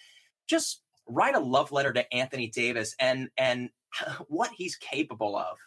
Just 0.46 0.82
write 1.08 1.34
a 1.34 1.40
love 1.40 1.72
letter 1.72 1.92
to 1.92 2.14
Anthony 2.14 2.48
Davis 2.48 2.94
and 2.98 3.28
and 3.36 3.70
what 4.28 4.50
he's 4.56 4.76
capable 4.76 5.36
of. 5.36 5.58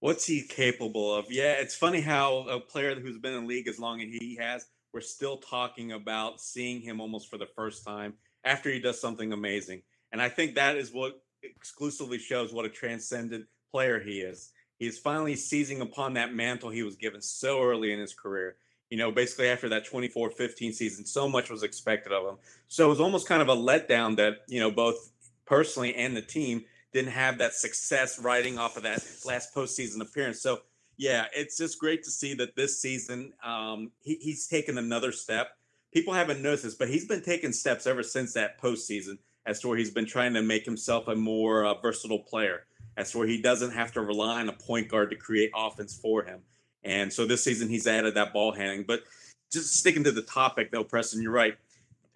What's 0.00 0.26
he 0.26 0.42
capable 0.42 1.12
of? 1.12 1.26
Yeah, 1.28 1.54
it's 1.54 1.74
funny 1.74 2.00
how 2.00 2.46
a 2.48 2.60
player 2.60 2.94
who's 2.94 3.18
been 3.18 3.34
in 3.34 3.42
the 3.42 3.48
league 3.48 3.66
as 3.66 3.80
long 3.80 4.00
as 4.00 4.08
he 4.08 4.36
has, 4.36 4.64
we're 4.92 5.00
still 5.00 5.38
talking 5.38 5.92
about 5.92 6.40
seeing 6.40 6.80
him 6.80 7.00
almost 7.00 7.28
for 7.28 7.36
the 7.36 7.48
first 7.56 7.84
time 7.84 8.14
after 8.44 8.70
he 8.70 8.80
does 8.80 9.00
something 9.00 9.32
amazing. 9.32 9.82
And 10.12 10.22
I 10.22 10.28
think 10.28 10.54
that 10.54 10.76
is 10.76 10.92
what 10.92 11.20
exclusively 11.42 12.18
shows 12.18 12.52
what 12.52 12.64
a 12.64 12.70
transcendent 12.70 13.46
player 13.70 14.00
he 14.00 14.20
is. 14.20 14.52
He 14.78 14.86
is 14.86 14.98
finally 14.98 15.36
seizing 15.36 15.80
upon 15.80 16.14
that 16.14 16.32
mantle 16.32 16.70
he 16.70 16.82
was 16.82 16.96
given 16.96 17.20
so 17.20 17.62
early 17.62 17.92
in 17.92 17.98
his 17.98 18.14
career. 18.14 18.56
You 18.90 18.96
know, 18.96 19.10
basically 19.10 19.48
after 19.48 19.68
that 19.68 19.84
24 19.84 20.30
15 20.30 20.72
season, 20.72 21.04
so 21.04 21.28
much 21.28 21.50
was 21.50 21.62
expected 21.62 22.12
of 22.12 22.26
him. 22.26 22.38
So 22.68 22.86
it 22.86 22.88
was 22.88 23.00
almost 23.00 23.28
kind 23.28 23.42
of 23.42 23.48
a 23.48 23.56
letdown 23.56 24.16
that, 24.16 24.38
you 24.46 24.60
know, 24.60 24.70
both 24.70 25.10
personally 25.44 25.94
and 25.94 26.16
the 26.16 26.22
team 26.22 26.64
didn't 26.92 27.12
have 27.12 27.38
that 27.38 27.52
success 27.52 28.18
riding 28.18 28.58
off 28.58 28.76
of 28.76 28.84
that 28.84 29.04
last 29.26 29.54
postseason 29.54 30.00
appearance. 30.00 30.40
So, 30.40 30.60
yeah, 30.96 31.26
it's 31.34 31.58
just 31.58 31.78
great 31.78 32.02
to 32.04 32.10
see 32.10 32.34
that 32.34 32.56
this 32.56 32.80
season 32.80 33.32
um, 33.44 33.92
he, 34.00 34.14
he's 34.16 34.46
taken 34.46 34.78
another 34.78 35.12
step 35.12 35.50
people 35.98 36.14
haven't 36.14 36.40
noticed 36.40 36.62
this, 36.62 36.76
but 36.76 36.88
he's 36.88 37.06
been 37.06 37.22
taking 37.22 37.52
steps 37.52 37.84
ever 37.84 38.04
since 38.04 38.32
that 38.32 38.60
postseason 38.60 39.18
as 39.46 39.58
to 39.58 39.66
where 39.66 39.76
he's 39.76 39.90
been 39.90 40.06
trying 40.06 40.32
to 40.32 40.40
make 40.40 40.64
himself 40.64 41.08
a 41.08 41.14
more 41.16 41.64
uh, 41.64 41.74
versatile 41.74 42.20
player, 42.20 42.66
as 42.96 43.10
to 43.10 43.18
where 43.18 43.26
he 43.26 43.42
doesn't 43.42 43.72
have 43.72 43.90
to 43.90 44.00
rely 44.00 44.40
on 44.40 44.48
a 44.48 44.52
point 44.52 44.88
guard 44.88 45.10
to 45.10 45.16
create 45.16 45.50
offense 45.56 45.98
for 45.98 46.22
him. 46.22 46.38
And 46.84 47.12
so 47.12 47.26
this 47.26 47.42
season 47.42 47.68
he's 47.68 47.88
added 47.88 48.14
that 48.14 48.32
ball 48.32 48.52
handling. 48.52 48.84
But 48.86 49.02
just 49.50 49.74
sticking 49.74 50.04
to 50.04 50.12
the 50.12 50.22
topic 50.22 50.70
though, 50.70 50.84
Preston, 50.84 51.20
you're 51.20 51.32
right. 51.32 51.56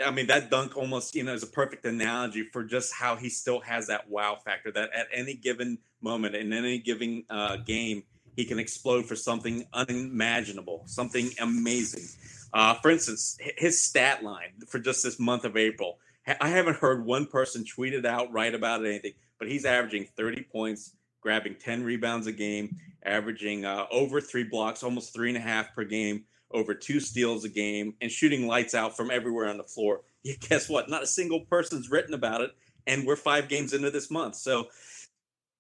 I 0.04 0.12
mean, 0.12 0.28
that 0.28 0.48
dunk 0.48 0.76
almost, 0.76 1.16
you 1.16 1.24
know, 1.24 1.34
is 1.34 1.42
a 1.42 1.48
perfect 1.48 1.84
analogy 1.84 2.44
for 2.52 2.62
just 2.62 2.94
how 2.94 3.16
he 3.16 3.28
still 3.28 3.58
has 3.62 3.88
that 3.88 4.08
wow 4.08 4.38
factor 4.44 4.70
that 4.70 4.90
at 4.94 5.08
any 5.12 5.34
given 5.34 5.78
moment 6.00 6.36
in 6.36 6.52
any 6.52 6.78
given 6.78 7.24
uh, 7.30 7.56
game, 7.56 8.04
he 8.36 8.44
can 8.44 8.60
explode 8.60 9.06
for 9.06 9.16
something 9.16 9.64
unimaginable, 9.72 10.84
something 10.86 11.30
amazing. 11.40 12.04
Uh, 12.52 12.74
for 12.74 12.90
instance, 12.90 13.38
his 13.56 13.82
stat 13.82 14.22
line 14.22 14.52
for 14.68 14.78
just 14.78 15.02
this 15.02 15.18
month 15.18 15.44
of 15.44 15.56
April, 15.56 15.98
I 16.40 16.48
haven't 16.48 16.76
heard 16.76 17.04
one 17.04 17.26
person 17.26 17.64
tweet 17.64 17.94
it 17.94 18.06
out, 18.06 18.32
write 18.32 18.54
about 18.54 18.84
it, 18.84 18.88
anything, 18.88 19.12
but 19.38 19.48
he's 19.48 19.64
averaging 19.64 20.06
30 20.16 20.42
points, 20.52 20.94
grabbing 21.20 21.56
10 21.56 21.82
rebounds 21.82 22.26
a 22.26 22.32
game, 22.32 22.76
averaging 23.04 23.64
uh, 23.64 23.86
over 23.90 24.20
three 24.20 24.44
blocks, 24.44 24.82
almost 24.82 25.12
three 25.12 25.28
and 25.30 25.38
a 25.38 25.40
half 25.40 25.74
per 25.74 25.84
game, 25.84 26.24
over 26.52 26.74
two 26.74 27.00
steals 27.00 27.44
a 27.44 27.48
game, 27.48 27.94
and 28.00 28.10
shooting 28.10 28.46
lights 28.46 28.74
out 28.74 28.96
from 28.96 29.10
everywhere 29.10 29.48
on 29.48 29.58
the 29.58 29.64
floor. 29.64 30.02
Yeah, 30.24 30.34
guess 30.38 30.68
what? 30.68 30.88
Not 30.88 31.02
a 31.02 31.06
single 31.08 31.40
person's 31.40 31.90
written 31.90 32.14
about 32.14 32.42
it, 32.42 32.52
and 32.86 33.04
we're 33.04 33.16
five 33.16 33.48
games 33.48 33.72
into 33.72 33.90
this 33.90 34.08
month. 34.08 34.36
So 34.36 34.68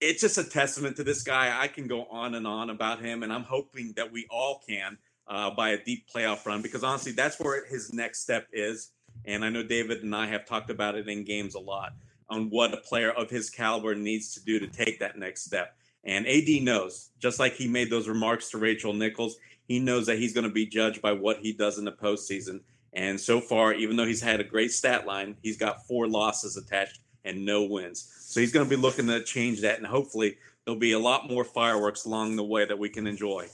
it's 0.00 0.20
just 0.20 0.38
a 0.38 0.44
testament 0.44 0.94
to 0.98 1.02
this 1.02 1.24
guy. 1.24 1.60
I 1.60 1.66
can 1.66 1.88
go 1.88 2.04
on 2.04 2.36
and 2.36 2.46
on 2.46 2.70
about 2.70 3.00
him, 3.00 3.24
and 3.24 3.32
I'm 3.32 3.42
hoping 3.42 3.92
that 3.96 4.12
we 4.12 4.28
all 4.30 4.62
can 4.68 4.98
uh, 5.28 5.50
by 5.50 5.70
a 5.70 5.84
deep 5.84 6.06
playoff 6.12 6.44
run 6.46 6.62
because 6.62 6.84
honestly, 6.84 7.12
that's 7.12 7.38
where 7.38 7.66
his 7.66 7.92
next 7.92 8.20
step 8.20 8.46
is. 8.52 8.90
And 9.24 9.44
I 9.44 9.50
know 9.50 9.62
David 9.62 10.02
and 10.02 10.14
I 10.14 10.26
have 10.26 10.46
talked 10.46 10.70
about 10.70 10.94
it 10.94 11.08
in 11.08 11.24
games 11.24 11.54
a 11.54 11.60
lot 11.60 11.92
on 12.28 12.48
what 12.50 12.72
a 12.72 12.78
player 12.78 13.10
of 13.10 13.30
his 13.30 13.50
caliber 13.50 13.94
needs 13.94 14.34
to 14.34 14.44
do 14.44 14.58
to 14.58 14.66
take 14.66 14.98
that 15.00 15.18
next 15.18 15.44
step. 15.44 15.76
And 16.04 16.26
AD 16.26 16.62
knows, 16.62 17.10
just 17.18 17.38
like 17.38 17.54
he 17.54 17.68
made 17.68 17.90
those 17.90 18.08
remarks 18.08 18.50
to 18.50 18.58
Rachel 18.58 18.92
Nichols, 18.92 19.36
he 19.68 19.78
knows 19.78 20.06
that 20.06 20.18
he's 20.18 20.32
going 20.32 20.46
to 20.46 20.52
be 20.52 20.66
judged 20.66 21.00
by 21.00 21.12
what 21.12 21.38
he 21.38 21.52
does 21.52 21.78
in 21.78 21.84
the 21.84 21.92
postseason. 21.92 22.60
And 22.92 23.20
so 23.20 23.40
far, 23.40 23.72
even 23.72 23.96
though 23.96 24.06
he's 24.06 24.20
had 24.20 24.40
a 24.40 24.44
great 24.44 24.72
stat 24.72 25.06
line, 25.06 25.36
he's 25.42 25.56
got 25.56 25.86
four 25.86 26.08
losses 26.08 26.56
attached 26.56 27.00
and 27.24 27.44
no 27.44 27.64
wins. 27.64 28.08
So 28.18 28.40
he's 28.40 28.52
going 28.52 28.66
to 28.66 28.76
be 28.76 28.80
looking 28.80 29.06
to 29.06 29.22
change 29.22 29.60
that. 29.60 29.78
And 29.78 29.86
hopefully, 29.86 30.36
there'll 30.64 30.80
be 30.80 30.92
a 30.92 30.98
lot 30.98 31.30
more 31.30 31.44
fireworks 31.44 32.04
along 32.04 32.36
the 32.36 32.44
way 32.44 32.64
that 32.64 32.78
we 32.78 32.88
can 32.88 33.06
enjoy. 33.06 33.48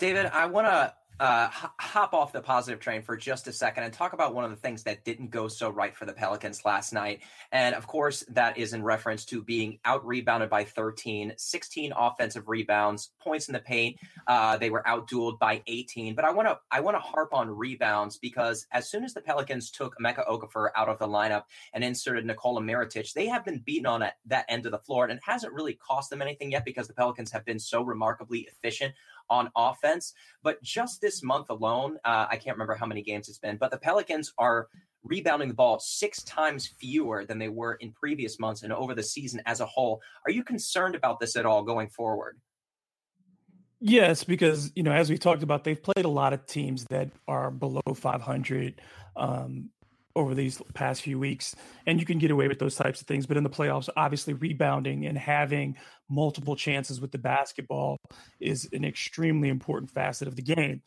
David, 0.00 0.24
I 0.32 0.46
want 0.46 0.66
to 0.66 0.94
uh, 1.20 1.48
hop 1.78 2.14
off 2.14 2.32
the 2.32 2.40
positive 2.40 2.80
train 2.80 3.02
for 3.02 3.14
just 3.14 3.46
a 3.46 3.52
second 3.52 3.84
and 3.84 3.92
talk 3.92 4.14
about 4.14 4.34
one 4.34 4.42
of 4.42 4.50
the 4.50 4.56
things 4.56 4.82
that 4.84 5.04
didn't 5.04 5.30
go 5.30 5.46
so 5.46 5.68
right 5.68 5.94
for 5.94 6.06
the 6.06 6.14
Pelicans 6.14 6.64
last 6.64 6.94
night. 6.94 7.20
And 7.52 7.74
of 7.74 7.86
course, 7.86 8.24
that 8.30 8.56
is 8.56 8.72
in 8.72 8.82
reference 8.82 9.26
to 9.26 9.42
being 9.42 9.78
out 9.84 10.06
rebounded 10.06 10.48
by 10.48 10.64
13, 10.64 11.34
16 11.36 11.92
offensive 11.94 12.48
rebounds, 12.48 13.10
points 13.20 13.48
in 13.48 13.52
the 13.52 13.58
paint. 13.58 13.98
Uh, 14.26 14.56
they 14.56 14.70
were 14.70 14.82
outdueled 14.86 15.38
by 15.38 15.62
18. 15.66 16.14
But 16.14 16.24
I 16.24 16.30
want 16.30 16.48
to 16.48 16.58
I 16.70 16.80
want 16.80 16.96
to 16.96 17.00
harp 17.00 17.34
on 17.34 17.50
rebounds 17.50 18.16
because 18.16 18.66
as 18.72 18.88
soon 18.88 19.04
as 19.04 19.12
the 19.12 19.20
Pelicans 19.20 19.70
took 19.70 19.94
Emeka 20.00 20.26
Okafor 20.26 20.70
out 20.74 20.88
of 20.88 20.98
the 20.98 21.06
lineup 21.06 21.42
and 21.74 21.84
inserted 21.84 22.24
Nikola 22.24 22.62
Mirotic, 22.62 23.12
they 23.12 23.26
have 23.26 23.44
been 23.44 23.58
beaten 23.58 23.84
on 23.84 24.02
at 24.02 24.14
that 24.24 24.46
end 24.48 24.64
of 24.64 24.72
the 24.72 24.78
floor, 24.78 25.04
and 25.04 25.12
it 25.12 25.20
hasn't 25.22 25.52
really 25.52 25.74
cost 25.74 26.08
them 26.08 26.22
anything 26.22 26.52
yet 26.52 26.64
because 26.64 26.88
the 26.88 26.94
Pelicans 26.94 27.30
have 27.30 27.44
been 27.44 27.58
so 27.58 27.82
remarkably 27.82 28.48
efficient 28.50 28.94
on 29.30 29.50
offense. 29.56 30.12
But 30.42 30.62
just 30.62 31.00
this 31.00 31.22
month 31.22 31.48
alone, 31.48 31.96
uh, 32.04 32.26
I 32.28 32.36
can't 32.36 32.56
remember 32.56 32.74
how 32.74 32.86
many 32.86 33.02
games 33.02 33.28
it's 33.28 33.38
been, 33.38 33.56
but 33.56 33.70
the 33.70 33.78
Pelicans 33.78 34.32
are 34.36 34.68
rebounding 35.02 35.48
the 35.48 35.54
ball 35.54 35.78
six 35.78 36.22
times 36.24 36.74
fewer 36.78 37.24
than 37.24 37.38
they 37.38 37.48
were 37.48 37.74
in 37.74 37.92
previous 37.92 38.38
months 38.38 38.62
and 38.62 38.72
over 38.72 38.94
the 38.94 39.02
season 39.02 39.40
as 39.46 39.60
a 39.60 39.66
whole. 39.66 40.00
Are 40.26 40.30
you 40.30 40.44
concerned 40.44 40.94
about 40.94 41.20
this 41.20 41.36
at 41.36 41.46
all 41.46 41.62
going 41.62 41.88
forward? 41.88 42.38
Yes, 43.80 44.24
because 44.24 44.70
you 44.76 44.82
know, 44.82 44.92
as 44.92 45.08
we 45.08 45.16
talked 45.16 45.42
about, 45.42 45.64
they've 45.64 45.82
played 45.82 46.04
a 46.04 46.10
lot 46.10 46.34
of 46.34 46.44
teams 46.46 46.84
that 46.90 47.10
are 47.26 47.50
below 47.50 47.80
500. 47.94 48.82
Um, 49.16 49.70
over 50.16 50.34
these 50.34 50.60
past 50.74 51.02
few 51.02 51.18
weeks. 51.18 51.54
And 51.86 52.00
you 52.00 52.06
can 52.06 52.18
get 52.18 52.30
away 52.30 52.48
with 52.48 52.58
those 52.58 52.76
types 52.76 53.00
of 53.00 53.06
things. 53.06 53.26
But 53.26 53.36
in 53.36 53.44
the 53.44 53.50
playoffs, 53.50 53.88
obviously 53.96 54.34
rebounding 54.34 55.06
and 55.06 55.16
having 55.16 55.76
multiple 56.08 56.56
chances 56.56 57.00
with 57.00 57.12
the 57.12 57.18
basketball 57.18 57.96
is 58.40 58.68
an 58.72 58.84
extremely 58.84 59.48
important 59.48 59.90
facet 59.90 60.28
of 60.28 60.36
the 60.36 60.42
game. 60.42 60.82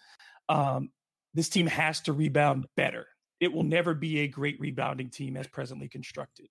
Um, 0.49 0.89
this 1.33 1.49
team 1.49 1.67
has 1.67 2.01
to 2.01 2.13
rebound 2.13 2.67
better. 2.75 3.07
It 3.39 3.51
will 3.51 3.63
never 3.63 3.93
be 3.93 4.19
a 4.19 4.27
great 4.27 4.59
rebounding 4.59 5.09
team 5.09 5.35
as 5.35 5.47
presently 5.47 5.89
constructed, 5.89 6.47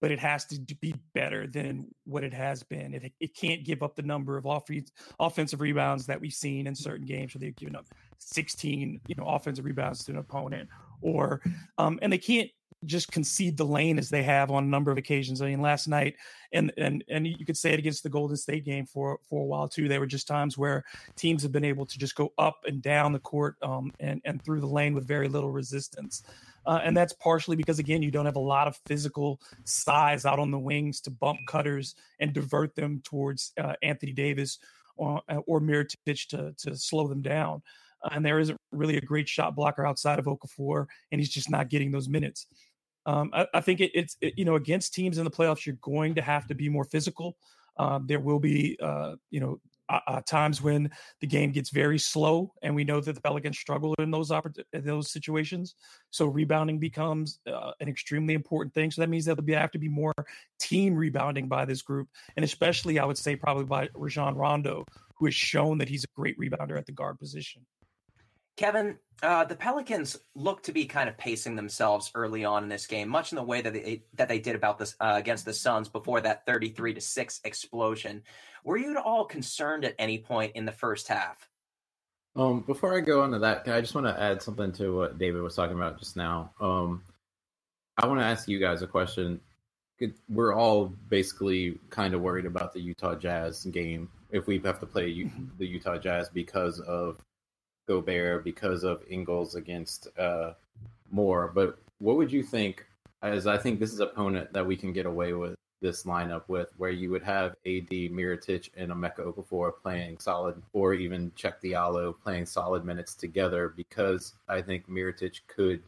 but 0.00 0.10
it 0.10 0.18
has 0.18 0.44
to 0.46 0.74
be 0.76 0.94
better 1.14 1.46
than 1.46 1.86
what 2.04 2.24
it 2.24 2.32
has 2.32 2.62
been. 2.62 2.94
It, 2.94 3.12
it 3.20 3.34
can't 3.34 3.64
give 3.64 3.82
up 3.82 3.96
the 3.96 4.02
number 4.02 4.36
of 4.36 4.46
off- 4.46 4.68
offensive 5.18 5.60
rebounds 5.60 6.06
that 6.06 6.20
we've 6.20 6.32
seen 6.32 6.66
in 6.66 6.74
certain 6.74 7.06
games 7.06 7.34
where 7.34 7.40
they've 7.40 7.56
given 7.56 7.76
up 7.76 7.86
16, 8.18 9.00
you 9.06 9.14
know, 9.16 9.24
offensive 9.24 9.64
rebounds 9.64 10.04
to 10.04 10.12
an 10.12 10.18
opponent 10.18 10.68
or 11.00 11.40
um, 11.78 11.98
and 12.02 12.12
they 12.12 12.18
can't 12.18 12.50
just 12.84 13.10
concede 13.10 13.56
the 13.56 13.64
lane 13.64 13.98
as 13.98 14.08
they 14.08 14.22
have 14.22 14.50
on 14.50 14.64
a 14.64 14.66
number 14.66 14.90
of 14.90 14.98
occasions. 14.98 15.42
I 15.42 15.46
mean, 15.46 15.60
last 15.60 15.88
night, 15.88 16.14
and 16.52 16.72
and 16.76 17.04
and 17.08 17.26
you 17.26 17.44
could 17.44 17.56
say 17.56 17.72
it 17.72 17.78
against 17.78 18.02
the 18.02 18.08
Golden 18.08 18.36
State 18.36 18.64
game 18.64 18.86
for 18.86 19.18
for 19.28 19.42
a 19.42 19.46
while 19.46 19.68
too. 19.68 19.88
There 19.88 20.00
were 20.00 20.06
just 20.06 20.28
times 20.28 20.56
where 20.56 20.84
teams 21.16 21.42
have 21.42 21.52
been 21.52 21.64
able 21.64 21.86
to 21.86 21.98
just 21.98 22.14
go 22.14 22.32
up 22.38 22.60
and 22.66 22.80
down 22.80 23.12
the 23.12 23.18
court 23.18 23.56
um, 23.62 23.92
and 24.00 24.20
and 24.24 24.42
through 24.42 24.60
the 24.60 24.66
lane 24.66 24.94
with 24.94 25.06
very 25.06 25.28
little 25.28 25.50
resistance. 25.50 26.22
Uh, 26.66 26.80
and 26.84 26.96
that's 26.96 27.14
partially 27.14 27.56
because 27.56 27.78
again, 27.78 28.02
you 28.02 28.10
don't 28.10 28.26
have 28.26 28.36
a 28.36 28.40
lot 28.40 28.68
of 28.68 28.78
physical 28.86 29.40
size 29.64 30.26
out 30.26 30.38
on 30.38 30.50
the 30.50 30.58
wings 30.58 31.00
to 31.00 31.10
bump 31.10 31.40
cutters 31.46 31.94
and 32.20 32.32
divert 32.32 32.74
them 32.74 33.00
towards 33.04 33.52
uh, 33.58 33.72
Anthony 33.82 34.12
Davis 34.12 34.58
or, 34.96 35.22
or 35.46 35.60
Mirotic 35.60 36.28
to 36.28 36.54
to 36.58 36.76
slow 36.76 37.08
them 37.08 37.22
down 37.22 37.62
uh, 38.02 38.10
and 38.12 38.24
there 38.24 38.38
isn't 38.38 38.58
really 38.72 38.96
a 38.96 39.00
great 39.00 39.28
shot 39.28 39.54
blocker 39.54 39.86
outside 39.86 40.18
of 40.18 40.26
Okafor, 40.26 40.86
and 41.10 41.20
he's 41.20 41.30
just 41.30 41.50
not 41.50 41.68
getting 41.68 41.90
those 41.90 42.08
minutes. 42.08 42.46
Um, 43.08 43.30
I, 43.32 43.46
I, 43.54 43.60
think 43.62 43.80
it, 43.80 43.90
it's 43.94 44.18
it, 44.20 44.34
you 44.36 44.44
know 44.44 44.56
against 44.56 44.92
teams 44.92 45.16
in 45.16 45.24
the 45.24 45.30
playoffs, 45.30 45.64
you're 45.64 45.76
going 45.80 46.14
to 46.16 46.22
have 46.22 46.46
to 46.48 46.54
be 46.54 46.68
more 46.68 46.84
physical. 46.84 47.38
Um, 47.78 48.06
there 48.06 48.20
will 48.20 48.38
be 48.38 48.78
uh, 48.82 49.14
you 49.30 49.40
know 49.40 49.60
uh, 49.88 50.00
uh, 50.06 50.20
times 50.26 50.60
when 50.60 50.90
the 51.22 51.26
game 51.26 51.50
gets 51.50 51.70
very 51.70 51.98
slow, 51.98 52.52
and 52.62 52.74
we 52.74 52.84
know 52.84 53.00
that 53.00 53.14
the 53.14 53.20
Pelicans 53.22 53.58
struggle 53.58 53.94
in 53.98 54.10
those 54.10 54.28
oppor- 54.28 54.62
in 54.74 54.84
those 54.84 55.10
situations. 55.10 55.74
So 56.10 56.26
rebounding 56.26 56.78
becomes 56.78 57.40
uh, 57.50 57.72
an 57.80 57.88
extremely 57.88 58.34
important 58.34 58.74
thing. 58.74 58.90
So 58.90 59.00
that 59.00 59.08
means 59.08 59.24
that 59.24 59.42
there 59.42 59.58
have 59.58 59.70
to 59.70 59.78
be 59.78 59.88
more 59.88 60.12
team 60.60 60.94
rebounding 60.94 61.48
by 61.48 61.64
this 61.64 61.80
group, 61.80 62.08
and 62.36 62.44
especially 62.44 62.98
I 62.98 63.06
would 63.06 63.16
say 63.16 63.36
probably 63.36 63.64
by 63.64 63.88
Rajon 63.94 64.36
Rondo, 64.36 64.84
who 65.14 65.24
has 65.24 65.34
shown 65.34 65.78
that 65.78 65.88
he's 65.88 66.04
a 66.04 66.08
great 66.14 66.38
rebounder 66.38 66.76
at 66.76 66.84
the 66.84 66.92
guard 66.92 67.18
position. 67.18 67.64
Kevin, 68.58 68.98
uh, 69.22 69.44
the 69.44 69.54
Pelicans 69.54 70.18
look 70.34 70.64
to 70.64 70.72
be 70.72 70.84
kind 70.84 71.08
of 71.08 71.16
pacing 71.16 71.54
themselves 71.54 72.10
early 72.16 72.44
on 72.44 72.64
in 72.64 72.68
this 72.68 72.88
game, 72.88 73.08
much 73.08 73.30
in 73.30 73.36
the 73.36 73.42
way 73.42 73.60
that 73.62 73.72
they 73.72 74.02
that 74.14 74.28
they 74.28 74.40
did 74.40 74.56
about 74.56 74.78
this 74.78 74.96
uh, 75.00 75.14
against 75.16 75.44
the 75.44 75.52
Suns 75.54 75.88
before 75.88 76.20
that 76.20 76.44
thirty-three 76.44 76.92
to 76.94 77.00
six 77.00 77.40
explosion. 77.44 78.24
Were 78.64 78.76
you 78.76 78.90
at 78.90 78.96
all 78.96 79.24
concerned 79.24 79.84
at 79.84 79.94
any 79.96 80.18
point 80.18 80.56
in 80.56 80.64
the 80.64 80.72
first 80.72 81.06
half? 81.06 81.48
Um, 82.34 82.64
before 82.66 82.96
I 82.96 83.00
go 83.00 83.22
into 83.24 83.38
that, 83.38 83.68
I 83.68 83.80
just 83.80 83.94
want 83.94 84.08
to 84.08 84.20
add 84.20 84.42
something 84.42 84.72
to 84.72 84.96
what 84.96 85.18
David 85.18 85.40
was 85.40 85.54
talking 85.54 85.76
about 85.76 86.00
just 86.00 86.16
now. 86.16 86.50
Um, 86.60 87.04
I 87.96 88.06
want 88.08 88.18
to 88.18 88.26
ask 88.26 88.48
you 88.48 88.58
guys 88.58 88.82
a 88.82 88.88
question. 88.88 89.40
We're 90.28 90.52
all 90.52 90.86
basically 91.08 91.78
kind 91.90 92.12
of 92.12 92.22
worried 92.22 92.46
about 92.46 92.72
the 92.72 92.80
Utah 92.80 93.14
Jazz 93.14 93.64
game 93.66 94.08
if 94.32 94.48
we 94.48 94.58
have 94.64 94.80
to 94.80 94.86
play 94.86 95.30
the 95.58 95.66
Utah 95.66 95.96
Jazz 95.98 96.28
because 96.28 96.80
of 96.80 97.18
Gobert 97.88 98.44
because 98.44 98.84
of 98.84 99.02
Ingles 99.08 99.56
against 99.56 100.06
uh, 100.18 100.52
Moore. 101.10 101.50
But 101.52 101.78
what 101.98 102.16
would 102.16 102.30
you 102.30 102.42
think? 102.42 102.84
As 103.20 103.48
I 103.48 103.58
think 103.58 103.80
this 103.80 103.92
is 103.92 103.98
opponent 103.98 104.52
that 104.52 104.64
we 104.64 104.76
can 104.76 104.92
get 104.92 105.06
away 105.06 105.32
with 105.32 105.56
this 105.80 106.04
lineup 106.04 106.42
with, 106.48 106.68
where 106.76 106.90
you 106.90 107.10
would 107.10 107.22
have 107.22 107.52
AD, 107.66 107.90
Mirotic, 107.90 108.70
and 108.76 108.92
Emeka 108.92 109.20
Okafor 109.20 109.72
playing 109.82 110.18
solid, 110.18 110.62
or 110.72 110.94
even 110.94 111.30
Cheick 111.32 111.54
Diallo 111.62 112.14
playing 112.22 112.46
solid 112.46 112.84
minutes 112.84 113.14
together, 113.14 113.72
because 113.76 114.34
I 114.48 114.62
think 114.62 114.88
Mirotic 114.88 115.40
could 115.48 115.82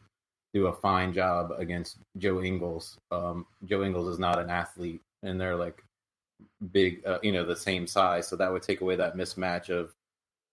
do 0.55 0.67
a 0.67 0.73
fine 0.73 1.13
job 1.13 1.53
against 1.57 1.99
Joe 2.19 2.43
Ingles. 2.43 2.99
Um, 3.13 3.47
Joe 3.65 3.85
Ingles 3.85 4.09
is 4.09 4.19
not 4.19 4.41
an 4.41 4.51
athlete, 4.51 5.03
and 5.23 5.41
they're 5.41 5.57
like 5.57 5.85
big, 6.73 7.05
uh, 7.07 7.19
you 7.23 7.33
know, 7.33 7.45
the 7.45 7.57
same 7.57 7.87
size, 7.87 8.27
so 8.27 8.37
that 8.37 8.53
would 8.53 8.63
take 8.63 8.81
away 8.81 8.97
that 8.97 9.17
mismatch 9.17 9.71
of 9.71 9.93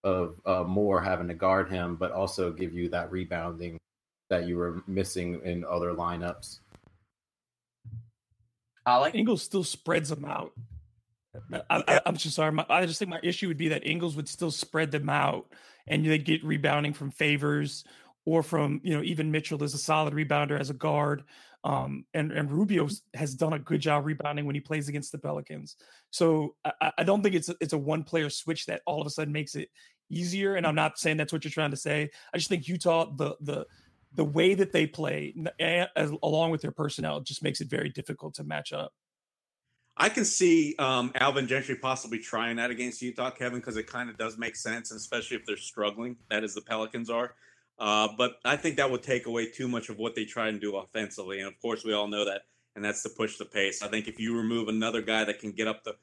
of 0.04 0.40
uh, 0.46 0.64
Moore 0.64 1.00
having 1.00 1.28
to 1.28 1.34
guard 1.34 1.70
him, 1.70 1.96
but 1.96 2.12
also 2.12 2.52
give 2.52 2.72
you 2.72 2.88
that 2.90 3.10
rebounding 3.10 3.78
that 4.30 4.46
you 4.46 4.56
were 4.56 4.82
missing 4.86 5.40
in 5.44 5.64
other 5.64 5.92
lineups. 5.92 6.60
I 8.86 8.96
like 8.96 9.14
Ingles 9.14 9.42
still 9.42 9.64
spreads 9.64 10.08
them 10.08 10.24
out. 10.24 10.52
I, 11.70 12.00
am 12.06 12.16
just 12.16 12.34
sorry. 12.34 12.52
My, 12.52 12.64
I 12.68 12.86
just 12.86 12.98
think 12.98 13.10
my 13.10 13.20
issue 13.22 13.48
would 13.48 13.58
be 13.58 13.68
that 13.68 13.86
Ingles 13.86 14.16
would 14.16 14.28
still 14.28 14.50
spread 14.50 14.90
them 14.90 15.08
out, 15.08 15.52
and 15.86 16.04
they'd 16.04 16.24
get 16.24 16.44
rebounding 16.44 16.92
from 16.94 17.10
Favors 17.10 17.84
or 18.28 18.42
from 18.42 18.78
you 18.84 18.94
know 18.94 19.02
even 19.02 19.30
Mitchell 19.30 19.62
is 19.62 19.72
a 19.72 19.78
solid 19.78 20.12
rebounder 20.12 20.60
as 20.60 20.68
a 20.68 20.74
guard. 20.74 21.24
Um, 21.64 22.04
and 22.12 22.30
and 22.30 22.52
Rubio 22.52 22.88
has 23.14 23.34
done 23.34 23.54
a 23.54 23.58
good 23.58 23.80
job 23.80 24.04
rebounding 24.04 24.44
when 24.44 24.54
he 24.54 24.60
plays 24.60 24.88
against 24.88 25.12
the 25.12 25.18
Pelicans. 25.18 25.76
So 26.10 26.54
I, 26.62 26.92
I 26.98 27.04
don't 27.04 27.22
think 27.22 27.34
it's 27.34 27.48
a, 27.48 27.56
it's 27.58 27.72
a 27.72 27.78
one 27.78 28.04
player 28.04 28.28
switch 28.28 28.66
that 28.66 28.82
all 28.86 29.00
of 29.00 29.06
a 29.06 29.10
sudden 29.10 29.32
makes 29.32 29.54
it 29.54 29.70
easier. 30.10 30.56
And 30.56 30.66
I'm 30.66 30.74
not 30.74 30.98
saying 30.98 31.16
that's 31.16 31.32
what 31.32 31.42
you're 31.42 31.50
trying 31.50 31.70
to 31.70 31.76
say. 31.76 32.10
I 32.32 32.36
just 32.36 32.50
think 32.50 32.68
Utah 32.68 33.10
the 33.16 33.34
the 33.40 33.66
the 34.12 34.24
way 34.24 34.54
that 34.54 34.72
they 34.72 34.86
play, 34.86 35.34
as, 35.58 36.10
along 36.22 36.50
with 36.50 36.60
their 36.60 36.70
personnel, 36.70 37.20
just 37.20 37.42
makes 37.42 37.62
it 37.62 37.70
very 37.70 37.88
difficult 37.88 38.34
to 38.34 38.44
match 38.44 38.74
up. 38.74 38.92
I 39.96 40.10
can 40.10 40.24
see 40.26 40.76
um, 40.78 41.12
Alvin 41.14 41.48
Gentry 41.48 41.76
possibly 41.76 42.18
trying 42.18 42.56
that 42.56 42.70
against 42.70 43.02
Utah, 43.02 43.30
Kevin, 43.30 43.58
because 43.58 43.76
it 43.76 43.86
kind 43.86 44.08
of 44.08 44.16
does 44.16 44.38
make 44.38 44.54
sense, 44.54 44.92
especially 44.92 45.38
if 45.38 45.46
they're 45.46 45.56
struggling, 45.56 46.16
that 46.30 46.44
is 46.44 46.54
the 46.54 46.60
Pelicans 46.60 47.10
are. 47.10 47.34
Uh, 47.78 48.08
but 48.16 48.38
I 48.44 48.56
think 48.56 48.76
that 48.76 48.90
would 48.90 49.02
take 49.02 49.26
away 49.26 49.50
too 49.50 49.68
much 49.68 49.88
of 49.88 49.98
what 49.98 50.14
they 50.14 50.24
try 50.24 50.48
and 50.48 50.60
do 50.60 50.76
offensively. 50.76 51.38
And 51.38 51.48
of 51.48 51.60
course, 51.60 51.84
we 51.84 51.92
all 51.92 52.08
know 52.08 52.24
that, 52.24 52.42
and 52.74 52.84
that's 52.84 53.02
to 53.04 53.08
push 53.08 53.38
the 53.38 53.44
pace. 53.44 53.82
I 53.82 53.88
think 53.88 54.08
if 54.08 54.18
you 54.18 54.36
remove 54.36 54.68
another 54.68 55.00
guy 55.02 55.24
that 55.24 55.38
can 55.38 55.52
get 55.52 55.68
up 55.68 55.84
the 55.84 55.94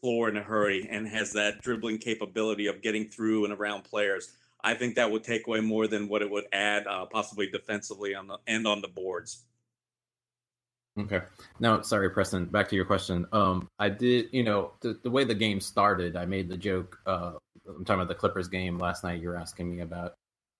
floor 0.00 0.28
in 0.28 0.36
a 0.36 0.42
hurry 0.42 0.86
and 0.88 1.08
has 1.08 1.32
that 1.32 1.60
dribbling 1.62 1.98
capability 1.98 2.66
of 2.66 2.82
getting 2.82 3.06
through 3.08 3.44
and 3.44 3.52
around 3.52 3.82
players, 3.82 4.32
I 4.62 4.74
think 4.74 4.94
that 4.94 5.10
would 5.10 5.24
take 5.24 5.46
away 5.46 5.60
more 5.60 5.86
than 5.86 6.08
what 6.08 6.22
it 6.22 6.30
would 6.30 6.44
add, 6.52 6.86
uh, 6.86 7.06
possibly 7.06 7.48
defensively 7.50 8.14
on 8.14 8.28
the 8.28 8.38
and 8.46 8.66
on 8.66 8.80
the 8.80 8.88
boards. 8.88 9.44
Okay. 10.98 11.20
Now, 11.58 11.80
sorry, 11.80 12.08
Preston. 12.10 12.44
Back 12.46 12.68
to 12.68 12.76
your 12.76 12.84
question. 12.84 13.26
Um, 13.32 13.68
I 13.80 13.88
did, 13.88 14.28
you 14.30 14.44
know, 14.44 14.72
the, 14.80 14.98
the 15.02 15.10
way 15.10 15.24
the 15.24 15.34
game 15.34 15.60
started, 15.60 16.16
I 16.16 16.24
made 16.24 16.48
the 16.48 16.56
joke. 16.56 16.98
Uh, 17.04 17.32
I'm 17.66 17.84
talking 17.84 18.00
about 18.00 18.08
the 18.08 18.14
Clippers 18.14 18.46
game 18.46 18.78
last 18.78 19.02
night. 19.02 19.20
You 19.20 19.28
were 19.28 19.36
asking 19.36 19.74
me 19.74 19.80
about 19.80 20.14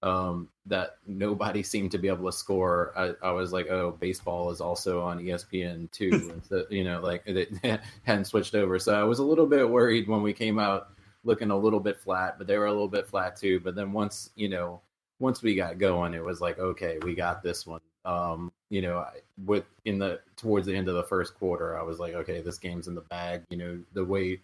um, 0.04 0.48
that 0.66 0.98
nobody 1.06 1.62
seemed 1.62 1.90
to 1.92 1.98
be 1.98 2.08
able 2.08 2.26
to 2.26 2.36
score. 2.36 2.92
I, 2.94 3.14
I 3.26 3.32
was 3.32 3.52
like, 3.52 3.68
oh, 3.68 3.96
baseball 3.98 4.50
is 4.50 4.60
also 4.60 5.00
on 5.00 5.18
ESPN 5.18 5.90
too. 5.90 6.42
so, 6.48 6.64
you 6.68 6.84
know, 6.84 7.00
like 7.00 7.22
it 7.26 7.54
hadn't 8.02 8.26
switched 8.26 8.54
over. 8.54 8.78
So 8.78 8.94
I 8.94 9.02
was 9.02 9.18
a 9.18 9.24
little 9.24 9.46
bit 9.46 9.68
worried 9.68 10.06
when 10.06 10.22
we 10.22 10.34
came 10.34 10.58
out 10.58 10.88
looking 11.24 11.50
a 11.50 11.56
little 11.56 11.80
bit 11.80 11.98
flat, 11.98 12.36
but 12.36 12.46
they 12.46 12.58
were 12.58 12.66
a 12.66 12.72
little 12.72 12.86
bit 12.86 13.06
flat 13.06 13.36
too. 13.36 13.60
But 13.60 13.74
then 13.74 13.92
once, 13.92 14.28
you 14.36 14.50
know, 14.50 14.82
once 15.20 15.42
we 15.42 15.54
got 15.54 15.78
going, 15.78 16.12
it 16.12 16.22
was 16.22 16.40
like, 16.40 16.58
okay, 16.58 16.98
we 17.02 17.14
got 17.14 17.42
this 17.42 17.66
one. 17.66 17.80
Um, 18.04 18.52
you 18.68 18.82
know, 18.82 18.98
I, 18.98 19.20
with 19.46 19.64
in 19.86 19.98
the 19.98 20.20
towards 20.36 20.66
the 20.66 20.76
end 20.76 20.88
of 20.88 20.96
the 20.96 21.04
first 21.04 21.34
quarter, 21.34 21.78
I 21.78 21.82
was 21.82 21.98
like, 21.98 22.12
okay, 22.12 22.42
this 22.42 22.58
game's 22.58 22.88
in 22.88 22.94
the 22.94 23.00
bag. 23.00 23.44
You 23.48 23.56
know, 23.56 23.80
the 23.94 24.04
way 24.04 24.40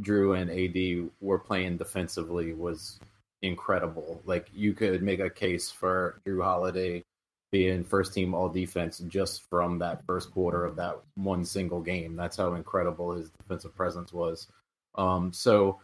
Jrue 0.00 0.36
and 0.40 0.50
AD 0.50 1.10
were 1.20 1.38
playing 1.38 1.76
defensively 1.76 2.52
was 2.54 2.98
incredible. 3.42 4.22
Like 4.24 4.48
you 4.54 4.72
could 4.72 5.02
make 5.02 5.20
a 5.20 5.30
case 5.30 5.70
for 5.70 6.20
Jrue 6.26 6.42
Holiday 6.42 7.04
being 7.52 7.84
first 7.84 8.12
team 8.12 8.34
all 8.34 8.48
defense 8.48 8.98
just 9.08 9.48
from 9.48 9.78
that 9.78 10.04
first 10.04 10.30
quarter 10.32 10.64
of 10.64 10.76
that 10.76 10.98
one 11.14 11.44
single 11.44 11.80
game. 11.80 12.16
That's 12.16 12.36
how 12.36 12.54
incredible 12.54 13.12
his 13.12 13.30
defensive 13.30 13.74
presence 13.74 14.12
was. 14.12 14.48
Um, 14.96 15.32
so 15.32 15.80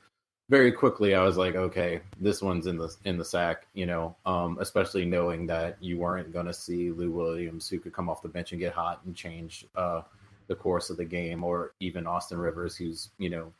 very 0.50 0.72
quickly 0.72 1.14
I 1.14 1.22
was 1.22 1.36
like, 1.36 1.55
okay, 1.55 2.00
this 2.20 2.42
one's 2.42 2.66
in 2.66 2.76
the 2.76 2.94
in 3.05 3.16
the 3.16 3.24
sack, 3.24 3.66
you 3.74 3.86
know, 3.86 4.16
um, 4.26 4.59
especially 4.61 5.05
knowing 5.05 5.46
that 5.46 5.76
you 5.80 5.98
weren't 5.98 6.32
going 6.32 6.46
to 6.46 6.53
see 6.53 6.90
Lou 6.90 7.11
Williams 7.11 7.68
who 7.68 7.78
could 7.78 7.92
come 7.92 8.09
off 8.09 8.22
the 8.22 8.28
bench 8.28 8.53
and 8.53 8.61
get 8.61 8.72
hot 8.72 9.00
and 9.07 9.14
change 9.14 9.66
uh, 9.76 10.03
the 10.48 10.55
course 10.55 10.90
of 10.90 10.96
the 10.96 11.05
game, 11.05 11.44
or 11.44 11.72
even 11.80 12.07
Austin 12.07 12.38
Rivers 12.38 12.76
who's 12.76 13.11
you 13.18 13.30
know 13.30 13.53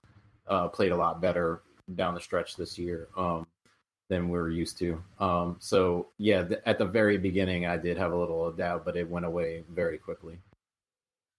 uh, 0.49 0.69
played 0.69 0.93
a 0.93 0.97
lot 0.97 1.21
better 1.21 1.63
down 1.95 2.15
the 2.15 2.21
stretch 2.21 2.57
this 2.57 2.79
year 2.79 3.09
um, 3.17 3.47
than 4.13 4.29
we 4.29 4.39
are 4.39 4.51
used 4.51 4.77
to. 4.79 5.03
Um, 5.19 5.57
so 5.59 6.09
yeah, 6.19 6.45
th- 6.45 6.61
at 6.67 6.77
the 6.77 6.85
very 6.85 7.17
beginning 7.17 7.65
I 7.65 7.79
did 7.79 7.97
have 7.97 8.13
a 8.13 8.17
little 8.17 8.53
doubt, 8.53 8.85
but 8.85 8.95
it 8.95 9.09
went 9.09 9.25
away 9.25 9.65
very 9.71 9.97
quickly. 9.97 10.39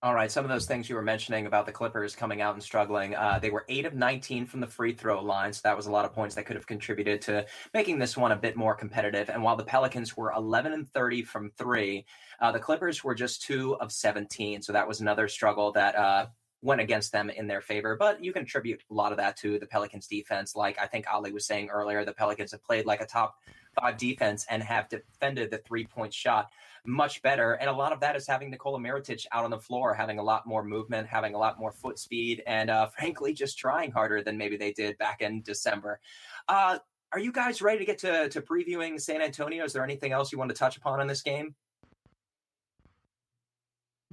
All 0.02 0.16
right, 0.16 0.30
some 0.30 0.44
of 0.44 0.50
those 0.50 0.66
things 0.66 0.90
you 0.90 0.96
were 0.96 1.04
mentioning 1.04 1.46
about 1.46 1.66
the 1.66 1.72
Clippers 1.72 2.14
coming 2.14 2.42
out 2.42 2.56
and 2.56 2.64
struggling. 2.64 3.16
Uh, 3.16 3.40
they 3.40 3.52
were 3.52 3.64
eight 3.70 3.86
of 3.86 3.94
19 3.94 4.46
from 4.48 4.60
the 4.60 4.68
free 4.68 4.92
throw 4.92 5.22
line, 5.22 5.54
so 5.54 5.62
that 5.64 5.78
was 5.78 5.86
a 5.86 5.92
lot 5.92 6.04
of 6.04 6.14
points 6.14 6.36
that 6.36 6.46
could 6.46 6.58
have 6.58 6.68
contributed 6.68 7.22
to 7.22 7.46
making 7.74 8.00
this 8.00 8.18
one 8.18 8.34
a 8.34 8.36
bit 8.36 8.58
more 8.58 8.76
competitive. 8.76 9.30
And 9.30 9.42
while 9.42 9.56
the 9.56 9.64
Pelicans 9.64 10.18
were 10.18 10.34
11 10.34 10.74
and 10.74 10.90
30 10.90 11.24
from 11.24 11.52
three, 11.52 12.06
uh, 12.42 12.52
the 12.52 12.60
Clippers 12.60 13.02
were 13.02 13.16
just 13.16 13.44
two 13.44 13.76
of 13.76 13.94
17. 13.94 14.62
So 14.64 14.74
that 14.74 14.88
was 14.88 15.00
another 15.00 15.30
struggle 15.30 15.72
that 15.72 15.96
uh, 15.96 16.26
went 16.64 16.82
against 16.82 17.12
them 17.12 17.30
in 17.30 17.46
their 17.46 17.62
favor. 17.62 17.96
But 17.96 18.24
you 18.24 18.32
can 18.32 18.44
attribute 18.44 18.82
a 18.90 18.94
lot 18.94 19.12
of 19.12 19.18
that 19.18 19.38
to 19.38 19.60
the 19.60 19.66
Pelicans 19.66 20.08
defense. 20.08 20.56
Like 20.56 20.80
I 20.80 20.88
think 20.88 21.06
Ali 21.12 21.32
was 21.32 21.46
saying 21.46 21.70
earlier, 21.70 22.06
the 22.06 22.14
Pelicans 22.14 22.52
have 22.52 22.64
played 22.64 22.86
like 22.86 23.02
a 23.02 23.06
top 23.06 23.36
five 23.80 23.98
defense 23.98 24.46
and 24.50 24.64
have 24.64 24.88
defended 24.88 25.52
the 25.52 25.58
three 25.60 25.86
point 25.86 26.14
shot 26.14 26.50
much 26.86 27.22
better. 27.22 27.54
And 27.54 27.70
a 27.70 27.74
lot 27.74 27.92
of 27.92 28.00
that 28.00 28.16
is 28.16 28.26
having 28.26 28.50
Nikola 28.50 28.80
Mirotic 28.80 29.26
out 29.32 29.44
on 29.44 29.52
the 29.52 29.60
floor, 29.60 29.94
having 29.94 30.20
a 30.20 30.24
lot 30.24 30.48
more 30.48 30.64
movement, 30.64 31.08
having 31.08 31.36
a 31.36 31.38
lot 31.38 31.60
more 31.60 31.72
foot 31.72 32.00
speed, 32.00 32.42
and 32.48 32.70
uh, 32.70 32.88
frankly, 32.98 33.34
just 33.34 33.58
trying 33.58 33.92
harder 33.92 34.24
than 34.24 34.38
maybe 34.38 34.58
they 34.58 34.72
did 34.72 34.98
back 34.98 35.22
in 35.22 35.42
December. 35.42 36.00
Uh, 36.48 36.80
are 37.12 37.20
you 37.20 37.32
guys 37.32 37.62
ready 37.62 37.80
to 37.80 37.86
get 37.86 38.00
to, 38.00 38.28
to 38.30 38.42
previewing 38.42 39.00
San 39.00 39.22
Antonio? 39.22 39.64
Is 39.66 39.74
there 39.74 39.84
anything 39.84 40.14
else 40.14 40.32
you 40.32 40.40
want 40.40 40.50
to 40.50 40.56
touch 40.56 40.78
upon 40.78 41.00
in 41.00 41.08
this 41.08 41.22
game? 41.22 41.54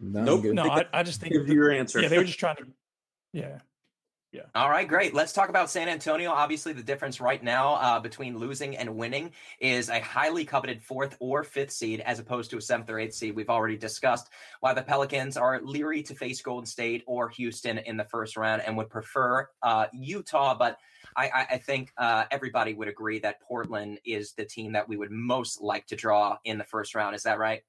No, 0.00 0.22
nope. 0.22 0.44
No, 0.44 0.62
I, 0.64 0.84
I, 0.92 1.02
just 1.02 1.20
think 1.20 1.32
give 1.32 1.48
your 1.48 1.70
answer. 1.70 2.00
Yeah, 2.00 2.08
they 2.08 2.18
were 2.18 2.24
just 2.24 2.38
trying 2.38 2.56
to. 2.56 2.66
Yeah. 3.32 3.58
Yeah. 4.32 4.42
All 4.54 4.70
right, 4.70 4.86
great. 4.86 5.12
Let's 5.12 5.32
talk 5.32 5.48
about 5.48 5.70
San 5.70 5.88
Antonio. 5.88 6.30
Obviously, 6.30 6.72
the 6.72 6.84
difference 6.84 7.20
right 7.20 7.42
now 7.42 7.74
uh, 7.74 7.98
between 7.98 8.38
losing 8.38 8.76
and 8.76 8.94
winning 8.94 9.32
is 9.58 9.88
a 9.88 9.98
highly 9.98 10.44
coveted 10.44 10.80
fourth 10.80 11.16
or 11.18 11.42
fifth 11.42 11.72
seed 11.72 11.98
as 12.00 12.20
opposed 12.20 12.48
to 12.52 12.56
a 12.56 12.60
seventh 12.60 12.88
or 12.90 13.00
eighth 13.00 13.14
seed. 13.14 13.34
We've 13.34 13.50
already 13.50 13.76
discussed 13.76 14.28
why 14.60 14.72
the 14.72 14.82
Pelicans 14.82 15.36
are 15.36 15.60
leery 15.60 16.04
to 16.04 16.14
face 16.14 16.40
Golden 16.42 16.64
State 16.66 17.02
or 17.08 17.28
Houston 17.30 17.78
in 17.78 17.96
the 17.96 18.04
first 18.04 18.36
round 18.36 18.62
and 18.62 18.76
would 18.76 18.88
prefer 18.88 19.48
uh, 19.64 19.86
Utah. 19.92 20.54
But 20.54 20.78
I, 21.16 21.46
I 21.50 21.58
think 21.58 21.92
uh, 21.98 22.24
everybody 22.30 22.72
would 22.72 22.86
agree 22.86 23.18
that 23.18 23.40
Portland 23.40 23.98
is 24.04 24.32
the 24.34 24.44
team 24.44 24.72
that 24.74 24.88
we 24.88 24.96
would 24.96 25.10
most 25.10 25.60
like 25.60 25.88
to 25.88 25.96
draw 25.96 26.38
in 26.44 26.56
the 26.56 26.64
first 26.64 26.94
round. 26.94 27.16
Is 27.16 27.24
that 27.24 27.40
right? 27.40 27.62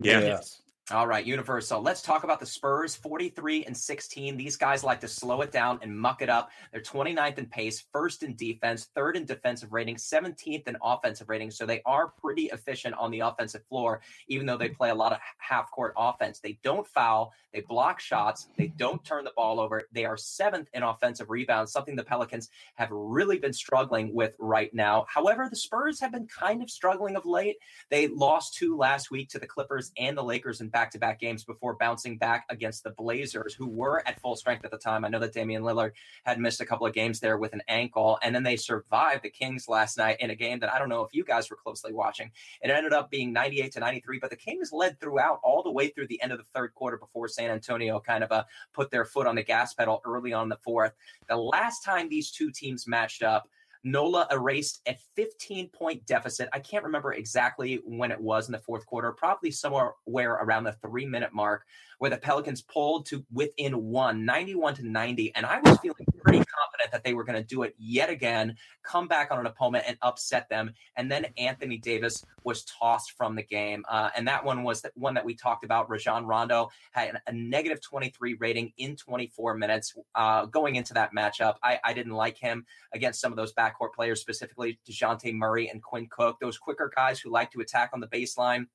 Yeah. 0.00 0.20
Yes. 0.20 0.60
All 0.90 1.06
right, 1.06 1.24
Universal. 1.24 1.80
Let's 1.80 2.02
talk 2.02 2.24
about 2.24 2.40
the 2.40 2.44
Spurs 2.44 2.94
43 2.94 3.64
and 3.64 3.74
16. 3.74 4.36
These 4.36 4.58
guys 4.58 4.84
like 4.84 5.00
to 5.00 5.08
slow 5.08 5.40
it 5.40 5.50
down 5.50 5.78
and 5.80 5.98
muck 5.98 6.20
it 6.20 6.28
up. 6.28 6.50
They're 6.72 6.82
29th 6.82 7.38
in 7.38 7.46
pace, 7.46 7.82
first 7.90 8.22
in 8.22 8.36
defense, 8.36 8.90
third 8.94 9.16
in 9.16 9.24
defensive 9.24 9.72
rating, 9.72 9.96
17th 9.96 10.68
in 10.68 10.76
offensive 10.82 11.30
rating. 11.30 11.50
So 11.52 11.64
they 11.64 11.80
are 11.86 12.08
pretty 12.08 12.50
efficient 12.52 12.96
on 12.96 13.10
the 13.10 13.20
offensive 13.20 13.64
floor, 13.64 14.02
even 14.28 14.44
though 14.44 14.58
they 14.58 14.68
play 14.68 14.90
a 14.90 14.94
lot 14.94 15.12
of 15.12 15.20
half 15.38 15.70
court 15.70 15.94
offense. 15.96 16.40
They 16.40 16.58
don't 16.62 16.86
foul, 16.86 17.32
they 17.54 17.62
block 17.62 17.98
shots, 17.98 18.48
they 18.58 18.66
don't 18.66 19.02
turn 19.06 19.24
the 19.24 19.32
ball 19.34 19.60
over. 19.60 19.88
They 19.90 20.04
are 20.04 20.18
seventh 20.18 20.68
in 20.74 20.82
offensive 20.82 21.30
rebounds, 21.30 21.72
something 21.72 21.96
the 21.96 22.04
Pelicans 22.04 22.50
have 22.74 22.90
really 22.90 23.38
been 23.38 23.54
struggling 23.54 24.14
with 24.14 24.36
right 24.38 24.74
now. 24.74 25.06
However, 25.08 25.48
the 25.48 25.56
Spurs 25.56 25.98
have 26.00 26.12
been 26.12 26.26
kind 26.26 26.62
of 26.62 26.68
struggling 26.68 27.16
of 27.16 27.24
late. 27.24 27.56
They 27.88 28.08
lost 28.08 28.52
two 28.52 28.76
last 28.76 29.10
week 29.10 29.30
to 29.30 29.38
the 29.38 29.46
Clippers 29.46 29.90
and 29.96 30.14
the 30.14 30.22
Lakers 30.22 30.60
in 30.60 30.73
back 30.74 30.90
to 30.90 30.98
back 30.98 31.20
games 31.20 31.44
before 31.44 31.74
bouncing 31.74 32.18
back 32.18 32.44
against 32.50 32.82
the 32.82 32.90
Blazers, 32.90 33.54
who 33.54 33.68
were 33.68 34.02
at 34.08 34.20
full 34.20 34.34
strength 34.34 34.64
at 34.64 34.72
the 34.72 34.76
time. 34.76 35.04
I 35.04 35.08
know 35.08 35.20
that 35.20 35.32
Damian 35.32 35.62
Lillard 35.62 35.92
had 36.24 36.40
missed 36.40 36.60
a 36.60 36.66
couple 36.66 36.84
of 36.84 36.92
games 36.92 37.20
there 37.20 37.38
with 37.38 37.52
an 37.52 37.62
ankle, 37.68 38.18
and 38.22 38.34
then 38.34 38.42
they 38.42 38.56
survived 38.56 39.22
the 39.22 39.30
Kings 39.30 39.68
last 39.68 39.96
night 39.96 40.16
in 40.18 40.30
a 40.30 40.34
game 40.34 40.58
that 40.58 40.74
I 40.74 40.80
don't 40.80 40.88
know 40.88 41.02
if 41.02 41.14
you 41.14 41.24
guys 41.24 41.48
were 41.48 41.56
closely 41.56 41.92
watching. 41.92 42.32
It 42.60 42.72
ended 42.72 42.92
up 42.92 43.08
being 43.08 43.32
98 43.32 43.70
to 43.72 43.80
93, 43.80 44.18
but 44.18 44.30
the 44.30 44.36
Kings 44.36 44.72
led 44.72 44.98
throughout 44.98 45.38
all 45.44 45.62
the 45.62 45.70
way 45.70 45.88
through 45.88 46.08
the 46.08 46.20
end 46.20 46.32
of 46.32 46.38
the 46.38 46.44
third 46.52 46.74
quarter 46.74 46.96
before 46.96 47.28
San 47.28 47.52
Antonio 47.52 48.00
kind 48.00 48.24
of 48.24 48.32
uh, 48.32 48.42
put 48.72 48.90
their 48.90 49.04
foot 49.04 49.28
on 49.28 49.36
the 49.36 49.44
gas 49.44 49.74
pedal 49.74 50.02
early 50.04 50.32
on 50.32 50.48
the 50.48 50.58
fourth. 50.64 50.92
The 51.28 51.36
last 51.36 51.84
time 51.84 52.08
these 52.08 52.32
two 52.32 52.50
teams 52.50 52.88
matched 52.88 53.22
up, 53.22 53.48
Nola 53.84 54.26
erased 54.30 54.80
a 54.88 54.96
15 55.14 55.68
point 55.68 56.06
deficit. 56.06 56.48
I 56.52 56.58
can't 56.58 56.84
remember 56.84 57.12
exactly 57.12 57.80
when 57.84 58.10
it 58.10 58.20
was 58.20 58.48
in 58.48 58.52
the 58.52 58.58
fourth 58.58 58.86
quarter, 58.86 59.12
probably 59.12 59.50
somewhere 59.50 59.92
around 60.06 60.64
the 60.64 60.72
three 60.72 61.04
minute 61.04 61.34
mark 61.34 61.66
where 61.98 62.10
the 62.10 62.16
Pelicans 62.16 62.62
pulled 62.62 63.06
to 63.06 63.24
within 63.32 63.84
one, 63.84 64.24
91 64.24 64.74
to 64.76 64.88
90. 64.88 65.34
And 65.34 65.44
I 65.46 65.60
was 65.60 65.78
feeling 65.78 66.06
pretty 66.24 66.44
confident 66.44 66.90
that 66.92 67.04
they 67.04 67.14
were 67.14 67.24
going 67.24 67.40
to 67.40 67.46
do 67.46 67.62
it 67.62 67.74
yet 67.78 68.10
again, 68.10 68.56
come 68.82 69.06
back 69.06 69.30
on 69.30 69.38
an 69.38 69.46
opponent 69.46 69.84
and 69.86 69.96
upset 70.02 70.48
them. 70.48 70.72
And 70.96 71.10
then 71.10 71.26
Anthony 71.38 71.76
Davis 71.76 72.24
was 72.42 72.64
tossed 72.64 73.12
from 73.12 73.34
the 73.34 73.42
game. 73.42 73.84
Uh, 73.88 74.10
and 74.16 74.26
that 74.28 74.44
one 74.44 74.62
was 74.62 74.82
the 74.82 74.90
one 74.94 75.14
that 75.14 75.24
we 75.24 75.34
talked 75.34 75.64
about. 75.64 75.88
Rajon 75.90 76.26
Rondo 76.26 76.70
had 76.92 77.20
a 77.26 77.32
negative 77.32 77.80
23 77.80 78.34
rating 78.34 78.72
in 78.78 78.96
24 78.96 79.54
minutes 79.54 79.94
uh, 80.14 80.46
going 80.46 80.76
into 80.76 80.94
that 80.94 81.14
matchup. 81.14 81.56
I, 81.62 81.78
I 81.84 81.92
didn't 81.92 82.12
like 82.12 82.38
him 82.38 82.64
against 82.92 83.20
some 83.20 83.32
of 83.32 83.36
those 83.36 83.52
backcourt 83.52 83.92
players, 83.94 84.20
specifically 84.20 84.78
DeJounte 84.88 85.32
Murray 85.34 85.68
and 85.68 85.82
Quinn 85.82 86.08
Cook, 86.10 86.38
those 86.40 86.58
quicker 86.58 86.90
guys 86.94 87.20
who 87.20 87.30
like 87.30 87.50
to 87.52 87.60
attack 87.60 87.90
on 87.92 88.00
the 88.00 88.08
baseline 88.08 88.66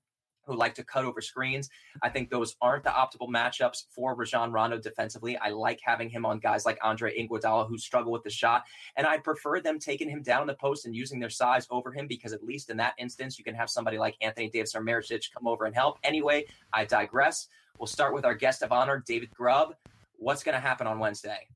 who 0.49 0.57
like 0.57 0.75
to 0.75 0.83
cut 0.83 1.05
over 1.05 1.21
screens. 1.21 1.69
I 2.01 2.09
think 2.09 2.29
those 2.29 2.55
aren't 2.61 2.83
the 2.83 2.89
optimal 2.89 3.29
matchups 3.29 3.85
for 3.89 4.15
Rajon 4.15 4.51
Rondo 4.51 4.77
defensively. 4.77 5.37
I 5.37 5.49
like 5.49 5.79
having 5.83 6.09
him 6.09 6.25
on 6.25 6.39
guys 6.39 6.65
like 6.65 6.79
Andre 6.83 7.17
Iguodala 7.17 7.67
who 7.67 7.77
struggle 7.77 8.11
with 8.11 8.23
the 8.23 8.29
shot, 8.29 8.63
and 8.95 9.07
I 9.07 9.17
prefer 9.17 9.61
them 9.61 9.79
taking 9.79 10.09
him 10.09 10.21
down 10.21 10.47
the 10.47 10.55
post 10.55 10.85
and 10.85 10.95
using 10.95 11.19
their 11.19 11.29
size 11.29 11.67
over 11.69 11.91
him 11.91 12.07
because 12.07 12.33
at 12.33 12.43
least 12.43 12.69
in 12.69 12.77
that 12.77 12.93
instance 12.97 13.37
you 13.37 13.43
can 13.43 13.55
have 13.55 13.69
somebody 13.69 13.97
like 13.97 14.15
Anthony 14.21 14.49
Davis 14.49 14.75
or 14.75 14.81
Mirotic 14.81 15.31
come 15.33 15.47
over 15.47 15.65
and 15.65 15.75
help. 15.75 15.97
Anyway, 16.03 16.45
I 16.73 16.85
digress. 16.85 17.47
We'll 17.77 17.87
start 17.87 18.13
with 18.13 18.25
our 18.25 18.35
guest 18.35 18.61
of 18.61 18.71
honor, 18.71 19.03
David 19.05 19.31
Grubb. 19.31 19.75
What's 20.17 20.43
going 20.43 20.55
to 20.55 20.59
happen 20.59 20.87
on 20.87 20.99
Wednesday? 20.99 21.47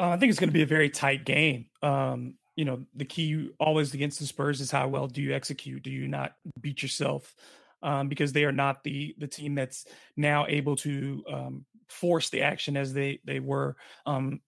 Uh, 0.00 0.08
I 0.08 0.16
think 0.16 0.30
it's 0.30 0.40
going 0.40 0.48
to 0.48 0.54
be 0.54 0.62
a 0.62 0.66
very 0.66 0.88
tight 0.88 1.24
game. 1.24 1.66
Um, 1.82 2.34
you 2.56 2.64
know, 2.64 2.84
the 2.94 3.04
key 3.04 3.50
always 3.58 3.94
against 3.94 4.18
the 4.18 4.26
Spurs 4.26 4.60
is 4.60 4.70
how 4.70 4.88
well 4.88 5.06
do 5.06 5.22
you 5.22 5.34
execute? 5.34 5.82
Do 5.82 5.90
you 5.90 6.08
not 6.08 6.34
beat 6.60 6.82
yourself? 6.82 7.34
Um, 7.82 8.08
because 8.08 8.32
they 8.32 8.44
are 8.44 8.52
not 8.52 8.84
the 8.84 9.14
the 9.18 9.26
team 9.26 9.54
that's 9.54 9.86
now 10.16 10.46
able 10.46 10.76
to 10.76 11.24
um, 11.28 11.64
force 11.88 12.30
the 12.30 12.42
action 12.42 12.76
as 12.76 12.92
they 12.92 13.20
they 13.24 13.40
were 13.40 13.76
um, 14.06 14.40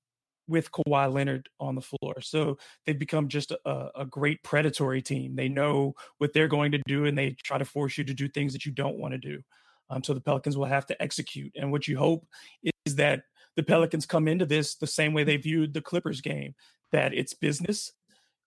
with 0.47 0.71
Kawhi 0.71 1.13
Leonard 1.13 1.49
on 1.59 1.75
the 1.75 1.81
floor. 1.81 2.21
So 2.21 2.59
they've 2.85 2.99
become 2.99 3.29
just 3.29 3.51
a, 3.51 3.89
a, 3.97 4.07
great 4.07 4.43
predatory 4.43 5.01
team. 5.01 5.35
They 5.35 5.49
know 5.49 5.95
what 6.19 6.33
they're 6.33 6.49
going 6.49 6.73
to 6.73 6.83
do, 6.87 7.07
and 7.07 7.17
they 7.17 7.37
try 7.43 7.59
to 7.59 7.65
force 7.65 7.97
you 7.97 8.05
to 8.05 8.15
do 8.15 8.29
things 8.29 8.53
that 8.53 8.67
you 8.67 8.73
don't 8.73 8.99
want 8.99 9.13
to 9.13 9.19
do. 9.19 9.41
Um, 9.91 10.03
so 10.03 10.15
the 10.15 10.21
Pelicans 10.21 10.57
will 10.57 10.65
have 10.67 10.87
to 10.87 11.03
execute. 11.03 11.53
And 11.57 11.73
what 11.73 11.89
you 11.89 11.99
hope 11.99 12.27
is 12.87 12.97
that 12.97 13.23
the 13.57 13.63
Pelicans 13.63 14.07
come 14.07 14.29
into 14.29 14.47
this 14.47 14.77
the 14.77 14.87
same 14.87 15.13
way 15.13 15.25
they 15.25 15.37
viewed 15.37 15.73
the 15.73 15.81
Clippers 15.81 16.21
game, 16.21 16.55
that 16.93 17.15
it's 17.15 17.35
business, 17.35 17.93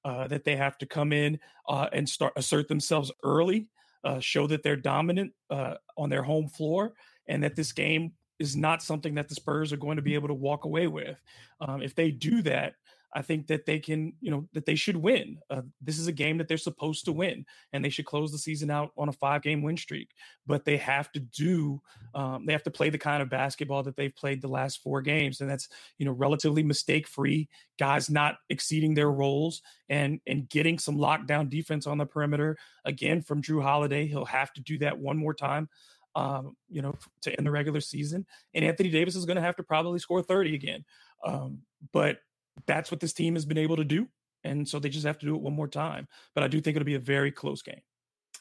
uh, 0.06 0.28
that 0.28 0.44
they 0.44 0.56
have 0.56 0.78
to 0.78 0.86
come 0.86 1.12
in 1.12 1.40
uh, 1.68 1.88
and 1.94 2.08
start 2.08 2.34
assert 2.36 2.68
themselves 2.68 3.12
early, 3.24 3.70
uh, 4.04 4.20
show 4.20 4.48
that 4.48 4.64
they're 4.64 4.76
dominant 4.76 5.34
uh, 5.50 5.76
on 5.98 6.10
their 6.10 6.24
home 6.24 6.48
floor, 6.48 6.94
and 7.28 7.44
that 7.44 7.56
this 7.56 7.72
game 7.72 8.14
is 8.40 8.56
not 8.56 8.84
something 8.84 9.16
that 9.16 9.28
the 9.28 9.36
Spurs 9.36 9.74
are 9.74 9.78
going 9.78 9.96
to 9.96 10.02
be 10.02 10.14
able 10.14 10.28
to 10.28 10.34
walk 10.34 10.66
away 10.66 10.88
with. 10.88 11.20
Um, 11.60 11.82
if 11.82 11.96
they 11.96 12.12
do 12.12 12.42
that, 12.44 12.74
I 13.14 13.22
think 13.22 13.48
that 13.48 13.66
they 13.66 13.80
can, 13.80 14.14
you 14.20 14.30
know, 14.30 14.48
that 14.54 14.66
they 14.66 14.76
should 14.76 14.98
win. 14.98 15.40
Uh, 15.50 15.62
this 15.82 15.98
is 15.98 16.08
a 16.08 16.12
game 16.12 16.38
that 16.38 16.48
they're 16.48 16.58
supposed 16.58 17.06
to 17.06 17.14
win, 17.14 17.46
and 17.74 17.84
they 17.84 17.90
should 17.90 18.06
close 18.06 18.32
the 18.32 18.38
season 18.38 18.70
out 18.70 18.92
on 18.98 19.10
a 19.10 19.14
five-game 19.14 19.64
win 19.64 19.78
streak. 19.78 20.10
But 20.46 20.66
they 20.66 20.78
have 20.78 21.12
to 21.14 21.20
do, 21.20 21.82
um, 22.14 22.46
they 22.46 22.54
have 22.54 22.64
to 22.64 22.72
play 22.72 22.90
the 22.90 22.98
kind 22.98 23.22
of 23.22 23.30
basketball 23.30 23.84
that 23.84 23.96
they've 23.96 24.16
played 24.16 24.42
the 24.42 24.48
last 24.48 24.82
four 24.82 25.02
games, 25.02 25.42
and 25.42 25.50
that's 25.50 25.70
you 25.98 26.06
know 26.06 26.12
relatively 26.12 26.64
mistake-free. 26.64 27.50
Guys 27.80 28.10
not 28.10 28.38
exceeding 28.50 28.94
their 28.94 29.12
roles 29.12 29.62
and 29.90 30.20
and 30.28 30.50
getting 30.50 30.78
some 30.78 30.98
lockdown 30.98 31.50
defense 31.50 31.88
on 31.88 31.98
the 31.98 32.06
perimeter 32.06 32.58
again 32.86 33.22
from 33.22 33.42
Jrue 33.42 33.64
Holiday. 33.64 34.08
He'll 34.08 34.26
have 34.26 34.54
to 34.54 34.62
do 34.62 34.78
that 34.80 35.00
one 35.00 35.18
more 35.18 35.34
time 35.34 35.70
um, 36.18 36.58
you 36.68 36.82
know, 36.82 36.96
to 37.22 37.38
end 37.38 37.46
the 37.46 37.52
regular 37.52 37.80
season. 37.80 38.26
And 38.56 38.66
Anthony 38.66 38.90
Davis 38.90 39.16
is 39.16 39.26
going 39.26 39.36
to 39.36 39.42
have 39.42 39.56
to 39.58 39.64
probably 39.64 40.00
score 40.00 40.24
30 40.24 40.56
again. 40.56 40.84
Um, 41.24 41.60
but 41.94 42.18
that's 42.66 42.92
what 42.92 43.00
this 43.00 43.14
team 43.14 43.36
has 43.36 43.46
been 43.46 43.58
able 43.58 43.78
to 43.78 43.84
do. 43.84 44.08
And 44.44 44.68
so 44.68 44.80
they 44.80 44.90
just 44.90 45.06
have 45.06 45.20
to 45.20 45.26
do 45.26 45.36
it 45.36 45.42
one 45.42 45.54
more 45.54 45.68
time. 45.68 46.08
But 46.34 46.44
I 46.44 46.48
do 46.48 46.62
think 46.62 46.76
it'll 46.76 46.86
be 46.86 46.96
a 46.96 47.00
very 47.00 47.32
close 47.32 47.62
game. 47.62 47.82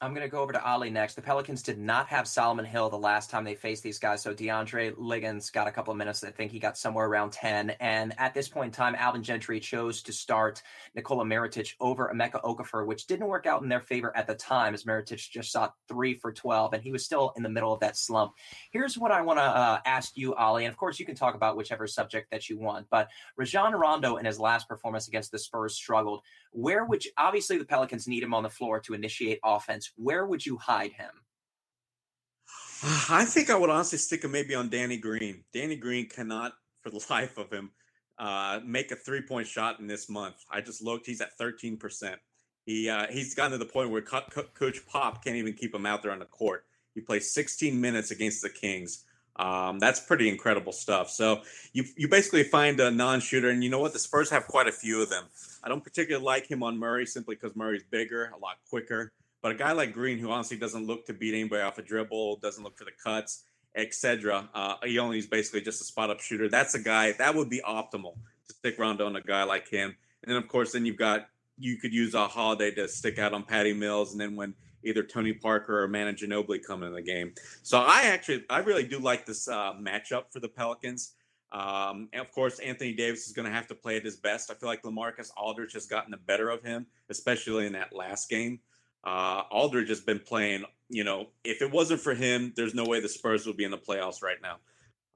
I'm 0.03 0.12
going 0.12 0.26
to 0.26 0.30
go 0.30 0.42
over 0.42 0.53
to 0.53 0.62
Ali 0.62 0.90
next. 0.90 1.14
The 1.14 1.22
Pelicans 1.22 1.62
did 1.62 1.78
not 1.78 2.07
have 2.09 2.28
Solomon 2.28 2.66
Hill 2.66 2.90
the 2.90 2.99
last 2.99 3.30
time 3.30 3.44
they 3.44 3.55
faced 3.55 3.82
these 3.82 3.99
guys. 3.99 4.20
So 4.20 4.34
DeAndre 4.34 4.92
Liggins 4.99 5.49
got 5.49 5.68
a 5.68 5.70
couple 5.70 5.90
of 5.90 5.97
minutes. 5.97 6.22
I 6.22 6.30
think 6.30 6.53
he 6.53 6.59
got 6.59 6.76
somewhere 6.76 7.07
around 7.07 7.32
10. 7.32 7.70
And 7.80 8.12
at 8.18 8.34
this 8.34 8.47
point 8.47 8.66
in 8.66 8.72
time, 8.72 8.94
Alvin 8.94 9.22
Gentry 9.22 9.59
chose 9.59 10.03
to 10.03 10.12
start 10.12 10.62
Nikola 10.94 11.24
Mirotic 11.24 11.72
over 11.80 12.12
Emeka 12.14 12.42
Okafor, 12.42 12.86
which 12.86 13.07
didn't 13.07 13.26
work 13.26 13.47
out 13.47 13.62
in 13.62 13.70
their 13.70 13.80
favor 13.80 14.14
at 14.14 14.26
the 14.26 14.34
time 14.34 14.74
as 14.74 14.84
Mirotic 14.84 15.30
just 15.30 15.51
shot 15.51 15.72
three 15.88 16.12
for 16.12 16.30
12 16.30 16.74
and 16.74 16.82
he 16.82 16.92
was 16.92 17.03
still 17.03 17.32
in 17.38 17.42
the 17.42 17.49
middle 17.49 17.72
of 17.72 17.80
that 17.80 17.97
slump. 17.97 18.34
Here's 18.72 18.99
what 18.99 19.12
I 19.12 19.22
want 19.22 19.38
to 19.38 19.44
uh, 19.44 19.78
ask 19.86 20.14
you, 20.14 20.34
Ali. 20.34 20.66
And 20.66 20.72
of 20.72 20.76
course, 20.76 21.01
you 21.01 21.07
can 21.07 21.14
talk 21.14 21.34
about 21.34 21.57
whichever 21.57 21.86
subject 21.86 22.30
that 22.32 22.51
you 22.51 22.59
want. 22.59 22.86
But 22.90 23.09
Rajon 23.38 23.72
Rondo 23.72 24.16
in 24.16 24.26
his 24.26 24.38
last 24.38 24.68
performance 24.68 25.09
against 25.09 25.32
the 25.32 25.38
Spurs 25.38 25.74
struggled. 25.74 26.20
Where 26.57 26.86
would 26.86 27.04
you, 27.04 27.11
obviously 27.18 27.59
the 27.59 27.66
Pelicans 27.66 28.09
need 28.09 28.22
him 28.22 28.32
on 28.32 28.42
the 28.42 28.48
floor 28.48 28.80
to 28.80 28.94
initiate 28.94 29.40
offense? 29.44 29.92
Where 29.96 30.24
would 30.24 30.44
you 30.44 30.57
hide 30.57 30.92
him? 30.92 31.11
I 33.11 33.26
think 33.26 33.50
I 33.50 33.57
would 33.57 33.68
honestly 33.68 33.98
stick 33.98 34.24
him 34.24 34.32
maybe 34.32 34.54
on 34.54 34.70
Danny 34.70 34.96
Green. 34.96 35.44
Danny 35.52 35.76
Green 35.76 36.09
cannot, 36.09 36.54
for 36.80 36.88
the 36.88 37.04
life 37.11 37.36
of 37.36 37.50
him, 37.50 37.72
uh, 38.18 38.61
make 38.64 38.90
a 38.90 38.96
three 38.96 39.20
point 39.20 39.46
shot 39.46 39.80
in 39.80 39.86
this 39.86 40.09
month. 40.09 40.36
I 40.50 40.62
just 40.62 40.82
looked; 40.82 41.07
he's 41.07 41.20
at 41.20 41.36
thirteen 41.36 41.76
percent. 41.76 42.18
He 42.64 42.88
uh, 42.88 43.07
he's 43.11 43.34
gotten 43.34 43.52
to 43.52 43.59
the 43.59 43.70
point 43.70 43.90
where 43.90 44.00
Co- 44.00 44.24
Co- 44.30 44.48
Coach 44.54 44.86
Pop 44.86 45.22
can't 45.22 45.36
even 45.36 45.52
keep 45.52 45.74
him 45.74 45.84
out 45.84 46.02
there 46.02 46.12
on 46.12 46.20
the 46.20 46.24
court. 46.24 46.64
He 46.94 47.02
plays 47.02 47.34
16 47.34 47.78
minutes 47.78 48.11
against 48.11 48.40
the 48.40 48.48
Kings. 48.48 49.04
Um, 49.39 49.78
that's 49.78 50.01
pretty 50.01 50.28
incredible 50.28 50.72
stuff. 50.72 51.11
So 51.11 51.43
you 51.72 51.84
you 51.97 52.09
basically 52.09 52.43
find 52.45 52.80
a 52.80 52.91
non-shooter, 52.91 53.51
and 53.51 53.62
you 53.62 53.70
know 53.70 53.78
what? 53.78 53.93
The 53.93 53.99
Spurs 53.99 54.30
have 54.30 54.47
quite 54.47 54.66
a 54.66 54.72
few 54.72 55.03
of 55.03 55.11
them. 55.11 55.24
I 55.62 55.68
don't 55.68 55.84
particularly 55.84 56.24
like 56.24 56.51
him 56.51 56.62
on 56.62 56.78
Murray 56.78 57.07
simply 57.07 57.34
because 57.34 57.55
Murray's 57.57 57.84
bigger, 57.91 58.32
a 58.34 58.39
lot 58.39 58.57
quicker. 58.70 59.12
But 59.43 59.53
a 59.53 59.55
guy 59.55 59.72
like 59.72 59.93
Green, 59.93 60.18
who 60.18 60.30
honestly 60.30 60.57
doesn't 60.57 60.87
look 60.87 61.07
to 61.07 61.12
beat 61.12 61.34
anybody 61.34 61.62
off 61.62 61.78
a 61.78 61.82
dribble, 61.82 62.37
doesn't 62.37 62.64
look 62.64 62.78
for 62.78 62.84
the 62.84 62.93
cuts, 63.05 63.45
etc. 63.76 64.49
Uh, 64.55 64.76
he 64.84 64.99
only 64.99 65.18
is 65.18 65.26
basically 65.26 65.61
just 65.61 65.80
a 65.80 65.84
spot 65.84 66.11
up 66.11 66.20
shooter. 66.20 66.49
That's 66.49 66.74
a 66.74 66.80
guy 66.80 67.12
that 67.12 67.34
would 67.34 67.51
be 67.51 67.61
optimal 67.61 68.14
to 68.49 68.55
stick 68.55 68.78
around 68.78 69.01
on 69.01 69.16
a 69.16 69.20
guy 69.20 69.45
like 69.45 69.68
him. 69.68 69.95
And 70.22 70.34
then 70.34 70.37
of 70.37 70.49
course, 70.49 70.72
then 70.72 70.87
you've 70.87 70.97
got 70.97 71.28
you 71.59 71.76
could 71.76 71.93
use 71.93 72.14
a 72.14 72.26
Holiday 72.26 72.70
to 72.72 72.89
stick 72.89 73.18
out 73.18 73.32
on 73.32 73.43
Patty 73.43 73.72
Mills, 73.72 74.12
and 74.12 74.20
then 74.20 74.37
when 74.37 74.55
either 74.87 75.03
Tony 75.03 75.32
Parker 75.32 75.82
or 75.82 75.89
Manu 75.89 76.12
Ginobili 76.12 76.62
coming 76.64 76.89
in 76.89 76.95
the 76.95 77.03
game. 77.03 77.32
So 77.62 77.78
I 77.78 78.03
actually, 78.05 78.45
I 78.49 78.59
really 78.59 78.84
do 78.84 78.99
like 78.99 79.26
this 79.26 79.49
uh, 79.49 79.74
matchup 79.74 80.32
for 80.32 80.41
the 80.41 80.49
Pelicans. 80.49 81.14
Um, 81.53 82.09
and 82.12 82.20
of 82.20 82.32
course, 82.32 82.59
Anthony 82.59 82.93
Davis 82.93 83.26
is 83.26 83.32
going 83.32 83.47
to 83.47 83.53
have 83.53 83.66
to 83.68 83.74
play 83.74 83.97
at 83.97 84.05
his 84.05 84.16
best. 84.16 84.51
I 84.51 84.55
feel 84.55 84.68
like 84.68 84.82
Lamarcus 84.82 85.30
Aldridge 85.37 85.72
has 85.74 85.87
gotten 85.87 86.11
the 86.11 86.16
better 86.16 86.51
of 86.51 86.62
him, 86.62 86.87
especially 87.09 87.66
in 87.66 87.72
that 87.72 87.95
last 87.95 88.28
game. 88.28 88.61
Uh, 89.05 89.43
Aldridge 89.51 89.89
has 89.89 90.01
been 90.01 90.18
playing. 90.18 90.64
You 90.89 91.05
know, 91.05 91.26
if 91.45 91.62
it 91.62 91.70
wasn't 91.70 92.01
for 92.01 92.14
him, 92.14 92.53
there's 92.57 92.74
no 92.74 92.84
way 92.84 93.01
the 93.01 93.09
Spurs 93.09 93.47
would 93.47 93.57
be 93.57 93.64
in 93.64 93.70
the 93.70 93.78
playoffs 93.78 94.22
right 94.22 94.41
now. 94.43 94.57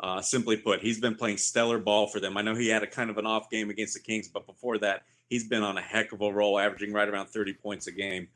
Uh, 0.01 0.23
simply 0.23 0.57
put, 0.57 0.81
he's 0.81 0.99
been 0.99 1.15
playing 1.15 1.37
stellar 1.37 1.79
ball 1.79 2.07
for 2.07 2.21
them. 2.21 2.37
I 2.37 2.43
know 2.43 2.55
he 2.55 2.69
had 2.69 2.83
a 2.83 2.87
kind 2.87 3.11
of 3.11 3.19
an 3.19 3.27
off 3.27 3.51
game 3.51 3.69
against 3.69 3.93
the 3.93 4.01
Kings, 4.01 4.29
but 4.29 4.47
before 4.47 4.79
that, 4.79 5.03
he's 5.29 5.47
been 5.47 5.63
on 5.63 5.77
a 5.77 5.83
heck 5.83 6.13
of 6.13 6.23
a 6.23 6.33
roll, 6.33 6.59
averaging 6.59 6.93
right 6.93 7.07
around 7.07 7.27
30 7.27 7.53
points 7.55 7.87
a 7.87 7.93
game. 7.93 8.29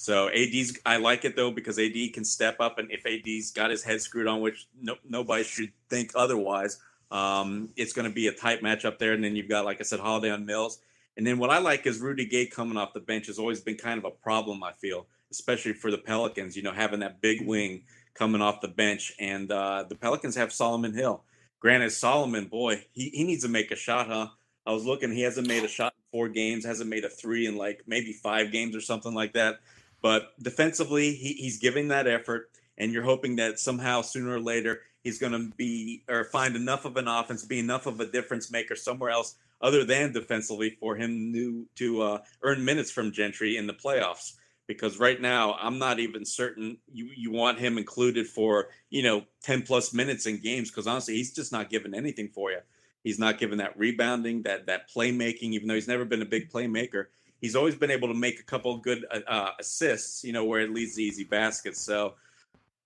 So 0.00 0.28
AD's 0.28 0.78
I 0.86 0.98
like 0.98 1.24
it 1.24 1.34
though 1.34 1.50
because 1.50 1.76
AD 1.76 1.96
can 2.14 2.24
step 2.24 2.60
up, 2.60 2.78
and 2.78 2.88
if 2.92 3.04
AD's 3.04 3.50
got 3.50 3.72
his 3.72 3.82
head 3.82 4.00
screwed 4.00 4.28
on, 4.28 4.40
which 4.40 4.68
no, 4.80 4.94
nobody 5.06 5.42
should 5.42 5.72
think 5.90 6.12
otherwise, 6.14 6.78
um, 7.10 7.70
it's 7.74 7.92
going 7.92 8.08
to 8.08 8.14
be 8.14 8.28
a 8.28 8.32
tight 8.32 8.62
matchup 8.62 9.00
there. 9.00 9.12
And 9.12 9.24
then 9.24 9.34
you've 9.34 9.48
got, 9.48 9.64
like 9.64 9.80
I 9.80 9.82
said, 9.82 9.98
Holiday 9.98 10.30
on 10.30 10.46
Mills. 10.46 10.78
And 11.16 11.26
then 11.26 11.38
what 11.38 11.50
I 11.50 11.58
like 11.58 11.84
is 11.84 11.98
Rudy 11.98 12.26
Gay 12.26 12.46
coming 12.46 12.76
off 12.76 12.92
the 12.92 13.00
bench 13.00 13.26
has 13.26 13.40
always 13.40 13.60
been 13.60 13.74
kind 13.74 13.98
of 13.98 14.04
a 14.04 14.12
problem. 14.12 14.62
I 14.62 14.70
feel, 14.70 15.08
especially 15.32 15.72
for 15.72 15.90
the 15.90 15.98
Pelicans. 15.98 16.56
You 16.56 16.62
know, 16.62 16.72
having 16.72 17.00
that 17.00 17.20
big 17.20 17.44
wing 17.44 17.82
coming 18.14 18.40
off 18.40 18.60
the 18.60 18.68
bench, 18.68 19.12
and 19.18 19.50
uh, 19.50 19.82
the 19.88 19.96
Pelicans 19.96 20.36
have 20.36 20.52
Solomon 20.52 20.94
Hill. 20.94 21.24
Granted, 21.58 21.90
Solomon, 21.90 22.46
boy, 22.46 22.84
he, 22.92 23.08
he 23.08 23.24
needs 23.24 23.42
to 23.42 23.48
make 23.48 23.72
a 23.72 23.76
shot, 23.76 24.06
huh? 24.06 24.28
I 24.64 24.70
was 24.70 24.84
looking; 24.84 25.10
he 25.10 25.22
hasn't 25.22 25.48
made 25.48 25.64
a 25.64 25.68
shot 25.68 25.92
in 25.92 26.16
four 26.16 26.28
games, 26.28 26.64
hasn't 26.64 26.88
made 26.88 27.04
a 27.04 27.10
three 27.10 27.46
in 27.46 27.56
like 27.56 27.82
maybe 27.88 28.12
five 28.12 28.52
games 28.52 28.76
or 28.76 28.80
something 28.80 29.12
like 29.12 29.32
that. 29.32 29.58
But 30.00 30.32
defensively, 30.40 31.14
he, 31.14 31.34
he's 31.34 31.58
giving 31.58 31.88
that 31.88 32.06
effort, 32.06 32.50
and 32.76 32.92
you're 32.92 33.02
hoping 33.02 33.36
that 33.36 33.58
somehow 33.58 34.02
sooner 34.02 34.34
or 34.34 34.40
later 34.40 34.80
he's 35.02 35.18
going 35.18 35.32
to 35.32 35.54
be 35.56 36.04
or 36.08 36.24
find 36.24 36.56
enough 36.56 36.84
of 36.84 36.96
an 36.96 37.08
offense, 37.08 37.44
be 37.44 37.58
enough 37.58 37.86
of 37.86 38.00
a 38.00 38.06
difference 38.06 38.50
maker 38.50 38.76
somewhere 38.76 39.10
else 39.10 39.36
other 39.60 39.84
than 39.84 40.12
defensively 40.12 40.76
for 40.80 40.96
him 40.96 41.32
to, 41.32 41.66
to 41.76 42.02
uh, 42.02 42.18
earn 42.42 42.64
minutes 42.64 42.90
from 42.90 43.12
Gentry 43.12 43.56
in 43.56 43.66
the 43.66 43.72
playoffs. 43.72 44.34
Because 44.66 44.98
right 44.98 45.18
now, 45.20 45.54
I'm 45.54 45.78
not 45.78 45.98
even 45.98 46.26
certain 46.26 46.76
you, 46.92 47.08
you 47.16 47.30
want 47.30 47.58
him 47.58 47.78
included 47.78 48.26
for 48.26 48.68
you 48.90 49.02
know 49.02 49.24
10 49.42 49.62
plus 49.62 49.94
minutes 49.94 50.26
in 50.26 50.40
games. 50.40 50.70
Because 50.70 50.86
honestly, 50.86 51.14
he's 51.14 51.34
just 51.34 51.52
not 51.52 51.70
giving 51.70 51.94
anything 51.94 52.28
for 52.28 52.50
you. 52.50 52.58
He's 53.02 53.18
not 53.18 53.38
giving 53.38 53.58
that 53.58 53.78
rebounding, 53.78 54.42
that 54.42 54.66
that 54.66 54.90
playmaking. 54.90 55.52
Even 55.52 55.68
though 55.68 55.74
he's 55.74 55.88
never 55.88 56.04
been 56.04 56.20
a 56.20 56.26
big 56.26 56.50
playmaker, 56.50 57.06
he's 57.40 57.56
always 57.56 57.74
been 57.74 57.90
able 57.90 58.08
to 58.08 58.14
make 58.14 58.40
a 58.40 58.44
couple 58.44 58.76
good 58.78 59.04
uh, 59.10 59.20
uh, 59.26 59.50
assists, 59.60 60.24
you 60.24 60.32
know, 60.32 60.44
where 60.44 60.60
it 60.60 60.72
leads 60.72 60.96
to 60.96 61.02
easy 61.02 61.24
baskets. 61.24 61.80
So 61.80 62.14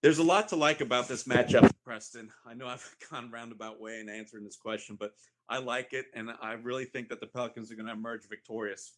there's 0.02 0.18
a 0.18 0.22
lot 0.22 0.48
to 0.48 0.56
like 0.56 0.80
about 0.80 1.08
this 1.08 1.24
matchup, 1.24 1.70
Preston. 1.84 2.30
I 2.46 2.54
know 2.54 2.66
I've 2.66 2.96
gone 3.10 3.30
roundabout 3.30 3.80
way 3.80 4.00
in 4.00 4.08
answering 4.08 4.44
this 4.44 4.56
question, 4.56 4.96
but 4.98 5.14
I 5.48 5.58
like 5.58 5.92
it, 5.92 6.06
and 6.14 6.30
I 6.40 6.52
really 6.54 6.84
think 6.84 7.08
that 7.08 7.20
the 7.20 7.26
Pelicans 7.26 7.70
are 7.70 7.74
going 7.74 7.86
to 7.86 7.92
emerge 7.92 8.28
victorious. 8.28 8.92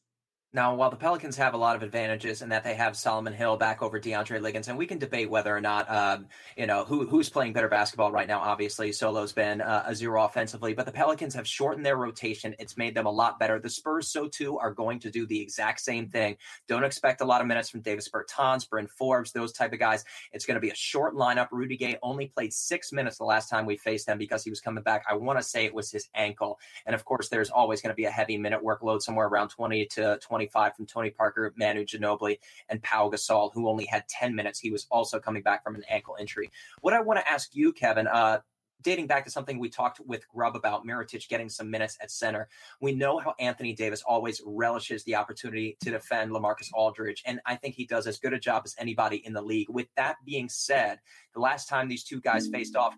Now, 0.54 0.72
while 0.76 0.88
the 0.88 0.96
Pelicans 0.96 1.36
have 1.36 1.54
a 1.54 1.56
lot 1.56 1.74
of 1.74 1.82
advantages 1.82 2.40
in 2.40 2.48
that 2.50 2.62
they 2.62 2.74
have 2.74 2.96
Solomon 2.96 3.32
Hill 3.32 3.56
back 3.56 3.82
over 3.82 3.98
DeAndre 3.98 4.40
Liggins, 4.40 4.68
and 4.68 4.78
we 4.78 4.86
can 4.86 5.00
debate 5.00 5.28
whether 5.28 5.54
or 5.54 5.60
not, 5.60 5.90
um, 5.90 6.26
you 6.56 6.68
know, 6.68 6.84
who 6.84 7.08
who's 7.08 7.28
playing 7.28 7.52
better 7.52 7.68
basketball 7.68 8.12
right 8.12 8.28
now. 8.28 8.38
Obviously, 8.38 8.92
Solo's 8.92 9.32
been 9.32 9.60
uh, 9.60 9.82
a 9.84 9.96
zero 9.96 10.22
offensively, 10.22 10.72
but 10.72 10.86
the 10.86 10.92
Pelicans 10.92 11.34
have 11.34 11.48
shortened 11.48 11.84
their 11.84 11.96
rotation. 11.96 12.54
It's 12.60 12.76
made 12.76 12.94
them 12.94 13.06
a 13.06 13.10
lot 13.10 13.40
better. 13.40 13.58
The 13.58 13.68
Spurs, 13.68 14.06
so 14.06 14.28
too, 14.28 14.56
are 14.56 14.72
going 14.72 15.00
to 15.00 15.10
do 15.10 15.26
the 15.26 15.40
exact 15.40 15.80
same 15.80 16.08
thing. 16.08 16.36
Don't 16.68 16.84
expect 16.84 17.20
a 17.20 17.24
lot 17.24 17.40
of 17.40 17.48
minutes 17.48 17.68
from 17.68 17.80
Davis 17.80 18.08
Bertans, 18.08 18.70
Bryn 18.70 18.86
Forbes, 18.86 19.32
those 19.32 19.52
type 19.52 19.72
of 19.72 19.80
guys. 19.80 20.04
It's 20.32 20.46
going 20.46 20.54
to 20.54 20.60
be 20.60 20.70
a 20.70 20.76
short 20.76 21.16
lineup. 21.16 21.48
Rudy 21.50 21.76
Gay 21.76 21.98
only 22.00 22.26
played 22.26 22.52
six 22.52 22.92
minutes 22.92 23.18
the 23.18 23.24
last 23.24 23.50
time 23.50 23.66
we 23.66 23.76
faced 23.76 24.06
them 24.06 24.18
because 24.18 24.44
he 24.44 24.50
was 24.50 24.60
coming 24.60 24.84
back. 24.84 25.04
I 25.10 25.14
want 25.14 25.36
to 25.36 25.42
say 25.42 25.64
it 25.64 25.74
was 25.74 25.90
his 25.90 26.08
ankle, 26.14 26.60
and 26.86 26.94
of 26.94 27.04
course, 27.04 27.28
there's 27.28 27.50
always 27.50 27.82
going 27.82 27.90
to 27.90 27.96
be 27.96 28.04
a 28.04 28.10
heavy 28.12 28.38
minute 28.38 28.62
workload 28.62 29.02
somewhere 29.02 29.26
around 29.26 29.48
20 29.48 29.86
to 29.86 30.16
25 30.44 30.76
from 30.76 30.86
Tony 30.86 31.10
Parker, 31.10 31.52
Manu 31.56 31.84
Ginobili, 31.84 32.38
and 32.68 32.82
Pau 32.82 33.10
Gasol, 33.10 33.52
who 33.52 33.68
only 33.68 33.86
had 33.86 34.06
10 34.08 34.34
minutes. 34.34 34.58
He 34.58 34.70
was 34.70 34.86
also 34.90 35.18
coming 35.18 35.42
back 35.42 35.64
from 35.64 35.74
an 35.74 35.84
ankle 35.88 36.16
injury. 36.20 36.50
What 36.80 36.94
I 36.94 37.00
want 37.00 37.20
to 37.20 37.28
ask 37.28 37.54
you, 37.54 37.72
Kevin, 37.72 38.06
uh, 38.06 38.40
dating 38.82 39.06
back 39.06 39.24
to 39.24 39.30
something 39.30 39.58
we 39.58 39.70
talked 39.70 39.98
with 40.04 40.28
Grubb 40.28 40.56
about 40.56 40.86
Mirotic 40.86 41.26
getting 41.28 41.48
some 41.48 41.70
minutes 41.70 41.96
at 42.02 42.10
center. 42.10 42.48
We 42.80 42.94
know 42.94 43.18
how 43.18 43.34
Anthony 43.38 43.72
Davis 43.72 44.02
always 44.06 44.42
relishes 44.44 45.02
the 45.04 45.14
opportunity 45.14 45.78
to 45.80 45.90
defend 45.90 46.32
Lamarcus 46.32 46.68
Aldridge, 46.74 47.22
and 47.24 47.40
I 47.46 47.56
think 47.56 47.74
he 47.74 47.86
does 47.86 48.06
as 48.06 48.18
good 48.18 48.34
a 48.34 48.38
job 48.38 48.62
as 48.66 48.74
anybody 48.78 49.24
in 49.24 49.32
the 49.32 49.42
league. 49.42 49.70
With 49.70 49.86
that 49.96 50.16
being 50.26 50.50
said, 50.50 50.98
the 51.32 51.40
last 51.40 51.68
time 51.68 51.88
these 51.88 52.04
two 52.04 52.20
guys 52.20 52.48
faced 52.48 52.76
off, 52.76 52.94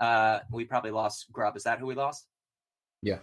uh, 0.00 0.38
we 0.50 0.64
probably 0.64 0.92
lost 0.92 1.26
Grubb. 1.30 1.56
Is 1.56 1.64
that 1.64 1.78
who 1.78 1.86
we 1.86 1.94
lost? 1.94 2.26
Yeah. 3.02 3.18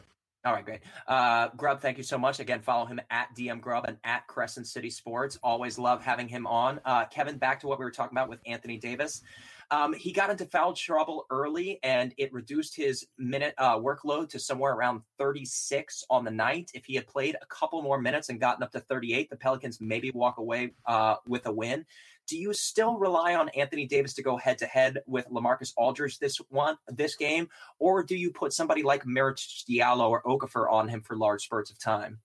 All 0.46 0.54
right, 0.54 0.64
great. 0.64 0.82
Uh, 1.08 1.50
Grubb, 1.58 1.82
thank 1.82 1.98
you 1.98 2.04
so 2.04 2.20
much. 2.20 2.40
Again, 2.40 2.62
follow 2.62 2.86
him 2.86 3.02
at 3.10 3.36
DM 3.36 3.60
Grubb 3.60 3.86
and 3.88 3.98
at 4.04 4.28
Crescent 4.28 4.68
City 4.68 4.92
Sports. 4.92 5.40
Always 5.42 5.80
love 5.80 6.04
having 6.04 6.28
him 6.28 6.46
on. 6.46 6.80
Uh, 6.86 7.06
Kevin, 7.06 7.40
back 7.40 7.60
to 7.62 7.68
what 7.68 7.80
we 7.80 7.86
were 7.86 7.90
talking 7.90 8.16
about 8.16 8.30
with 8.30 8.42
Anthony 8.46 8.78
Davis. 8.78 9.24
Um, 9.72 9.94
he 9.94 10.12
got 10.12 10.30
into 10.30 10.46
foul 10.46 10.74
trouble 10.74 11.26
early, 11.32 11.80
and 11.82 12.14
it 12.18 12.32
reduced 12.32 12.76
his 12.76 13.08
minute 13.18 13.56
uh, 13.58 13.80
workload 13.80 14.30
to 14.30 14.40
somewhere 14.40 14.74
around 14.74 15.02
36 15.18 16.04
on 16.12 16.24
the 16.24 16.30
night. 16.30 16.70
If 16.76 16.86
he 16.86 16.94
had 16.94 17.08
played 17.08 17.36
a 17.42 17.46
couple 17.48 17.82
more 17.82 18.00
minutes 18.00 18.30
and 18.30 18.40
gotten 18.40 18.62
up 18.62 18.72
to 18.74 18.80
38, 18.82 19.32
the 19.32 19.38
Pelicans 19.38 19.82
maybe 19.82 20.12
walk 20.12 20.38
away 20.38 20.74
uh, 20.86 21.16
with 21.26 21.48
a 21.48 21.52
win. 21.52 21.86
Do 22.28 22.38
you 22.38 22.54
still 22.54 22.98
rely 22.98 23.36
on 23.36 23.50
Anthony 23.50 23.86
Davis 23.86 24.14
to 24.16 24.24
go 24.24 24.38
head 24.38 24.58
to 24.60 24.66
head 24.66 25.00
with 25.06 25.30
Lamarcus 25.30 25.74
Aldridge 25.78 26.20
this 26.20 26.38
one 26.50 26.78
this 26.88 27.16
game, 27.16 27.50
or 27.80 28.04
do 28.04 28.16
you 28.16 28.32
put 28.32 28.54
somebody 28.54 28.84
like 28.84 29.04
Mirotic 29.04 29.66
Diallo 29.70 30.10
or 30.10 30.24
Okafor 30.24 30.72
on 30.72 30.88
him 30.88 31.02
for 31.02 31.16
large 31.16 31.44
spurts 31.44 31.70
of 31.72 31.80
time? 31.80 32.20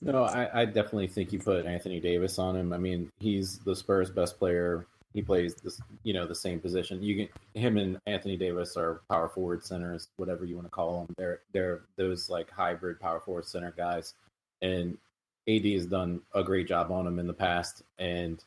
No, 0.00 0.24
I, 0.24 0.62
I, 0.62 0.64
definitely 0.66 1.06
think 1.06 1.32
you 1.32 1.38
put 1.38 1.64
Anthony 1.64 1.98
Davis 1.98 2.38
on 2.38 2.56
him. 2.56 2.74
I 2.74 2.78
mean, 2.78 3.10
he's 3.20 3.58
the 3.60 3.74
Spurs' 3.74 4.10
best 4.10 4.38
player. 4.38 4.86
He 5.14 5.22
plays 5.22 5.54
this, 5.54 5.80
you 6.02 6.12
know, 6.12 6.26
the 6.26 6.34
same 6.34 6.60
position. 6.60 7.02
You 7.02 7.16
can 7.16 7.62
him 7.62 7.78
and 7.78 7.98
Anthony 8.06 8.36
Davis 8.36 8.76
are 8.76 9.00
power 9.08 9.28
forward 9.28 9.64
centers, 9.64 10.08
whatever 10.16 10.44
you 10.44 10.56
want 10.56 10.66
to 10.66 10.70
call 10.70 11.06
them. 11.06 11.14
They're 11.16 11.40
they're 11.52 11.82
those 11.96 12.28
like 12.28 12.50
hybrid 12.50 13.00
power 13.00 13.20
forward 13.20 13.46
center 13.46 13.72
guys, 13.76 14.14
and 14.60 14.98
AD 15.48 15.64
has 15.64 15.86
done 15.86 16.20
a 16.34 16.42
great 16.42 16.66
job 16.66 16.90
on 16.90 17.06
him 17.06 17.18
in 17.18 17.26
the 17.26 17.32
past. 17.32 17.82
And 17.98 18.42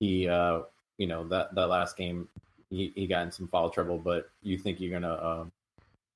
he, 0.00 0.28
uh, 0.28 0.60
you 0.98 1.06
know, 1.06 1.26
that 1.28 1.54
that 1.54 1.68
last 1.68 1.96
game, 1.96 2.28
he, 2.70 2.92
he 2.94 3.06
got 3.06 3.24
in 3.24 3.32
some 3.32 3.48
foul 3.48 3.70
trouble. 3.70 3.98
But 3.98 4.30
you 4.42 4.58
think 4.58 4.80
you're 4.80 4.98
gonna, 4.98 5.14
um, 5.14 5.52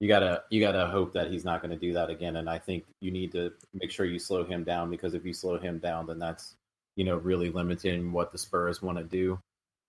you 0.00 0.08
gotta 0.08 0.42
you 0.50 0.60
gotta 0.60 0.86
hope 0.86 1.12
that 1.12 1.30
he's 1.30 1.44
not 1.44 1.62
gonna 1.62 1.76
do 1.76 1.92
that 1.92 2.10
again. 2.10 2.36
And 2.36 2.48
I 2.48 2.58
think 2.58 2.84
you 3.00 3.10
need 3.10 3.32
to 3.32 3.52
make 3.74 3.90
sure 3.90 4.06
you 4.06 4.18
slow 4.18 4.44
him 4.44 4.64
down 4.64 4.90
because 4.90 5.14
if 5.14 5.24
you 5.24 5.32
slow 5.32 5.58
him 5.58 5.78
down, 5.78 6.06
then 6.06 6.18
that's 6.18 6.54
you 6.96 7.04
know 7.04 7.16
really 7.16 7.50
limiting 7.50 8.12
what 8.12 8.32
the 8.32 8.38
Spurs 8.38 8.82
want 8.82 8.98
to 8.98 9.04
do. 9.04 9.38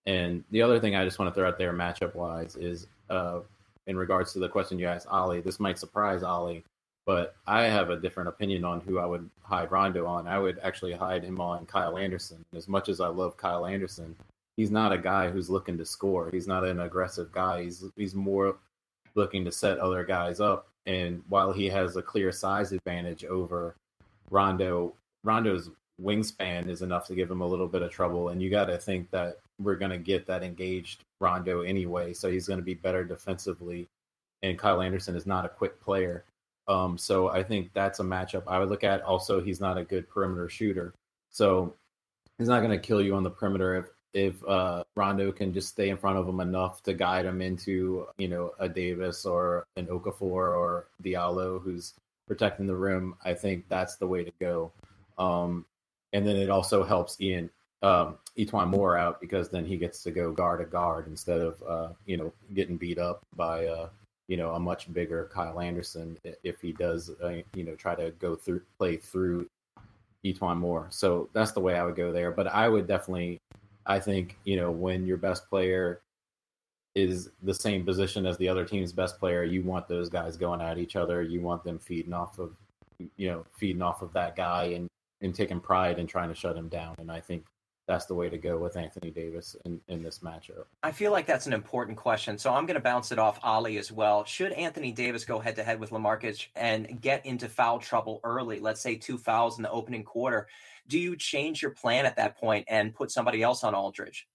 And 0.05 0.43
the 0.51 0.61
other 0.61 0.79
thing 0.79 0.95
I 0.95 1.05
just 1.05 1.17
want 1.17 1.33
to 1.33 1.35
throw 1.39 1.47
out 1.47 1.57
there, 1.57 1.73
matchup 1.73 2.13
wise, 2.13 2.55
is 2.57 2.87
uh, 3.09 3.39
in 3.87 3.97
regards 3.97 4.33
to 4.33 4.39
the 4.39 4.49
question 4.49 4.79
you 4.79 4.87
asked 4.87 5.07
ollie 5.07 5.41
This 5.41 5.59
might 5.59 5.79
surprise 5.79 6.23
Ali, 6.23 6.63
but 7.05 7.35
I 7.45 7.63
have 7.63 7.89
a 7.89 7.99
different 7.99 8.29
opinion 8.29 8.63
on 8.63 8.81
who 8.81 8.99
I 8.99 9.05
would 9.05 9.29
hide 9.41 9.71
Rondo 9.71 10.05
on. 10.05 10.27
I 10.27 10.39
would 10.39 10.59
actually 10.63 10.93
hide 10.93 11.23
him 11.23 11.39
on 11.41 11.65
Kyle 11.65 11.97
Anderson. 11.97 12.45
As 12.55 12.67
much 12.67 12.89
as 12.89 12.99
I 12.99 13.07
love 13.07 13.37
Kyle 13.37 13.65
Anderson, 13.65 14.15
he's 14.55 14.71
not 14.71 14.93
a 14.93 14.97
guy 14.97 15.29
who's 15.29 15.49
looking 15.49 15.77
to 15.77 15.85
score. 15.85 16.29
He's 16.31 16.47
not 16.47 16.63
an 16.63 16.79
aggressive 16.79 17.31
guy. 17.31 17.63
He's 17.63 17.83
he's 17.95 18.15
more 18.15 18.57
looking 19.15 19.45
to 19.45 19.51
set 19.51 19.79
other 19.79 20.03
guys 20.03 20.39
up. 20.39 20.67
And 20.85 21.23
while 21.29 21.51
he 21.51 21.67
has 21.69 21.95
a 21.95 22.01
clear 22.01 22.31
size 22.31 22.71
advantage 22.71 23.23
over 23.25 23.75
Rondo, 24.29 24.93
Rondo's 25.23 25.69
wingspan 26.01 26.67
is 26.67 26.81
enough 26.81 27.07
to 27.07 27.15
give 27.15 27.29
him 27.29 27.41
a 27.41 27.47
little 27.47 27.67
bit 27.67 27.81
of 27.81 27.91
trouble. 27.91 28.29
And 28.29 28.41
you 28.41 28.49
got 28.49 28.65
to 28.65 28.77
think 28.77 29.09
that 29.11 29.39
we're 29.61 29.75
going 29.75 29.91
to 29.91 29.97
get 29.97 30.25
that 30.27 30.43
engaged 30.43 31.03
Rondo 31.19 31.61
anyway. 31.61 32.13
So 32.13 32.29
he's 32.29 32.47
going 32.47 32.59
to 32.59 32.65
be 32.65 32.73
better 32.73 33.03
defensively. 33.03 33.87
And 34.41 34.57
Kyle 34.57 34.81
Anderson 34.81 35.15
is 35.15 35.25
not 35.25 35.45
a 35.45 35.49
quick 35.49 35.79
player. 35.79 36.23
Um, 36.67 36.97
so 36.97 37.29
I 37.29 37.43
think 37.43 37.71
that's 37.73 37.99
a 37.99 38.03
matchup 38.03 38.43
I 38.47 38.59
would 38.59 38.69
look 38.69 38.83
at. 38.83 39.01
Also, 39.01 39.41
he's 39.41 39.59
not 39.59 39.77
a 39.77 39.83
good 39.83 40.09
perimeter 40.09 40.47
shooter, 40.49 40.93
so 41.29 41.75
he's 42.37 42.47
not 42.47 42.59
going 42.59 42.71
to 42.71 42.77
kill 42.77 43.01
you 43.01 43.15
on 43.15 43.23
the 43.23 43.29
perimeter 43.29 43.75
if 43.75 43.85
if 44.13 44.47
uh, 44.47 44.83
Rondo 44.95 45.31
can 45.31 45.53
just 45.53 45.69
stay 45.69 45.89
in 45.89 45.97
front 45.97 46.17
of 46.17 46.27
him 46.27 46.39
enough 46.39 46.83
to 46.83 46.93
guide 46.93 47.25
him 47.25 47.41
into 47.41 48.07
you 48.17 48.27
know 48.27 48.51
a 48.59 48.69
Davis 48.69 49.25
or 49.25 49.65
an 49.75 49.87
Okafor 49.87 50.21
or 50.55 50.87
Diallo 51.03 51.61
who's 51.61 51.93
protecting 52.27 52.67
the 52.67 52.75
rim. 52.75 53.15
I 53.25 53.33
think 53.33 53.65
that's 53.69 53.95
the 53.95 54.07
way 54.07 54.23
to 54.23 54.31
go. 54.39 54.71
Um, 55.17 55.65
and 56.13 56.25
then 56.25 56.35
it 56.35 56.49
also 56.49 56.83
helps 56.83 57.19
Ian 57.19 57.49
um, 57.81 58.17
E'Twaun 58.37 58.69
Moore 58.69 58.97
out 58.97 59.19
because 59.19 59.49
then 59.49 59.65
he 59.65 59.77
gets 59.77 60.03
to 60.03 60.11
go 60.11 60.31
guard 60.31 60.61
a 60.61 60.65
guard 60.65 61.07
instead 61.07 61.41
of 61.41 61.63
uh, 61.67 61.89
you 62.05 62.17
know 62.17 62.31
getting 62.53 62.77
beat 62.77 62.99
up 62.99 63.25
by 63.35 63.65
uh, 63.65 63.89
you 64.27 64.37
know, 64.37 64.51
a 64.51 64.59
much 64.59 64.91
bigger 64.93 65.29
Kyle 65.33 65.59
Anderson 65.59 66.17
if 66.43 66.61
he 66.61 66.71
does, 66.71 67.11
uh, 67.23 67.41
you 67.53 67.63
know, 67.63 67.75
try 67.75 67.95
to 67.95 68.11
go 68.19 68.35
through, 68.35 68.61
play 68.77 68.97
through 68.97 69.47
E'Twaun 70.25 70.57
Moore. 70.57 70.87
So 70.89 71.29
that's 71.33 71.51
the 71.51 71.59
way 71.59 71.75
I 71.75 71.83
would 71.83 71.95
go 71.95 72.11
there. 72.11 72.31
But 72.31 72.47
I 72.47 72.69
would 72.69 72.87
definitely, 72.87 73.39
I 73.85 73.99
think, 73.99 74.37
you 74.45 74.55
know, 74.55 74.71
when 74.71 75.05
your 75.05 75.17
best 75.17 75.49
player 75.49 76.01
is 76.95 77.29
the 77.41 77.53
same 77.53 77.83
position 77.83 78.25
as 78.25 78.37
the 78.37 78.47
other 78.47 78.65
team's 78.65 78.93
best 78.93 79.19
player, 79.19 79.43
you 79.43 79.63
want 79.63 79.87
those 79.87 80.09
guys 80.09 80.37
going 80.37 80.61
at 80.61 80.77
each 80.77 80.95
other. 80.95 81.21
You 81.21 81.41
want 81.41 81.63
them 81.63 81.79
feeding 81.79 82.13
off 82.13 82.39
of, 82.39 82.55
you 83.17 83.29
know, 83.29 83.45
feeding 83.57 83.81
off 83.81 84.01
of 84.01 84.13
that 84.13 84.35
guy 84.35 84.65
and, 84.65 84.87
and 85.21 85.35
taking 85.35 85.59
pride 85.59 85.99
in 85.99 86.07
trying 86.07 86.29
to 86.29 86.35
shut 86.35 86.55
him 86.55 86.69
down. 86.69 86.95
And 86.99 87.11
I 87.11 87.19
think 87.19 87.45
that's 87.87 88.05
the 88.05 88.15
way 88.15 88.29
to 88.29 88.37
go 88.37 88.57
with 88.57 88.77
Anthony 88.77 89.11
Davis 89.11 89.55
in, 89.65 89.79
in 89.87 90.01
this 90.01 90.19
matchup. 90.19 90.65
I 90.83 90.91
feel 90.91 91.11
like 91.11 91.25
that's 91.25 91.47
an 91.47 91.53
important 91.53 91.97
question. 91.97 92.37
So 92.37 92.53
I'm 92.53 92.65
going 92.65 92.75
to 92.75 92.81
bounce 92.81 93.11
it 93.11 93.19
off 93.19 93.39
Ali 93.43 93.77
as 93.77 93.91
well. 93.91 94.23
Should 94.23 94.53
Anthony 94.53 94.91
Davis 94.91 95.25
go 95.25 95.39
head 95.39 95.55
to 95.57 95.63
head 95.63 95.79
with 95.79 95.89
Lamarcus 95.89 96.47
and 96.55 97.01
get 97.01 97.25
into 97.25 97.49
foul 97.49 97.79
trouble 97.79 98.21
early, 98.23 98.59
let's 98.59 98.81
say 98.81 98.95
two 98.95 99.17
fouls 99.17 99.57
in 99.57 99.63
the 99.63 99.71
opening 99.71 100.03
quarter, 100.03 100.47
do 100.87 100.97
you 100.97 101.17
change 101.17 101.61
your 101.61 101.71
plan 101.71 102.05
at 102.05 102.15
that 102.15 102.37
point 102.37 102.65
and 102.69 102.95
put 102.95 103.11
somebody 103.11 103.41
else 103.41 103.63
on 103.63 103.75
Aldridge? 103.75 104.27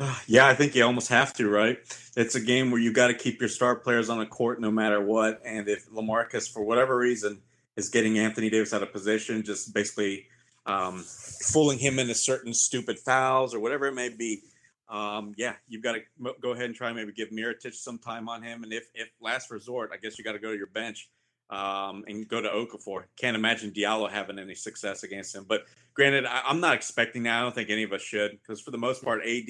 Yeah, 0.26 0.46
I 0.46 0.54
think 0.54 0.74
you 0.74 0.84
almost 0.84 1.08
have 1.08 1.32
to, 1.34 1.48
right? 1.48 1.78
It's 2.16 2.34
a 2.34 2.40
game 2.40 2.70
where 2.70 2.80
you 2.80 2.92
got 2.92 3.08
to 3.08 3.14
keep 3.14 3.40
your 3.40 3.48
star 3.48 3.76
players 3.76 4.08
on 4.08 4.18
the 4.18 4.26
court 4.26 4.60
no 4.60 4.70
matter 4.70 5.00
what. 5.00 5.40
And 5.44 5.68
if 5.68 5.88
Lamarcus, 5.90 6.50
for 6.50 6.64
whatever 6.64 6.96
reason, 6.96 7.40
is 7.76 7.88
getting 7.88 8.18
Anthony 8.18 8.50
Davis 8.50 8.72
out 8.72 8.82
of 8.82 8.92
position, 8.92 9.42
just 9.42 9.72
basically 9.72 10.26
um, 10.66 11.04
fooling 11.06 11.78
him 11.78 11.98
into 11.98 12.14
certain 12.14 12.54
stupid 12.54 12.98
fouls 12.98 13.54
or 13.54 13.60
whatever 13.60 13.86
it 13.86 13.94
may 13.94 14.08
be. 14.08 14.42
Um, 14.88 15.32
yeah, 15.36 15.54
you've 15.66 15.82
got 15.82 15.92
to 15.94 16.34
go 16.40 16.52
ahead 16.52 16.66
and 16.66 16.74
try 16.74 16.88
and 16.88 16.96
maybe 16.96 17.12
give 17.12 17.30
Mirotic 17.30 17.74
some 17.74 17.98
time 17.98 18.28
on 18.28 18.42
him. 18.42 18.62
And 18.62 18.72
if, 18.72 18.84
if 18.94 19.08
last 19.20 19.50
resort, 19.50 19.90
I 19.92 19.96
guess 19.96 20.18
you 20.18 20.24
got 20.24 20.32
to 20.32 20.38
go 20.38 20.50
to 20.50 20.56
your 20.56 20.68
bench 20.68 21.08
um, 21.50 22.04
and 22.06 22.28
go 22.28 22.40
to 22.40 22.48
Okafor. 22.48 23.04
Can't 23.18 23.36
imagine 23.36 23.70
Diallo 23.70 24.10
having 24.10 24.38
any 24.38 24.54
success 24.54 25.02
against 25.02 25.34
him. 25.34 25.46
But 25.48 25.64
granted, 25.94 26.26
I, 26.26 26.50
am 26.50 26.60
not 26.60 26.74
expecting 26.74 27.24
that. 27.24 27.38
I 27.38 27.42
don't 27.42 27.54
think 27.54 27.70
any 27.70 27.82
of 27.82 27.92
us 27.92 28.02
should 28.02 28.32
because 28.32 28.60
for 28.60 28.70
the 28.70 28.78
most 28.78 29.02
part, 29.02 29.22
AD, 29.22 29.48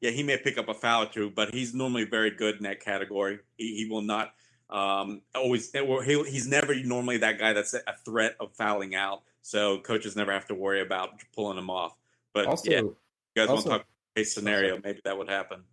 yeah, 0.00 0.10
he 0.10 0.22
may 0.22 0.36
pick 0.36 0.58
up 0.58 0.68
a 0.68 0.74
foul 0.74 1.04
or 1.04 1.06
two, 1.06 1.30
but 1.30 1.54
he's 1.54 1.74
normally 1.74 2.04
very 2.04 2.30
good 2.30 2.56
in 2.56 2.64
that 2.64 2.80
category. 2.80 3.38
He, 3.56 3.76
he 3.76 3.88
will 3.88 4.02
not 4.02 4.32
um, 4.68 5.22
always, 5.34 5.70
he, 5.72 6.24
he's 6.28 6.48
never 6.48 6.74
normally 6.82 7.18
that 7.18 7.38
guy 7.38 7.52
that's 7.52 7.74
a 7.74 7.94
threat 8.04 8.34
of 8.40 8.52
fouling 8.54 8.94
out 8.94 9.22
so 9.42 9.78
coaches 9.78 10.16
never 10.16 10.32
have 10.32 10.46
to 10.46 10.54
worry 10.54 10.80
about 10.80 11.20
pulling 11.34 11.56
them 11.56 11.70
off. 11.70 11.94
But 12.32 12.46
also, 12.46 12.70
yeah, 12.70 12.80
you 12.80 12.96
guys 13.36 13.48
also, 13.48 13.68
want 13.68 13.82
to 13.82 13.84
talk 13.84 13.86
case 14.16 14.34
scenario? 14.34 14.80
Maybe 14.82 15.00
that 15.04 15.18
would 15.18 15.28
happen. 15.28 15.64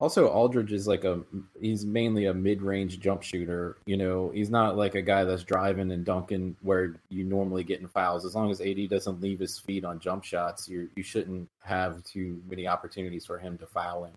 Also, 0.00 0.28
Aldridge 0.28 0.72
is 0.72 0.86
like 0.86 1.02
a 1.02 1.22
he's 1.60 1.84
mainly 1.84 2.26
a 2.26 2.34
mid-range 2.34 3.00
jump 3.00 3.20
shooter. 3.22 3.78
You 3.84 3.96
know, 3.96 4.30
he's 4.32 4.48
not 4.48 4.76
like 4.76 4.94
a 4.94 5.02
guy 5.02 5.24
that's 5.24 5.42
driving 5.42 5.90
and 5.90 6.04
dunking 6.04 6.54
where 6.62 7.00
you 7.08 7.24
normally 7.24 7.64
get 7.64 7.80
in 7.80 7.88
fouls. 7.88 8.24
As 8.24 8.36
long 8.36 8.48
as 8.50 8.60
AD 8.60 8.88
doesn't 8.90 9.20
leave 9.20 9.40
his 9.40 9.58
feet 9.58 9.84
on 9.84 9.98
jump 9.98 10.22
shots, 10.22 10.68
you 10.68 10.88
you 10.94 11.02
shouldn't 11.02 11.48
have 11.64 12.04
too 12.04 12.40
many 12.48 12.68
opportunities 12.68 13.26
for 13.26 13.38
him 13.38 13.58
to 13.58 13.66
foul 13.66 14.04
in. 14.04 14.12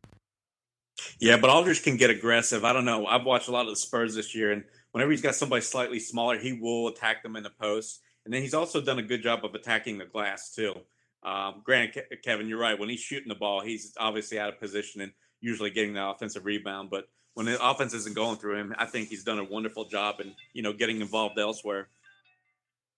Yeah, 1.19 1.37
but 1.37 1.49
Aldridge 1.49 1.81
can 1.81 1.97
get 1.97 2.11
aggressive. 2.11 2.63
I 2.63 2.73
don't 2.73 2.85
know. 2.85 3.07
I've 3.07 3.25
watched 3.25 3.47
a 3.47 3.51
lot 3.51 3.61
of 3.61 3.69
the 3.69 3.75
Spurs 3.75 4.13
this 4.13 4.35
year, 4.35 4.51
and 4.51 4.63
whenever 4.91 5.09
he's 5.09 5.21
got 5.21 5.33
somebody 5.33 5.63
slightly 5.63 5.99
smaller, 5.99 6.37
he 6.37 6.53
will 6.53 6.89
attack 6.89 7.23
them 7.23 7.35
in 7.35 7.41
the 7.41 7.49
post. 7.49 8.01
And 8.26 8.34
then 8.34 8.41
he's 8.41 8.53
also 8.53 8.82
done 8.82 8.99
a 8.99 9.03
good 9.03 9.24
job 9.24 9.43
of 9.43 9.55
attacking 9.55 9.97
the 9.97 10.05
glass 10.05 10.53
too. 10.53 10.76
Um, 11.24 11.61
granted, 11.63 12.03
Kevin, 12.24 12.47
you're 12.47 12.59
right. 12.59 12.78
When 12.78 12.89
he's 12.89 12.99
shooting 12.99 13.30
the 13.30 13.36
ball, 13.36 13.61
he's 13.61 13.93
obviously 13.97 14.39
out 14.39 14.49
of 14.49 14.59
position 14.59 15.01
and 15.01 15.11
usually 15.39 15.69
getting 15.69 15.93
the 15.93 16.07
offensive 16.07 16.45
rebound. 16.45 16.89
But 16.89 17.07
when 17.34 17.45
the 17.45 17.63
offense 17.63 17.93
isn't 17.93 18.15
going 18.15 18.38
through 18.38 18.57
him, 18.57 18.76
I 18.78 18.86
think 18.86 19.09
he's 19.09 19.24
done 19.24 19.39
a 19.39 19.43
wonderful 19.43 19.86
job 19.86 20.19
and 20.19 20.34
you 20.53 20.61
know 20.61 20.74
getting 20.74 21.01
involved 21.01 21.38
elsewhere. 21.39 21.89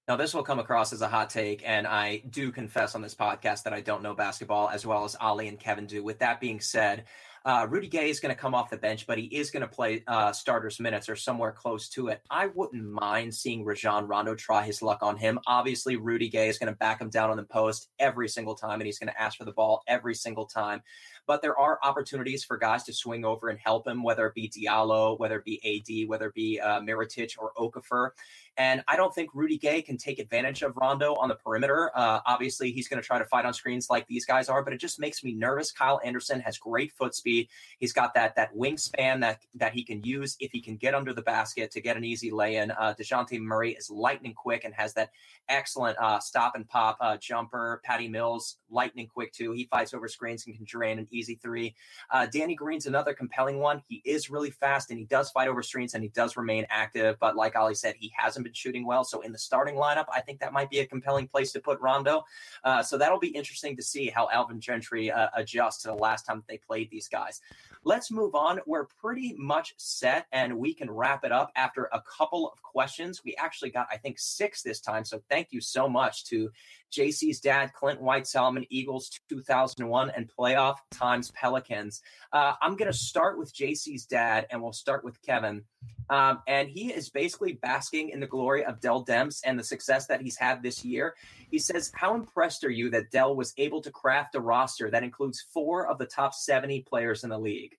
Now, 0.07 0.17
this 0.17 0.33
will 0.33 0.43
come 0.43 0.59
across 0.59 0.91
as 0.91 1.01
a 1.01 1.07
hot 1.07 1.29
take, 1.29 1.63
and 1.65 1.87
I 1.87 2.23
do 2.29 2.51
confess 2.51 2.93
on 2.93 3.01
this 3.01 3.15
podcast 3.15 3.63
that 3.63 3.73
I 3.73 3.79
don't 3.79 4.03
know 4.03 4.13
basketball 4.13 4.67
as 4.67 4.85
well 4.85 5.05
as 5.05 5.15
Ali 5.19 5.47
and 5.47 5.57
Kevin 5.57 5.85
do. 5.85 6.03
With 6.03 6.19
that 6.19 6.41
being 6.41 6.59
said, 6.59 7.05
Uh, 7.45 7.67
Rudy 7.69 7.89
Gay 7.89 8.09
is 8.09 8.21
going 8.21 8.33
to 8.33 8.39
come 8.39 8.55
off 8.55 8.69
the 8.69 8.77
bench, 8.77 9.05
but 9.05 9.17
he 9.17 9.25
is 9.25 9.51
going 9.51 9.61
to 9.61 9.67
play 9.67 10.01
uh, 10.07 10.31
starters 10.31 10.79
minutes 10.79 11.09
or 11.09 11.15
somewhere 11.17 11.51
close 11.51 11.89
to 11.89 12.07
it. 12.07 12.21
I 12.29 12.47
wouldn't 12.47 12.85
mind 12.85 13.35
seeing 13.35 13.65
Rajon 13.65 14.07
Rondo 14.07 14.33
try 14.33 14.65
his 14.65 14.81
luck 14.81 14.99
on 15.01 15.17
him. 15.17 15.39
Obviously, 15.45 15.97
Rudy 15.97 16.29
Gay 16.29 16.47
is 16.47 16.57
going 16.57 16.71
to 16.71 16.77
back 16.77 17.01
him 17.01 17.09
down 17.09 17.29
on 17.31 17.37
the 17.37 17.43
post 17.43 17.89
every 17.99 18.29
single 18.29 18.55
time, 18.55 18.79
and 18.79 18.85
he's 18.85 18.97
going 18.97 19.09
to 19.09 19.21
ask 19.21 19.37
for 19.37 19.43
the 19.43 19.51
ball 19.51 19.83
every 19.87 20.15
single 20.15 20.45
time. 20.45 20.81
But 21.25 21.41
there 21.41 21.57
are 21.57 21.79
opportunities 21.83 22.43
for 22.43 22.57
guys 22.57 22.83
to 22.83 22.93
swing 22.93 23.25
over 23.25 23.49
and 23.49 23.59
help 23.59 23.87
him, 23.87 24.03
whether 24.03 24.27
it 24.27 24.33
be 24.33 24.49
Diallo, 24.49 25.17
whether 25.19 25.37
it 25.37 25.45
be 25.45 25.59
AD, 25.63 26.09
whether 26.09 26.27
it 26.27 26.33
be 26.33 26.59
uh, 26.59 26.81
Mirotic 26.81 27.35
or 27.37 27.51
Okafor. 27.57 28.11
And 28.57 28.83
I 28.87 28.95
don't 28.95 29.13
think 29.13 29.31
Rudy 29.33 29.57
Gay 29.57 29.81
can 29.81 29.97
take 29.97 30.19
advantage 30.19 30.61
of 30.61 30.77
Rondo 30.77 31.15
on 31.15 31.27
the 31.27 31.35
perimeter. 31.35 31.91
Uh, 31.95 32.19
obviously, 32.25 32.71
he's 32.71 32.87
going 32.87 33.01
to 33.01 33.05
try 33.05 33.17
to 33.17 33.25
fight 33.25 33.45
on 33.45 33.53
screens 33.53 33.87
like 33.89 34.05
these 34.07 34.25
guys 34.25 34.47
are, 34.47 34.63
but 34.63 34.73
it 34.73 34.79
just 34.79 34.99
makes 34.99 35.23
me 35.23 35.33
nervous. 35.33 35.71
Kyle 35.71 35.99
Anderson 36.03 36.39
has 36.41 36.57
great 36.57 36.91
foot 36.91 37.15
speed. 37.15 37.47
He's 37.79 37.93
got 37.93 38.13
that 38.13 38.35
that 38.35 38.55
wingspan 38.55 39.21
that 39.21 39.41
that 39.55 39.73
he 39.73 39.83
can 39.83 40.03
use 40.03 40.35
if 40.39 40.51
he 40.51 40.61
can 40.61 40.75
get 40.75 40.93
under 40.93 41.13
the 41.13 41.23
basket 41.23 41.71
to 41.71 41.81
get 41.81 41.97
an 41.97 42.03
easy 42.03 42.29
lay 42.29 42.57
in. 42.57 42.69
Uh, 42.71 42.93
Dejounte 42.99 43.39
Murray 43.39 43.71
is 43.71 43.89
lightning 43.89 44.33
quick 44.35 44.65
and 44.65 44.73
has 44.75 44.93
that 44.93 45.09
excellent 45.49 45.97
uh, 45.97 46.19
stop 46.19 46.53
and 46.55 46.67
pop 46.67 46.97
uh, 47.01 47.17
jumper. 47.17 47.81
Patty 47.83 48.07
Mills, 48.07 48.57
lightning 48.69 49.07
quick 49.07 49.33
too. 49.33 49.51
He 49.53 49.65
fights 49.65 49.93
over 49.95 50.07
screens 50.07 50.45
and 50.45 50.55
can 50.55 50.65
drain 50.65 50.99
an 50.99 51.07
easy 51.13 51.35
three. 51.35 51.75
Uh, 52.09 52.25
Danny 52.25 52.55
Green's 52.55 52.85
another 52.85 53.13
compelling 53.13 53.59
one. 53.59 53.81
He 53.87 54.01
is 54.05 54.29
really 54.29 54.51
fast 54.51 54.89
and 54.89 54.99
he 54.99 55.05
does 55.05 55.29
fight 55.31 55.47
over 55.47 55.61
screens 55.61 55.93
and 55.93 56.03
he 56.03 56.09
does 56.09 56.35
remain 56.35 56.65
active. 56.69 57.17
But 57.19 57.35
like 57.35 57.55
Ali 57.55 57.75
said, 57.75 57.95
he 57.97 58.11
hasn't 58.15 58.43
been 58.43 58.53
shooting 58.53 58.85
well. 58.85 59.03
So 59.03 59.21
in 59.21 59.31
the 59.31 59.37
starting 59.37 59.75
lineup, 59.75 60.05
I 60.13 60.21
think 60.21 60.39
that 60.39 60.53
might 60.53 60.69
be 60.69 60.79
a 60.79 60.85
compelling 60.85 61.27
place 61.27 61.51
to 61.53 61.59
put 61.59 61.79
Rondo. 61.79 62.23
Uh, 62.63 62.81
so 62.83 62.97
that'll 62.97 63.19
be 63.19 63.27
interesting 63.27 63.75
to 63.77 63.83
see 63.83 64.07
how 64.07 64.29
Alvin 64.31 64.59
Gentry 64.59 65.11
uh, 65.11 65.29
adjusts 65.35 65.83
to 65.83 65.89
the 65.89 65.95
last 65.95 66.25
time 66.25 66.43
they 66.47 66.57
played 66.57 66.89
these 66.89 67.07
guys. 67.07 67.41
Let's 67.85 68.11
move 68.11 68.33
on. 68.33 68.59
We're 68.65 68.85
pretty 68.85 69.35
much 69.37 69.73
set 69.77 70.27
and 70.31 70.57
we 70.57 70.73
can 70.73 70.89
wrap 70.89 71.25
it 71.25 71.31
up 71.31 71.51
after 71.55 71.89
a 71.91 72.01
couple 72.01 72.49
of 72.49 72.61
questions. 72.61 73.21
We 73.25 73.35
actually 73.35 73.71
got, 73.71 73.87
I 73.91 73.97
think, 73.97 74.19
six 74.19 74.61
this 74.61 74.79
time. 74.79 75.03
So 75.03 75.21
thank 75.29 75.49
you 75.51 75.59
so 75.59 75.89
much 75.89 76.25
to 76.25 76.49
JC's 76.93 77.39
dad, 77.39 77.73
Clint 77.73 78.01
White 78.01 78.27
Solomon, 78.27 78.65
Eagles 78.69 79.09
2001, 79.29 80.11
and 80.11 80.29
playoff 80.39 80.77
times 80.91 81.31
Pelicans. 81.31 82.01
Uh, 82.31 82.53
I'm 82.61 82.75
going 82.75 82.91
to 82.91 82.97
start 82.97 83.37
with 83.37 83.53
JC's 83.53 84.05
dad 84.05 84.47
and 84.49 84.61
we'll 84.61 84.73
start 84.73 85.03
with 85.03 85.21
Kevin. 85.21 85.63
Um, 86.09 86.39
and 86.47 86.69
he 86.69 86.93
is 86.93 87.09
basically 87.09 87.53
basking 87.53 88.09
in 88.09 88.19
the 88.19 88.27
glory 88.27 88.63
of 88.63 88.79
Dell 88.79 89.03
Demps 89.03 89.41
and 89.45 89.57
the 89.57 89.63
success 89.63 90.07
that 90.07 90.21
he's 90.21 90.37
had 90.37 90.61
this 90.61 90.85
year. 90.85 91.15
He 91.49 91.59
says, 91.59 91.91
How 91.95 92.13
impressed 92.13 92.63
are 92.63 92.69
you 92.69 92.89
that 92.91 93.11
Dell 93.11 93.35
was 93.35 93.53
able 93.57 93.81
to 93.81 93.91
craft 93.91 94.35
a 94.35 94.39
roster 94.39 94.91
that 94.91 95.03
includes 95.03 95.45
four 95.53 95.87
of 95.87 95.97
the 95.97 96.05
top 96.05 96.33
70 96.33 96.81
players 96.81 97.23
in 97.23 97.29
the 97.29 97.39
league? 97.39 97.75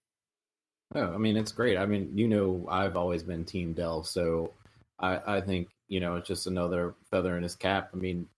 Oh, 0.94 1.12
I 1.12 1.18
mean, 1.18 1.36
it's 1.36 1.52
great. 1.52 1.76
I 1.76 1.86
mean, 1.86 2.16
you 2.16 2.28
know, 2.28 2.66
I've 2.68 2.96
always 2.96 3.22
been 3.22 3.44
Team 3.44 3.72
Dell, 3.72 4.04
so 4.04 4.52
I, 4.98 5.36
I 5.36 5.40
think 5.40 5.68
you 5.88 6.00
know 6.00 6.16
it's 6.16 6.28
just 6.28 6.46
another 6.46 6.94
feather 7.10 7.36
in 7.36 7.42
his 7.42 7.56
cap. 7.56 7.90
I 7.92 7.96
mean, 7.96 8.28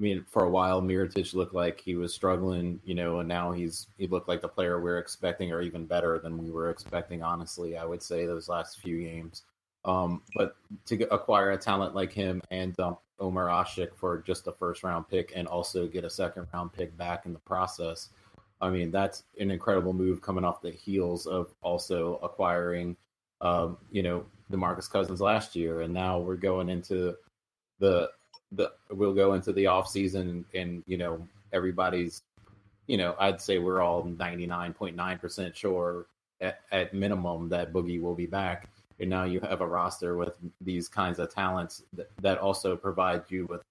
I 0.00 0.02
mean, 0.02 0.24
for 0.30 0.44
a 0.44 0.50
while, 0.50 0.80
Mirotic 0.80 1.34
looked 1.34 1.52
like 1.52 1.78
he 1.78 1.94
was 1.94 2.14
struggling, 2.14 2.80
you 2.84 2.94
know, 2.94 3.20
and 3.20 3.28
now 3.28 3.52
he's 3.52 3.86
he 3.98 4.06
looked 4.06 4.28
like 4.28 4.40
the 4.40 4.48
player 4.48 4.80
we 4.80 4.90
are 4.90 4.98
expecting, 4.98 5.52
or 5.52 5.60
even 5.60 5.84
better 5.84 6.18
than 6.18 6.38
we 6.38 6.50
were 6.50 6.70
expecting. 6.70 7.22
Honestly, 7.22 7.76
I 7.76 7.84
would 7.84 8.02
say 8.02 8.24
those 8.24 8.48
last 8.48 8.80
few 8.80 9.02
games. 9.02 9.42
Um, 9.84 10.22
but 10.34 10.56
to 10.86 11.02
acquire 11.12 11.50
a 11.50 11.58
talent 11.58 11.94
like 11.94 12.12
him 12.12 12.40
and 12.50 12.74
dump 12.76 13.00
Omer 13.18 13.48
Asik 13.48 13.94
for 13.94 14.22
just 14.22 14.46
a 14.46 14.52
first 14.52 14.82
round 14.82 15.06
pick, 15.06 15.34
and 15.36 15.46
also 15.46 15.86
get 15.86 16.04
a 16.04 16.10
second 16.10 16.46
round 16.54 16.72
pick 16.72 16.96
back 16.96 17.26
in 17.26 17.34
the 17.34 17.38
process, 17.40 18.08
I 18.62 18.70
mean, 18.70 18.90
that's 18.90 19.24
an 19.38 19.50
incredible 19.50 19.92
move 19.92 20.22
coming 20.22 20.44
off 20.44 20.62
the 20.62 20.70
heels 20.70 21.26
of 21.26 21.52
also 21.60 22.18
acquiring, 22.22 22.96
um, 23.42 23.76
you 23.90 24.02
know, 24.02 24.24
DeMarcus 24.50 24.90
Cousins 24.90 25.20
last 25.20 25.54
year, 25.54 25.82
and 25.82 25.92
now 25.92 26.18
we're 26.18 26.36
going 26.36 26.70
into 26.70 27.16
the 27.80 28.10
the 28.52 28.72
we'll 28.90 29.14
go 29.14 29.34
into 29.34 29.52
the 29.52 29.66
off 29.66 29.88
season 29.88 30.28
and, 30.28 30.44
and 30.54 30.82
you 30.86 30.96
know 30.96 31.26
everybody's, 31.52 32.22
you 32.86 32.96
know, 32.96 33.14
I'd 33.18 33.40
say 33.40 33.58
we're 33.58 33.80
all 33.80 34.04
ninety 34.04 34.46
nine 34.46 34.72
point 34.72 34.96
nine 34.96 35.18
percent 35.18 35.56
sure 35.56 36.06
at, 36.40 36.60
at 36.72 36.94
minimum 36.94 37.48
that 37.50 37.72
Boogie 37.72 38.00
will 38.00 38.14
be 38.14 38.26
back, 38.26 38.68
and 38.98 39.10
now 39.10 39.24
you 39.24 39.40
have 39.40 39.60
a 39.60 39.66
roster 39.66 40.16
with 40.16 40.36
these 40.60 40.88
kinds 40.88 41.18
of 41.18 41.32
talents 41.32 41.82
that, 41.92 42.10
that 42.20 42.38
also 42.38 42.76
provide 42.76 43.22
you 43.28 43.46
with 43.46 43.62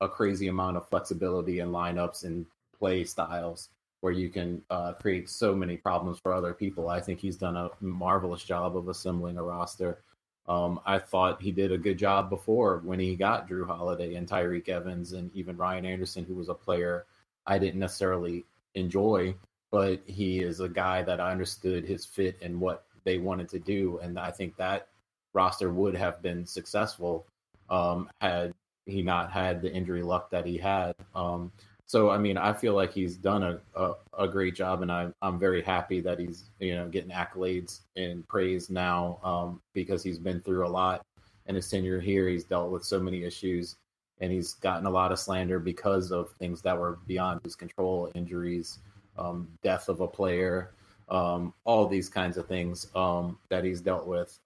a 0.00 0.08
crazy 0.08 0.48
amount 0.48 0.76
of 0.76 0.88
flexibility 0.88 1.60
in 1.60 1.70
lineups 1.70 2.24
and 2.24 2.46
play 2.78 3.04
styles 3.04 3.68
where 4.00 4.12
you 4.12 4.28
can 4.28 4.62
uh, 4.70 4.92
create 4.92 5.28
so 5.28 5.54
many 5.54 5.76
problems 5.76 6.20
for 6.20 6.32
other 6.32 6.54
people. 6.54 6.88
I 6.88 7.00
think 7.00 7.18
he's 7.18 7.36
done 7.36 7.56
a 7.56 7.68
marvelous 7.80 8.44
job 8.44 8.76
of 8.76 8.88
assembling 8.88 9.38
a 9.38 9.42
roster. 9.42 9.98
Um, 10.48 10.80
I 10.86 10.98
thought 10.98 11.42
he 11.42 11.52
did 11.52 11.72
a 11.72 11.78
good 11.78 11.98
job 11.98 12.30
before 12.30 12.80
when 12.84 12.98
he 12.98 13.14
got 13.16 13.48
Jrue 13.48 13.66
Holiday 13.66 14.14
and 14.14 14.26
Tyreke 14.26 14.70
Evans 14.70 15.12
and 15.12 15.30
even 15.34 15.56
Ryan 15.56 15.84
Anderson, 15.84 16.24
who 16.24 16.34
was 16.34 16.48
a 16.48 16.54
player 16.54 17.04
I 17.46 17.58
didn't 17.58 17.80
necessarily 17.80 18.44
enjoy, 18.74 19.34
but 19.70 20.00
he 20.06 20.40
is 20.40 20.60
a 20.60 20.68
guy 20.68 21.02
that 21.02 21.20
I 21.20 21.32
understood 21.32 21.84
his 21.84 22.06
fit 22.06 22.38
and 22.40 22.60
what 22.60 22.84
they 23.04 23.18
wanted 23.18 23.48
to 23.50 23.58
do. 23.58 23.98
And 24.02 24.18
I 24.18 24.30
think 24.30 24.56
that 24.56 24.88
roster 25.34 25.70
would 25.70 25.94
have 25.94 26.22
been 26.22 26.46
successful 26.46 27.26
um, 27.68 28.10
had 28.20 28.52
he 28.86 29.02
not 29.02 29.30
had 29.30 29.60
the 29.60 29.72
injury 29.72 30.02
luck 30.02 30.30
that 30.30 30.46
he 30.46 30.56
had. 30.56 30.94
Um, 31.14 31.52
so 31.88 32.10
I 32.10 32.18
mean, 32.18 32.36
I 32.36 32.52
feel 32.52 32.74
like 32.74 32.92
he's 32.92 33.16
done 33.16 33.42
a, 33.42 33.58
a, 33.74 33.92
a, 34.18 34.28
great 34.28 34.54
job, 34.54 34.82
and 34.82 34.92
I'm 34.92 35.14
I'm 35.22 35.38
very 35.38 35.62
happy 35.62 36.00
that 36.02 36.18
he's 36.18 36.50
you 36.60 36.74
know 36.74 36.86
getting 36.86 37.10
accolades 37.10 37.80
and 37.96 38.28
praise 38.28 38.68
now 38.68 39.18
um, 39.24 39.62
because 39.72 40.02
he's 40.02 40.18
been 40.18 40.42
through 40.42 40.66
a 40.66 40.68
lot 40.68 41.06
in 41.46 41.54
his 41.54 41.68
tenure 41.70 41.98
here. 41.98 42.28
He's 42.28 42.44
dealt 42.44 42.70
with 42.70 42.84
so 42.84 43.00
many 43.00 43.24
issues, 43.24 43.76
and 44.20 44.30
he's 44.30 44.52
gotten 44.52 44.84
a 44.84 44.90
lot 44.90 45.12
of 45.12 45.18
slander 45.18 45.58
because 45.58 46.12
of 46.12 46.30
things 46.32 46.60
that 46.60 46.78
were 46.78 46.98
beyond 47.06 47.40
his 47.42 47.56
control, 47.56 48.12
injuries, 48.14 48.80
um, 49.16 49.48
death 49.62 49.88
of 49.88 50.02
a 50.02 50.06
player, 50.06 50.74
um, 51.08 51.54
all 51.64 51.86
these 51.86 52.10
kinds 52.10 52.36
of 52.36 52.46
things 52.46 52.86
um, 52.94 53.38
that 53.48 53.64
he's 53.64 53.80
dealt 53.80 54.06
with. 54.06 54.38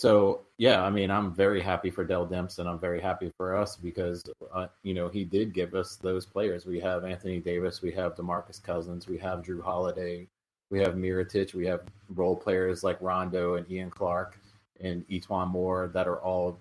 So 0.00 0.40
yeah, 0.56 0.82
I 0.82 0.88
mean, 0.88 1.10
I'm 1.10 1.34
very 1.34 1.60
happy 1.60 1.90
for 1.90 2.04
Dell 2.04 2.26
Demps, 2.26 2.58
and 2.58 2.66
I'm 2.66 2.78
very 2.78 3.02
happy 3.02 3.30
for 3.36 3.54
us 3.54 3.76
because 3.76 4.24
uh, 4.50 4.68
you 4.82 4.94
know 4.94 5.08
he 5.08 5.24
did 5.24 5.52
give 5.52 5.74
us 5.74 5.96
those 5.96 6.24
players. 6.24 6.64
We 6.64 6.80
have 6.80 7.04
Anthony 7.04 7.38
Davis, 7.38 7.82
we 7.82 7.92
have 7.92 8.16
Demarcus 8.16 8.62
Cousins, 8.62 9.06
we 9.06 9.18
have 9.18 9.42
Jrue 9.42 9.62
Holiday, 9.62 10.26
we 10.70 10.78
have 10.78 10.94
Mirotic, 10.94 11.52
we 11.52 11.66
have 11.66 11.82
role 12.14 12.34
players 12.34 12.82
like 12.82 12.96
Rondo 13.02 13.56
and 13.56 13.70
Ian 13.70 13.90
Clark 13.90 14.38
and 14.80 15.06
E'Twaun 15.08 15.48
Moore 15.48 15.90
that 15.92 16.08
are 16.08 16.22
all 16.22 16.58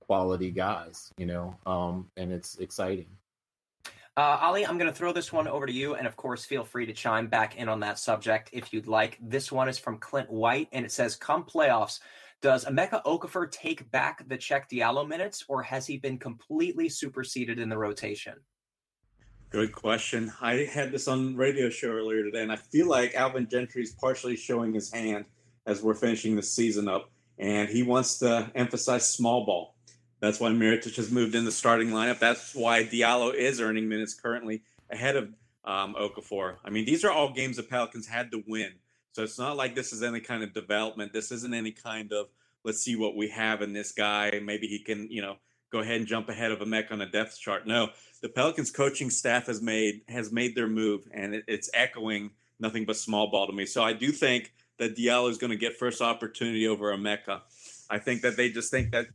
quality 0.00 0.50
guys. 0.50 1.12
You 1.16 1.26
know, 1.26 1.56
um, 1.66 2.08
and 2.16 2.32
it's 2.32 2.58
exciting. 2.58 3.06
Uh, 4.16 4.36
Ali, 4.42 4.66
I'm 4.66 4.78
going 4.78 4.90
to 4.90 4.98
throw 4.98 5.12
this 5.12 5.32
one 5.32 5.46
over 5.46 5.64
to 5.64 5.72
you. 5.72 5.94
And 5.94 6.08
of 6.08 6.16
course, 6.16 6.44
feel 6.44 6.64
free 6.64 6.86
to 6.86 6.92
chime 6.92 7.28
back 7.28 7.56
in 7.56 7.68
on 7.68 7.78
that 7.80 8.00
subject 8.00 8.50
if 8.52 8.72
you'd 8.72 8.88
like. 8.88 9.16
This 9.22 9.52
one 9.52 9.68
is 9.68 9.78
from 9.78 9.98
Clint 9.98 10.28
White, 10.28 10.68
and 10.72 10.84
it 10.84 10.90
says, 10.90 11.14
Come 11.14 11.44
playoffs, 11.44 12.00
does 12.40 12.64
Emeka 12.64 13.02
Okafor 13.04 13.50
take 13.50 13.90
back 13.90 14.26
the 14.28 14.38
Cheick 14.38 14.62
Diallo 14.70 15.06
minutes, 15.06 15.44
or 15.48 15.62
has 15.62 15.86
he 15.86 15.98
been 15.98 16.18
completely 16.18 16.88
superseded 16.88 17.58
in 17.58 17.68
the 17.68 17.76
rotation? 17.76 18.34
Good 19.50 19.72
question. 19.72 20.32
I 20.40 20.68
had 20.72 20.92
this 20.92 21.08
on 21.08 21.36
radio 21.36 21.70
show 21.70 21.88
earlier 21.88 22.22
today, 22.22 22.42
and 22.42 22.52
I 22.52 22.56
feel 22.56 22.88
like 22.88 23.14
Alvin 23.14 23.48
Gentry 23.50 23.82
is 23.82 23.92
partially 23.92 24.36
showing 24.36 24.72
his 24.72 24.92
hand 24.92 25.24
as 25.66 25.82
we're 25.82 25.94
finishing 25.94 26.36
the 26.36 26.42
season 26.42 26.88
up, 26.88 27.10
and 27.38 27.68
he 27.68 27.82
wants 27.82 28.18
to 28.20 28.50
emphasize 28.54 29.12
small 29.12 29.44
ball. 29.44 29.74
That's 30.20 30.38
why 30.38 30.50
Mirotic 30.50 30.96
has 30.96 31.10
moved 31.10 31.34
in 31.34 31.44
the 31.44 31.52
starting 31.52 31.88
lineup. 31.88 32.18
That's 32.18 32.54
why 32.54 32.84
Diallo 32.84 33.34
is 33.34 33.60
earning 33.60 33.88
minutes 33.88 34.14
currently 34.14 34.62
ahead 34.90 35.16
of 35.16 35.30
um, 35.64 35.94
Okafor. 35.98 36.56
I 36.64 36.70
mean, 36.70 36.84
these 36.84 37.04
are 37.04 37.10
all 37.10 37.32
games 37.32 37.56
the 37.56 37.62
Pelicans 37.62 38.06
had 38.06 38.30
to 38.32 38.42
win 38.46 38.72
so 39.12 39.22
it's 39.22 39.38
not 39.38 39.56
like 39.56 39.74
this 39.74 39.92
is 39.92 40.02
any 40.02 40.20
kind 40.20 40.42
of 40.42 40.52
development. 40.52 41.12
This 41.12 41.32
isn't 41.32 41.54
any 41.54 41.72
kind 41.72 42.12
of 42.12 42.28
let's 42.64 42.82
see 42.82 42.96
what 42.96 43.16
we 43.16 43.28
have 43.28 43.62
in 43.62 43.72
this 43.72 43.92
guy. 43.92 44.38
Maybe 44.42 44.66
he 44.66 44.78
can, 44.80 45.08
you 45.10 45.22
know, 45.22 45.36
go 45.70 45.80
ahead 45.80 45.96
and 45.96 46.06
jump 46.06 46.28
ahead 46.28 46.52
of 46.52 46.60
a 46.60 46.66
mech 46.66 46.90
on 46.90 47.00
a 47.00 47.08
depth 47.08 47.38
chart. 47.38 47.66
No, 47.66 47.90
the 48.22 48.28
Pelicans 48.28 48.70
coaching 48.70 49.10
staff 49.10 49.46
has 49.46 49.62
made 49.62 50.02
has 50.08 50.32
made 50.32 50.54
their 50.54 50.68
move, 50.68 51.08
and 51.12 51.34
it, 51.34 51.44
it's 51.48 51.70
echoing 51.74 52.30
nothing 52.58 52.84
but 52.84 52.96
small 52.96 53.30
ball 53.30 53.46
to 53.46 53.52
me. 53.52 53.66
So 53.66 53.82
I 53.82 53.92
do 53.92 54.12
think 54.12 54.52
that 54.78 54.96
Diallo 54.96 55.30
is 55.30 55.38
going 55.38 55.50
to 55.50 55.56
get 55.56 55.76
first 55.76 56.00
opportunity 56.00 56.66
over 56.66 56.94
Emeka. 56.94 57.40
I 57.88 57.98
think 57.98 58.22
that 58.22 58.36
they 58.36 58.50
just 58.50 58.70
think 58.70 58.92
that 58.92 59.06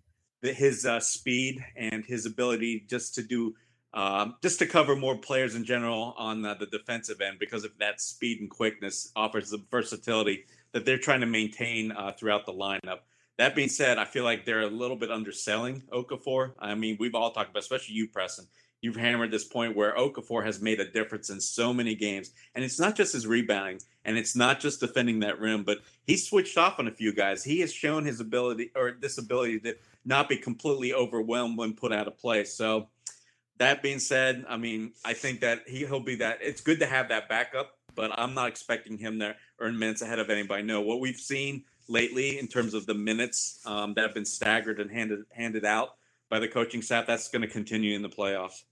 his 0.42 0.86
uh, 0.86 1.00
speed 1.00 1.64
and 1.76 2.06
his 2.06 2.26
ability 2.26 2.86
just 2.88 3.16
to 3.16 3.24
do 3.24 3.56
um, 3.96 4.36
just 4.44 4.60
to 4.60 4.66
cover 4.66 4.96
more 4.96 5.18
players 5.18 5.56
in 5.56 5.64
general 5.64 6.14
on 6.18 6.42
the, 6.42 6.54
the, 6.56 6.66
defensive 6.66 7.22
end 7.22 7.40
because 7.40 7.64
of 7.64 7.72
that 7.80 8.02
speed 8.02 8.42
and 8.42 8.50
quickness 8.50 9.12
offers 9.16 9.50
the 9.50 9.64
versatility 9.72 10.44
that 10.74 10.86
they're 10.86 10.98
trying 10.98 11.22
to 11.22 11.26
maintain 11.26 11.94
uh, 11.94 12.12
throughout 12.12 12.46
the 12.46 12.52
lineup. 12.52 13.00
That 13.38 13.56
being 13.56 13.70
said, 13.70 13.98
I 13.98 14.04
feel 14.04 14.26
like 14.26 14.46
they're 14.46 14.62
a 14.62 14.68
little 14.68 14.98
bit 14.98 15.12
underselling 15.12 15.82
Okafor. 15.94 16.52
I 16.60 16.76
mean, 16.76 16.98
we've 17.00 17.16
all 17.16 17.32
talked 17.32 17.52
about, 17.52 17.64
especially 17.64 17.96
you, 17.96 18.10
Preston. 18.10 18.46
you've 18.82 18.98
hammered 18.98 19.32
this 19.32 19.46
point 19.46 19.78
where 19.78 19.96
Okafor 19.96 20.44
has 20.44 20.62
made 20.62 20.82
a 20.82 20.92
difference 20.92 21.30
in 21.30 21.40
so 21.40 21.74
many 21.74 21.96
games. 21.96 22.32
And 22.54 22.66
it's 22.66 22.80
not 22.80 22.96
just 22.96 23.14
his 23.14 23.26
rebounding 23.26 23.80
and 24.04 24.18
it's 24.18 24.36
not 24.36 24.60
just 24.60 24.82
defending 24.82 25.22
that 25.22 25.40
rim, 25.40 25.64
but 25.64 25.80
he 26.04 26.18
switched 26.18 26.58
off 26.58 26.80
on 26.80 26.88
a 26.90 26.92
few 26.92 27.14
guys. 27.14 27.46
He 27.46 27.62
has 27.62 27.72
shown 27.72 28.04
his 28.04 28.20
ability 28.20 28.72
or 28.76 28.98
this 29.00 29.18
ability 29.18 29.60
to 29.62 29.76
not 30.04 30.28
be 30.28 30.38
completely 30.38 30.94
overwhelmed 30.94 31.58
when 31.58 31.74
put 31.74 31.94
out 31.94 32.08
of 32.08 32.18
play. 32.18 32.44
So 32.44 32.90
that 33.58 33.82
being 33.82 34.00
said, 34.00 34.46
I 34.48 34.58
mean, 34.58 34.94
I 35.04 35.14
think 35.14 35.42
that 35.42 35.64
he, 35.68 35.80
he'll 35.80 36.00
be 36.00 36.16
that. 36.16 36.40
It's 36.42 36.62
good 36.62 36.80
to 36.80 36.86
have 36.86 37.10
that 37.10 37.30
backup, 37.30 37.78
but 37.96 38.12
I'm 38.18 38.34
not 38.34 38.50
expecting 38.50 38.98
him 38.98 39.20
to 39.20 39.36
earn 39.60 39.78
minutes 39.80 40.02
ahead 40.02 40.20
of 40.20 40.30
anybody. 40.30 40.64
No, 40.64 40.82
what 40.82 41.00
we've 41.00 41.16
seen 41.16 41.64
lately 41.88 42.40
in 42.40 42.48
terms 42.48 42.74
of 42.74 42.86
the 42.86 42.94
minutes 42.94 43.62
um, 43.66 43.94
that 43.94 44.02
have 44.02 44.14
been 44.14 44.26
staggered 44.26 44.80
and 44.80 44.92
handed 44.92 45.20
handed 45.32 45.66
out 45.66 45.96
by 46.30 46.40
the 46.40 46.48
coaching 46.48 46.82
staff, 46.82 47.06
that's 47.06 47.30
going 47.30 47.44
to 47.44 47.48
continue 47.48 47.96
in 47.96 48.02
the 48.02 48.10
playoffs. 48.10 48.64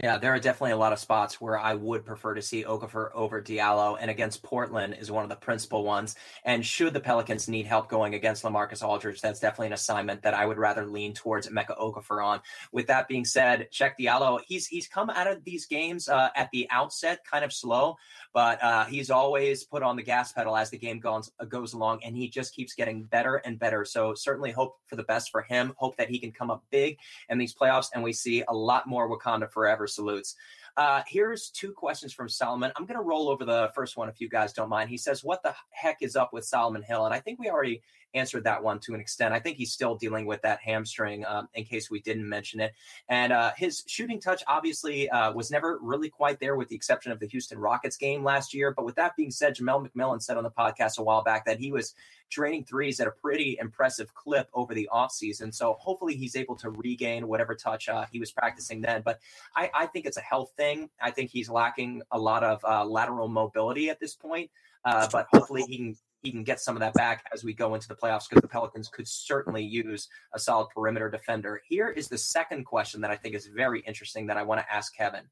Yeah, 0.00 0.16
there 0.16 0.32
are 0.32 0.38
definitely 0.38 0.70
a 0.70 0.76
lot 0.76 0.92
of 0.92 1.00
spots 1.00 1.40
where 1.40 1.58
I 1.58 1.74
would 1.74 2.06
prefer 2.06 2.32
to 2.34 2.40
see 2.40 2.62
Okafor 2.62 3.10
over 3.14 3.42
Diallo, 3.42 3.96
and 4.00 4.08
against 4.08 4.44
Portland 4.44 4.96
is 4.96 5.10
one 5.10 5.24
of 5.24 5.28
the 5.28 5.34
principal 5.34 5.82
ones. 5.82 6.14
And 6.44 6.64
should 6.64 6.94
the 6.94 7.00
Pelicans 7.00 7.48
need 7.48 7.66
help 7.66 7.88
going 7.88 8.14
against 8.14 8.44
LaMarcus 8.44 8.80
Aldridge, 8.84 9.20
that's 9.20 9.40
definitely 9.40 9.66
an 9.68 9.72
assignment 9.72 10.22
that 10.22 10.34
I 10.34 10.46
would 10.46 10.56
rather 10.56 10.86
lean 10.86 11.14
towards 11.14 11.48
Emeka 11.48 11.76
Okafor 11.76 12.24
on. 12.24 12.40
With 12.70 12.86
that 12.86 13.08
being 13.08 13.24
said, 13.24 13.66
Cheick 13.72 13.94
Diallo, 13.98 14.38
he's 14.46 14.68
he's 14.68 14.86
come 14.86 15.10
out 15.10 15.26
of 15.26 15.42
these 15.42 15.66
games 15.66 16.08
uh, 16.08 16.28
at 16.36 16.48
the 16.52 16.68
outset 16.70 17.24
kind 17.28 17.44
of 17.44 17.52
slow, 17.52 17.96
but 18.38 18.62
uh, 18.62 18.84
he's 18.84 19.10
always 19.10 19.64
put 19.64 19.82
on 19.82 19.96
the 19.96 20.02
gas 20.02 20.30
pedal 20.30 20.56
as 20.56 20.70
the 20.70 20.78
game 20.78 21.00
goes 21.00 21.28
uh, 21.40 21.44
goes 21.44 21.72
along, 21.72 21.98
and 22.04 22.16
he 22.16 22.28
just 22.28 22.54
keeps 22.54 22.72
getting 22.72 23.02
better 23.02 23.42
and 23.44 23.58
better. 23.58 23.84
So 23.84 24.14
certainly 24.14 24.52
hope 24.52 24.76
for 24.86 24.94
the 24.94 25.02
best 25.02 25.32
for 25.32 25.42
him. 25.42 25.74
Hope 25.76 25.96
that 25.96 26.08
he 26.08 26.20
can 26.20 26.30
come 26.30 26.48
up 26.48 26.62
big 26.70 26.98
in 27.30 27.38
these 27.38 27.52
playoffs, 27.52 27.88
and 27.92 28.00
we 28.00 28.12
see 28.12 28.44
a 28.46 28.54
lot 28.54 28.86
more 28.86 29.10
Wakanda 29.10 29.50
forever 29.50 29.88
salutes. 29.88 30.36
Uh, 30.76 31.02
here's 31.08 31.50
two 31.50 31.72
questions 31.72 32.12
from 32.12 32.28
Solomon. 32.28 32.70
I'm 32.76 32.86
going 32.86 32.96
to 32.96 33.02
roll 33.02 33.28
over 33.28 33.44
the 33.44 33.72
first 33.74 33.96
one 33.96 34.08
if 34.08 34.20
you 34.20 34.28
guys 34.28 34.52
don't 34.52 34.68
mind. 34.68 34.88
He 34.88 34.98
says, 34.98 35.24
What 35.24 35.42
the 35.42 35.52
heck 35.70 35.96
is 36.00 36.14
up 36.14 36.32
with 36.32 36.44
Solomon 36.44 36.82
Hill? 36.82 37.06
And 37.06 37.12
I 37.12 37.18
think 37.18 37.40
we 37.40 37.50
already 37.50 37.82
answered 38.14 38.44
that 38.44 38.62
one 38.62 38.78
to 38.80 38.94
an 38.94 39.00
extent. 39.00 39.34
I 39.34 39.40
think 39.40 39.56
he's 39.56 39.72
still 39.72 39.94
dealing 39.94 40.26
with 40.26 40.42
that 40.42 40.60
hamstring 40.60 41.24
um, 41.26 41.48
in 41.54 41.64
case 41.64 41.90
we 41.90 42.00
didn't 42.00 42.28
mention 42.28 42.60
it. 42.60 42.74
And 43.08 43.32
uh, 43.32 43.52
his 43.56 43.84
shooting 43.86 44.20
touch 44.20 44.42
obviously 44.46 45.08
uh, 45.10 45.32
was 45.32 45.50
never 45.50 45.78
really 45.80 46.08
quite 46.08 46.40
there, 46.40 46.56
with 46.56 46.68
the 46.68 46.76
exception 46.76 47.12
of 47.12 47.20
the 47.20 47.26
Houston 47.26 47.58
Rockets 47.58 47.96
game 47.96 48.24
last 48.24 48.54
year. 48.54 48.72
But 48.72 48.84
with 48.84 48.96
that 48.96 49.16
being 49.16 49.30
said, 49.30 49.56
Jamelle 49.56 49.88
McMillan 49.88 50.22
said 50.22 50.36
on 50.36 50.44
the 50.44 50.50
podcast 50.50 50.98
a 50.98 51.02
while 51.02 51.22
back 51.22 51.44
that 51.46 51.58
he 51.58 51.72
was 51.72 51.94
draining 52.30 52.64
threes 52.64 53.00
at 53.00 53.06
a 53.06 53.10
pretty 53.10 53.56
impressive 53.60 54.14
clip 54.14 54.48
over 54.52 54.74
the 54.74 54.88
offseason. 54.92 55.54
So 55.54 55.74
hopefully 55.74 56.14
he's 56.14 56.36
able 56.36 56.56
to 56.56 56.70
regain 56.70 57.26
whatever 57.26 57.54
touch 57.54 57.88
uh, 57.88 58.04
he 58.10 58.20
was 58.20 58.30
practicing 58.30 58.80
then. 58.80 59.02
But 59.02 59.20
I, 59.56 59.70
I, 59.74 59.86
think 59.86 60.04
it's 60.04 60.18
a 60.18 60.22
health 60.22 60.52
thing. 60.56 60.90
I 61.00 61.10
think 61.10 61.30
he's 61.30 61.48
lacking 61.48 62.02
a 62.10 62.18
lot 62.18 62.44
of 62.44 62.62
uh, 62.64 62.84
lateral 62.84 63.28
mobility 63.28 63.88
at 63.88 63.98
this 63.98 64.14
point. 64.14 64.50
Uh, 64.84 65.08
but 65.10 65.26
hopefully 65.32 65.62
he 65.62 65.76
can 65.76 65.96
he 66.22 66.30
can 66.30 66.44
get 66.44 66.60
some 66.60 66.76
of 66.76 66.80
that 66.80 66.94
back 66.94 67.24
as 67.32 67.44
we 67.44 67.52
go 67.54 67.74
into 67.74 67.88
the 67.88 67.94
playoffs 67.94 68.28
because 68.28 68.42
the 68.42 68.48
Pelicans 68.48 68.88
could 68.88 69.06
certainly 69.06 69.62
use 69.62 70.08
a 70.34 70.38
solid 70.38 70.68
perimeter 70.74 71.08
defender. 71.08 71.62
Here 71.68 71.88
is 71.88 72.08
the 72.08 72.18
second 72.18 72.64
question 72.64 73.02
that 73.02 73.10
I 73.10 73.16
think 73.16 73.34
is 73.34 73.46
very 73.46 73.80
interesting 73.80 74.26
that 74.26 74.36
I 74.36 74.42
want 74.42 74.60
to 74.60 74.72
ask 74.72 74.94
Kevin. 74.94 75.24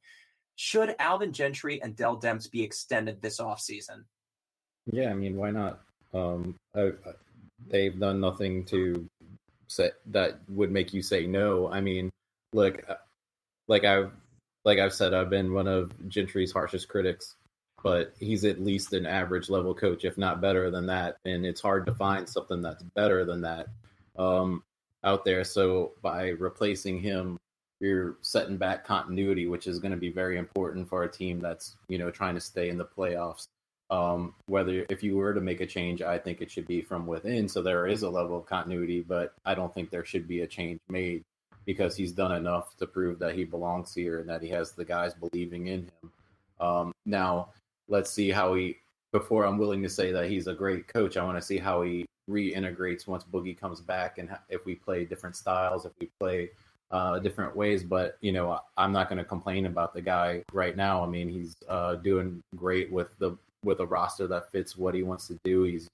Should 0.55 0.95
Alvin 0.99 1.33
Gentry 1.33 1.83
and 1.83 1.97
Dell 1.97 2.19
Demps 2.19 2.51
be 2.51 2.63
extended 2.63 3.21
this 3.21 3.41
offseason? 3.41 4.05
Yeah, 4.91 5.11
I 5.11 5.15
mean, 5.15 5.37
why 5.37 5.51
not? 5.51 5.81
Um, 6.15 6.57
I, 6.75 6.93
they've 7.69 7.99
done 7.99 8.21
nothing 8.21 8.65
to 8.67 9.09
say 9.69 9.91
that 10.07 10.41
would 10.49 10.71
make 10.71 10.95
you 10.95 11.03
say 11.03 11.27
no. 11.27 11.71
I 11.71 11.81
mean, 11.81 12.11
look, 12.53 12.83
uh, 12.89 12.95
like 13.69 13.85
I've 13.85 14.13
like 14.65 14.79
I've 14.79 14.95
said, 14.95 15.15
I've 15.15 15.31
been 15.31 15.53
one 15.53 15.69
of 15.69 15.93
Gentry's 16.09 16.53
harshest 16.53 16.89
critics 16.89 17.36
but 17.83 18.15
he's 18.19 18.45
at 18.45 18.61
least 18.61 18.93
an 18.93 19.07
average 19.07 19.49
level 19.49 19.75
coach, 19.75 20.05
if 20.05 20.19
not 20.19 20.41
better 20.41 20.71
than 20.71 20.87
that. 20.87 21.19
And 21.25 21.45
it's 21.47 21.61
hard 21.61 21.87
to 21.87 21.95
find 21.95 22.29
something 22.29 22.63
that's 22.63 22.83
better 22.83 23.25
than 23.25 23.43
that 23.43 23.69
um, 24.19 24.63
out 25.05 25.25
there. 25.25 25.45
So 25.45 25.93
by 26.03 26.31
replacing 26.31 27.01
him, 27.01 27.39
you're 27.81 28.17
setting 28.23 28.57
back 28.57 28.85
continuity, 28.85 29.47
which 29.47 29.67
is 29.67 29.79
going 29.79 29.93
to 29.93 29.99
be 29.99 30.11
very 30.11 30.39
important 30.39 30.89
for 30.89 31.03
a 31.05 31.11
team 31.11 31.41
that's 31.41 31.77
you 31.89 31.99
know 31.99 32.11
trying 32.11 32.35
to 32.35 32.41
stay 32.41 32.69
in 32.69 32.79
the 32.79 32.85
playoffs. 32.85 33.49
Um, 33.89 34.35
whether 34.47 34.85
if 34.89 35.03
you 35.03 35.17
were 35.17 35.33
to 35.33 35.41
make 35.41 35.61
a 35.61 35.67
change, 35.67 36.03
I 36.03 36.19
think 36.19 36.41
it 36.41 36.51
should 36.51 36.67
be 36.67 36.83
from 36.83 37.07
within, 37.07 37.49
so 37.49 37.63
there 37.63 37.87
is 37.87 38.03
a 38.03 38.11
level 38.11 38.37
of 38.39 38.47
continuity. 38.47 39.03
But 39.03 39.35
I 39.45 39.55
don't 39.55 39.73
think 39.73 39.91
there 39.91 40.05
should 40.05 40.27
be 40.27 40.41
a 40.41 40.47
change 40.47 40.81
made 40.89 41.23
because 41.67 41.97
he's 41.97 42.13
done 42.13 42.33
enough 42.33 42.77
to 42.79 42.87
prove 42.87 43.19
that 43.19 43.35
he 43.35 43.45
belongs 43.45 43.93
here 43.93 44.21
and 44.21 44.29
that 44.29 44.43
he 44.43 44.49
has 44.49 44.73
the 44.73 44.85
guys 44.85 45.15
believing 45.15 45.67
in 45.67 45.81
him. 45.83 46.13
Um, 46.61 46.93
now, 47.05 47.51
let's 47.89 48.11
see 48.11 48.31
how 48.31 48.55
he 48.55 48.77
before 49.13 49.45
I'm 49.45 49.59
willing 49.59 49.83
to 49.83 49.89
say 49.89 50.13
that 50.13 50.29
he's 50.29 50.47
a 50.47 50.55
great 50.55 50.89
coach. 50.89 51.17
I 51.17 51.25
want 51.25 51.39
to 51.39 51.43
see 51.43 51.59
how 51.59 51.83
he 51.83 52.07
reintegrates 52.29 53.07
once 53.07 53.25
Boogie 53.25 53.59
comes 53.59 53.81
back 53.81 54.19
and 54.19 54.29
if 54.49 54.65
we 54.65 54.75
play 54.75 55.05
different 55.05 55.37
styles, 55.37 55.87
if 55.87 55.93
we 56.01 56.11
play 56.19 56.51
uh, 56.91 57.19
different 57.19 57.57
ways. 57.57 57.83
But 57.83 58.19
you 58.21 58.33
know, 58.33 58.61
I'm 58.77 58.93
not 58.93 59.09
going 59.09 59.19
to 59.19 59.25
complain 59.25 59.67
about 59.67 59.95
the 59.95 60.03
guy 60.03 60.43
right 60.53 60.77
now. 60.77 61.03
I 61.03 61.07
mean, 61.07 61.29
he's 61.29 61.55
uh, 61.69 61.97
doing 61.97 62.43
great 62.57 62.91
with 62.91 63.17
the 63.19 63.37
with 63.65 63.81
a 63.81 63.87
roster 63.87 64.27
that 64.29 64.51
fits 64.53 64.77
what 64.77 64.95
he 64.95 65.03
wants 65.03 65.27
to 65.29 65.39
do. 65.45 65.65
He's 65.65 65.89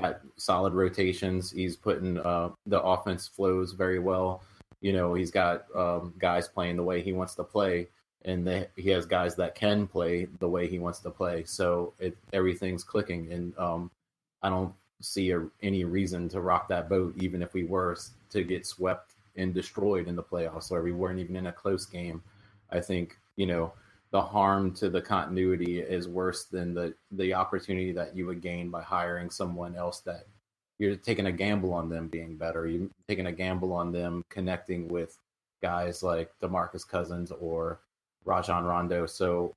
got 0.00 0.20
solid 0.36 0.74
rotations. 0.74 1.50
He's 1.50 1.76
putting 1.76 2.18
uh, 2.18 2.50
the 2.66 2.80
offense 2.80 3.26
flows 3.26 3.72
very 3.72 3.98
well. 3.98 4.42
You 4.80 4.92
know, 4.92 5.14
he's 5.14 5.32
got 5.32 5.64
um, 5.74 6.14
guys 6.18 6.46
playing 6.46 6.76
the 6.76 6.84
way 6.84 7.02
he 7.02 7.12
wants 7.12 7.34
to 7.36 7.44
play 7.44 7.88
and 8.24 8.46
they, 8.46 8.68
he 8.76 8.90
has 8.90 9.06
guys 9.06 9.36
that 9.36 9.54
can 9.54 9.86
play 9.86 10.26
the 10.38 10.48
way 10.48 10.68
he 10.68 10.78
wants 10.78 10.98
to 11.00 11.10
play. 11.10 11.44
So 11.44 11.94
it, 11.98 12.16
everything's 12.32 12.84
clicking, 12.84 13.32
and 13.32 13.56
um, 13.58 13.90
I 14.42 14.48
don't 14.48 14.74
see 15.00 15.30
a, 15.30 15.46
any 15.62 15.84
reason 15.84 16.28
to 16.30 16.40
rock 16.40 16.68
that 16.68 16.88
boat, 16.88 17.14
even 17.18 17.42
if 17.42 17.54
we 17.54 17.64
were 17.64 17.96
to 18.30 18.42
get 18.42 18.66
swept 18.66 19.14
and 19.36 19.54
destroyed 19.54 20.08
in 20.08 20.16
the 20.16 20.22
playoffs, 20.22 20.70
or 20.70 20.82
we 20.82 20.92
weren't 20.92 21.20
even 21.20 21.36
in 21.36 21.46
a 21.46 21.52
close 21.52 21.86
game. 21.86 22.22
I 22.70 22.80
think 22.80 23.16
you 23.36 23.46
know 23.46 23.72
the 24.10 24.20
harm 24.20 24.72
to 24.74 24.88
the 24.88 25.00
continuity 25.00 25.80
is 25.80 26.08
worse 26.08 26.44
than 26.44 26.74
the 26.74 26.94
the 27.12 27.34
opportunity 27.34 27.92
that 27.92 28.16
you 28.16 28.26
would 28.26 28.40
gain 28.40 28.70
by 28.70 28.82
hiring 28.82 29.30
someone 29.30 29.76
else 29.76 30.00
that 30.00 30.26
you're 30.78 30.96
taking 30.96 31.26
a 31.26 31.32
gamble 31.32 31.72
on 31.74 31.88
them 31.88 32.08
being 32.08 32.36
better. 32.36 32.66
You're 32.66 32.88
taking 33.08 33.26
a 33.26 33.32
gamble 33.32 33.72
on 33.72 33.92
them 33.92 34.24
connecting 34.28 34.88
with 34.88 35.18
guys 35.60 36.02
like 36.02 36.30
DeMarcus 36.40 36.86
Cousins 36.86 37.32
or 37.32 37.80
Rajon 38.24 38.64
Rondo. 38.64 39.06
So 39.06 39.54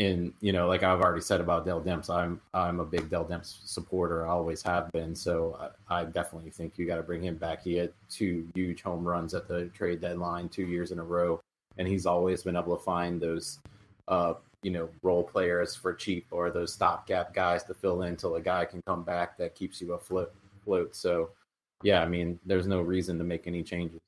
in 0.00 0.32
you 0.40 0.52
know, 0.52 0.66
like 0.66 0.82
I've 0.82 1.00
already 1.00 1.20
said 1.20 1.42
about 1.42 1.66
Dell 1.66 1.80
Demps, 1.80 2.08
I'm 2.08 2.40
I'm 2.54 2.80
a 2.80 2.84
big 2.86 3.10
Dell 3.10 3.24
Demps 3.26 3.60
supporter. 3.66 4.26
I 4.26 4.30
always 4.30 4.62
have 4.62 4.90
been. 4.92 5.14
So 5.14 5.72
I, 5.88 6.00
I 6.00 6.04
definitely 6.04 6.50
think 6.50 6.78
you 6.78 6.86
got 6.86 6.96
to 6.96 7.02
bring 7.02 7.22
him 7.22 7.36
back. 7.36 7.62
He 7.62 7.74
had 7.74 7.92
two 8.08 8.48
huge 8.54 8.80
home 8.80 9.06
runs 9.06 9.34
at 9.34 9.46
the 9.46 9.66
trade 9.66 10.00
deadline 10.00 10.48
two 10.48 10.66
years 10.66 10.90
in 10.90 10.98
a 10.98 11.04
row, 11.04 11.38
and 11.76 11.86
he's 11.86 12.06
always 12.06 12.42
been 12.42 12.56
able 12.56 12.76
to 12.76 12.82
find 12.82 13.20
those, 13.20 13.58
uh, 14.08 14.34
you 14.62 14.70
know, 14.70 14.88
role 15.02 15.22
players 15.22 15.76
for 15.76 15.92
cheap 15.92 16.26
or 16.30 16.50
those 16.50 16.72
stopgap 16.72 17.34
guys 17.34 17.62
to 17.64 17.74
fill 17.74 18.00
in 18.02 18.08
until 18.08 18.36
a 18.36 18.40
guy 18.40 18.64
can 18.64 18.80
come 18.86 19.02
back 19.02 19.36
that 19.36 19.54
keeps 19.54 19.82
you 19.82 19.92
afloat. 19.92 20.32
Float. 20.64 20.96
So, 20.96 21.30
yeah, 21.82 22.02
I 22.02 22.06
mean, 22.06 22.38
there's 22.46 22.66
no 22.66 22.80
reason 22.80 23.18
to 23.18 23.24
make 23.24 23.46
any 23.46 23.62
changes. 23.62 24.00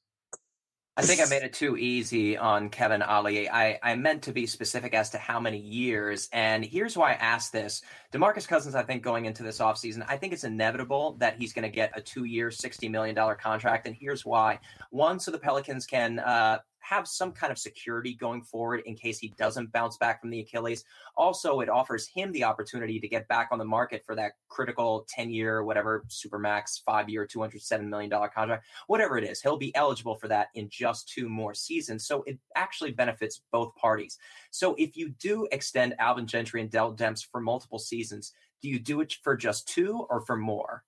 I 0.97 1.03
think 1.03 1.21
I 1.21 1.25
made 1.31 1.43
it 1.43 1.53
too 1.53 1.77
easy 1.77 2.37
on 2.37 2.69
Kevin 2.69 3.03
Ali. 3.03 3.49
I, 3.49 3.79
I 3.83 3.95
meant 3.95 4.23
to 4.23 4.33
be 4.33 4.47
specific 4.47 4.95
as 4.95 5.11
to 5.11 5.19
how 5.19 5.41
many 5.41 5.59
years. 5.59 6.29
And 6.33 6.65
here's 6.65 6.97
why 6.97 7.13
I 7.13 7.15
asked 7.15 7.53
this. 7.53 7.83
DeMarcus 8.13 8.47
Cousins, 8.47 8.75
I 8.75 8.83
think 8.83 9.03
going 9.03 9.25
into 9.25 9.43
this 9.43 9.59
offseason, 9.59 10.05
I 10.09 10.17
think 10.17 10.33
it's 10.33 10.45
inevitable 10.45 11.17
that 11.19 11.37
he's 11.39 11.53
going 11.53 11.63
to 11.63 11.75
get 11.75 11.93
a 11.97 12.01
two 12.01 12.25
year, 12.25 12.51
$60 12.51 12.91
million 12.91 13.17
contract. 13.37 13.87
And 13.87 13.97
here's 13.97 14.27
why. 14.27 14.59
One, 14.91 15.19
so 15.19 15.31
the 15.31 15.39
Pelicans 15.39 15.87
can 15.87 16.19
uh, 16.19 16.59
have 16.83 17.09
some 17.09 17.33
kind 17.33 17.51
of 17.51 17.59
security 17.59 18.15
going 18.15 18.43
forward 18.43 18.83
in 18.87 18.95
case 18.95 19.19
he 19.19 19.33
doesn't 19.39 19.73
bounce 19.73 19.97
back 19.97 20.21
from 20.21 20.31
the 20.31 20.41
Achilles. 20.41 20.85
Also, 21.17 21.61
it 21.61 21.69
offers 21.69 22.07
him 22.07 22.33
the 22.33 22.45
opportunity 22.45 23.01
to 23.01 23.09
get 23.09 23.29
back 23.29 23.49
on 23.51 23.59
the 23.59 23.65
market 23.65 24.05
for 24.05 24.15
that 24.17 24.33
critical 24.49 25.07
10 25.09 25.31
year, 25.31 25.65
whatever, 25.65 26.05
Supermax, 26.09 26.83
five 26.85 27.09
year, 27.09 27.27
$207 27.27 27.89
million 27.89 28.11
contract, 28.11 28.67
whatever 28.87 29.17
it 29.17 29.25
is. 29.25 29.41
He'll 29.41 29.57
be 29.57 29.75
eligible 29.75 30.17
for 30.17 30.29
that 30.29 30.49
in 30.55 30.69
just 30.69 31.09
two 31.09 31.29
more 31.29 31.55
seasons. 31.55 32.07
So 32.07 32.23
it 32.27 32.39
actually 32.57 32.93
benefits 32.93 33.43
both 33.51 33.75
parties. 33.77 34.19
So 34.51 34.75
if 34.77 34.97
you 34.97 35.11
do 35.21 35.47
extend 35.53 35.95
Alvin 35.99 36.27
Gentry 36.27 36.61
and 36.61 36.71
Dell 36.71 36.95
Demps 36.95 37.25
for 37.25 37.41
multiple 37.41 37.79
seasons, 37.79 38.33
do 38.61 38.69
you 38.69 38.79
do 38.79 39.01
it 39.01 39.17
for 39.23 39.37
just 39.37 39.69
two 39.69 40.07
or 40.09 40.21
for 40.21 40.37
more? 40.37 40.85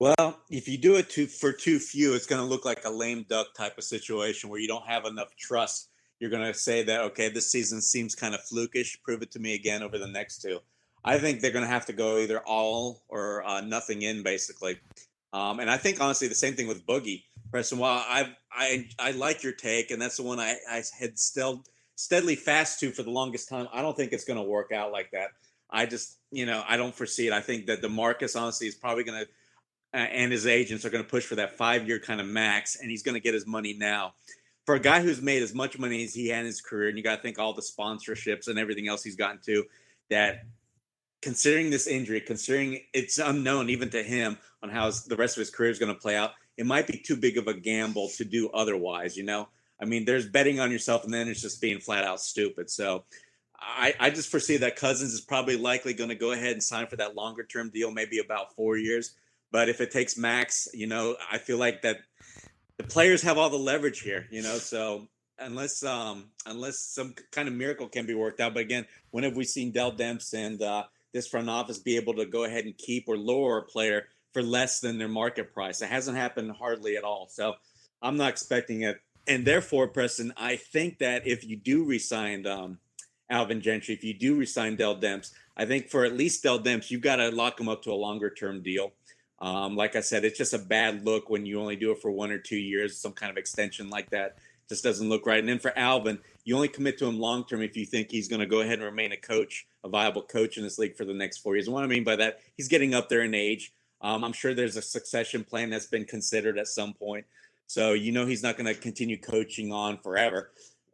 Well, 0.00 0.40
if 0.50 0.68
you 0.68 0.76
do 0.76 0.96
it 0.96 1.08
too, 1.08 1.26
for 1.26 1.52
too 1.52 1.78
few, 1.78 2.14
it's 2.14 2.26
going 2.26 2.40
to 2.40 2.48
look 2.48 2.64
like 2.64 2.84
a 2.84 2.90
lame 2.90 3.24
duck 3.28 3.54
type 3.54 3.78
of 3.78 3.84
situation 3.84 4.50
where 4.50 4.60
you 4.60 4.68
don't 4.68 4.86
have 4.86 5.04
enough 5.04 5.34
trust. 5.36 5.88
You're 6.18 6.30
going 6.30 6.46
to 6.46 6.58
say 6.58 6.82
that, 6.84 7.00
okay, 7.00 7.28
this 7.28 7.50
season 7.50 7.80
seems 7.80 8.14
kind 8.14 8.34
of 8.34 8.40
flukish. 8.42 9.00
Prove 9.02 9.22
it 9.22 9.30
to 9.32 9.38
me 9.38 9.54
again 9.54 9.82
over 9.82 9.98
the 9.98 10.08
next 10.08 10.42
two. 10.42 10.60
I 11.04 11.18
think 11.18 11.40
they're 11.40 11.52
going 11.52 11.64
to 11.64 11.70
have 11.70 11.86
to 11.86 11.92
go 11.92 12.18
either 12.18 12.40
all 12.40 13.02
or 13.08 13.44
uh, 13.44 13.60
nothing 13.60 14.02
in, 14.02 14.22
basically. 14.22 14.78
Um, 15.32 15.60
and 15.60 15.70
I 15.70 15.76
think 15.76 16.00
honestly, 16.00 16.28
the 16.28 16.34
same 16.34 16.54
thing 16.54 16.68
with 16.68 16.86
Boogie. 16.86 17.24
Preston, 17.50 17.78
while 17.78 18.04
I've 18.08 18.34
I 18.50 18.88
I 18.98 19.12
like 19.12 19.42
your 19.42 19.52
take, 19.52 19.90
and 19.90 20.00
that's 20.00 20.16
the 20.16 20.22
one 20.22 20.40
I, 20.40 20.56
I 20.68 20.82
had 20.98 21.18
still 21.18 21.62
steadily 21.94 22.34
fast 22.34 22.80
to 22.80 22.90
for 22.90 23.02
the 23.02 23.10
longest 23.10 23.48
time. 23.48 23.68
I 23.72 23.82
don't 23.82 23.96
think 23.96 24.12
it's 24.12 24.24
going 24.24 24.38
to 24.38 24.48
work 24.48 24.72
out 24.72 24.92
like 24.92 25.10
that. 25.12 25.30
I 25.70 25.86
just, 25.86 26.18
you 26.30 26.46
know, 26.46 26.64
I 26.66 26.76
don't 26.76 26.94
foresee 26.94 27.26
it. 27.26 27.32
I 27.32 27.40
think 27.40 27.66
that 27.66 27.82
the 27.82 27.88
DeMarcus 27.88 28.40
honestly 28.40 28.66
is 28.66 28.74
probably 28.74 29.04
going 29.04 29.24
to, 29.24 29.30
uh, 29.94 29.98
and 29.98 30.32
his 30.32 30.46
agents 30.46 30.84
are 30.84 30.90
going 30.90 31.04
to 31.04 31.08
push 31.08 31.24
for 31.24 31.36
that 31.36 31.56
five 31.56 31.86
year 31.86 32.00
kind 32.00 32.20
of 32.20 32.26
max, 32.26 32.76
and 32.76 32.90
he's 32.90 33.02
going 33.04 33.14
to 33.14 33.20
get 33.20 33.32
his 33.32 33.46
money 33.46 33.74
now. 33.78 34.14
For 34.66 34.74
a 34.74 34.80
guy 34.80 35.00
who's 35.00 35.22
made 35.22 35.42
as 35.42 35.54
much 35.54 35.78
money 35.78 36.02
as 36.02 36.14
he 36.14 36.28
had 36.28 36.40
in 36.40 36.46
his 36.46 36.60
career, 36.60 36.88
and 36.88 36.98
you 36.98 37.04
got 37.04 37.16
to 37.16 37.22
think 37.22 37.38
all 37.38 37.52
the 37.52 37.62
sponsorships 37.62 38.48
and 38.48 38.58
everything 38.58 38.88
else 38.88 39.04
he's 39.04 39.16
gotten 39.16 39.38
to, 39.46 39.64
that 40.10 40.46
considering 41.22 41.70
this 41.70 41.86
injury, 41.86 42.20
considering 42.20 42.80
it's 42.92 43.18
unknown 43.18 43.70
even 43.70 43.88
to 43.90 44.02
him 44.02 44.36
on 44.62 44.70
how 44.70 44.90
the 45.06 45.16
rest 45.16 45.36
of 45.36 45.40
his 45.40 45.50
career 45.50 45.70
is 45.70 45.78
going 45.78 45.94
to 45.94 46.00
play 46.00 46.16
out, 46.16 46.32
it 46.56 46.66
might 46.66 46.86
be 46.86 46.98
too 46.98 47.16
big 47.16 47.38
of 47.38 47.46
a 47.46 47.54
gamble 47.54 48.08
to 48.16 48.24
do 48.24 48.48
otherwise, 48.50 49.16
you 49.16 49.22
know? 49.22 49.48
I 49.80 49.84
mean, 49.84 50.04
there's 50.04 50.28
betting 50.28 50.60
on 50.60 50.70
yourself, 50.70 51.04
and 51.04 51.12
then 51.12 51.28
it's 51.28 51.40
just 51.40 51.60
being 51.60 51.80
flat 51.80 52.04
out 52.04 52.20
stupid. 52.20 52.70
So 52.70 53.04
I, 53.58 53.94
I 53.98 54.10
just 54.10 54.30
foresee 54.30 54.56
that 54.58 54.76
Cousins 54.76 55.12
is 55.12 55.20
probably 55.20 55.56
likely 55.56 55.94
going 55.94 56.10
to 56.10 56.14
go 56.14 56.32
ahead 56.32 56.52
and 56.52 56.62
sign 56.62 56.86
for 56.86 56.96
that 56.96 57.14
longer 57.14 57.44
term 57.44 57.70
deal, 57.70 57.90
maybe 57.90 58.18
about 58.18 58.54
four 58.54 58.76
years. 58.76 59.14
But 59.54 59.68
if 59.68 59.80
it 59.80 59.92
takes 59.92 60.18
max, 60.18 60.66
you 60.74 60.88
know, 60.88 61.14
I 61.30 61.38
feel 61.38 61.58
like 61.58 61.82
that 61.82 61.98
the 62.76 62.82
players 62.82 63.22
have 63.22 63.38
all 63.38 63.50
the 63.50 63.56
leverage 63.56 64.00
here, 64.00 64.26
you 64.28 64.42
know. 64.42 64.56
So 64.56 65.06
unless 65.38 65.84
um 65.84 66.30
unless 66.44 66.80
some 66.80 67.14
kind 67.30 67.46
of 67.46 67.54
miracle 67.54 67.86
can 67.86 68.04
be 68.04 68.14
worked 68.14 68.40
out, 68.40 68.52
but 68.52 68.64
again, 68.64 68.84
when 69.12 69.22
have 69.22 69.36
we 69.36 69.44
seen 69.44 69.70
Dell 69.70 69.92
Demps 69.92 70.34
and 70.34 70.60
uh, 70.60 70.82
this 71.12 71.28
front 71.28 71.48
office 71.48 71.78
be 71.78 71.94
able 71.94 72.14
to 72.14 72.26
go 72.26 72.42
ahead 72.42 72.64
and 72.64 72.76
keep 72.76 73.04
or 73.06 73.16
lower 73.16 73.58
a 73.58 73.62
player 73.62 74.08
for 74.32 74.42
less 74.42 74.80
than 74.80 74.98
their 74.98 75.06
market 75.06 75.54
price? 75.54 75.82
It 75.82 75.88
hasn't 75.88 76.16
happened 76.16 76.50
hardly 76.50 76.96
at 76.96 77.04
all. 77.04 77.28
So 77.30 77.54
I'm 78.02 78.16
not 78.16 78.30
expecting 78.30 78.82
it 78.82 78.98
and 79.28 79.46
therefore, 79.46 79.86
Preston, 79.86 80.32
I 80.36 80.56
think 80.56 80.98
that 80.98 81.28
if 81.28 81.44
you 81.44 81.56
do 81.56 81.84
resign 81.84 82.44
um, 82.48 82.78
Alvin 83.30 83.60
Gentry, 83.60 83.94
if 83.94 84.02
you 84.02 84.14
do 84.14 84.34
resign 84.34 84.74
Dell 84.74 84.96
Demps, 84.96 85.30
I 85.56 85.64
think 85.64 85.90
for 85.90 86.04
at 86.04 86.16
least 86.16 86.42
Dell 86.42 86.58
Demps, 86.58 86.90
you've 86.90 87.02
got 87.02 87.16
to 87.16 87.30
lock 87.30 87.60
him 87.60 87.68
up 87.68 87.82
to 87.84 87.92
a 87.92 87.94
longer 87.94 88.30
term 88.30 88.60
deal. 88.60 88.92
Um, 89.40 89.76
like 89.76 89.96
I 89.96 90.00
said, 90.00 90.24
it's 90.24 90.38
just 90.38 90.54
a 90.54 90.58
bad 90.58 91.04
look 91.04 91.28
when 91.28 91.44
you 91.44 91.60
only 91.60 91.76
do 91.76 91.90
it 91.92 92.00
for 92.00 92.10
one 92.10 92.30
or 92.30 92.38
two 92.38 92.56
years, 92.56 92.96
some 92.96 93.12
kind 93.12 93.30
of 93.30 93.36
extension 93.36 93.90
like 93.90 94.10
that 94.10 94.38
just 94.68 94.84
doesn't 94.84 95.08
look 95.08 95.26
right. 95.26 95.38
And 95.38 95.48
then 95.48 95.58
for 95.58 95.76
Alvin, 95.76 96.18
you 96.44 96.54
only 96.54 96.68
commit 96.68 96.98
to 96.98 97.06
him 97.06 97.18
long 97.18 97.44
term 97.44 97.62
if 97.62 97.76
you 97.76 97.86
think 97.86 98.10
he's 98.10 98.28
going 98.28 98.40
to 98.40 98.46
go 98.46 98.60
ahead 98.60 98.78
and 98.78 98.84
remain 98.84 99.12
a 99.12 99.16
coach, 99.16 99.66
a 99.82 99.88
viable 99.88 100.22
coach 100.22 100.56
in 100.56 100.62
this 100.62 100.78
league 100.78 100.96
for 100.96 101.04
the 101.04 101.14
next 101.14 101.38
four 101.38 101.54
years. 101.54 101.66
And 101.66 101.74
what 101.74 101.84
I 101.84 101.86
mean 101.86 102.04
by 102.04 102.16
that, 102.16 102.40
he's 102.56 102.68
getting 102.68 102.94
up 102.94 103.08
there 103.08 103.22
in 103.22 103.34
age. 103.34 103.72
Um, 104.00 104.24
I'm 104.24 104.32
sure 104.32 104.54
there's 104.54 104.76
a 104.76 104.82
succession 104.82 105.44
plan 105.44 105.70
that's 105.70 105.86
been 105.86 106.04
considered 106.04 106.58
at 106.58 106.68
some 106.68 106.92
point. 106.92 107.24
So 107.66 107.92
you 107.92 108.12
know 108.12 108.26
he's 108.26 108.42
not 108.42 108.56
going 108.56 108.72
to 108.72 108.78
continue 108.78 109.18
coaching 109.18 109.72
on 109.72 109.98
forever. 109.98 110.50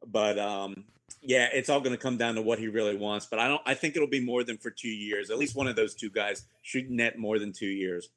But 0.06 0.38
um, 0.38 0.84
yeah, 1.20 1.48
it's 1.52 1.68
all 1.68 1.80
going 1.80 1.94
to 1.94 2.00
come 2.00 2.16
down 2.16 2.36
to 2.36 2.42
what 2.42 2.58
he 2.58 2.68
really 2.68 2.96
wants. 2.96 3.26
But 3.26 3.40
I 3.40 3.48
don't. 3.48 3.62
I 3.66 3.74
think 3.74 3.96
it'll 3.96 4.08
be 4.08 4.24
more 4.24 4.44
than 4.44 4.56
for 4.56 4.70
two 4.70 4.88
years. 4.88 5.30
At 5.30 5.38
least 5.38 5.56
one 5.56 5.66
of 5.66 5.76
those 5.76 5.94
two 5.94 6.10
guys 6.10 6.44
should 6.62 6.90
net 6.90 7.18
more 7.18 7.38
than 7.38 7.52
two 7.52 7.66
years. 7.66 8.08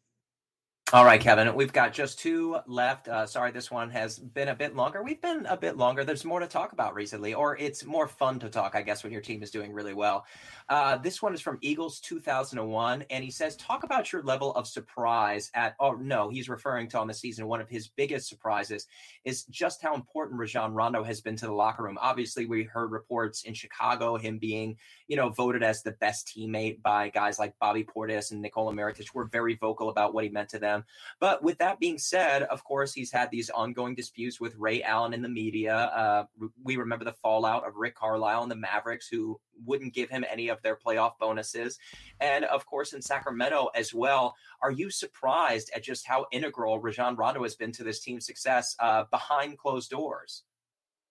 All 0.94 1.06
right, 1.06 1.20
Kevin, 1.20 1.56
we've 1.56 1.74
got 1.74 1.92
just 1.92 2.20
two 2.20 2.60
left. 2.68 3.08
Uh, 3.08 3.26
sorry, 3.26 3.50
this 3.50 3.72
one 3.72 3.90
has 3.90 4.20
been 4.20 4.50
a 4.50 4.54
bit 4.54 4.76
longer. 4.76 5.02
We've 5.02 5.20
been 5.20 5.48
a 5.48 5.58
bit 5.58 5.76
longer. 5.76 6.04
There's 6.04 6.24
more 6.24 6.40
to 6.40 6.46
talk 6.46 6.72
about 6.72 6.94
recently, 6.94 7.34
or 7.34 7.58
it's 7.58 7.84
more 7.84 8.08
fun 8.08 8.38
to 8.42 8.48
talk, 8.48 8.76
I 8.76 8.84
guess, 8.84 9.04
when 9.04 9.12
your 9.12 9.20
team 9.24 9.42
is 9.42 9.50
doing 9.50 9.74
really 9.74 9.96
well. 9.96 10.24
Uh, 10.70 10.98
this 10.98 11.20
one 11.20 11.34
is 11.34 11.42
from 11.42 11.58
Eagles 11.62 12.00
2001, 12.02 13.06
and 13.10 13.24
he 13.24 13.32
says, 13.32 13.58
Talk 13.58 13.84
about 13.84 14.14
your 14.14 14.22
level 14.22 14.54
of 14.54 14.68
surprise 14.68 15.50
at, 15.56 15.74
oh, 15.80 15.94
no, 15.94 16.30
he's 16.30 16.48
referring 16.48 16.88
to 16.90 17.00
on 17.00 17.08
the 17.08 17.14
season. 17.16 17.48
One 17.48 17.60
of 17.60 17.70
his 17.70 17.88
biggest 17.88 18.30
surprises 18.30 18.86
is 19.26 19.46
just 19.46 19.82
how 19.82 19.96
important 19.96 20.40
Rajon 20.40 20.76
Rondo 20.76 21.04
has 21.04 21.22
been 21.22 21.36
to 21.38 21.48
the 21.48 21.54
locker 21.54 21.82
room. 21.82 21.98
Obviously, 22.00 22.46
we 22.46 22.66
heard 22.66 22.92
reports 22.92 23.46
in 23.46 23.56
Chicago, 23.56 24.16
him 24.16 24.38
being, 24.38 24.78
you 25.08 25.16
know, 25.16 25.30
voted 25.30 25.64
as 25.64 25.82
the 25.82 25.94
best 25.94 26.28
teammate 26.38 26.84
by 26.84 27.10
guys 27.10 27.40
like 27.40 27.58
Bobby 27.60 27.84
Portis 27.84 28.30
and 28.30 28.44
Nikola 28.44 28.74
Mirotic, 28.74 29.12
were 29.16 29.26
very 29.26 29.56
vocal 29.56 29.90
about 29.90 30.14
what 30.14 30.24
he 30.24 30.30
meant 30.30 30.50
to 30.50 30.60
them. 30.60 30.83
But 31.20 31.44
with 31.44 31.58
that 31.60 31.80
being 31.80 31.98
said, 31.98 32.44
of 32.44 32.64
course, 32.64 32.94
he's 32.94 33.12
had 33.12 33.32
these 33.32 33.50
ongoing 33.50 33.96
disputes 33.96 34.40
with 34.40 34.56
Ray 34.58 34.84
Allen 34.84 35.14
in 35.14 35.22
the 35.22 35.30
media. 35.30 35.76
Uh, 35.76 36.26
we 36.64 36.76
remember 36.76 37.06
the 37.06 37.14
fallout 37.14 37.68
of 37.68 37.76
Rick 37.76 37.96
Carlisle 37.96 38.44
and 38.44 38.52
the 38.52 38.56
Mavericks, 38.56 39.08
who 39.08 39.40
wouldn't 39.66 39.94
give 39.94 40.10
him 40.10 40.26
any 40.30 40.50
of 40.50 40.62
their 40.62 40.76
playoff 40.76 41.14
bonuses. 41.20 41.78
And 42.20 42.46
of 42.46 42.66
course, 42.66 42.94
in 42.94 43.02
Sacramento 43.02 43.70
as 43.76 43.94
well. 43.94 44.36
Are 44.62 44.72
you 44.72 44.90
surprised 44.90 45.72
at 45.76 45.84
just 45.84 46.08
how 46.08 46.26
integral 46.32 46.80
Rajon 46.80 47.16
Rondo 47.16 47.44
has 47.44 47.56
been 47.56 47.72
to 47.74 47.84
this 47.84 48.00
team's 48.00 48.26
success 48.26 48.76
uh, 48.80 49.04
behind 49.12 49.58
closed 49.58 49.90
doors? 49.90 50.44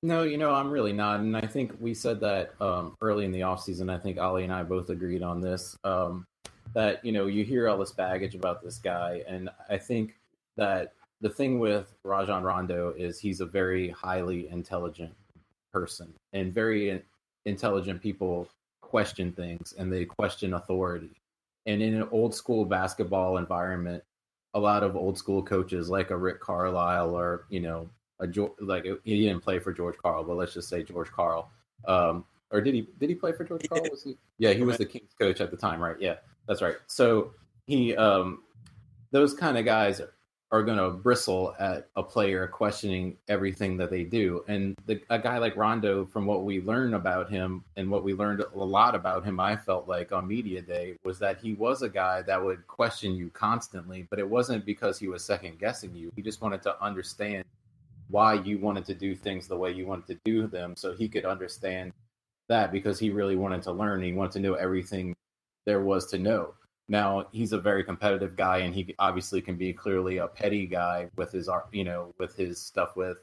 No, 0.04 0.24
you 0.24 0.36
know, 0.36 0.52
I'm 0.52 0.70
really 0.70 0.92
not. 0.92 1.20
And 1.20 1.36
I 1.36 1.46
think 1.46 1.74
we 1.78 1.94
said 1.94 2.20
that 2.20 2.60
um, 2.60 2.96
early 3.00 3.24
in 3.24 3.30
the 3.30 3.40
offseason. 3.40 3.88
I 3.88 3.98
think 3.98 4.18
Ali 4.18 4.42
and 4.42 4.52
I 4.52 4.64
both 4.64 4.90
agreed 4.90 5.22
on 5.22 5.40
this. 5.40 5.76
Um, 5.84 6.26
that, 6.74 7.04
you 7.04 7.12
know, 7.12 7.26
you 7.26 7.44
hear 7.44 7.68
all 7.68 7.78
this 7.78 7.92
baggage 7.92 8.34
about 8.34 8.62
this 8.62 8.78
guy. 8.78 9.22
And 9.26 9.48
I 9.68 9.78
think 9.78 10.16
that 10.56 10.94
the 11.20 11.30
thing 11.30 11.58
with 11.58 11.94
Rajon 12.04 12.42
Rondo 12.42 12.94
is 12.96 13.18
he's 13.18 13.40
a 13.40 13.46
very 13.46 13.90
highly 13.90 14.48
intelligent 14.48 15.14
person 15.72 16.12
and 16.32 16.52
very 16.52 17.02
intelligent 17.44 18.02
people 18.02 18.48
question 18.80 19.32
things 19.32 19.72
and 19.78 19.92
they 19.92 20.04
question 20.04 20.54
authority. 20.54 21.20
And 21.66 21.80
in 21.80 21.94
an 21.94 22.08
old 22.10 22.34
school 22.34 22.64
basketball 22.64 23.38
environment, 23.38 24.02
a 24.54 24.60
lot 24.60 24.82
of 24.82 24.96
old 24.96 25.16
school 25.16 25.42
coaches 25.42 25.88
like 25.88 26.10
a 26.10 26.16
Rick 26.16 26.40
Carlisle 26.40 27.14
or, 27.14 27.46
you 27.48 27.60
know, 27.60 27.88
a 28.20 28.26
George, 28.26 28.52
like 28.60 28.84
he 29.04 29.22
didn't 29.22 29.42
play 29.42 29.58
for 29.58 29.72
George 29.72 29.96
Karl, 29.96 30.24
but 30.24 30.36
let's 30.36 30.54
just 30.54 30.68
say 30.68 30.82
George 30.82 31.10
Karl. 31.10 31.50
Um, 31.86 32.24
or 32.50 32.60
did 32.60 32.74
he 32.74 32.86
did 32.98 33.08
he 33.08 33.14
play 33.14 33.32
for 33.32 33.44
George 33.44 33.68
Karl? 33.68 33.82
Was 33.90 34.04
he? 34.04 34.16
Yeah, 34.38 34.52
he 34.52 34.62
was 34.62 34.76
the 34.76 34.84
Kings 34.84 35.12
coach 35.18 35.40
at 35.40 35.50
the 35.50 35.56
time, 35.56 35.80
right? 35.80 35.96
Yeah, 35.98 36.16
that's 36.46 36.62
right. 36.62 36.76
So 36.86 37.32
he 37.66 37.96
um 37.96 38.42
those 39.10 39.34
kind 39.34 39.58
of 39.58 39.64
guys 39.64 40.00
are 40.52 40.62
going 40.62 40.76
to 40.76 40.90
bristle 40.90 41.54
at 41.58 41.88
a 41.96 42.02
player 42.02 42.46
questioning 42.46 43.16
everything 43.28 43.78
that 43.78 43.90
they 43.90 44.04
do. 44.04 44.44
And 44.48 44.76
the, 44.86 45.00
a 45.08 45.18
guy 45.18 45.38
like 45.38 45.56
Rondo, 45.56 46.04
from 46.04 46.26
what 46.26 46.44
we 46.44 46.60
learned 46.60 46.94
about 46.94 47.30
him 47.30 47.64
and 47.76 47.90
what 47.90 48.04
we 48.04 48.12
learned 48.12 48.42
a 48.42 48.58
lot 48.58 48.94
about 48.94 49.24
him, 49.24 49.40
I 49.40 49.56
felt 49.56 49.88
like 49.88 50.12
on 50.12 50.28
media 50.28 50.60
day 50.60 50.98
was 51.04 51.18
that 51.20 51.38
he 51.38 51.54
was 51.54 51.80
a 51.80 51.88
guy 51.88 52.20
that 52.22 52.42
would 52.42 52.66
question 52.66 53.14
you 53.14 53.30
constantly, 53.30 54.06
but 54.10 54.18
it 54.18 54.28
wasn't 54.28 54.66
because 54.66 54.98
he 54.98 55.08
was 55.08 55.24
second 55.24 55.58
guessing 55.58 55.96
you. 55.96 56.12
He 56.14 56.20
just 56.20 56.42
wanted 56.42 56.60
to 56.62 56.82
understand 56.84 57.44
why 58.08 58.34
you 58.34 58.58
wanted 58.58 58.84
to 58.84 58.94
do 58.94 59.14
things 59.14 59.48
the 59.48 59.56
way 59.56 59.72
you 59.72 59.86
wanted 59.86 60.06
to 60.08 60.20
do 60.22 60.46
them, 60.46 60.76
so 60.76 60.92
he 60.92 61.08
could 61.08 61.24
understand 61.24 61.92
that 62.48 62.70
because 62.70 62.98
he 62.98 63.08
really 63.08 63.36
wanted 63.36 63.62
to 63.62 63.72
learn. 63.72 64.02
He 64.02 64.12
wanted 64.12 64.32
to 64.32 64.40
know 64.40 64.52
everything 64.52 65.16
there 65.66 65.80
was 65.80 66.06
to 66.06 66.18
know. 66.18 66.54
Now 66.88 67.26
he's 67.32 67.52
a 67.52 67.58
very 67.58 67.84
competitive 67.84 68.36
guy, 68.36 68.58
and 68.58 68.74
he 68.74 68.94
obviously 68.98 69.40
can 69.40 69.56
be 69.56 69.72
clearly 69.72 70.18
a 70.18 70.26
petty 70.26 70.66
guy 70.66 71.08
with 71.16 71.32
his 71.32 71.48
you 71.72 71.84
know 71.84 72.14
with 72.18 72.36
his 72.36 72.60
stuff 72.60 72.96
with 72.96 73.18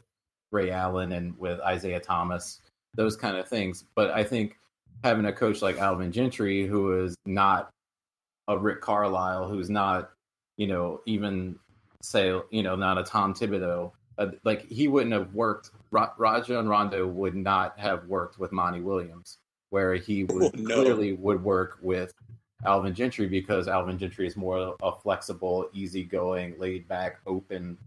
Ray 0.52 0.72
Allen 0.72 1.12
and 1.12 1.38
with 1.38 1.60
Isaiah 1.60 2.00
Thomas, 2.00 2.62
those 2.96 3.16
kind 3.16 3.38
of 3.38 3.48
things. 3.48 3.84
But 3.96 4.12
I 4.12 4.24
think 4.24 4.56
having 5.04 5.26
a 5.26 5.34
coach 5.34 5.62
like 5.62 5.78
Alvin 5.78 6.12
Gentry, 6.12 6.66
who 6.66 7.04
is 7.04 7.16
not 7.26 7.70
a 8.48 8.58
Rick 8.58 8.82
Carlisle, 8.82 9.50
who's 9.50 9.70
not 9.70 10.12
you 10.58 10.68
know 10.68 11.02
even 11.06 11.58
say 12.02 12.28
you 12.52 12.64
know 12.64 12.76
not 12.76 12.98
a 12.98 13.04
Tom 13.04 13.34
Thibodeau, 13.34 13.92
uh, 14.18 14.28
like 14.44 14.66
he 14.68 14.88
wouldn't 14.88 15.14
have 15.14 15.34
worked. 15.34 15.72
Ra- 15.92 16.14
Rajon 16.18 16.68
Rondo 16.68 17.08
would 17.08 17.36
not 17.36 17.80
have 17.80 18.06
worked 18.08 18.40
with 18.40 18.52
Monty 18.52 18.82
Williams, 18.82 19.38
where 19.70 19.96
he 19.96 20.24
would 20.24 20.44
oh, 20.44 20.52
no. 20.56 20.76
clearly 20.76 21.14
would 21.14 21.44
work 21.44 21.78
with 21.82 22.14
Alvin 22.66 22.93
Gentry 22.93 23.27
because 23.27 23.68
Alvin 23.68 23.98
Gentry 23.98 24.27
is 24.27 24.36
more 24.36 24.76
a 24.81 24.91
flexible, 24.91 25.69
easygoing, 25.73 26.56
laid 26.57 26.88
back, 26.88 27.19
open 27.26 27.77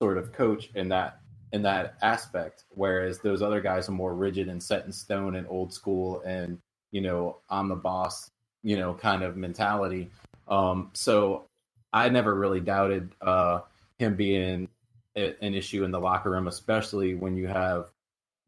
sort 0.00 0.18
of 0.18 0.32
coach 0.32 0.70
in 0.74 0.88
that 0.88 1.20
in 1.52 1.62
that 1.62 1.96
aspect. 2.02 2.64
Whereas 2.70 3.18
those 3.18 3.42
other 3.42 3.60
guys 3.60 3.88
are 3.88 3.92
more 3.92 4.14
rigid 4.14 4.48
and 4.48 4.62
set 4.62 4.86
in 4.86 4.92
stone 4.92 5.36
and 5.36 5.46
old 5.48 5.72
school 5.72 6.22
and 6.24 6.58
you 6.90 7.00
know 7.00 7.38
I'm 7.50 7.68
the 7.68 7.76
boss, 7.76 8.30
you 8.62 8.76
know, 8.76 8.94
kind 8.94 9.22
of 9.22 9.36
mentality. 9.36 10.10
Um, 10.48 10.90
so 10.94 11.46
I 11.92 12.08
never 12.08 12.34
really 12.34 12.60
doubted 12.60 13.14
uh, 13.20 13.60
him 13.98 14.16
being 14.16 14.68
an 15.14 15.54
issue 15.54 15.84
in 15.84 15.90
the 15.90 16.00
locker 16.00 16.30
room, 16.30 16.48
especially 16.48 17.14
when 17.14 17.36
you 17.36 17.46
have 17.46 17.90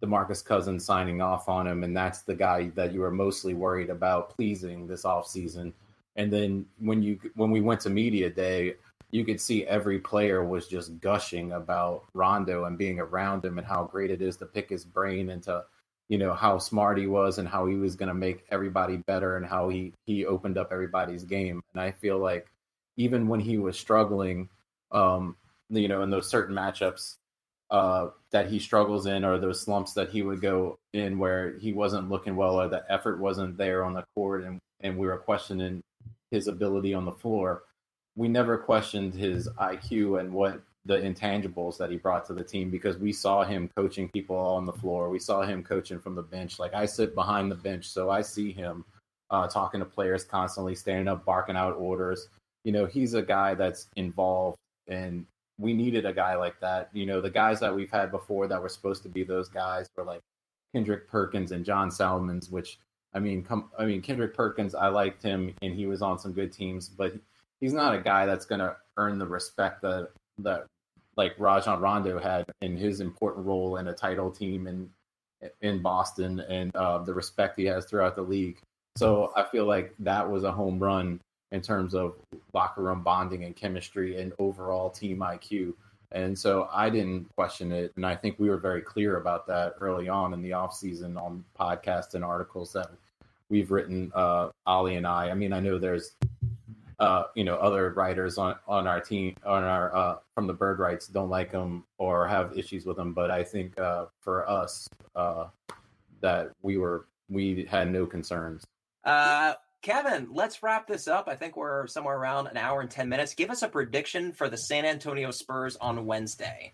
DeMarcus 0.03 0.45
Cousins 0.45 0.85
signing 0.85 1.21
off 1.21 1.49
on 1.49 1.67
him, 1.67 1.85
and 1.85 1.97
that's 1.97 2.23
the 2.23 2.35
guy 2.35 2.71
that 2.75 2.93
you 2.93 3.01
were 3.01 3.11
mostly 3.11 3.55
worried 3.55 3.91
about 3.91 4.31
pleasing 4.31 4.87
this 4.87 5.05
offseason. 5.05 5.73
And 6.17 6.33
then 6.33 6.67
when 6.79 7.03
you 7.03 7.19
when 7.35 7.51
we 7.51 7.61
went 7.61 7.81
to 7.83 7.91
media 7.91 8.31
day, 8.31 8.75
you 9.11 9.25
could 9.25 9.41
see 9.41 9.65
every 9.67 9.99
player 9.99 10.45
was 10.45 10.69
just 10.69 11.01
gushing 11.01 11.53
about 11.53 12.05
Rondo 12.15 12.65
and 12.65 12.79
being 12.79 13.01
around 13.01 13.45
him 13.45 13.59
and 13.59 13.67
how 13.67 13.85
great 13.85 14.11
it 14.11 14.21
is 14.21 14.37
to 14.39 14.47
pick 14.47 14.69
his 14.69 14.85
brain 14.85 15.31
and 15.31 15.43
to 15.45 15.65
you 16.09 16.19
know 16.19 16.35
how 16.35 16.59
smart 16.59 16.99
he 16.99 17.07
was 17.07 17.39
and 17.39 17.49
how 17.49 17.67
he 17.67 17.77
was 17.77 17.97
going 17.97 18.09
to 18.09 18.15
make 18.15 18.45
everybody 18.51 18.97
better 18.97 19.37
and 19.37 19.47
how 19.47 19.69
he 19.69 19.93
he 20.05 20.27
opened 20.27 20.59
up 20.59 20.69
everybody's 20.73 21.25
game. 21.25 21.63
And 21.73 21.81
I 21.81 21.93
feel 21.93 22.19
like 22.19 22.49
even 22.97 23.29
when 23.29 23.41
he 23.41 23.59
was 23.59 23.79
struggling, 23.79 24.49
um, 24.93 25.37
you 25.71 25.89
know, 25.89 26.03
in 26.03 26.11
those 26.11 26.29
certain 26.29 26.55
matchups 26.55 27.17
uh, 27.75 28.11
that 28.31 28.49
he 28.49 28.61
struggles 28.61 29.07
in 29.07 29.25
or 29.25 29.37
those 29.37 29.61
slumps 29.61 29.95
that 29.95 30.09
he 30.09 30.23
would 30.23 30.41
go 30.41 30.79
in 30.93 31.19
where 31.19 31.59
he 31.59 31.73
wasn't 31.73 32.09
looking 32.09 32.37
well 32.37 32.61
or 32.61 32.69
the 32.69 32.85
effort 32.89 33.19
wasn't 33.19 33.57
there 33.57 33.83
on 33.83 33.93
the 33.93 34.05
court 34.15 34.45
and, 34.45 34.61
and 34.83 34.97
we 34.97 35.09
were 35.09 35.17
questioning 35.17 35.81
his 36.31 36.47
ability 36.47 36.95
on 36.95 37.05
the 37.05 37.11
floor. 37.11 37.65
We 38.15 38.29
never 38.29 38.57
questioned 38.57 39.13
his 39.13 39.49
IQ 39.59 40.21
and 40.21 40.33
what 40.33 40.63
the 40.85 40.99
intangibles 40.99 41.77
that 41.79 41.91
he 41.91 41.97
brought 41.97 42.25
to 42.27 42.33
the 42.33 42.45
team 42.45 42.71
because 42.71 42.97
we 42.97 43.13
saw 43.13 43.43
him 43.43 43.69
coaching 43.77 44.09
people 44.11 44.37
on 44.37 44.67
the 44.67 44.73
floor. 44.73 45.11
We 45.11 45.19
saw 45.19 45.43
him 45.43 45.65
coaching 45.65 45.99
from 45.99 46.15
the 46.15 46.23
bench. 46.23 46.61
Like 46.61 46.75
I 46.75 46.87
sit 46.87 47.13
behind 47.17 47.51
the 47.51 47.57
bench, 47.57 47.89
so 47.89 48.09
I 48.09 48.23
see 48.23 48.53
him 48.53 48.85
uh, 49.31 49.49
talking 49.49 49.81
to 49.81 49.87
players 49.87 50.23
constantly, 50.23 50.77
standing 50.77 51.09
up, 51.09 51.25
barking 51.25 51.57
out 51.57 51.75
orders. 51.75 52.29
You 52.63 52.71
know, 52.71 52.87
he's 52.87 53.15
a 53.15 53.23
guy 53.23 53.55
that's 53.55 53.89
involved, 53.97 54.59
and 54.87 55.27
we 55.59 55.73
needed 55.73 56.05
a 56.05 56.13
guy 56.13 56.37
like 56.37 56.59
that. 56.61 56.91
You 56.93 57.07
know, 57.07 57.21
the 57.21 57.31
guys 57.31 57.61
that 57.61 57.75
we've 57.75 57.91
had 57.91 58.11
before 58.11 58.49
that 58.49 58.61
were 58.61 58.69
supposed 58.69 59.03
to 59.05 59.09
be 59.09 59.23
those 59.23 59.49
guys 59.49 59.89
were 59.97 60.05
like 60.05 60.21
Kendrick 60.75 61.09
Perkins 61.09 61.53
and 61.53 61.65
John 61.65 61.91
Salmons, 61.91 62.51
which 62.51 62.79
I 63.15 63.21
mean, 63.21 63.43
come, 63.45 63.71
I 63.79 63.85
mean 63.85 64.03
Kendrick 64.03 64.35
Perkins, 64.35 64.75
I 64.75 64.89
liked 64.89 65.23
him, 65.23 65.55
and 65.63 65.75
he 65.75 65.87
was 65.87 66.03
on 66.03 66.19
some 66.19 66.33
good 66.33 66.53
teams, 66.53 66.89
but 66.89 67.15
he's 67.61 67.73
not 67.73 67.95
a 67.95 68.01
guy 68.01 68.27
that's 68.27 68.45
going 68.45 68.59
to 68.61 68.77
earn 68.97 69.19
the 69.19 69.27
respect 69.27 69.83
that 69.83 70.11
that 70.39 70.67
like 71.17 71.35
Rajon 71.39 71.81
Rondo 71.81 72.19
had 72.19 72.45
in 72.61 72.77
his 72.77 73.01
important 73.01 73.47
role 73.47 73.77
in 73.77 73.87
a 73.89 73.95
title 73.95 74.31
team 74.31 74.67
in 74.67 74.91
in 75.61 75.83
Boston 75.83 76.41
and 76.41 76.75
uh, 76.75 76.99
the 76.99 77.15
respect 77.15 77.59
he 77.59 77.67
has 77.67 77.85
throughout 77.85 78.17
the 78.17 78.23
league. 78.23 78.59
So 78.97 79.33
I 79.37 79.45
feel 79.45 79.67
like 79.67 79.95
that 80.01 80.29
was 80.31 80.45
a 80.45 80.53
home 80.53 80.79
run 80.79 81.21
in 81.55 81.63
terms 81.63 81.95
of 81.95 82.15
locker 82.53 82.83
room 82.83 83.03
bonding 83.03 83.45
and 83.45 83.55
chemistry 83.55 84.21
and 84.21 84.33
overall 84.39 84.91
team 84.91 85.19
IQ. 85.19 85.75
And 86.13 86.39
so 86.39 86.69
I 86.73 86.91
didn't 86.91 87.33
question 87.35 87.73
it. 87.73 87.93
And 87.97 88.05
I 88.05 88.15
think 88.15 88.39
we 88.39 88.49
were 88.49 88.57
very 88.57 88.83
clear 88.83 89.17
about 89.17 89.47
that 89.47 89.75
early 89.81 90.09
on 90.09 90.35
in 90.35 90.43
the 90.43 90.51
offseason 90.51 91.17
on 91.21 91.45
podcasts 91.59 92.15
and 92.15 92.25
articles 92.25 92.73
that 92.73 92.91
we've 93.49 93.71
written, 93.71 94.11
uh, 94.15 94.51
and 94.67 95.07
I. 95.07 95.31
I 95.31 95.35
mean, 95.35 95.53
I 95.53 95.61
know 95.61 95.79
there's 95.79 96.17
uh, 97.01 97.25
you 97.35 97.45
know, 97.45 97.57
other 97.57 97.91
writers 97.91 98.39
on, 98.39 98.57
on 98.69 98.87
our 98.87 99.01
team, 99.01 99.37
on 99.45 99.65
our 99.65 99.95
uh, 99.95 100.17
from 100.35 100.47
the 100.47 100.53
Bird 100.53 100.79
Writes 100.79 101.09
don't 101.09 101.31
like 101.31 101.51
them 101.51 101.85
or 101.99 102.27
have 102.29 102.57
issues 102.57 102.87
with 102.87 102.97
them. 102.97 103.13
But 103.13 103.31
I 103.31 103.43
think 103.43 103.79
uh, 103.79 104.07
for 104.21 104.49
us, 104.49 104.89
uh, 105.17 105.47
that 106.21 106.53
we 106.63 106.79
were 106.79 107.07
we 107.29 107.67
had 107.69 107.91
no 107.91 108.07
concerns. 108.07 108.65
Uh, 109.05 109.55
Kevin, 109.85 110.29
let's 110.33 110.63
wrap 110.63 110.87
this 110.87 111.07
up. 111.07 111.29
I 111.29 111.37
think 111.37 111.59
we're 111.59 111.87
somewhere 111.89 112.17
around 112.17 112.47
an 112.47 112.57
hour 112.57 112.81
and 112.81 112.91
ten 112.91 113.07
minutes. 113.07 113.35
Give 113.35 113.51
us 113.51 113.61
a 113.61 113.69
prediction 113.69 114.33
for 114.33 114.49
the 114.49 114.57
San 114.57 114.87
Antonio 114.87 115.31
Spurs 115.31 115.77
on 115.77 116.07
Wednesday. 116.07 116.73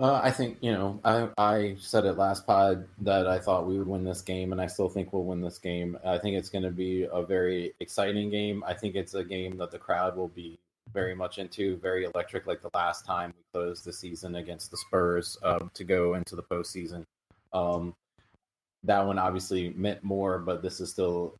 Uh, 0.00 0.20
I 0.20 0.32
think 0.32 0.58
you 0.60 0.72
know 0.72 1.00
I 1.04 1.28
I 1.38 1.76
said 1.78 2.04
it 2.06 2.14
last 2.14 2.44
pod 2.44 2.86
that 3.02 3.28
I 3.28 3.38
thought 3.38 3.68
we 3.68 3.78
would 3.78 3.86
win 3.86 4.02
this 4.02 4.20
game, 4.20 4.50
and 4.50 4.60
I 4.60 4.66
still 4.66 4.88
think 4.88 5.12
we'll 5.12 5.26
win 5.26 5.40
this 5.40 5.58
game. 5.58 5.96
I 6.04 6.18
think 6.18 6.36
it's 6.36 6.50
going 6.50 6.64
to 6.64 6.72
be 6.72 7.06
a 7.10 7.22
very 7.22 7.72
exciting 7.78 8.30
game. 8.30 8.64
I 8.66 8.74
think 8.74 8.96
it's 8.96 9.14
a 9.14 9.22
game 9.22 9.56
that 9.58 9.70
the 9.70 9.78
crowd 9.78 10.16
will 10.16 10.28
be 10.28 10.58
very 10.92 11.14
much 11.14 11.38
into, 11.38 11.76
very 11.76 12.04
electric, 12.04 12.48
like 12.48 12.62
the 12.62 12.70
last 12.74 13.06
time 13.06 13.32
we 13.36 13.60
closed 13.60 13.84
the 13.84 13.92
season 13.92 14.34
against 14.34 14.72
the 14.72 14.76
Spurs 14.76 15.38
uh, 15.44 15.60
to 15.72 15.84
go 15.84 16.14
into 16.14 16.34
the 16.34 16.42
postseason. 16.42 17.04
Um, 17.52 17.94
that 18.82 19.06
one 19.06 19.20
obviously 19.20 19.70
meant 19.76 20.02
more, 20.02 20.40
but 20.40 20.62
this 20.62 20.80
is 20.80 20.90
still 20.90 21.36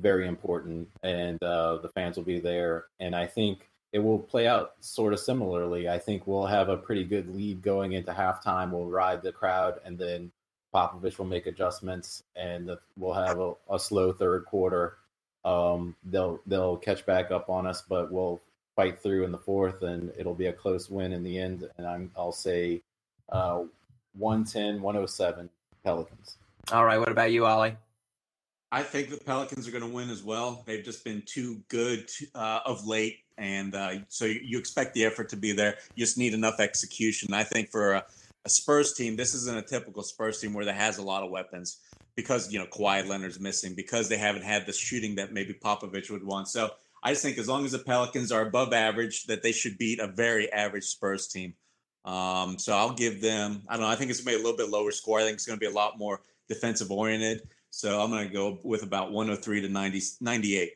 very 0.00 0.26
important, 0.26 0.88
and 1.02 1.42
uh, 1.42 1.78
the 1.78 1.88
fans 1.88 2.16
will 2.16 2.24
be 2.24 2.40
there. 2.40 2.86
And 3.00 3.14
I 3.14 3.26
think 3.26 3.68
it 3.92 3.98
will 3.98 4.18
play 4.18 4.46
out 4.46 4.72
sort 4.80 5.12
of 5.12 5.20
similarly. 5.20 5.88
I 5.88 5.98
think 5.98 6.26
we'll 6.26 6.46
have 6.46 6.68
a 6.68 6.76
pretty 6.76 7.04
good 7.04 7.34
lead 7.34 7.62
going 7.62 7.92
into 7.92 8.12
halftime. 8.12 8.70
We'll 8.70 8.86
ride 8.86 9.22
the 9.22 9.32
crowd, 9.32 9.80
and 9.84 9.98
then 9.98 10.30
Popovich 10.74 11.18
will 11.18 11.26
make 11.26 11.46
adjustments, 11.46 12.22
and 12.36 12.70
we'll 12.96 13.14
have 13.14 13.40
a, 13.40 13.54
a 13.70 13.78
slow 13.78 14.12
third 14.12 14.44
quarter. 14.44 14.96
Um, 15.44 15.96
they'll 16.04 16.40
they'll 16.46 16.76
catch 16.76 17.06
back 17.06 17.30
up 17.30 17.48
on 17.48 17.66
us, 17.66 17.82
but 17.88 18.12
we'll 18.12 18.40
fight 18.76 19.00
through 19.00 19.24
in 19.24 19.32
the 19.32 19.38
fourth, 19.38 19.82
and 19.82 20.12
it'll 20.18 20.34
be 20.34 20.46
a 20.46 20.52
close 20.52 20.90
win 20.90 21.12
in 21.12 21.22
the 21.22 21.38
end. 21.38 21.68
And 21.78 21.86
I'm 21.86 22.10
I'll 22.16 22.32
say 22.32 22.82
uh, 23.30 23.64
110, 24.18 24.82
107 24.82 25.48
Pelicans. 25.84 26.36
All 26.70 26.84
right. 26.84 26.98
What 26.98 27.10
about 27.10 27.32
you, 27.32 27.46
Ollie? 27.46 27.76
I 28.70 28.82
think 28.82 29.08
the 29.08 29.16
Pelicans 29.16 29.66
are 29.66 29.70
going 29.70 29.82
to 29.82 29.88
win 29.88 30.10
as 30.10 30.22
well. 30.22 30.62
They've 30.66 30.84
just 30.84 31.04
been 31.04 31.22
too 31.24 31.62
good 31.68 32.10
uh, 32.34 32.60
of 32.66 32.86
late, 32.86 33.20
and 33.38 33.74
uh, 33.74 33.94
so 34.08 34.26
you, 34.26 34.58
expect 34.58 34.94
the 34.94 35.04
effort 35.06 35.30
to 35.30 35.36
be 35.36 35.52
there. 35.52 35.76
You 35.94 36.04
just 36.04 36.18
need 36.18 36.34
enough 36.34 36.60
execution. 36.60 37.32
I 37.32 37.44
think 37.44 37.70
for 37.70 37.94
a, 37.94 38.04
a, 38.44 38.50
Spurs 38.50 38.92
team, 38.92 39.16
this 39.16 39.34
isn't 39.34 39.56
a 39.56 39.62
typical 39.62 40.02
Spurs 40.02 40.40
team 40.40 40.52
where 40.52 40.66
they 40.66 40.74
has 40.74 40.98
a 40.98 41.02
lot 41.02 41.22
of 41.22 41.30
weapons 41.30 41.78
because 42.14 42.52
you 42.52 42.58
know 42.58 42.66
Kawhi 42.66 43.06
Leonard's 43.06 43.40
missing 43.40 43.74
because 43.74 44.08
they 44.10 44.18
haven't 44.18 44.42
had 44.42 44.66
the 44.66 44.72
shooting 44.72 45.14
that 45.14 45.32
maybe 45.32 45.54
Popovich 45.54 46.10
would 46.10 46.24
want. 46.24 46.48
So 46.48 46.70
I 47.02 47.12
just 47.12 47.22
think 47.22 47.38
as 47.38 47.48
long 47.48 47.64
as 47.64 47.72
the 47.72 47.78
Pelicans 47.78 48.30
are 48.32 48.42
above 48.42 48.74
average, 48.74 49.24
that 49.26 49.42
they 49.42 49.52
should 49.52 49.78
beat 49.78 49.98
a 49.98 50.08
very 50.08 50.52
average 50.52 50.84
Spurs 50.84 51.26
team. 51.26 51.54
Um, 52.04 52.58
so 52.58 52.76
I'll 52.76 52.94
give 52.94 53.22
them. 53.22 53.62
I 53.66 53.74
don't 53.74 53.82
know. 53.82 53.88
I 53.88 53.96
think 53.96 54.10
it's 54.10 54.20
going 54.20 54.36
to 54.36 54.38
be 54.38 54.42
a 54.42 54.44
little 54.44 54.58
bit 54.58 54.70
lower 54.70 54.90
score. 54.92 55.20
I 55.20 55.22
think 55.22 55.34
it's 55.34 55.46
going 55.46 55.58
to 55.58 55.60
be 55.60 55.70
a 55.70 55.74
lot 55.74 55.98
more 55.98 56.20
defensive 56.48 56.90
oriented. 56.90 57.48
So 57.70 58.00
I'm 58.00 58.10
going 58.10 58.26
to 58.26 58.32
go 58.32 58.58
with 58.64 58.82
about 58.82 59.12
103 59.12 59.60
to 59.62 59.68
90, 59.68 60.02
98. 60.20 60.72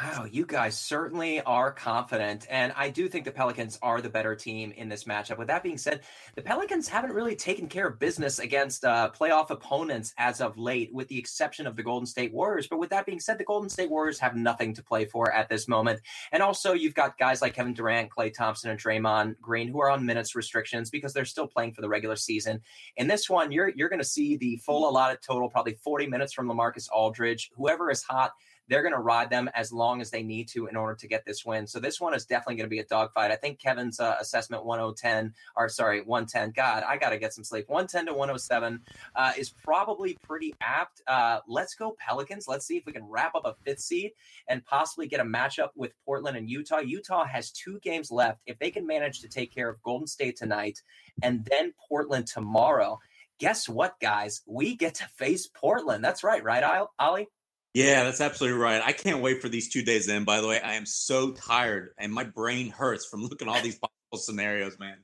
Wow, 0.00 0.26
you 0.30 0.46
guys 0.46 0.78
certainly 0.78 1.40
are 1.40 1.72
confident. 1.72 2.46
And 2.48 2.72
I 2.76 2.88
do 2.88 3.08
think 3.08 3.24
the 3.24 3.32
Pelicans 3.32 3.80
are 3.82 4.00
the 4.00 4.08
better 4.08 4.36
team 4.36 4.70
in 4.76 4.88
this 4.88 5.04
matchup. 5.04 5.38
With 5.38 5.48
that 5.48 5.64
being 5.64 5.76
said, 5.76 6.02
the 6.36 6.42
Pelicans 6.42 6.86
haven't 6.86 7.12
really 7.12 7.34
taken 7.34 7.66
care 7.66 7.88
of 7.88 7.98
business 7.98 8.38
against 8.38 8.84
uh, 8.84 9.10
playoff 9.10 9.50
opponents 9.50 10.14
as 10.16 10.40
of 10.40 10.56
late, 10.56 10.94
with 10.94 11.08
the 11.08 11.18
exception 11.18 11.66
of 11.66 11.74
the 11.74 11.82
Golden 11.82 12.06
State 12.06 12.32
Warriors. 12.32 12.68
But 12.68 12.78
with 12.78 12.90
that 12.90 13.06
being 13.06 13.18
said, 13.18 13.38
the 13.38 13.44
Golden 13.44 13.68
State 13.68 13.90
Warriors 13.90 14.20
have 14.20 14.36
nothing 14.36 14.72
to 14.74 14.84
play 14.84 15.04
for 15.04 15.32
at 15.32 15.48
this 15.48 15.66
moment. 15.66 16.00
And 16.30 16.44
also, 16.44 16.74
you've 16.74 16.94
got 16.94 17.18
guys 17.18 17.42
like 17.42 17.54
Kevin 17.54 17.74
Durant, 17.74 18.08
Klay 18.08 18.32
Thompson, 18.32 18.70
and 18.70 18.78
Draymond 18.78 19.40
Green 19.40 19.66
who 19.66 19.80
are 19.80 19.90
on 19.90 20.06
minutes 20.06 20.36
restrictions 20.36 20.90
because 20.90 21.12
they're 21.12 21.24
still 21.24 21.48
playing 21.48 21.72
for 21.72 21.80
the 21.80 21.88
regular 21.88 22.14
season. 22.14 22.60
In 22.98 23.08
this 23.08 23.28
one, 23.28 23.50
you're, 23.50 23.70
you're 23.70 23.88
going 23.88 23.98
to 23.98 24.04
see 24.04 24.36
the 24.36 24.58
full 24.58 24.88
allotted 24.88 25.22
total, 25.22 25.50
probably 25.50 25.74
40 25.82 26.06
minutes 26.06 26.32
from 26.32 26.46
LaMarcus 26.46 26.88
Aldridge. 26.92 27.50
Whoever 27.56 27.90
is 27.90 28.04
hot 28.04 28.30
they're 28.68 28.82
going 28.82 28.94
to 28.94 29.00
ride 29.00 29.30
them 29.30 29.50
as 29.54 29.72
long 29.72 30.00
as 30.00 30.10
they 30.10 30.22
need 30.22 30.48
to 30.48 30.66
in 30.66 30.76
order 30.76 30.94
to 30.94 31.08
get 31.08 31.24
this 31.24 31.44
win. 31.44 31.66
So 31.66 31.80
this 31.80 32.00
one 32.00 32.14
is 32.14 32.26
definitely 32.26 32.56
going 32.56 32.66
to 32.66 32.70
be 32.70 32.78
a 32.78 32.84
dogfight. 32.84 33.30
I 33.30 33.36
think 33.36 33.58
Kevin's 33.58 33.98
uh, 33.98 34.16
assessment 34.20 34.64
110 34.64 35.34
or 35.56 35.68
sorry 35.68 36.02
110. 36.02 36.52
God, 36.52 36.84
I 36.86 36.96
got 36.96 37.10
to 37.10 37.18
get 37.18 37.32
some 37.32 37.44
sleep. 37.44 37.68
110 37.68 38.06
to 38.06 38.12
107 38.12 38.80
uh, 39.16 39.32
is 39.36 39.50
probably 39.50 40.18
pretty 40.22 40.54
apt. 40.60 41.02
Uh, 41.06 41.40
let's 41.48 41.74
go 41.74 41.96
Pelicans. 41.98 42.46
Let's 42.46 42.66
see 42.66 42.76
if 42.76 42.86
we 42.86 42.92
can 42.92 43.04
wrap 43.04 43.34
up 43.34 43.46
a 43.46 43.54
fifth 43.64 43.80
seed 43.80 44.12
and 44.48 44.64
possibly 44.64 45.06
get 45.06 45.20
a 45.20 45.24
matchup 45.24 45.70
with 45.74 45.92
Portland 46.04 46.36
and 46.36 46.48
Utah. 46.48 46.78
Utah 46.78 47.24
has 47.24 47.50
two 47.50 47.78
games 47.80 48.10
left. 48.10 48.40
If 48.46 48.58
they 48.58 48.70
can 48.70 48.86
manage 48.86 49.20
to 49.20 49.28
take 49.28 49.54
care 49.54 49.68
of 49.68 49.82
Golden 49.82 50.06
State 50.06 50.36
tonight 50.36 50.82
and 51.22 51.46
then 51.50 51.72
Portland 51.88 52.26
tomorrow. 52.26 52.98
Guess 53.38 53.68
what, 53.68 54.00
guys? 54.00 54.42
We 54.46 54.74
get 54.74 54.96
to 54.96 55.08
face 55.16 55.46
Portland. 55.46 56.04
That's 56.04 56.24
right, 56.24 56.42
right, 56.42 56.86
Ollie? 56.98 57.28
Yeah, 57.74 58.04
that's 58.04 58.20
absolutely 58.20 58.58
right. 58.58 58.82
I 58.84 58.92
can't 58.92 59.20
wait 59.20 59.40
for 59.40 59.48
these 59.48 59.68
two 59.68 59.82
days 59.82 60.08
in. 60.08 60.24
By 60.24 60.40
the 60.40 60.48
way, 60.48 60.60
I 60.60 60.74
am 60.74 60.86
so 60.86 61.32
tired 61.32 61.90
and 61.98 62.12
my 62.12 62.24
brain 62.24 62.70
hurts 62.70 63.06
from 63.06 63.22
looking 63.22 63.48
all 63.48 63.60
these 63.60 63.78
possible 63.78 64.18
scenarios, 64.18 64.78
man. 64.78 64.96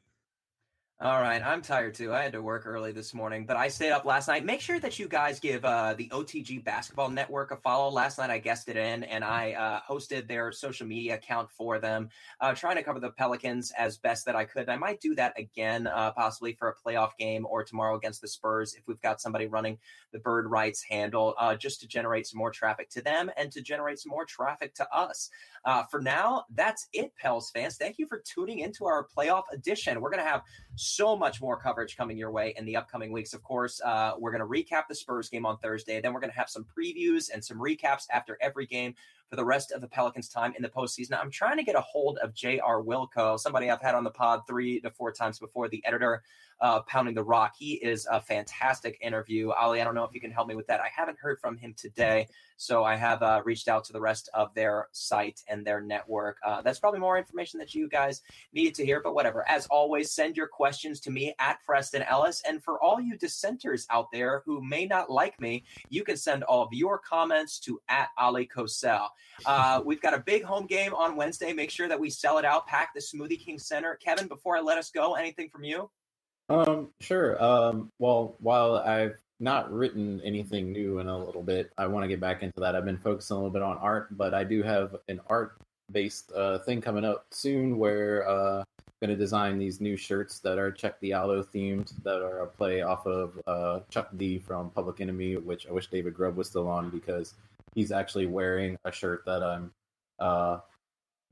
All 1.04 1.20
right, 1.20 1.42
I'm 1.44 1.60
tired 1.60 1.92
too. 1.92 2.14
I 2.14 2.22
had 2.22 2.32
to 2.32 2.40
work 2.40 2.62
early 2.64 2.90
this 2.90 3.12
morning, 3.12 3.44
but 3.44 3.58
I 3.58 3.68
stayed 3.68 3.90
up 3.90 4.06
last 4.06 4.26
night. 4.26 4.42
Make 4.42 4.62
sure 4.62 4.80
that 4.80 4.98
you 4.98 5.06
guys 5.06 5.38
give 5.38 5.62
uh, 5.62 5.92
the 5.92 6.08
OTG 6.08 6.64
Basketball 6.64 7.10
Network 7.10 7.50
a 7.50 7.56
follow. 7.56 7.90
Last 7.90 8.16
night 8.16 8.30
I 8.30 8.38
guessed 8.38 8.70
it 8.70 8.78
in, 8.78 9.04
and 9.04 9.22
I 9.22 9.52
uh, 9.52 9.80
hosted 9.86 10.26
their 10.26 10.50
social 10.50 10.86
media 10.86 11.16
account 11.16 11.50
for 11.50 11.78
them, 11.78 12.08
uh, 12.40 12.54
trying 12.54 12.76
to 12.76 12.82
cover 12.82 13.00
the 13.00 13.10
Pelicans 13.10 13.70
as 13.76 13.98
best 13.98 14.24
that 14.24 14.34
I 14.34 14.46
could. 14.46 14.70
I 14.70 14.78
might 14.78 14.98
do 15.02 15.14
that 15.16 15.38
again, 15.38 15.88
uh, 15.88 16.12
possibly 16.12 16.54
for 16.54 16.70
a 16.70 16.74
playoff 16.74 17.10
game 17.18 17.46
or 17.50 17.64
tomorrow 17.64 17.96
against 17.96 18.22
the 18.22 18.28
Spurs 18.28 18.72
if 18.72 18.88
we've 18.88 19.02
got 19.02 19.20
somebody 19.20 19.46
running 19.46 19.76
the 20.10 20.20
Bird 20.20 20.50
Writes 20.50 20.82
handle, 20.88 21.34
uh, 21.38 21.54
just 21.54 21.80
to 21.80 21.86
generate 21.86 22.26
some 22.26 22.38
more 22.38 22.50
traffic 22.50 22.88
to 22.88 23.02
them 23.02 23.30
and 23.36 23.52
to 23.52 23.60
generate 23.60 23.98
some 23.98 24.08
more 24.08 24.24
traffic 24.24 24.74
to 24.76 24.90
us. 24.90 25.28
Uh, 25.66 25.82
for 25.90 26.00
now, 26.00 26.44
that's 26.54 26.88
it, 26.94 27.12
Pels 27.20 27.50
fans. 27.50 27.76
Thank 27.76 27.98
you 27.98 28.06
for 28.06 28.22
tuning 28.24 28.60
into 28.60 28.86
our 28.86 29.06
playoff 29.06 29.44
edition. 29.52 30.00
We're 30.00 30.10
going 30.10 30.24
to 30.24 30.30
have 30.30 30.42
much 31.16 31.40
more 31.40 31.56
coverage 31.56 31.96
coming 31.96 32.16
your 32.16 32.30
way 32.30 32.54
in 32.56 32.64
the 32.64 32.76
upcoming 32.76 33.12
weeks. 33.12 33.34
Of 33.34 33.42
course, 33.42 33.80
uh, 33.84 34.12
we're 34.18 34.30
going 34.30 34.40
to 34.40 34.46
recap 34.46 34.84
the 34.88 34.94
Spurs 34.94 35.28
game 35.28 35.46
on 35.46 35.58
Thursday. 35.58 36.00
Then 36.00 36.12
we're 36.12 36.20
going 36.20 36.32
to 36.32 36.38
have 36.38 36.48
some 36.48 36.64
previews 36.64 37.30
and 37.32 37.44
some 37.44 37.58
recaps 37.58 38.04
after 38.10 38.38
every 38.40 38.66
game. 38.66 38.94
For 39.28 39.36
the 39.36 39.44
rest 39.44 39.72
of 39.72 39.80
the 39.80 39.88
Pelicans' 39.88 40.28
time 40.28 40.54
in 40.56 40.62
the 40.62 40.68
postseason. 40.68 41.18
I'm 41.18 41.30
trying 41.30 41.56
to 41.56 41.62
get 41.62 41.74
a 41.74 41.80
hold 41.80 42.18
of 42.18 42.34
J.R. 42.34 42.82
Wilco, 42.82 43.38
somebody 43.38 43.70
I've 43.70 43.82
had 43.82 43.94
on 43.94 44.04
the 44.04 44.10
pod 44.10 44.42
three 44.46 44.80
to 44.80 44.90
four 44.90 45.12
times 45.12 45.38
before, 45.38 45.68
the 45.68 45.84
editor 45.84 46.22
uh, 46.60 46.80
Pounding 46.82 47.14
the 47.14 47.22
Rock. 47.22 47.54
He 47.58 47.74
is 47.74 48.06
a 48.10 48.20
fantastic 48.20 48.98
interview. 49.00 49.50
Ali, 49.50 49.80
I 49.80 49.84
don't 49.84 49.94
know 49.94 50.04
if 50.04 50.14
you 50.14 50.20
can 50.20 50.30
help 50.30 50.48
me 50.48 50.54
with 50.54 50.66
that. 50.68 50.80
I 50.80 50.88
haven't 50.94 51.18
heard 51.18 51.38
from 51.40 51.56
him 51.56 51.74
today, 51.76 52.28
so 52.56 52.84
I 52.84 52.96
have 52.96 53.22
uh, 53.22 53.42
reached 53.44 53.68
out 53.68 53.84
to 53.84 53.92
the 53.92 54.00
rest 54.00 54.28
of 54.34 54.54
their 54.54 54.88
site 54.92 55.42
and 55.48 55.66
their 55.66 55.80
network. 55.80 56.38
Uh, 56.44 56.62
that's 56.62 56.78
probably 56.78 57.00
more 57.00 57.18
information 57.18 57.58
that 57.58 57.74
you 57.74 57.88
guys 57.88 58.22
needed 58.52 58.74
to 58.76 58.84
hear, 58.84 59.00
but 59.00 59.14
whatever. 59.14 59.48
As 59.48 59.66
always, 59.66 60.10
send 60.10 60.36
your 60.36 60.46
questions 60.46 61.00
to 61.00 61.10
me 61.10 61.34
at 61.38 61.58
Preston 61.66 62.02
Ellis. 62.02 62.42
And 62.48 62.62
for 62.62 62.82
all 62.82 63.00
you 63.00 63.16
dissenters 63.18 63.86
out 63.90 64.10
there 64.12 64.42
who 64.46 64.62
may 64.62 64.86
not 64.86 65.10
like 65.10 65.40
me, 65.40 65.64
you 65.88 66.04
can 66.04 66.16
send 66.16 66.44
all 66.44 66.62
of 66.62 66.72
your 66.72 66.98
comments 66.98 67.58
to 67.60 67.80
at 67.88 68.08
Ali 68.16 68.46
Kosel. 68.46 69.08
Uh, 69.46 69.82
we've 69.84 70.00
got 70.00 70.14
a 70.14 70.20
big 70.20 70.42
home 70.42 70.66
game 70.66 70.94
on 70.94 71.16
Wednesday. 71.16 71.52
Make 71.52 71.70
sure 71.70 71.88
that 71.88 71.98
we 71.98 72.10
sell 72.10 72.38
it 72.38 72.44
out, 72.44 72.66
pack 72.66 72.94
the 72.94 73.00
Smoothie 73.00 73.38
King 73.38 73.58
Center. 73.58 73.96
Kevin, 73.96 74.28
before 74.28 74.56
I 74.56 74.60
let 74.60 74.78
us 74.78 74.90
go, 74.90 75.14
anything 75.14 75.48
from 75.50 75.64
you? 75.64 75.90
Um, 76.48 76.90
sure. 77.00 77.42
Um, 77.42 77.90
well, 77.98 78.36
while 78.40 78.76
I've 78.76 79.16
not 79.40 79.72
written 79.72 80.20
anything 80.24 80.72
new 80.72 80.98
in 80.98 81.08
a 81.08 81.18
little 81.18 81.42
bit, 81.42 81.72
I 81.78 81.86
want 81.86 82.04
to 82.04 82.08
get 82.08 82.20
back 82.20 82.42
into 82.42 82.60
that. 82.60 82.76
I've 82.76 82.84
been 82.84 82.98
focusing 82.98 83.34
a 83.34 83.38
little 83.38 83.50
bit 83.50 83.62
on 83.62 83.76
art, 83.78 84.16
but 84.16 84.34
I 84.34 84.44
do 84.44 84.62
have 84.62 84.96
an 85.08 85.20
art 85.28 85.58
based 85.90 86.32
uh, 86.32 86.58
thing 86.60 86.80
coming 86.80 87.04
up 87.04 87.26
soon 87.30 87.78
where 87.78 88.28
uh, 88.28 88.58
I'm 88.58 89.08
going 89.08 89.10
to 89.10 89.16
design 89.16 89.58
these 89.58 89.80
new 89.80 89.96
shirts 89.96 90.38
that 90.40 90.58
are 90.58 90.70
Cheick 90.72 90.94
Diallo 91.02 91.44
themed, 91.44 91.92
that 92.04 92.22
are 92.22 92.40
a 92.40 92.46
play 92.46 92.82
off 92.82 93.06
of 93.06 93.38
uh, 93.46 93.80
Chuck 93.90 94.08
D 94.16 94.38
from 94.38 94.70
Public 94.70 95.00
Enemy, 95.00 95.36
which 95.36 95.66
I 95.66 95.72
wish 95.72 95.88
David 95.88 96.14
Grubb 96.14 96.36
was 96.36 96.48
still 96.48 96.68
on 96.68 96.90
because 96.90 97.34
he's 97.74 97.92
actually 97.92 98.26
wearing 98.26 98.76
a 98.84 98.92
shirt 98.92 99.24
that 99.26 99.42
I'm 99.42 99.72
uh, 100.18 100.58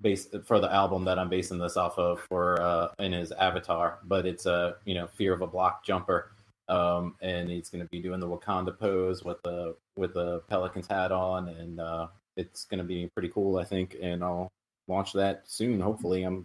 based 0.01 0.35
for 0.45 0.61
the 0.61 0.73
album 0.73 1.05
that 1.05 1.19
I'm 1.19 1.29
basing 1.29 1.59
this 1.59 1.77
off 1.77 1.99
of 1.99 2.21
for 2.21 2.61
uh, 2.61 2.89
in 2.99 3.13
his 3.13 3.33
avatar, 3.33 4.01
but 4.05 4.27
it's 4.27 4.47
a 4.47 4.77
you 4.85 4.95
know 4.95 5.07
fear 5.07 5.33
of 5.33 5.43
a 5.43 5.47
block 5.47 5.85
jumper, 5.85 6.33
um, 6.69 7.15
and 7.23 7.49
he's 7.49 7.71
going 7.71 7.83
to 7.83 7.89
be 7.89 8.01
doing 8.01 8.21
the 8.21 8.29
Wakanda 8.29 8.77
pose 8.79 9.25
with 9.25 9.41
the 9.43 9.77
with 9.97 10.15
the 10.15 10.41
Pelicans 10.49 10.89
hat 10.89 11.13
on, 11.13 11.49
and 11.49 11.81
uh, 11.81 12.09
it's 12.37 12.65
going 12.65 12.79
to 12.79 12.85
be 12.85 13.09
pretty 13.15 13.29
cool, 13.29 13.59
I 13.59 13.65
think, 13.65 13.97
and 14.01 14.23
I'll 14.25 14.51
launch 14.89 15.13
that 15.13 15.43
soon. 15.47 15.81
Hopefully, 15.81 16.25
I'm 16.25 16.45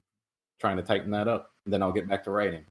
trying 0.60 0.78
to 0.78 0.84
tighten 0.84 1.12
that 1.12 1.28
up, 1.28 1.52
then 1.66 1.82
I'll 1.82 1.92
get 1.92 2.08
back 2.08 2.24
to 2.26 2.32
writing. 2.32 2.66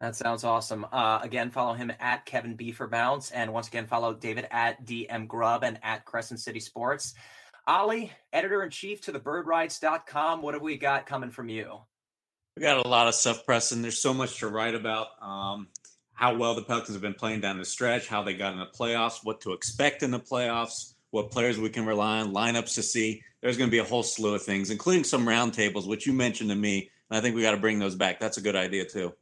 That 0.00 0.16
sounds 0.16 0.44
awesome. 0.44 0.86
Uh, 0.90 1.20
again, 1.22 1.50
follow 1.50 1.74
him 1.74 1.92
at 2.00 2.24
Kevin 2.24 2.56
B 2.56 2.72
for 2.72 2.88
Bounce, 2.88 3.30
and 3.30 3.52
once 3.52 3.68
again, 3.68 3.86
follow 3.86 4.14
David 4.14 4.46
at 4.50 4.86
DM 4.86 5.28
Grubb 5.28 5.62
and 5.62 5.78
at 5.82 6.06
Crescent 6.06 6.40
City 6.40 6.60
Sports. 6.60 7.14
Ali, 7.66 8.10
editor 8.32 8.62
in 8.62 8.70
chief 8.70 9.02
to 9.02 9.12
the 9.12 9.20
birdwrites.com. 9.20 10.40
What 10.40 10.54
have 10.54 10.62
we 10.62 10.78
got 10.78 11.06
coming 11.06 11.30
from 11.30 11.50
you? 11.50 11.80
We 12.56 12.62
got 12.62 12.84
a 12.84 12.88
lot 12.88 13.08
of 13.08 13.14
stuff, 13.14 13.44
Preston. 13.44 13.82
There's 13.82 13.98
so 13.98 14.14
much 14.14 14.38
to 14.38 14.48
write 14.48 14.74
about. 14.74 15.08
Um, 15.20 15.68
how 16.14 16.34
well 16.34 16.54
the 16.54 16.62
Pelicans 16.62 16.94
have 16.94 17.02
been 17.02 17.14
playing 17.14 17.40
down 17.40 17.58
the 17.58 17.64
stretch, 17.64 18.06
how 18.06 18.22
they 18.22 18.34
got 18.34 18.52
in 18.52 18.58
the 18.58 18.66
playoffs, 18.66 19.20
what 19.22 19.40
to 19.40 19.52
expect 19.52 20.02
in 20.02 20.10
the 20.10 20.20
playoffs, 20.20 20.94
what 21.10 21.30
players 21.30 21.58
we 21.58 21.70
can 21.70 21.86
rely 21.86 22.20
on, 22.20 22.32
lineups 22.32 22.74
to 22.74 22.82
see. 22.82 23.22
There's 23.40 23.56
going 23.56 23.68
to 23.68 23.72
be 23.72 23.78
a 23.78 23.84
whole 23.84 24.02
slew 24.02 24.34
of 24.34 24.42
things, 24.42 24.70
including 24.70 25.04
some 25.04 25.26
roundtables, 25.26 25.86
which 25.86 26.06
you 26.06 26.12
mentioned 26.12 26.50
to 26.50 26.56
me. 26.56 26.90
And 27.10 27.16
I 27.16 27.20
think 27.20 27.36
we 27.36 27.42
got 27.42 27.52
to 27.52 27.56
bring 27.56 27.78
those 27.78 27.94
back. 27.94 28.20
That's 28.20 28.36
a 28.36 28.42
good 28.42 28.56
idea, 28.56 28.84
too. 28.84 29.14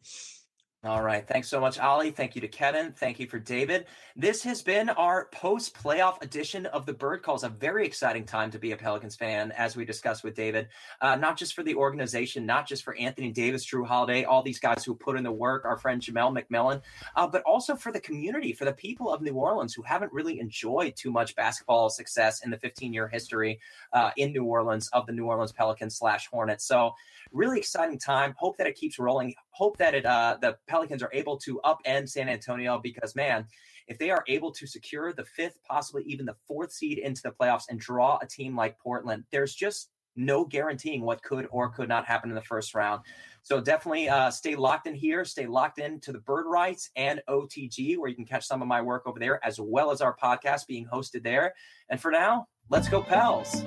All 0.84 1.02
right. 1.02 1.26
Thanks 1.26 1.48
so 1.48 1.58
much, 1.58 1.80
Ali. 1.80 2.12
Thank 2.12 2.36
you 2.36 2.40
to 2.40 2.46
Kevin. 2.46 2.92
Thank 2.92 3.18
you 3.18 3.26
for 3.26 3.40
David. 3.40 3.86
This 4.14 4.44
has 4.44 4.62
been 4.62 4.88
our 4.90 5.26
post 5.32 5.74
playoff 5.76 6.22
edition 6.22 6.66
of 6.66 6.86
the 6.86 6.92
Bird 6.92 7.24
Calls. 7.24 7.42
A 7.42 7.48
very 7.48 7.84
exciting 7.84 8.24
time 8.24 8.52
to 8.52 8.60
be 8.60 8.70
a 8.70 8.76
Pelicans 8.76 9.16
fan, 9.16 9.50
as 9.58 9.74
we 9.74 9.84
discussed 9.84 10.22
with 10.22 10.36
David. 10.36 10.68
Uh, 11.00 11.16
not 11.16 11.36
just 11.36 11.54
for 11.54 11.64
the 11.64 11.74
organization, 11.74 12.46
not 12.46 12.68
just 12.68 12.84
for 12.84 12.96
Anthony 12.96 13.32
Davis, 13.32 13.66
Jrue 13.66 13.84
Holiday, 13.84 14.22
all 14.22 14.40
these 14.40 14.60
guys 14.60 14.84
who 14.84 14.94
put 14.94 15.16
in 15.16 15.24
the 15.24 15.32
work, 15.32 15.64
our 15.64 15.76
friend 15.76 16.00
Jamelle 16.00 16.32
McMillan, 16.32 16.80
uh, 17.16 17.26
but 17.26 17.42
also 17.42 17.74
for 17.74 17.90
the 17.90 18.00
community, 18.00 18.52
for 18.52 18.64
the 18.64 18.72
people 18.72 19.12
of 19.12 19.20
New 19.20 19.34
Orleans 19.34 19.74
who 19.74 19.82
haven't 19.82 20.12
really 20.12 20.38
enjoyed 20.38 20.94
too 20.94 21.10
much 21.10 21.34
basketball 21.34 21.90
success 21.90 22.44
in 22.44 22.52
the 22.52 22.58
15 22.58 22.92
year 22.92 23.08
history 23.08 23.58
uh, 23.94 24.12
in 24.16 24.30
New 24.30 24.44
Orleans 24.44 24.88
of 24.92 25.06
the 25.06 25.12
New 25.12 25.26
Orleans 25.26 25.50
Pelicans 25.50 25.96
slash 25.96 26.28
Hornets. 26.28 26.64
So, 26.64 26.92
really 27.32 27.58
exciting 27.58 27.98
time. 27.98 28.32
Hope 28.38 28.56
that 28.58 28.68
it 28.68 28.76
keeps 28.76 29.00
rolling. 29.00 29.34
Hope 29.58 29.76
that 29.78 29.92
it 29.92 30.06
uh, 30.06 30.38
the 30.40 30.56
Pelicans 30.68 31.02
are 31.02 31.10
able 31.12 31.36
to 31.38 31.60
upend 31.64 32.08
San 32.08 32.28
Antonio 32.28 32.78
because 32.80 33.16
man, 33.16 33.44
if 33.88 33.98
they 33.98 34.08
are 34.08 34.22
able 34.28 34.52
to 34.52 34.68
secure 34.68 35.12
the 35.12 35.24
fifth, 35.24 35.58
possibly 35.68 36.04
even 36.04 36.26
the 36.26 36.36
fourth 36.46 36.70
seed 36.70 36.98
into 36.98 37.22
the 37.22 37.32
playoffs 37.32 37.64
and 37.68 37.80
draw 37.80 38.20
a 38.22 38.26
team 38.26 38.54
like 38.54 38.78
Portland, 38.78 39.24
there's 39.32 39.56
just 39.56 39.90
no 40.14 40.44
guaranteeing 40.44 41.02
what 41.02 41.24
could 41.24 41.48
or 41.50 41.70
could 41.70 41.88
not 41.88 42.04
happen 42.04 42.30
in 42.30 42.36
the 42.36 42.42
first 42.42 42.72
round. 42.72 43.02
So 43.42 43.60
definitely 43.60 44.08
uh, 44.08 44.30
stay 44.30 44.54
locked 44.54 44.86
in 44.86 44.94
here. 44.94 45.24
Stay 45.24 45.46
locked 45.46 45.80
in 45.80 45.98
to 46.02 46.12
the 46.12 46.20
Bird 46.20 46.46
Writes 46.46 46.90
and 46.94 47.20
OTG, 47.28 47.98
where 47.98 48.08
you 48.08 48.14
can 48.14 48.26
catch 48.26 48.46
some 48.46 48.62
of 48.62 48.68
my 48.68 48.80
work 48.80 49.06
over 49.06 49.18
there, 49.18 49.44
as 49.44 49.58
well 49.60 49.90
as 49.90 50.00
our 50.00 50.16
podcast 50.16 50.68
being 50.68 50.86
hosted 50.86 51.24
there. 51.24 51.52
And 51.88 52.00
for 52.00 52.12
now, 52.12 52.46
let's 52.70 52.88
go, 52.88 53.02
pals. 53.02 53.64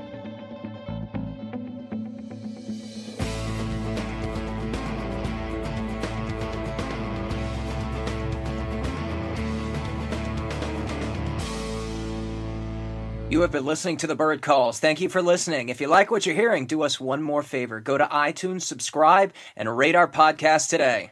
You 13.32 13.40
have 13.40 13.52
been 13.54 13.66
listening 13.66 13.96
to 13.96 14.08
the 14.08 14.16
Bird 14.16 14.42
Calls. 14.42 14.82
Thank 14.82 15.00
you 15.00 15.08
for 15.08 15.22
listening. 15.22 15.70
If 15.70 15.80
you 15.80 15.88
like 15.88 16.12
what 16.12 16.26
you're 16.26 16.36
hearing, 16.36 16.66
do 16.66 16.82
us 16.82 17.00
one 17.00 17.24
more 17.24 17.42
favor. 17.42 17.80
Go 17.80 17.98
to 17.98 18.04
iTunes, 18.08 18.64
subscribe, 18.64 19.32
and 19.56 19.78
rate 19.78 19.96
our 19.96 20.06
podcast 20.06 20.68
today. 20.68 21.12